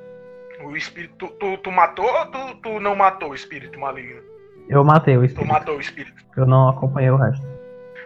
O 0.62 0.76
espírito. 0.78 1.16
Tu, 1.18 1.28
tu, 1.36 1.58
tu 1.58 1.72
matou 1.72 2.06
ou 2.06 2.26
tu, 2.28 2.56
tu 2.56 2.80
não 2.80 2.96
matou 2.96 3.32
o 3.32 3.36
espírito 3.36 3.80
maligno? 3.80 4.22
Eu 4.70 4.84
matei 4.84 5.18
o 5.18 5.24
espírito. 5.24 5.48
Tu 5.48 5.54
matou 5.54 5.78
o 5.78 5.82
espírito. 5.82 6.24
Eu 6.36 6.46
não 6.46 6.70
acompanhei 6.70 7.10
o 7.10 7.18
resto. 7.18 7.46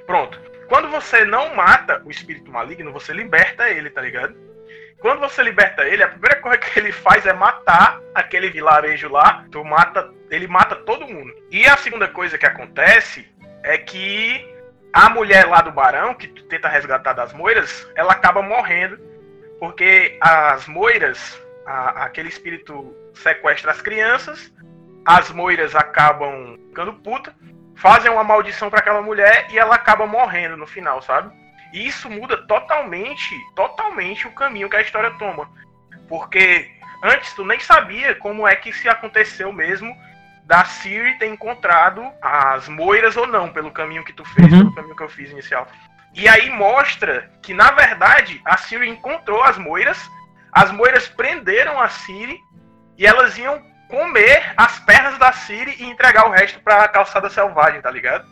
Pronto. 0.05 0.39
Quando 0.67 0.89
você 0.89 1.23
não 1.23 1.55
mata 1.55 2.01
o 2.05 2.11
espírito 2.11 2.51
maligno, 2.51 2.91
você 2.91 3.13
liberta 3.13 3.69
ele, 3.69 3.89
tá 3.89 4.01
ligado? 4.01 4.35
Quando 4.99 5.19
você 5.19 5.43
liberta 5.43 5.85
ele, 5.85 6.03
a 6.03 6.07
primeira 6.07 6.41
coisa 6.41 6.57
que 6.57 6.79
ele 6.79 6.91
faz 6.91 7.25
é 7.25 7.33
matar 7.33 8.01
aquele 8.13 8.49
vilarejo 8.49 9.09
lá. 9.09 9.45
Tu 9.51 9.63
mata, 9.63 10.09
ele 10.29 10.47
mata 10.47 10.75
todo 10.75 11.07
mundo. 11.07 11.31
E 11.51 11.65
a 11.65 11.77
segunda 11.77 12.07
coisa 12.07 12.37
que 12.37 12.45
acontece 12.45 13.27
é 13.63 13.77
que 13.77 14.53
a 14.91 15.09
mulher 15.09 15.45
lá 15.45 15.61
do 15.61 15.71
barão, 15.71 16.15
que 16.15 16.27
tu 16.27 16.43
tenta 16.45 16.67
resgatar 16.67 17.13
das 17.13 17.31
moiras, 17.31 17.87
ela 17.95 18.13
acaba 18.13 18.41
morrendo. 18.41 18.99
Porque 19.59 20.17
as 20.19 20.67
moiras, 20.67 21.41
a, 21.65 22.05
aquele 22.05 22.29
espírito 22.29 22.93
sequestra 23.13 23.71
as 23.71 23.81
crianças, 23.81 24.51
as 25.07 25.31
moiras 25.31 25.73
acabam 25.73 26.57
ficando 26.67 26.93
puta 26.95 27.33
fazem 27.77 28.11
uma 28.11 28.23
maldição 28.23 28.69
para 28.69 28.79
aquela 28.79 29.01
mulher 29.01 29.47
e 29.49 29.57
ela 29.57 29.75
acaba 29.75 30.05
morrendo 30.05 30.57
no 30.57 30.67
final, 30.67 31.01
sabe? 31.01 31.33
E 31.71 31.87
isso 31.87 32.09
muda 32.09 32.35
totalmente, 32.47 33.35
totalmente 33.55 34.27
o 34.27 34.31
caminho 34.31 34.69
que 34.69 34.75
a 34.75 34.81
história 34.81 35.11
toma. 35.11 35.49
Porque 36.09 36.69
antes 37.03 37.33
tu 37.33 37.45
nem 37.45 37.59
sabia 37.59 38.15
como 38.15 38.47
é 38.47 38.55
que 38.55 38.73
se 38.73 38.89
aconteceu 38.89 39.53
mesmo 39.53 39.95
da 40.45 40.65
Siri 40.65 41.17
ter 41.19 41.27
encontrado 41.27 42.03
as 42.21 42.67
moiras 42.67 43.15
ou 43.15 43.27
não, 43.27 43.51
pelo 43.51 43.71
caminho 43.71 44.03
que 44.03 44.13
tu 44.13 44.25
fez, 44.25 44.51
Uhum. 44.51 44.59
pelo 44.59 44.75
caminho 44.75 44.95
que 44.95 45.03
eu 45.03 45.09
fiz 45.09 45.29
inicial. 45.31 45.67
E 46.15 46.27
aí 46.27 46.49
mostra 46.49 47.29
que, 47.43 47.53
na 47.53 47.71
verdade, 47.71 48.41
a 48.43 48.57
Siri 48.57 48.89
encontrou 48.89 49.43
as 49.43 49.57
moiras, 49.57 50.09
as 50.51 50.71
moiras 50.71 51.07
prenderam 51.07 51.79
a 51.79 51.89
Siri 51.89 52.39
e 52.97 53.05
elas 53.05 53.37
iam 53.37 53.61
comer 53.89 54.53
as 54.55 54.79
pernas 54.79 55.17
da 55.17 55.31
Siri 55.31 55.75
e 55.79 55.85
entregar 55.85 56.27
o 56.27 56.31
resto 56.31 56.59
pra 56.59 56.87
calçada 56.87 57.29
selvagem, 57.29 57.81
tá 57.81 57.91
ligado? 57.91 58.25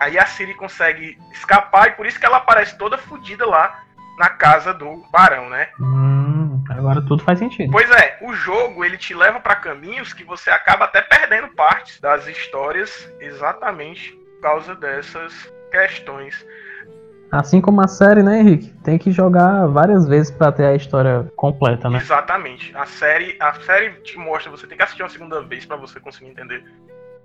Aí 0.00 0.18
a 0.18 0.26
Siri 0.26 0.54
consegue 0.54 1.18
escapar 1.32 1.88
e 1.88 1.92
por 1.92 2.06
isso 2.06 2.20
que 2.20 2.26
ela 2.26 2.36
aparece 2.36 2.76
toda 2.78 2.98
fodida 2.98 3.46
lá 3.46 3.82
na 4.18 4.28
casa 4.28 4.72
do 4.74 5.04
barão, 5.10 5.48
né? 5.48 5.68
Hum, 5.80 6.62
agora 6.70 7.00
tudo 7.02 7.22
faz 7.22 7.38
sentido. 7.38 7.70
Pois 7.70 7.90
é, 7.90 8.18
o 8.22 8.32
jogo 8.32 8.84
ele 8.84 8.96
te 8.96 9.14
leva 9.14 9.40
pra 9.40 9.56
caminhos 9.56 10.12
que 10.12 10.24
você 10.24 10.50
acaba 10.50 10.84
até 10.84 11.00
perdendo 11.00 11.48
partes 11.48 12.00
das 12.00 12.26
histórias 12.26 13.08
exatamente 13.20 14.12
por 14.12 14.42
causa 14.42 14.74
dessas 14.74 15.52
questões. 15.70 16.44
Assim 17.30 17.60
como 17.60 17.80
a 17.82 17.88
série, 17.88 18.22
né, 18.22 18.40
Henrique? 18.40 18.72
Tem 18.82 18.98
que 18.98 19.12
jogar 19.12 19.66
várias 19.66 20.08
vezes 20.08 20.30
pra 20.30 20.50
ter 20.50 20.64
a 20.64 20.74
história 20.74 21.30
completa, 21.36 21.90
né? 21.90 21.98
Exatamente. 21.98 22.74
A 22.74 22.86
série, 22.86 23.36
a 23.38 23.52
série 23.60 23.90
te 24.00 24.18
mostra, 24.18 24.50
você 24.50 24.66
tem 24.66 24.76
que 24.76 24.82
assistir 24.82 25.02
uma 25.02 25.10
segunda 25.10 25.42
vez 25.42 25.66
pra 25.66 25.76
você 25.76 26.00
conseguir 26.00 26.30
entender. 26.30 26.64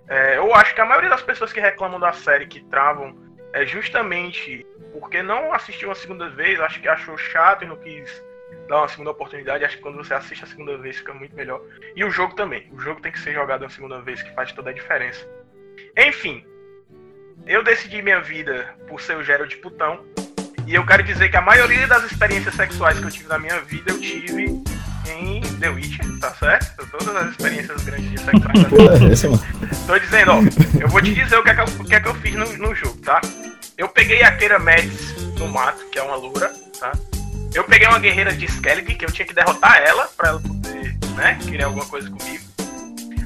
É, 0.08 0.38
eu 0.38 0.54
acho 0.56 0.76
que 0.76 0.82
a 0.82 0.86
maioria 0.86 1.10
das 1.10 1.22
pessoas 1.22 1.54
que 1.54 1.60
reclamam 1.60 2.00
da 2.00 2.12
série, 2.12 2.48
que 2.48 2.60
travam, 2.66 3.16
é 3.54 3.66
justamente 3.66 4.66
porque 5.00 5.24
não 5.24 5.54
assistiu 5.54 5.90
uma 5.90 5.96
segunda 5.96 6.30
vez, 6.30 6.60
acho 6.60 6.82
que 6.82 6.88
achou 6.88 7.18
chato 7.18 7.64
e 7.64 7.68
não 7.68 7.78
quis 7.78 8.24
dar 8.68 8.80
uma 8.80 8.88
segunda 8.88 9.12
oportunidade. 9.12 9.64
Acho 9.64 9.78
que 9.78 9.84
quando 9.84 9.98
você 9.98 10.14
assiste 10.14 10.44
a 10.44 10.48
segunda 10.48 10.78
vez 10.78 10.98
fica 10.98 11.14
muito 11.14 11.36
melhor. 11.36 11.62
E 11.96 12.04
o 12.04 12.10
jogo 12.10 12.36
também. 12.36 12.70
O 12.72 12.80
jogo 12.80 13.02
tem 13.02 13.12
que 13.12 13.20
ser 13.20 13.34
jogado 13.34 13.62
uma 13.62 13.70
segunda 13.70 14.02
vez, 14.02 14.22
que 14.22 14.34
faz 14.34 14.52
toda 14.52 14.70
a 14.70 14.74
diferença. 14.74 15.26
Enfim, 15.98 16.46
eu 17.46 17.64
decidi 17.64 18.02
minha 18.02 18.22
vida 18.22 18.74
por 18.88 19.02
ser 19.02 19.18
o 19.18 19.24
Gerald 19.24 19.56
Putão. 19.58 20.00
E 20.66 20.76
eu 20.76 20.86
quero 20.86 21.04
dizer 21.04 21.30
que 21.30 21.38
a 21.38 21.42
maioria 21.42 21.86
das 21.88 22.04
experiências 22.04 22.56
sexuais 22.56 23.00
que 23.00 23.06
eu 23.06 23.12
tive 23.12 23.28
na 23.28 23.38
minha 23.38 23.60
vida, 23.62 23.92
eu 23.92 24.00
tive 24.00 24.64
em 25.06 25.42
The 25.60 25.70
Witcher, 25.70 26.20
tá 26.20 26.34
certo? 26.36 26.88
Todas 26.88 27.16
as 27.16 27.32
experiências 27.32 27.84
grandes 27.84 28.22
sexuais 28.22 28.64
da 28.64 28.70
Porra, 28.70 28.96
é. 28.96 29.86
Tô 29.86 30.00
dizendo, 30.00 30.32
ó, 30.32 30.40
eu 30.80 30.88
vou 30.88 31.02
te 31.02 31.14
dizer 31.14 31.38
o 31.38 31.44
que 31.44 31.50
é 31.50 31.56
que 31.56 31.62
eu, 31.62 31.66
o 31.66 31.86
que 31.86 31.96
é 31.96 32.00
que 32.00 32.08
eu 32.08 32.16
fiz 32.16 32.36
no, 32.36 32.46
no 32.58 32.76
jogo, 32.76 32.98
tá? 33.00 33.20
Eu 33.78 33.90
peguei 33.90 34.24
a 34.24 34.32
Keira 34.32 34.60
Médici 34.60 35.14
no 35.38 35.48
mato, 35.50 35.86
que 35.92 36.00
é 36.00 36.04
uma 36.04 36.16
loura, 36.16 36.50
tá? 36.80 36.94
Eu 37.54 37.64
peguei 37.66 37.88
uma 37.88 38.00
guerreira 38.00 38.34
de 38.34 38.46
Skellig, 38.46 38.96
que 38.96 39.06
eu 39.06 39.12
tinha 39.12 39.28
que 39.28 39.34
derrotar 39.34 39.78
ela 39.84 40.10
pra 40.16 40.30
ela 40.30 40.40
poder, 40.40 40.96
né, 41.16 41.38
querer 41.46 41.64
alguma 41.64 41.86
coisa 41.86 42.10
comigo. 42.10 42.53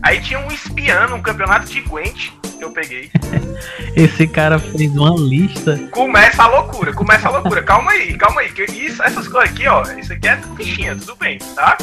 Aí 0.01 0.21
tinha 0.21 0.39
um 0.39 0.47
espião, 0.47 1.15
um 1.15 1.21
campeonato 1.21 1.67
de 1.67 1.81
Gwent, 1.81 2.31
que 2.57 2.63
eu 2.63 2.71
peguei. 2.71 3.09
Esse 3.95 4.27
cara 4.27 4.59
fez 4.59 4.95
uma 4.95 5.15
lista. 5.17 5.77
Começa 5.91 6.43
a 6.43 6.47
loucura, 6.47 6.93
começa 6.93 7.27
a 7.27 7.31
loucura. 7.31 7.63
Calma 7.63 7.91
aí, 7.91 8.17
calma 8.17 8.41
aí. 8.41 8.51
Que 8.51 8.63
isso, 8.63 9.01
essas 9.03 9.27
coisas 9.27 9.51
aqui, 9.51 9.67
ó, 9.67 9.83
isso 9.99 10.13
aqui 10.13 10.27
é 10.27 10.37
fichinha, 10.55 10.95
tudo 10.95 11.15
bem, 11.15 11.39
tá? 11.55 11.77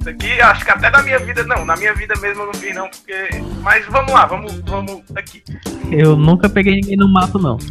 Isso 0.00 0.08
aqui, 0.08 0.40
acho 0.40 0.64
que 0.64 0.70
até 0.70 0.90
da 0.90 1.02
minha 1.02 1.18
vida, 1.18 1.44
não, 1.44 1.64
na 1.64 1.76
minha 1.76 1.94
vida 1.94 2.14
mesmo 2.20 2.42
eu 2.42 2.46
não 2.46 2.54
fiz 2.54 2.74
não, 2.74 2.88
porque... 2.88 3.28
Mas 3.60 3.84
vamos 3.86 4.12
lá, 4.12 4.24
vamos, 4.24 4.58
vamos 4.60 5.02
aqui. 5.14 5.42
Eu 5.90 6.16
nunca 6.16 6.48
peguei 6.48 6.76
ninguém 6.76 6.96
no 6.96 7.12
mato, 7.12 7.38
não. 7.38 7.58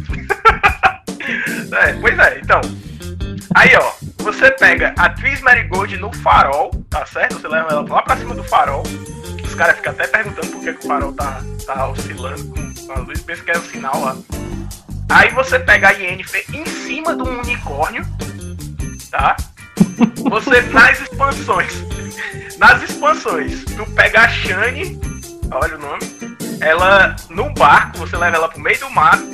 É, 1.72 1.92
pois 2.00 2.18
é, 2.18 2.40
então. 2.42 2.60
Aí, 3.54 3.74
ó, 3.76 3.92
você 4.18 4.50
pega 4.50 4.94
a 4.96 5.06
atriz 5.06 5.40
Marigold 5.40 5.96
no 5.98 6.12
farol, 6.12 6.70
tá 6.88 7.04
certo? 7.06 7.40
Você 7.40 7.48
leva 7.48 7.68
ela 7.70 7.86
lá 7.88 8.02
pra 8.02 8.16
cima 8.16 8.34
do 8.34 8.44
farol. 8.44 8.82
Os 9.44 9.54
caras 9.54 9.76
ficam 9.76 9.92
até 9.92 10.06
perguntando 10.06 10.46
por 10.48 10.60
que, 10.60 10.72
que 10.72 10.84
o 10.84 10.88
farol 10.88 11.12
tá, 11.12 11.42
tá 11.66 11.88
oscilando 11.88 12.44
com 12.86 12.92
a 12.92 12.98
luz, 13.00 13.20
pensa 13.22 13.42
que 13.42 13.50
é 13.50 13.58
o 13.58 13.62
sinal 13.62 14.00
lá. 14.00 14.16
Aí 15.10 15.30
você 15.30 15.58
pega 15.58 15.88
a 15.88 15.90
Yennefer 15.90 16.44
em 16.52 16.64
cima 16.66 17.16
de 17.16 17.22
um 17.22 17.40
unicórnio, 17.40 18.06
tá? 19.10 19.36
Você, 20.30 20.60
nas 20.70 21.00
expansões, 21.00 21.84
nas 22.58 22.82
expansões, 22.82 23.64
tu 23.64 23.84
pega 23.92 24.22
a 24.22 24.28
Shane, 24.28 25.00
olha 25.50 25.76
o 25.76 25.80
nome, 25.80 26.29
ela 26.60 27.16
no 27.28 27.52
barco, 27.54 27.98
você 27.98 28.16
leva 28.16 28.36
ela 28.36 28.48
pro 28.48 28.60
meio 28.60 28.78
do 28.78 28.90
mato, 28.90 29.24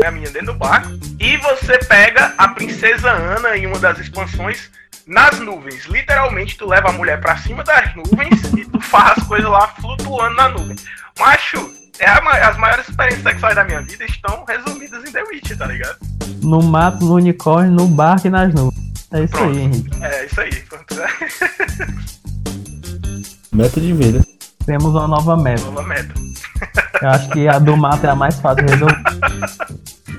pra 0.00 0.08
a 0.08 0.10
minha 0.10 0.30
dentro 0.30 0.52
do 0.52 0.58
barco, 0.58 0.88
e 1.20 1.36
você 1.38 1.78
pega 1.78 2.34
a 2.38 2.48
princesa 2.48 3.10
Ana 3.10 3.56
em 3.56 3.66
uma 3.66 3.78
das 3.78 3.98
expansões 3.98 4.70
nas 5.06 5.38
nuvens. 5.38 5.84
Literalmente, 5.86 6.56
tu 6.56 6.66
leva 6.66 6.88
a 6.88 6.92
mulher 6.92 7.20
pra 7.20 7.36
cima 7.36 7.62
das 7.62 7.94
nuvens 7.94 8.42
e 8.56 8.64
tu 8.64 8.80
faz 8.80 9.18
as 9.18 9.24
coisas 9.24 9.50
lá 9.50 9.68
flutuando 9.80 10.36
na 10.36 10.48
nuvem. 10.48 10.76
Macho, 11.18 11.72
é 11.98 12.08
a 12.08 12.18
as 12.48 12.56
maiores 12.56 12.88
experiências 12.88 13.22
sexuais 13.22 13.54
da 13.54 13.64
minha 13.64 13.82
vida 13.82 14.04
estão 14.04 14.44
resumidas 14.46 15.04
em 15.04 15.12
The 15.12 15.22
Witch, 15.22 15.56
tá 15.56 15.66
ligado? 15.66 15.98
No 16.42 16.62
mato, 16.62 17.04
no 17.04 17.14
unicórnio, 17.14 17.72
no 17.72 17.86
barco 17.86 18.26
e 18.26 18.30
nas 18.30 18.52
nuvens. 18.52 18.86
É 19.12 19.22
isso 19.22 19.32
Pronto. 19.32 19.56
aí, 19.56 19.58
Henrique. 19.62 19.90
É 20.02 20.26
isso 20.26 20.40
aí. 20.40 20.50
Meta 23.52 23.80
de 23.80 23.92
vida. 23.92 24.35
Temos 24.66 24.86
uma 24.94 25.06
nova 25.06 25.36
meta. 25.36 25.64
Nova 25.64 25.82
meta. 25.82 26.14
Eu 27.02 27.08
acho 27.10 27.28
que 27.30 27.46
a 27.48 27.58
do 27.58 27.76
mato 27.76 28.06
é 28.06 28.10
a 28.10 28.14
mais 28.14 28.40
fácil 28.40 28.64
de 28.64 28.72
resolver. 28.72 29.02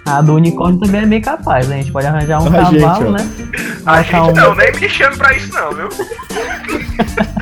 A 0.05 0.21
do 0.21 0.35
unicórnio 0.35 0.79
também 0.79 1.01
é 1.01 1.05
bem 1.05 1.21
capaz. 1.21 1.69
A 1.69 1.75
gente 1.75 1.91
pode 1.91 2.05
arranjar 2.07 2.41
um 2.41 2.47
A 2.55 2.63
gente, 2.65 2.79
cavalo, 2.81 3.07
ó. 3.09 3.11
né? 3.11 3.29
A 3.85 3.91
Achar 3.93 4.23
gente 4.25 4.39
um- 4.39 4.41
não, 4.43 4.55
nem 4.55 4.71
me 4.73 4.87
chame 4.89 5.17
pra 5.17 5.33
isso 5.35 5.51
não, 5.53 5.71
viu? 5.73 5.89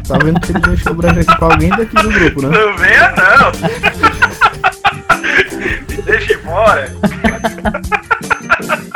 Tá 0.07 0.17
vendo 0.23 0.39
que 0.39 0.51
ele 0.51 0.59
deixou 0.59 0.93
o 0.93 0.95
Brasil 0.95 1.21
aqui 1.21 1.37
pra 1.37 1.47
alguém 1.53 1.69
daqui 1.69 1.95
do 1.95 2.09
grupo, 2.11 2.41
né? 2.43 2.57
Não 2.57 2.77
venha 2.77 3.11
não. 3.11 3.51
me 5.89 6.01
deixa 6.03 6.33
embora. 6.33 6.91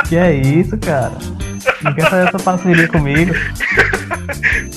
Que 0.07 0.17
é 0.17 0.33
isso, 0.33 0.77
cara? 0.77 1.11
Não 1.81 1.93
quer 1.93 2.09
fazer 2.09 2.27
essa 2.29 2.39
parceria 2.39 2.87
comigo? 2.87 3.33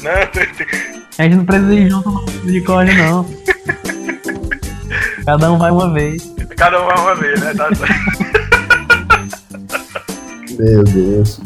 Não, 0.03 0.27
tô- 0.33 1.02
A 1.23 1.25
gente 1.25 1.37
não 1.37 1.45
precisa 1.45 1.73
ir 1.73 1.89
junto 1.89 2.11
no 2.11 2.25
unicórnio, 2.43 2.95
não. 2.97 3.25
Cada 5.25 5.53
um 5.53 5.57
vai 5.57 5.71
uma 5.71 5.89
vez. 5.93 6.35
cada 6.57 6.83
um 6.83 6.87
vai 6.87 6.99
uma 6.99 7.15
vez, 7.15 7.41
né? 7.41 7.55
Tá 7.55 7.69
certo. 7.77 7.95
Meu 10.59 10.83
Deus. 10.83 11.41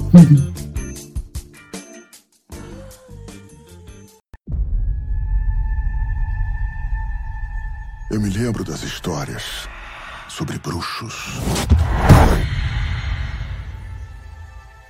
Eu 8.10 8.18
me 8.18 8.30
lembro 8.30 8.64
das 8.64 8.82
histórias 8.82 9.68
sobre 10.26 10.58
bruxos. 10.58 11.38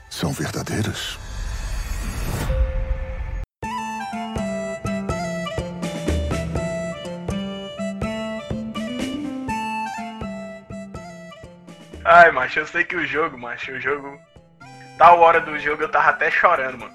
São 0.08 0.30
verdadeiras? 0.30 1.18
Ai, 12.16 12.30
macho, 12.30 12.60
eu 12.60 12.66
sei 12.66 12.82
que 12.82 12.96
o 12.96 13.06
jogo, 13.06 13.36
macho, 13.36 13.72
o 13.72 13.78
jogo. 13.78 14.18
Tal 14.96 15.20
hora 15.20 15.38
do 15.38 15.58
jogo 15.58 15.82
eu 15.82 15.88
tava 15.90 16.08
até 16.08 16.30
chorando, 16.30 16.78
mano. 16.78 16.94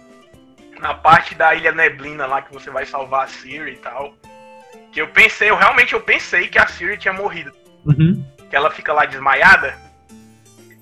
Na 0.80 0.95
parte 0.95 1.35
da 1.35 1.53
Ilha 1.53 1.72
Neblina 1.72 2.26
lá 2.26 2.41
que 2.41 2.52
você 2.52 2.72
vai 2.72 2.88
salvar 2.88 3.26
a 3.26 3.27
Siri 3.27 3.73
e 3.73 3.77
tal. 3.77 4.15
Que 4.91 4.99
eu 4.99 5.10
pensei, 5.10 5.52
eu 5.52 5.56
realmente 5.56 5.93
eu 5.93 6.02
pensei 6.02 6.48
que 6.48 6.57
a 6.57 6.65
Siri 6.65 6.98
tinha 6.98 7.14
morrido. 7.14 7.53
Uhum. 7.85 8.26
Que 8.49 8.56
ela 8.56 8.72
fica 8.72 8.91
lá 8.91 9.06
desmaiada. 9.06 9.77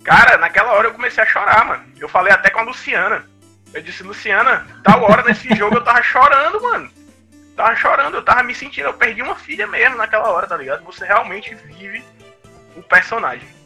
Cara, 0.06 0.38
naquela 0.38 0.72
hora 0.72 0.88
eu 0.88 0.94
comecei 0.94 1.22
a 1.22 1.28
chorar, 1.28 1.66
mano. 1.66 1.84
Eu 2.00 2.08
falei 2.08 2.32
até 2.32 2.50
com 2.50 2.62
a 2.62 2.64
Luciana. 2.64 3.26
Eu 3.74 3.82
disse, 3.82 4.04
Luciana, 4.04 4.66
tal 4.86 5.04
hora 5.04 5.22
nesse 5.24 5.52
jogo 5.54 5.76
eu 5.76 5.84
tava 5.84 6.02
chorando, 6.02 6.62
mano. 6.62 6.90
Tava 7.58 7.76
chorando, 7.76 8.16
eu 8.16 8.24
tava 8.24 8.42
me 8.44 8.56
sentindo, 8.56 8.88
eu 8.88 8.94
perdi 8.94 9.22
uma 9.22 9.36
filha 9.36 9.68
mesmo 9.68 9.98
naquela 9.98 10.30
hora, 10.30 10.48
tá 10.48 10.56
ligado? 10.56 10.82
Você 10.86 11.06
realmente 11.06 11.54
vive 11.56 12.02
o 12.78 12.82
personagem. 12.82 13.59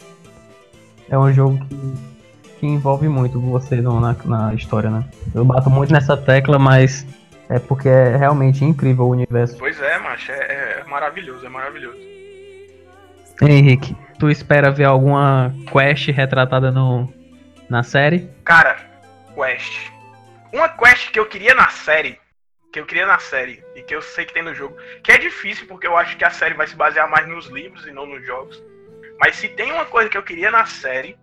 É 1.10 1.18
um 1.18 1.32
jogo 1.32 1.60
que, 1.66 2.60
que 2.60 2.66
envolve 2.68 3.08
muito 3.08 3.40
você 3.40 3.76
no- 3.78 4.00
na, 4.00 4.16
na 4.26 4.54
história, 4.54 4.90
né? 4.90 5.04
Eu 5.34 5.44
bato 5.46 5.70
muito 5.70 5.92
nessa 5.92 6.16
tecla, 6.18 6.58
mas 6.58 7.06
é 7.50 7.60
porque 7.60 7.90
é 7.90 8.16
realmente 8.18 8.64
incrível 8.64 9.06
o 9.06 9.10
universo. 9.10 9.58
Pois 9.58 9.80
é, 9.82 9.98
macho, 10.00 10.32
é, 10.32 10.80
é 10.80 10.84
maravilhoso, 10.90 11.46
é 11.46 11.50
maravilhoso. 11.50 11.98
Henrique, 13.42 13.96
tu 14.20 14.30
espera 14.30 14.72
ver 14.72 14.86
alguma 14.86 15.54
quest 15.72 16.08
retratada 16.10 16.72
no, 16.72 17.12
na 17.70 17.84
série? 17.84 18.30
Cara, 18.46 18.78
quest. 19.36 19.92
Uma 20.54 20.70
quest 20.70 21.12
que 21.12 21.20
eu 21.20 21.26
queria 21.26 21.54
na 21.56 21.68
série, 21.70 22.18
que 22.72 22.80
eu 22.80 22.86
queria 22.86 23.06
na 23.06 23.20
série, 23.20 23.64
e 23.76 23.82
que 23.82 23.94
eu 23.94 24.02
sei 24.02 24.24
que 24.26 24.34
tem 24.34 24.44
no 24.44 24.54
jogo, 24.54 24.76
que 25.04 25.12
é 25.12 25.18
difícil 25.18 25.68
porque 25.68 25.86
eu 25.88 25.98
acho 25.98 26.16
que 26.16 26.24
a 26.24 26.30
série 26.30 26.54
vai 26.54 26.68
se 26.68 26.76
basear 26.76 27.10
mais 27.10 27.28
nos 27.28 27.48
livros 27.48 27.86
e 27.86 27.92
não 27.92 28.06
nos 28.06 28.26
jogos. 28.26 28.62
Mas 29.24 29.38
se 29.38 29.48
tem 29.48 29.72
uma 29.72 29.86
coisa 29.86 30.10
que 30.10 30.18
eu 30.18 30.22
queria 30.22 30.52
na 30.52 30.66
série, 30.66 31.16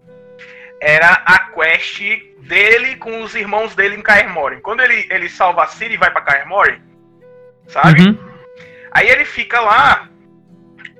era 0.80 1.22
a 1.26 1.38
quest 1.50 2.00
dele 2.38 2.96
com 2.96 3.22
os 3.22 3.34
irmãos 3.34 3.74
dele 3.74 3.96
em 3.96 4.00
Kaer. 4.00 4.26
Quando 4.62 4.80
ele, 4.80 5.06
ele 5.10 5.28
salva 5.28 5.64
a 5.64 5.66
Ciri 5.66 5.92
e 5.92 5.98
vai 5.98 6.10
pra 6.10 6.22
Kaer 6.22 6.46
sabe? 7.66 8.00
Uhum. 8.00 8.18
Aí 8.90 9.06
ele 9.06 9.26
fica 9.26 9.60
lá 9.60 10.08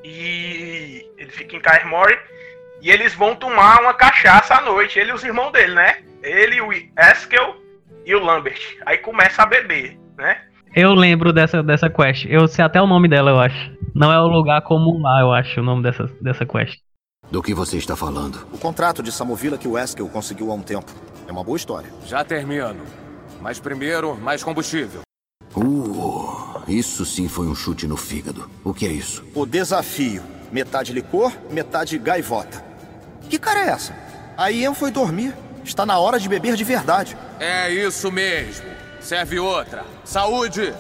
e 0.05 1.09
ele 1.17 1.31
fica 1.31 1.57
em 1.57 1.61
Kaer 1.61 1.87
e 2.83 2.91
eles 2.91 3.15
vão 3.15 3.35
tomar 3.35 3.81
uma 3.81 3.95
cachaça 3.95 4.57
à 4.57 4.61
noite, 4.61 4.99
ele 4.99 5.11
e 5.11 5.15
os 5.15 5.25
irmãos 5.25 5.53
dele, 5.53 5.73
né? 5.73 6.03
Ele, 6.23 6.61
o 6.61 6.71
Eskel 6.71 7.57
e 8.05 8.15
o 8.15 8.23
Lambert. 8.23 8.61
Aí 8.85 8.99
começa 8.99 9.43
a 9.43 9.47
beber, 9.47 9.99
né? 10.19 10.37
Eu 10.77 10.93
lembro 10.93 11.33
dessa, 11.33 11.63
dessa 11.63 11.89
quest. 11.89 12.27
Eu 12.29 12.47
sei 12.47 12.63
até 12.63 12.81
o 12.81 12.87
nome 12.87 13.09
dela, 13.09 13.31
eu 13.31 13.41
acho. 13.41 13.73
Não 13.95 14.13
é 14.13 14.21
o 14.21 14.29
lugar 14.29 14.61
comum 14.61 15.01
lá, 15.01 15.21
eu 15.23 15.33
acho, 15.33 15.61
o 15.61 15.65
nome 15.65 15.83
dessa, 15.83 16.05
dessa 16.21 16.45
quest. 16.45 16.79
Do 17.31 17.41
que 17.41 17.55
você 17.55 17.77
está 17.77 17.95
falando? 17.95 18.45
O 18.53 18.59
contrato 18.59 19.05
de 19.05 19.13
Samovila 19.13 19.57
que 19.57 19.69
o 19.69 19.79
Eskel 19.79 20.09
conseguiu 20.09 20.51
há 20.51 20.55
um 20.55 20.63
tempo. 20.63 20.91
É 21.29 21.31
uma 21.31 21.45
boa 21.45 21.57
história. 21.57 21.89
Já 22.05 22.25
termino. 22.25 22.85
Mas 23.41 23.61
primeiro, 23.61 24.17
mais 24.17 24.43
combustível. 24.43 25.03
Uh, 25.55 26.61
isso 26.67 27.05
sim 27.05 27.29
foi 27.29 27.47
um 27.47 27.55
chute 27.55 27.87
no 27.87 27.97
fígado. 27.97 28.51
O 28.65 28.75
que 28.75 28.85
é 28.85 28.91
isso? 28.91 29.25
O 29.33 29.47
desafio. 29.47 30.25
Metade 30.51 30.93
licor, 30.93 31.33
metade 31.51 31.97
gaivota. 31.99 32.65
Que 33.29 33.39
cara 33.39 33.61
é 33.61 33.69
essa? 33.69 33.95
A 34.37 34.51
Ian 34.51 34.75
foi 34.75 34.91
dormir. 34.91 35.33
Está 35.65 35.87
na 35.87 36.01
hora 36.01 36.19
de 36.19 36.29
beber 36.29 36.57
de 36.57 36.65
verdade. 36.65 37.17
É 37.39 37.71
isso 37.71 38.11
mesmo. 38.11 38.67
Serve 38.99 39.39
outra. 39.39 39.85
Saúde! 40.05 40.75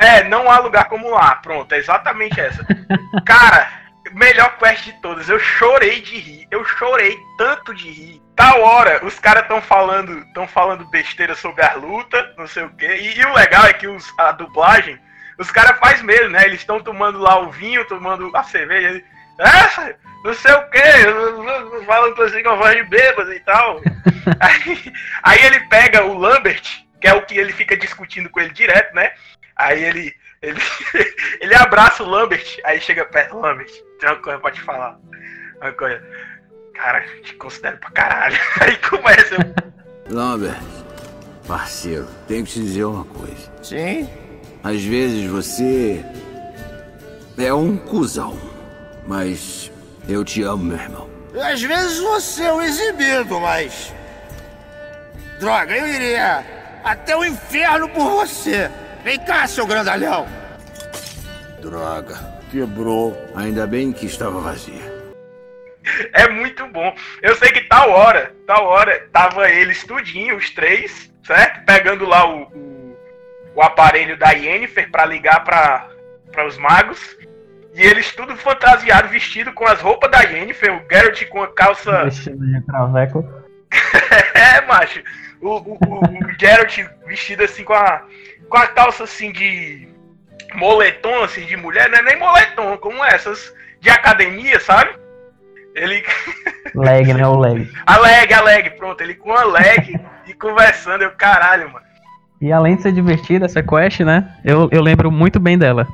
É, 0.00 0.26
não 0.26 0.50
há 0.50 0.58
lugar 0.58 0.88
como 0.88 1.10
lá. 1.10 1.34
Pronto, 1.36 1.70
é 1.72 1.78
exatamente 1.78 2.40
essa. 2.40 2.64
Cara, 3.26 3.83
melhor 4.14 4.56
quest 4.58 4.84
de 4.84 4.92
todas. 5.00 5.28
Eu 5.28 5.38
chorei 5.38 6.00
de 6.00 6.18
rir. 6.18 6.46
Eu 6.50 6.64
chorei 6.64 7.18
tanto 7.36 7.74
de 7.74 7.90
rir. 7.90 8.22
Tal 8.36 8.62
hora, 8.62 9.04
os 9.04 9.18
caras 9.18 9.42
estão 9.42 9.60
falando, 9.60 10.18
estão 10.20 10.46
falando 10.46 10.88
besteira 10.88 11.34
sobre 11.34 11.62
a 11.64 11.74
luta, 11.74 12.34
não 12.36 12.46
sei 12.46 12.64
o 12.64 12.70
quê. 12.70 12.96
E, 12.96 13.20
e 13.20 13.24
o 13.24 13.34
legal 13.34 13.66
é 13.66 13.72
que 13.72 13.86
os, 13.86 14.12
a 14.18 14.32
dublagem, 14.32 14.98
os 15.38 15.50
caras 15.50 15.78
faz 15.78 16.02
mesmo, 16.02 16.30
né? 16.30 16.44
Eles 16.44 16.60
estão 16.60 16.80
tomando 16.80 17.18
lá 17.18 17.38
o 17.40 17.50
vinho, 17.50 17.86
tomando 17.86 18.30
a 18.34 18.42
cerveja. 18.42 19.02
Ah, 19.38 19.94
não 20.24 20.32
sei 20.32 20.52
o 20.52 20.70
quê, 20.70 20.80
falando 21.86 22.22
assim 22.22 22.42
com 22.42 22.50
a 22.50 22.54
voz 22.54 22.76
de 22.76 22.84
bêbado 22.84 23.32
e 23.32 23.40
tal. 23.40 23.80
aí, 24.40 24.92
aí 25.22 25.44
ele 25.44 25.60
pega 25.68 26.04
o 26.04 26.16
Lambert, 26.16 26.62
que 27.00 27.06
é 27.06 27.14
o 27.14 27.22
que 27.22 27.36
ele 27.36 27.52
fica 27.52 27.76
discutindo 27.76 28.30
com 28.30 28.40
ele 28.40 28.52
direto, 28.52 28.94
né? 28.94 29.12
Aí 29.56 29.84
ele, 29.84 30.14
ele, 30.40 30.60
ele 31.40 31.54
abraça 31.54 32.02
o 32.02 32.08
Lambert, 32.08 32.58
aí 32.64 32.80
chega 32.80 33.04
perto, 33.04 33.38
Lambert, 33.38 33.70
tem 34.04 34.12
uma 34.12 34.16
coisa 34.20 34.38
pra 34.38 34.50
te 34.50 34.60
falar. 34.60 34.98
Uma 35.60 35.72
coisa. 35.72 36.02
Cara, 36.74 37.04
te 37.22 37.34
considero 37.34 37.78
pra 37.78 37.90
caralho. 37.90 38.38
Aí 38.60 38.76
começa. 38.76 39.36
Lambert, 40.10 40.60
parceiro, 41.48 42.06
tenho 42.28 42.44
que 42.44 42.52
te 42.52 42.60
dizer 42.60 42.84
uma 42.84 43.04
coisa. 43.04 43.50
Sim? 43.62 44.08
Às 44.62 44.84
vezes 44.84 45.30
você. 45.30 46.04
é 47.38 47.54
um 47.54 47.76
cuzão. 47.76 48.38
Mas 49.06 49.70
eu 50.08 50.24
te 50.24 50.42
amo, 50.42 50.64
meu 50.64 50.78
irmão. 50.78 51.10
Às 51.34 51.62
vezes 51.62 51.98
você 52.00 52.44
é 52.44 52.52
um 52.52 52.62
exibido, 52.62 53.40
mas. 53.40 53.92
Droga, 55.40 55.76
eu 55.76 55.86
iria 55.86 56.44
até 56.84 57.16
o 57.16 57.24
inferno 57.24 57.88
por 57.88 58.10
você. 58.10 58.70
Vem 59.02 59.18
cá, 59.18 59.46
seu 59.46 59.66
grandalhão. 59.66 60.26
Droga, 61.60 62.33
quebrou. 62.54 63.16
Ainda 63.34 63.66
bem 63.66 63.92
que 63.92 64.06
estava 64.06 64.40
vazia. 64.40 64.94
É 66.14 66.26
muito 66.30 66.66
bom. 66.68 66.94
Eu 67.20 67.34
sei 67.34 67.52
que 67.52 67.60
tal 67.68 67.90
hora, 67.90 68.34
tal 68.46 68.64
hora, 68.64 69.06
tava 69.12 69.50
eles 69.50 69.84
tudinho, 69.84 70.34
os 70.34 70.48
três, 70.48 71.12
certo? 71.22 71.62
Pegando 71.66 72.06
lá 72.06 72.26
o, 72.26 72.44
o, 72.44 72.96
o 73.54 73.62
aparelho 73.62 74.16
da 74.16 74.30
Yennefer 74.30 74.90
para 74.90 75.04
ligar 75.04 75.44
para 75.44 76.46
os 76.46 76.56
magos. 76.56 77.18
E 77.74 77.82
eles 77.82 78.14
tudo 78.16 78.34
fantasiado, 78.34 79.10
vestido 79.10 79.52
com 79.52 79.66
as 79.66 79.78
roupas 79.78 80.10
da 80.10 80.22
Yennefer, 80.22 80.74
o 80.74 80.86
Garrett 80.86 81.26
com 81.26 81.42
a 81.42 81.52
calça. 81.52 82.04
Vestido 82.08 82.46
de 82.46 82.64
traveco. 82.64 83.22
é, 84.32 84.62
macho. 84.62 85.02
O, 85.42 85.56
o, 85.56 85.78
o, 85.86 86.00
o 86.00 86.40
Geralt 86.40 86.78
vestido 87.06 87.44
assim 87.44 87.62
com 87.62 87.74
a, 87.74 88.06
com 88.48 88.56
a 88.56 88.68
calça 88.68 89.04
assim 89.04 89.32
de 89.32 89.93
moletom, 90.54 91.22
assim, 91.22 91.44
de 91.46 91.56
mulher, 91.56 91.90
não 91.90 91.98
é 91.98 92.02
nem 92.02 92.18
moletom, 92.18 92.76
como 92.78 93.04
essas 93.04 93.52
de 93.80 93.90
academia, 93.90 94.58
sabe? 94.60 94.90
Ele. 95.74 96.02
Leg, 96.74 97.12
né? 97.12 97.26
O 97.26 97.38
leg. 97.38 97.70
A 97.86 97.98
leg, 97.98 98.32
a 98.32 98.42
leg, 98.42 98.70
pronto. 98.70 99.00
Ele 99.00 99.14
com 99.14 99.32
a 99.32 99.44
leg 99.44 100.00
e 100.26 100.32
conversando, 100.32 101.02
eu, 101.02 101.10
caralho, 101.10 101.70
mano. 101.72 101.84
E 102.40 102.52
além 102.52 102.76
de 102.76 102.82
ser 102.82 102.92
divertida 102.92 103.46
essa 103.46 103.62
quest, 103.62 104.00
né? 104.00 104.36
Eu, 104.44 104.68
eu 104.72 104.82
lembro 104.82 105.10
muito 105.10 105.38
bem 105.38 105.56
dela. 105.56 105.86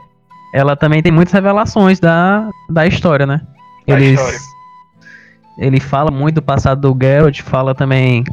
Ela 0.54 0.76
também 0.76 1.02
tem 1.02 1.12
muitas 1.12 1.32
revelações 1.32 2.00
da, 2.00 2.48
da 2.68 2.86
história, 2.86 3.26
né? 3.26 3.40
Da 3.86 3.94
Eles, 3.94 4.18
história. 4.18 4.38
Ele 5.58 5.78
fala 5.78 6.10
muito 6.10 6.36
do 6.36 6.42
passado 6.42 6.80
do 6.80 6.98
Geralt, 7.04 7.40
fala 7.42 7.74
também 7.74 8.24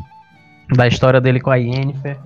da 0.75 0.87
história 0.87 1.19
dele 1.21 1.39
com 1.39 1.51
a 1.51 1.55
Yennefer. 1.55 2.17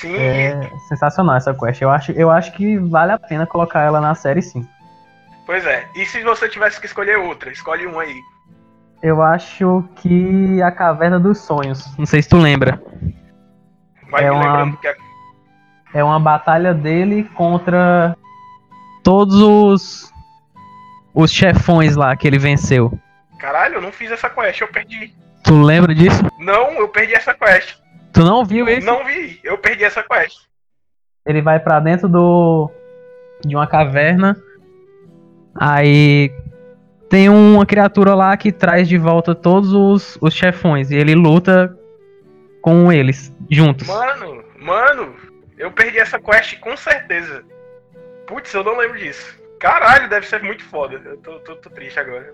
Sim, 0.00 0.16
É 0.16 0.70
sensacional 0.88 1.36
essa 1.36 1.54
quest. 1.54 1.80
Eu 1.80 1.90
acho, 1.90 2.12
eu 2.12 2.30
acho 2.30 2.52
que 2.52 2.76
vale 2.78 3.12
a 3.12 3.18
pena 3.18 3.46
colocar 3.46 3.80
ela 3.82 4.00
na 4.00 4.14
série 4.14 4.42
sim. 4.42 4.66
pois 5.46 5.64
é. 5.66 5.86
E 5.94 6.04
se 6.06 6.22
você 6.22 6.48
tivesse 6.48 6.80
que 6.80 6.86
escolher 6.86 7.16
outra? 7.18 7.50
Escolhe 7.50 7.86
um 7.86 7.98
aí. 8.00 8.16
Eu 9.02 9.22
acho 9.22 9.84
que 9.96 10.62
a 10.62 10.70
Caverna 10.72 11.20
dos 11.20 11.38
Sonhos. 11.38 11.96
Não 11.98 12.06
sei 12.06 12.22
se 12.22 12.28
tu 12.28 12.38
lembra. 12.38 12.82
Vai 14.10 14.24
É 14.24 14.30
me 14.30 14.36
uma- 14.36 14.44
lembrando 14.46 14.76
que 14.78 14.88
é. 14.88 14.96
É 15.94 16.02
uma 16.02 16.18
batalha 16.18 16.74
dele 16.74 17.24
contra 17.34 18.16
todos 19.04 19.36
os 19.40 20.12
os 21.14 21.30
chefões 21.30 21.94
lá 21.94 22.16
que 22.16 22.26
ele 22.26 22.38
venceu. 22.38 22.98
Caralho, 23.38 23.74
eu 23.76 23.80
não 23.82 23.92
fiz 23.92 24.10
essa 24.10 24.28
quest, 24.28 24.60
eu 24.60 24.66
perdi. 24.68 25.14
Tu 25.44 25.54
lembra 25.62 25.94
disso? 25.94 26.22
Não, 26.40 26.72
eu 26.72 26.88
perdi 26.88 27.14
essa 27.14 27.32
quest. 27.34 27.76
Tu 28.14 28.24
não 28.24 28.44
viu 28.44 28.68
esse? 28.68 28.86
Não 28.86 29.04
vi, 29.04 29.40
eu 29.44 29.58
perdi 29.58 29.84
essa 29.84 30.02
quest. 30.02 30.38
Ele 31.26 31.42
vai 31.42 31.58
pra 31.60 31.80
dentro 31.80 32.08
do 32.08 32.70
de 33.44 33.54
uma 33.56 33.66
caverna. 33.66 34.36
Aí 35.56 36.32
tem 37.08 37.28
uma 37.28 37.66
criatura 37.66 38.14
lá 38.14 38.36
que 38.36 38.50
traz 38.52 38.88
de 38.88 38.96
volta 38.98 39.34
todos 39.34 39.72
os, 39.72 40.18
os 40.20 40.34
chefões 40.34 40.90
e 40.90 40.96
ele 40.96 41.14
luta 41.14 41.76
com 42.62 42.90
eles 42.92 43.34
juntos. 43.50 43.86
Mano, 43.88 44.42
mano, 44.58 45.14
eu 45.58 45.70
perdi 45.70 45.98
essa 45.98 46.18
quest 46.18 46.58
com 46.60 46.76
certeza. 46.76 47.44
Putz, 48.26 48.52
eu 48.54 48.64
não 48.64 48.76
lembro 48.78 48.98
disso. 48.98 49.38
Caralho, 49.60 50.08
deve 50.08 50.26
ser 50.26 50.42
muito 50.42 50.64
foda. 50.64 51.00
Eu 51.04 51.16
tô, 51.18 51.38
tô- 51.40 51.56
tô 51.56 51.70
triste 51.70 51.98
agora. 51.98 52.32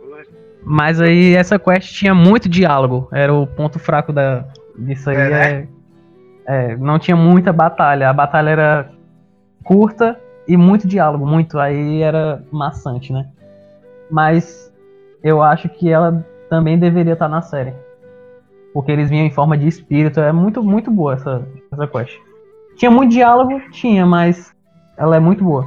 Mas 0.62 1.00
aí 1.00 1.34
essa 1.34 1.58
quest 1.58 1.92
tinha 1.94 2.14
muito 2.14 2.48
diálogo. 2.48 3.08
Era 3.12 3.32
o 3.32 3.46
ponto 3.46 3.78
fraco 3.78 4.12
da, 4.12 4.44
disso 4.78 5.10
aí. 5.10 5.16
É, 5.16 5.20
É, 5.20 5.28
né? 5.28 5.68
é, 6.46 6.76
não 6.76 6.98
tinha 6.98 7.16
muita 7.16 7.52
batalha. 7.52 8.08
A 8.08 8.12
batalha 8.12 8.50
era 8.50 8.90
curta 9.64 10.18
e 10.46 10.56
muito 10.56 10.86
diálogo, 10.86 11.26
muito. 11.26 11.58
Aí 11.58 12.02
era 12.02 12.42
maçante, 12.50 13.12
né? 13.12 13.26
Mas 14.10 14.72
eu 15.22 15.42
acho 15.42 15.68
que 15.68 15.90
ela 15.90 16.26
também 16.48 16.78
deveria 16.78 17.12
estar 17.12 17.28
na 17.28 17.42
série. 17.42 17.74
Porque 18.72 18.90
eles 18.90 19.10
vinham 19.10 19.26
em 19.26 19.30
forma 19.30 19.56
de 19.56 19.66
espírito. 19.66 20.20
É 20.20 20.32
muito, 20.32 20.62
muito 20.62 20.90
boa 20.90 21.14
essa, 21.14 21.46
essa 21.72 21.86
quest. 21.86 22.16
Tinha 22.76 22.90
muito 22.90 23.12
diálogo? 23.12 23.60
Tinha, 23.70 24.06
mas 24.06 24.54
ela 24.96 25.16
é 25.16 25.20
muito 25.20 25.44
boa. 25.44 25.66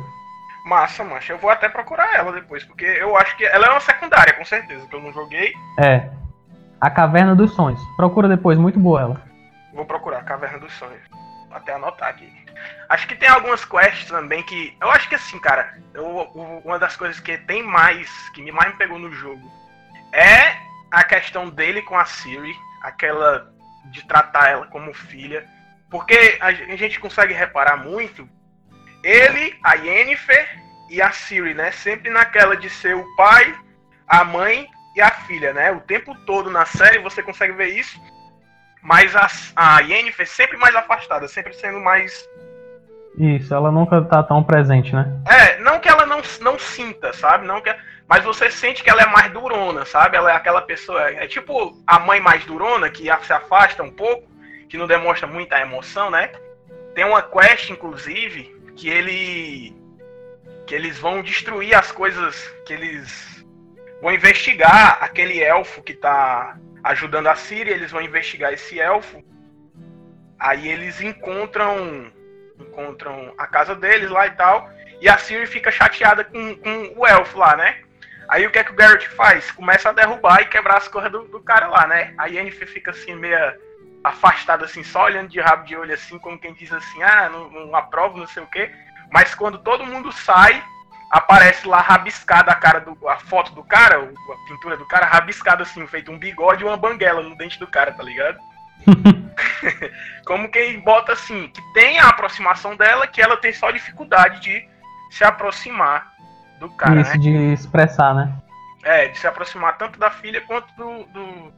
Massa, 0.66 1.04
mancha. 1.04 1.34
Eu 1.34 1.38
vou 1.38 1.50
até 1.50 1.68
procurar 1.68 2.16
ela 2.16 2.32
depois, 2.32 2.64
porque 2.64 2.86
eu 2.86 3.18
acho 3.18 3.36
que 3.38 3.44
ela 3.46 3.68
é 3.68 3.70
uma 3.70 3.80
secundária, 3.82 4.34
com 4.34 4.46
certeza, 4.46 4.88
que 4.88 4.96
eu 4.96 5.02
não 5.02 5.12
joguei. 5.12 5.52
É. 5.80 6.10
A 6.84 6.90
Caverna 6.90 7.34
dos 7.34 7.54
Sonhos. 7.56 7.82
Procura 7.96 8.28
depois, 8.28 8.58
muito 8.58 8.78
boa 8.78 9.00
ela. 9.00 9.22
Vou 9.74 9.86
procurar 9.86 10.22
Caverna 10.26 10.60
dos 10.60 10.74
Sonhos. 10.74 11.00
Vou 11.48 11.56
até 11.56 11.76
anotar 11.76 12.10
aqui. 12.10 12.30
Acho 12.90 13.08
que 13.08 13.16
tem 13.16 13.30
algumas 13.30 13.64
quests 13.64 14.10
também 14.10 14.44
que. 14.44 14.76
Eu 14.82 14.92
acho 14.92 15.08
que 15.08 15.16
assim, 15.16 15.40
cara, 15.40 15.78
eu, 15.94 16.06
uma 16.66 16.78
das 16.78 16.98
coisas 16.98 17.22
que 17.22 17.38
tem 17.38 17.64
mais, 17.64 18.12
que 18.32 18.52
mais 18.52 18.74
me 18.74 18.78
pegou 18.78 19.00
no 19.00 19.14
jogo, 19.14 19.50
é 20.12 20.58
a 20.92 21.06
questão 21.06 21.50
dele 21.50 21.82
com 21.84 21.98
a 21.98 22.04
Siri, 22.04 22.54
aquela 22.82 23.50
de 23.86 24.06
tratar 24.06 24.50
ela 24.50 24.68
como 24.68 24.94
filha. 24.94 25.46
Porque 25.90 26.38
a 26.42 26.48
a 26.48 26.76
gente 26.76 27.00
consegue 27.00 27.34
reparar 27.34 27.78
muito 27.78 28.28
ele, 29.02 29.58
a 29.64 29.76
Yennefer 29.76 30.60
e 30.90 31.02
a 31.02 31.14
Siri, 31.14 31.54
né? 31.54 31.72
Sempre 31.72 32.10
naquela 32.10 32.58
de 32.58 32.70
ser 32.70 32.94
o 32.94 33.16
pai, 33.16 33.56
a 34.06 34.26
mãe 34.26 34.68
e 34.96 35.02
a 35.02 35.12
filha, 35.12 35.54
né? 35.54 35.72
O 35.72 35.80
tempo 35.80 36.16
todo 36.26 36.50
na 36.50 36.66
série 36.66 37.00
você 37.00 37.24
consegue 37.24 37.54
ver 37.54 37.70
isso. 37.70 38.00
Mas 38.82 39.16
a, 39.16 39.28
a 39.56 39.80
Yennefer 39.80 40.28
sempre 40.28 40.58
mais 40.58 40.76
afastada, 40.76 41.28
sempre 41.28 41.54
sendo 41.54 41.80
mais. 41.80 42.28
Isso, 43.18 43.54
ela 43.54 43.72
nunca 43.72 44.02
tá 44.02 44.22
tão 44.22 44.44
presente, 44.44 44.94
né? 44.94 45.08
É, 45.26 45.58
não 45.60 45.80
que 45.80 45.88
ela 45.88 46.06
não, 46.06 46.22
não 46.42 46.60
sinta, 46.60 47.14
sabe? 47.14 47.48
Não 47.48 47.62
que, 47.62 47.74
mas 48.08 48.24
você 48.24 48.52
sente 48.52 48.84
que 48.84 48.90
ela 48.90 49.02
é 49.02 49.06
mais 49.06 49.32
durona, 49.32 49.86
sabe? 49.86 50.18
Ela 50.18 50.32
é 50.32 50.36
aquela 50.36 50.62
pessoa. 50.62 51.02
É 51.02 51.28
tipo 51.28 51.82
a 51.88 51.98
mãe 52.00 52.20
mais 52.20 52.46
durona, 52.46 52.90
que 52.90 53.04
se 53.04 53.34
afasta 53.34 53.82
um 53.82 53.92
pouco, 53.92 54.28
que 54.68 54.78
não 54.78 54.86
demonstra 54.86 55.28
muita 55.28 55.60
emoção, 55.60 56.12
né? 56.12 56.30
Tem 56.94 57.06
uma 57.06 57.22
quest, 57.22 57.70
inclusive, 57.70 58.54
que 58.76 58.90
ele. 58.90 59.76
que 60.68 60.76
eles 60.76 61.00
vão 61.00 61.22
destruir 61.22 61.74
as 61.74 61.92
coisas 61.92 62.36
que 62.66 62.74
eles 62.74 63.33
vão 64.04 64.12
investigar 64.12 64.98
aquele 65.00 65.42
elfo 65.42 65.82
que 65.82 65.94
tá 65.94 66.58
ajudando 66.84 67.28
a 67.28 67.36
Síria, 67.36 67.72
eles 67.72 67.90
vão 67.90 68.02
investigar 68.02 68.52
esse 68.52 68.78
elfo. 68.78 69.24
Aí 70.38 70.68
eles 70.68 71.00
encontram 71.00 72.12
encontram 72.60 73.34
a 73.38 73.48
casa 73.48 73.74
deles 73.74 74.10
lá 74.10 74.28
e 74.28 74.32
tal, 74.32 74.70
e 75.00 75.08
a 75.08 75.18
Siri 75.18 75.48
fica 75.48 75.72
chateada 75.72 76.24
com, 76.26 76.56
com 76.56 76.94
o 76.98 77.08
elfo 77.08 77.38
lá, 77.38 77.56
né? 77.56 77.82
Aí 78.28 78.46
o 78.46 78.52
que 78.52 78.60
é 78.60 78.64
que 78.64 78.72
o 78.72 78.76
Garrett 78.76 79.08
faz? 79.10 79.50
Começa 79.52 79.90
a 79.90 79.94
derrubar 79.94 80.42
e 80.42 80.48
quebrar 80.48 80.78
as 80.78 80.88
coisas 80.90 81.10
do, 81.10 81.24
do 81.24 81.40
cara 81.40 81.68
lá, 81.68 81.88
né? 81.88 82.14
A 82.18 82.26
Yennefer 82.26 82.68
fica 82.68 82.92
assim, 82.92 83.16
meia 83.16 83.58
afastada 84.04 84.66
assim, 84.66 84.84
só 84.84 85.06
olhando 85.06 85.30
de 85.30 85.40
rabo 85.40 85.64
de 85.64 85.78
olho 85.78 85.94
assim, 85.94 86.20
como 86.20 86.38
quem 86.38 86.54
diz 86.54 86.74
assim, 86.74 87.02
ah, 87.04 87.30
não, 87.30 87.50
não 87.50 87.76
aprovo, 87.76 88.18
não 88.18 88.28
sei 88.28 88.44
o 88.44 88.48
quê. 88.48 88.70
Mas 89.10 89.34
quando 89.34 89.60
todo 89.60 89.86
mundo 89.86 90.12
sai, 90.12 90.62
aparece 91.14 91.68
lá 91.68 91.80
rabiscada 91.80 92.52
a 92.52 92.56
cara 92.56 92.80
do. 92.80 92.98
a 93.08 93.18
foto 93.18 93.54
do 93.54 93.64
cara, 93.64 93.98
a 93.98 94.48
pintura 94.48 94.76
do 94.76 94.86
cara, 94.88 95.06
rabiscada 95.06 95.62
assim, 95.62 95.86
feito 95.86 96.12
um 96.12 96.18
bigode 96.18 96.64
e 96.64 96.66
uma 96.66 96.76
banguela 96.76 97.22
no 97.22 97.38
dente 97.38 97.60
do 97.60 97.68
cara, 97.68 97.92
tá 97.92 98.02
ligado? 98.02 98.40
Como 100.26 100.50
quem 100.50 100.80
bota 100.80 101.14
assim, 101.14 101.48
que 101.50 101.62
tem 101.74 102.00
a 102.00 102.10
aproximação 102.10 102.76
dela, 102.76 103.06
que 103.06 103.22
ela 103.22 103.38
tem 103.38 103.54
só 103.54 103.70
dificuldade 103.70 104.42
de 104.42 104.68
se 105.12 105.24
aproximar 105.24 106.12
do 106.60 106.68
cara, 106.72 107.02
Isso, 107.02 107.12
né? 107.12 107.18
de 107.18 107.54
expressar, 107.54 108.16
né? 108.16 108.34
É, 108.84 109.10
de 109.10 109.18
se 109.20 109.28
aproximar 109.28 109.78
tanto 109.78 110.00
da 110.00 110.10
filha 110.10 110.42
quanto 110.42 110.74
do, 110.76 111.04
do 111.14 111.54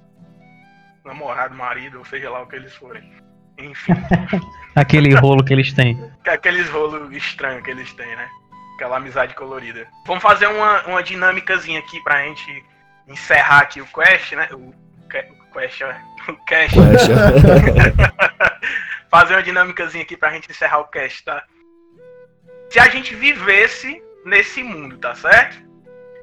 namorado, 1.06 1.56
marido, 1.56 2.00
ou 2.00 2.06
seja 2.06 2.30
lá 2.30 2.42
o 2.42 2.48
que 2.48 2.58
eles 2.58 2.76
forem. 2.76 3.10
Enfim, 3.58 3.94
Aquele 4.76 5.16
rolo 5.16 5.46
que 5.46 5.54
eles 5.54 5.72
têm. 5.72 6.12
aqueles 6.28 6.70
rolos 6.70 7.10
estranhos 7.16 7.64
que 7.64 7.72
eles 7.72 7.94
têm, 7.94 8.14
né? 8.18 8.28
Aquela 8.76 8.98
amizade 8.98 9.34
colorida. 9.36 9.88
Vamos 10.06 10.22
fazer 10.22 10.48
uma, 10.48 10.84
uma 10.86 11.02
dinâmicazinha 11.04 11.80
aqui 11.80 12.02
pra 12.04 12.24
gente 12.24 12.64
encerrar 13.08 13.60
aqui 13.60 13.82
o 13.82 13.88
quest, 13.88 14.34
né? 14.34 14.48
O, 14.52 14.70
o 14.70 15.52
quest, 15.52 15.82
ó, 15.82 15.94
o 16.32 16.46
cast. 16.46 16.76
fazer 19.10 19.36
uma 19.36 19.44
dinâmicazinha 19.44 20.04
aqui 20.04 20.18
pra 20.18 20.32
gente 20.32 20.50
encerrar 20.52 20.80
o 20.80 20.88
cast, 20.88 21.24
tá? 21.24 21.44
Se 22.70 22.80
a 22.80 22.90
gente 22.90 23.16
vivesse 23.16 24.02
nesse 24.26 24.64
mundo, 24.64 24.98
tá 24.98 25.16
certo? 25.16 25.64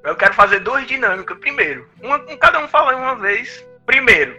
Eu 0.03 0.17
quero 0.17 0.35
fazer 0.35 0.59
duas 0.61 0.87
dinâmicas. 0.87 1.39
Primeiro, 1.39 1.89
uma, 2.03 2.17
um- 2.17 2.37
cada 2.37 2.59
um 2.59 2.69
fala 2.69 2.97
uma 2.97 3.15
vez. 3.15 3.65
Primeiro, 3.87 4.37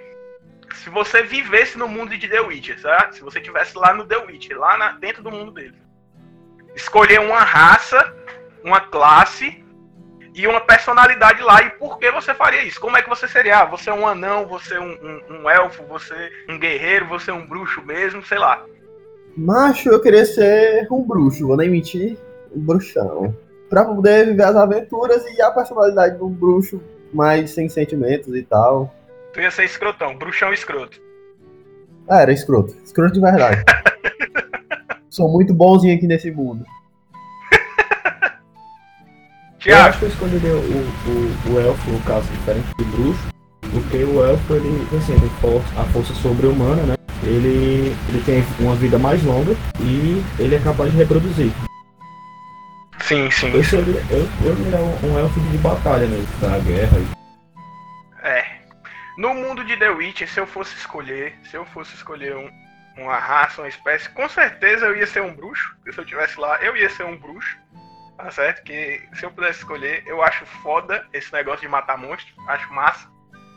se 0.75 0.89
você 0.89 1.23
vivesse 1.23 1.77
no 1.77 1.87
mundo 1.87 2.17
de 2.17 2.27
The 2.27 2.41
Witcher? 2.41 2.77
Se 3.11 3.21
você 3.21 3.39
estivesse 3.39 3.77
lá 3.77 3.93
no 3.93 4.05
The 4.05 4.17
Witcher, 4.17 4.59
lá 4.59 4.77
na- 4.77 4.91
dentro 4.93 5.23
do 5.23 5.31
mundo 5.31 5.51
dele. 5.51 5.81
Escolher 6.75 7.19
uma 7.19 7.39
raça, 7.39 8.13
uma 8.63 8.79
classe 8.81 9.63
e 10.35 10.47
uma 10.47 10.61
personalidade 10.61 11.41
lá. 11.41 11.61
E 11.61 11.69
por 11.71 11.99
que 11.99 12.09
você 12.11 12.33
faria 12.33 12.63
isso? 12.63 12.79
Como 12.79 12.97
é 12.97 13.01
que 13.01 13.09
você 13.09 13.27
seria? 13.27 13.59
Ah, 13.59 13.65
você 13.65 13.89
é 13.89 13.93
um 13.93 14.07
anão, 14.07 14.47
você 14.47 14.75
é 14.75 14.79
um, 14.79 14.91
um- 14.93 15.41
um 15.41 15.49
elfo, 15.49 15.83
você 15.83 16.13
é 16.47 16.51
um 16.51 16.57
guerreiro, 16.59 17.07
você 17.07 17.29
é 17.31 17.33
um 17.33 17.45
bruxo 17.45 17.81
mesmo, 17.83 18.23
sei 18.25 18.37
lá. 18.39 18.63
Macho, 19.37 19.89
eu 19.89 20.01
queria 20.01 20.25
ser 20.25 20.87
um 20.91 21.01
bruxo, 21.05 21.47
vou 21.47 21.57
nem 21.57 21.69
mentir, 21.69 22.17
um 22.55 22.59
bruxão. 22.59 23.35
Pra 23.69 23.83
poder 23.85 24.27
viver 24.27 24.43
as 24.43 24.55
aventuras 24.55 25.23
e 25.35 25.41
a 25.41 25.49
personalidade 25.51 26.17
de 26.17 26.23
um 26.23 26.29
bruxo 26.29 26.81
mais 27.13 27.51
sem 27.51 27.67
sentimentos 27.69 28.35
e 28.35 28.43
tal. 28.43 28.93
Tu 29.33 29.41
ia 29.41 29.49
ser 29.49 29.63
escrotão, 29.65 30.15
bruxão 30.15 30.53
escroto. 30.53 30.99
Ah, 32.07 32.21
era 32.21 32.31
escroto. 32.31 32.75
Escroto 32.83 33.13
de 33.13 33.21
verdade. 33.21 33.63
Sou 35.13 35.31
muito 35.31 35.53
bonzinho 35.53 35.95
aqui 35.95 36.07
nesse 36.07 36.31
mundo. 36.31 36.65
Eu 39.63 39.77
acho 39.77 39.99
que 39.99 40.05
eu 40.05 40.09
escolheria 40.09 40.55
o, 40.55 40.59
o, 40.59 41.53
o 41.53 41.59
elfo, 41.59 41.91
no 41.91 41.99
caso, 42.01 42.27
diferente 42.31 42.67
do 42.75 42.83
bruxo, 42.85 43.27
porque 43.71 44.03
o 44.03 44.25
elfo, 44.25 44.55
ele, 44.55 44.87
assim, 44.97 45.17
tem 45.19 45.29
força, 45.39 45.79
a 45.79 45.83
força 45.85 46.15
sobre-humana, 46.15 46.81
né? 46.81 46.95
Ele, 47.21 47.95
ele 48.09 48.23
tem 48.25 48.43
uma 48.59 48.75
vida 48.75 48.97
mais 48.97 49.23
longa 49.23 49.55
e 49.79 50.23
ele 50.39 50.55
é 50.55 50.59
capaz 50.59 50.91
de 50.91 50.97
reproduzir. 50.97 51.51
Sim, 53.01 53.29
sim. 53.29 53.51
Eu 53.53 53.63
seria, 53.63 54.01
eu, 54.09 54.27
eu 54.43 54.57
seria 54.57 54.79
um, 54.79 55.13
um 55.13 55.19
elfo 55.19 55.39
de 55.39 55.57
batalha, 55.59 56.07
né? 56.07 56.25
Da 56.41 56.57
guerra. 56.57 56.97
É. 58.23 58.43
No 59.17 59.35
mundo 59.35 59.63
de 59.63 59.77
The 59.77 59.91
Witcher, 59.91 60.27
se 60.27 60.39
eu 60.39 60.47
fosse 60.47 60.75
escolher, 60.75 61.35
se 61.49 61.55
eu 61.55 61.65
fosse 61.67 61.93
escolher 61.93 62.35
um- 62.35 62.49
uma 62.97 63.17
raça, 63.17 63.61
uma 63.61 63.67
espécie, 63.67 64.09
com 64.09 64.27
certeza 64.29 64.85
eu 64.85 64.95
ia 64.95 65.07
ser 65.07 65.21
um 65.21 65.33
bruxo. 65.33 65.75
Se 65.91 65.97
eu 65.97 66.05
tivesse 66.05 66.39
lá, 66.39 66.57
eu 66.61 66.75
ia 66.77 66.89
ser 66.89 67.03
um 67.03 67.17
bruxo. 67.17 67.57
Tá 68.17 68.29
certo? 68.29 68.63
Que 68.63 69.01
se 69.13 69.25
eu 69.25 69.31
pudesse 69.31 69.59
escolher, 69.59 70.03
eu 70.05 70.21
acho 70.21 70.45
foda 70.45 71.05
esse 71.11 71.33
negócio 71.33 71.61
de 71.61 71.67
matar 71.67 71.97
monstros. 71.97 72.33
Acho 72.47 72.71
massa. 72.71 73.09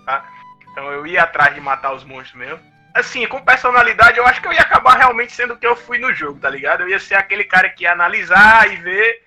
Tá? 0.06 0.26
Então 0.70 0.90
eu 0.90 1.06
ia 1.06 1.22
atrás 1.22 1.54
de 1.54 1.60
matar 1.60 1.92
os 1.92 2.04
monstros 2.04 2.34
mesmo. 2.34 2.60
Assim, 2.94 3.26
com 3.26 3.44
personalidade, 3.44 4.16
eu 4.16 4.26
acho 4.26 4.40
que 4.40 4.48
eu 4.48 4.52
ia 4.54 4.60
acabar 4.60 4.96
realmente 4.96 5.32
sendo 5.32 5.52
o 5.52 5.58
que 5.58 5.66
eu 5.66 5.76
fui 5.76 5.98
no 5.98 6.14
jogo, 6.14 6.40
tá 6.40 6.48
ligado? 6.48 6.82
Eu 6.82 6.88
ia 6.88 6.98
ser 6.98 7.14
aquele 7.14 7.44
cara 7.44 7.68
que 7.68 7.84
ia 7.84 7.92
analisar 7.92 8.72
e 8.72 8.76
ver, 8.76 9.22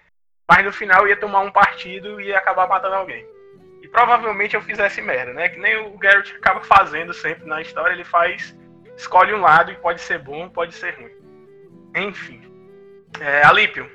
mas 0.47 0.65
no 0.65 0.73
final 0.73 1.07
ia 1.07 1.15
tomar 1.15 1.41
um 1.41 1.51
partido 1.51 2.19
e 2.19 2.29
ia 2.29 2.39
acabar 2.39 2.67
matando 2.67 2.95
alguém. 2.95 3.23
E 3.83 3.87
provavelmente 3.87 4.55
eu 4.55 4.61
fizesse 4.61 5.01
merda, 5.01 5.33
né? 5.33 5.49
Que 5.49 5.59
nem 5.59 5.77
o 5.77 5.97
Garrett 5.99 6.35
acaba 6.35 6.61
fazendo 6.61 7.13
sempre 7.13 7.47
na 7.47 7.61
história, 7.61 7.93
ele 7.93 8.03
faz. 8.03 8.55
Escolhe 8.99 9.33
um 9.33 9.39
lado 9.39 9.71
e 9.71 9.75
pode 9.75 10.01
ser 10.01 10.19
bom, 10.19 10.49
pode 10.49 10.75
ser 10.75 10.93
ruim. 10.95 12.05
Enfim. 12.05 12.41
É, 13.17 13.45
Alípio, 13.45 13.89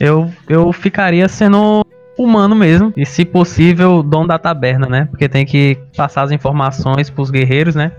Eu, 0.00 0.32
eu 0.48 0.72
ficaria 0.72 1.28
sendo 1.28 1.86
humano 2.18 2.56
mesmo. 2.56 2.92
E 2.96 3.06
se 3.06 3.24
possível, 3.24 4.02
dono 4.02 4.26
da 4.26 4.40
taberna, 4.40 4.88
né? 4.88 5.04
Porque 5.04 5.28
tem 5.28 5.46
que 5.46 5.78
passar 5.96 6.22
as 6.22 6.32
informações 6.32 7.08
pros 7.08 7.30
guerreiros, 7.30 7.76
né? 7.76 7.92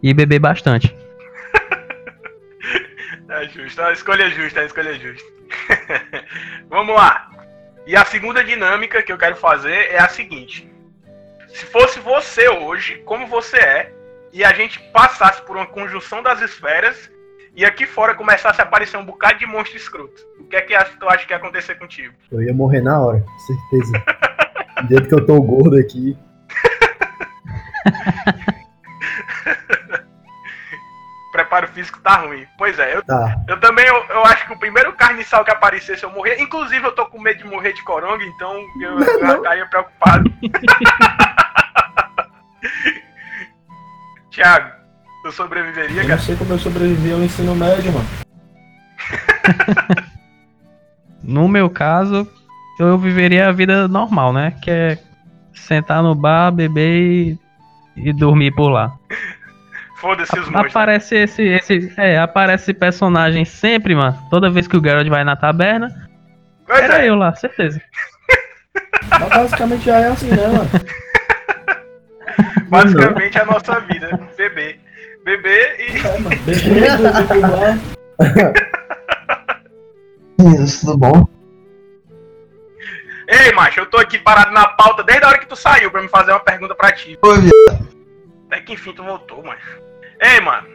E 0.00 0.14
beber 0.14 0.38
bastante. 0.38 0.96
é 3.28 3.48
justo, 3.48 3.82
a 3.82 3.92
escolha 3.92 4.22
é 4.22 4.30
justa, 4.30 4.60
a 4.60 4.64
escolha 4.66 4.90
é 4.90 5.00
justa. 5.00 5.28
Vamos 6.70 6.94
lá. 6.94 7.28
E 7.88 7.96
a 7.96 8.04
segunda 8.04 8.44
dinâmica 8.44 9.02
que 9.02 9.12
eu 9.12 9.18
quero 9.18 9.34
fazer 9.34 9.90
é 9.90 9.98
a 9.98 10.08
seguinte: 10.08 10.70
se 11.48 11.66
fosse 11.66 11.98
você 11.98 12.48
hoje, 12.48 12.98
como 13.04 13.26
você 13.26 13.56
é, 13.56 13.99
e 14.32 14.44
a 14.44 14.52
gente 14.52 14.78
passasse 14.92 15.42
por 15.42 15.56
uma 15.56 15.66
conjunção 15.66 16.22
das 16.22 16.40
esferas 16.40 17.10
e 17.54 17.64
aqui 17.64 17.86
fora 17.86 18.14
começasse 18.14 18.60
a 18.60 18.64
aparecer 18.64 18.96
um 18.96 19.04
bocado 19.04 19.38
de 19.38 19.46
monstro 19.46 19.76
escroto, 19.76 20.22
o 20.38 20.44
que 20.44 20.56
é 20.56 20.62
que 20.62 20.74
tu 20.98 21.08
acha 21.08 21.26
que 21.26 21.32
ia 21.32 21.36
acontecer 21.36 21.74
contigo? 21.76 22.14
Eu 22.30 22.42
ia 22.42 22.54
morrer 22.54 22.80
na 22.80 23.00
hora, 23.00 23.20
com 23.20 23.38
certeza. 23.40 23.92
Do 24.82 24.88
jeito 24.88 25.08
que 25.08 25.14
eu 25.14 25.26
tô 25.26 25.40
gordo 25.42 25.76
aqui. 25.76 26.16
Preparo 31.32 31.68
físico 31.68 32.00
tá 32.00 32.16
ruim. 32.16 32.44
Pois 32.58 32.76
é, 32.78 32.96
eu, 32.96 33.02
Tá. 33.04 33.36
eu 33.48 33.58
também 33.60 33.86
eu, 33.86 34.04
eu 34.10 34.24
acho 34.26 34.46
que 34.46 34.52
o 34.52 34.58
primeiro 34.58 34.92
carniçal 34.94 35.44
que 35.44 35.50
aparecesse 35.50 36.02
eu 36.02 36.10
morrer. 36.10 36.40
Inclusive, 36.40 36.84
eu 36.84 36.92
tô 36.92 37.06
com 37.06 37.20
medo 37.20 37.38
de 37.38 37.44
morrer 37.48 37.72
de 37.72 37.82
coronga, 37.84 38.24
então 38.24 38.52
eu, 38.80 38.98
eu 38.98 39.20
já 39.20 39.36
estaria 39.36 39.66
preocupado. 39.66 40.24
Thiago, 44.30 44.70
tu 45.22 45.32
sobreviveria, 45.32 46.02
Eu 46.02 46.06
cara? 46.06 46.16
não 46.16 46.22
sei 46.22 46.36
como 46.36 46.52
eu 46.52 46.58
sobrevivi 46.58 47.12
ao 47.12 47.22
ensino 47.22 47.54
médio, 47.54 47.92
mano. 47.92 48.08
No 51.22 51.46
meu 51.46 51.68
caso, 51.68 52.26
eu 52.78 52.96
viveria 52.98 53.48
a 53.48 53.52
vida 53.52 53.86
normal, 53.86 54.32
né? 54.32 54.54
Que 54.62 54.70
é 54.70 54.98
sentar 55.52 56.02
no 56.02 56.14
bar, 56.14 56.50
beber 56.50 56.96
e, 56.96 57.38
e 57.96 58.12
dormir 58.12 58.52
por 58.52 58.70
lá. 58.70 58.92
Foda-se 59.96 60.32
os 60.38 60.46
monstros. 60.46 60.70
Aparece 60.70 61.14
esse, 61.14 61.42
esse. 61.42 61.92
É, 61.96 62.18
aparece 62.18 62.64
esse 62.64 62.74
personagem 62.74 63.44
sempre, 63.44 63.94
mano. 63.94 64.16
Toda 64.30 64.50
vez 64.50 64.66
que 64.66 64.76
o 64.76 64.82
Geralt 64.82 65.06
vai 65.08 65.22
na 65.24 65.36
taberna. 65.36 66.08
Pois 66.66 66.80
era 66.80 67.04
é. 67.04 67.10
eu 67.10 67.14
lá, 67.16 67.34
certeza. 67.34 67.80
Mas 69.10 69.28
basicamente 69.28 69.84
já 69.84 69.98
é 69.98 70.08
assim, 70.08 70.30
né, 70.30 70.46
mano? 70.46 70.70
Basicamente 72.68 73.38
a 73.38 73.44
nossa 73.44 73.80
vida. 73.80 74.08
Beber. 74.36 74.78
Beber 75.24 75.76
e. 75.80 75.92
Beber, 75.92 77.26
por 77.28 77.40
lá. 77.40 77.78
Isso, 80.62 80.86
tudo 80.86 80.98
bom? 80.98 81.28
Ei, 83.28 83.52
macho, 83.52 83.80
eu 83.80 83.86
tô 83.86 83.98
aqui 83.98 84.18
parado 84.18 84.50
na 84.52 84.66
pauta 84.68 85.04
desde 85.04 85.24
a 85.24 85.28
hora 85.28 85.38
que 85.38 85.46
tu 85.46 85.54
saiu 85.54 85.90
pra 85.90 86.02
me 86.02 86.08
fazer 86.08 86.32
uma 86.32 86.40
pergunta 86.40 86.74
pra 86.74 86.90
ti. 86.92 87.18
Ô. 87.22 87.30
Até 88.46 88.60
que 88.62 88.72
enfim 88.72 88.92
tu 88.92 89.04
voltou, 89.04 89.44
macho. 89.44 89.80
Ei, 90.20 90.40
mano, 90.40 90.66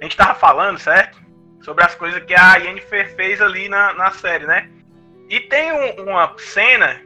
a 0.00 0.04
gente 0.04 0.16
tava 0.16 0.34
falando, 0.34 0.78
certo? 0.78 1.18
Sobre 1.62 1.84
as 1.84 1.94
coisas 1.94 2.22
que 2.24 2.34
a 2.34 2.56
Yennefer 2.56 3.14
fez 3.14 3.40
ali 3.42 3.68
na, 3.68 3.92
na 3.92 4.10
série, 4.12 4.46
né? 4.46 4.68
E 5.28 5.40
tem 5.40 5.70
um- 5.72 6.04
uma 6.08 6.32
cena. 6.38 6.96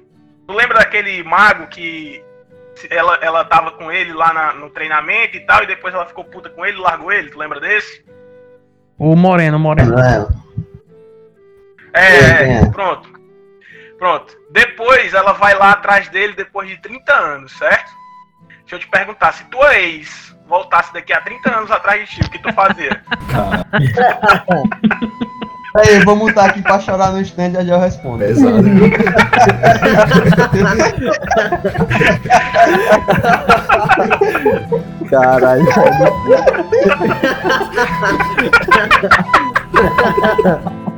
Tu 0.47 0.55
lembra 0.55 0.79
daquele 0.79 1.25
mago 1.25 1.67
que 1.67 2.23
ela, 2.91 3.19
ela 3.23 3.45
tava 3.45 3.71
com 3.73 3.91
ele 3.93 4.13
lá 4.13 4.33
na- 4.33 4.53
no 4.55 4.71
treinamento 4.71 5.37
e 5.37 5.41
tal, 5.41 5.63
e 5.63 5.67
depois 5.67 5.95
ela 5.95 6.07
ficou 6.07 6.25
puta 6.25 6.51
com 6.51 6.65
ele, 6.65 6.79
largou 6.79 7.13
ele? 7.13 7.31
Tu 7.31 7.39
lembra 7.39 7.61
desse? 7.61 8.05
O 8.99 9.15
Moreno, 9.17 9.57
o 9.57 9.61
Moreno. 9.61 9.95
É, 9.99 10.27
É, 11.97 12.53
É. 12.63 12.67
pronto. 12.71 13.09
Pronto. 13.99 14.37
Depois 14.51 15.15
ela 15.15 15.33
vai 15.33 15.55
lá 15.55 15.71
atrás 15.73 16.09
dele 16.09 16.33
depois 16.35 16.69
de 16.69 16.77
30 16.83 17.13
anos, 17.13 17.53
certo? 17.57 17.91
Deixa 18.61 18.75
eu 18.75 18.79
te 18.81 18.89
perguntar, 18.89 19.33
se 19.33 19.45
tua 19.45 19.79
ex 19.79 20.35
voltasse 20.47 20.93
daqui 20.93 21.13
a 21.13 21.21
30 21.21 21.57
anos 21.57 21.71
atrás 21.71 22.01
de 22.09 22.17
ti, 22.17 22.21
o 22.23 22.31
que 22.31 22.39
tu 22.41 22.53
fazia? 22.53 23.01
Aí, 25.77 25.97
eu 25.97 26.05
vou 26.05 26.15
mutar 26.15 26.51
aqui 26.51 26.63
pra 26.63 26.79
chorar 26.79 27.11
no 27.11 27.21
stand 27.21 27.61
e 27.61 27.67
já 27.67 27.75
eu 27.75 27.81
respondo. 27.81 28.19
Pesado. 28.19 28.63
Caralho. 35.11 35.67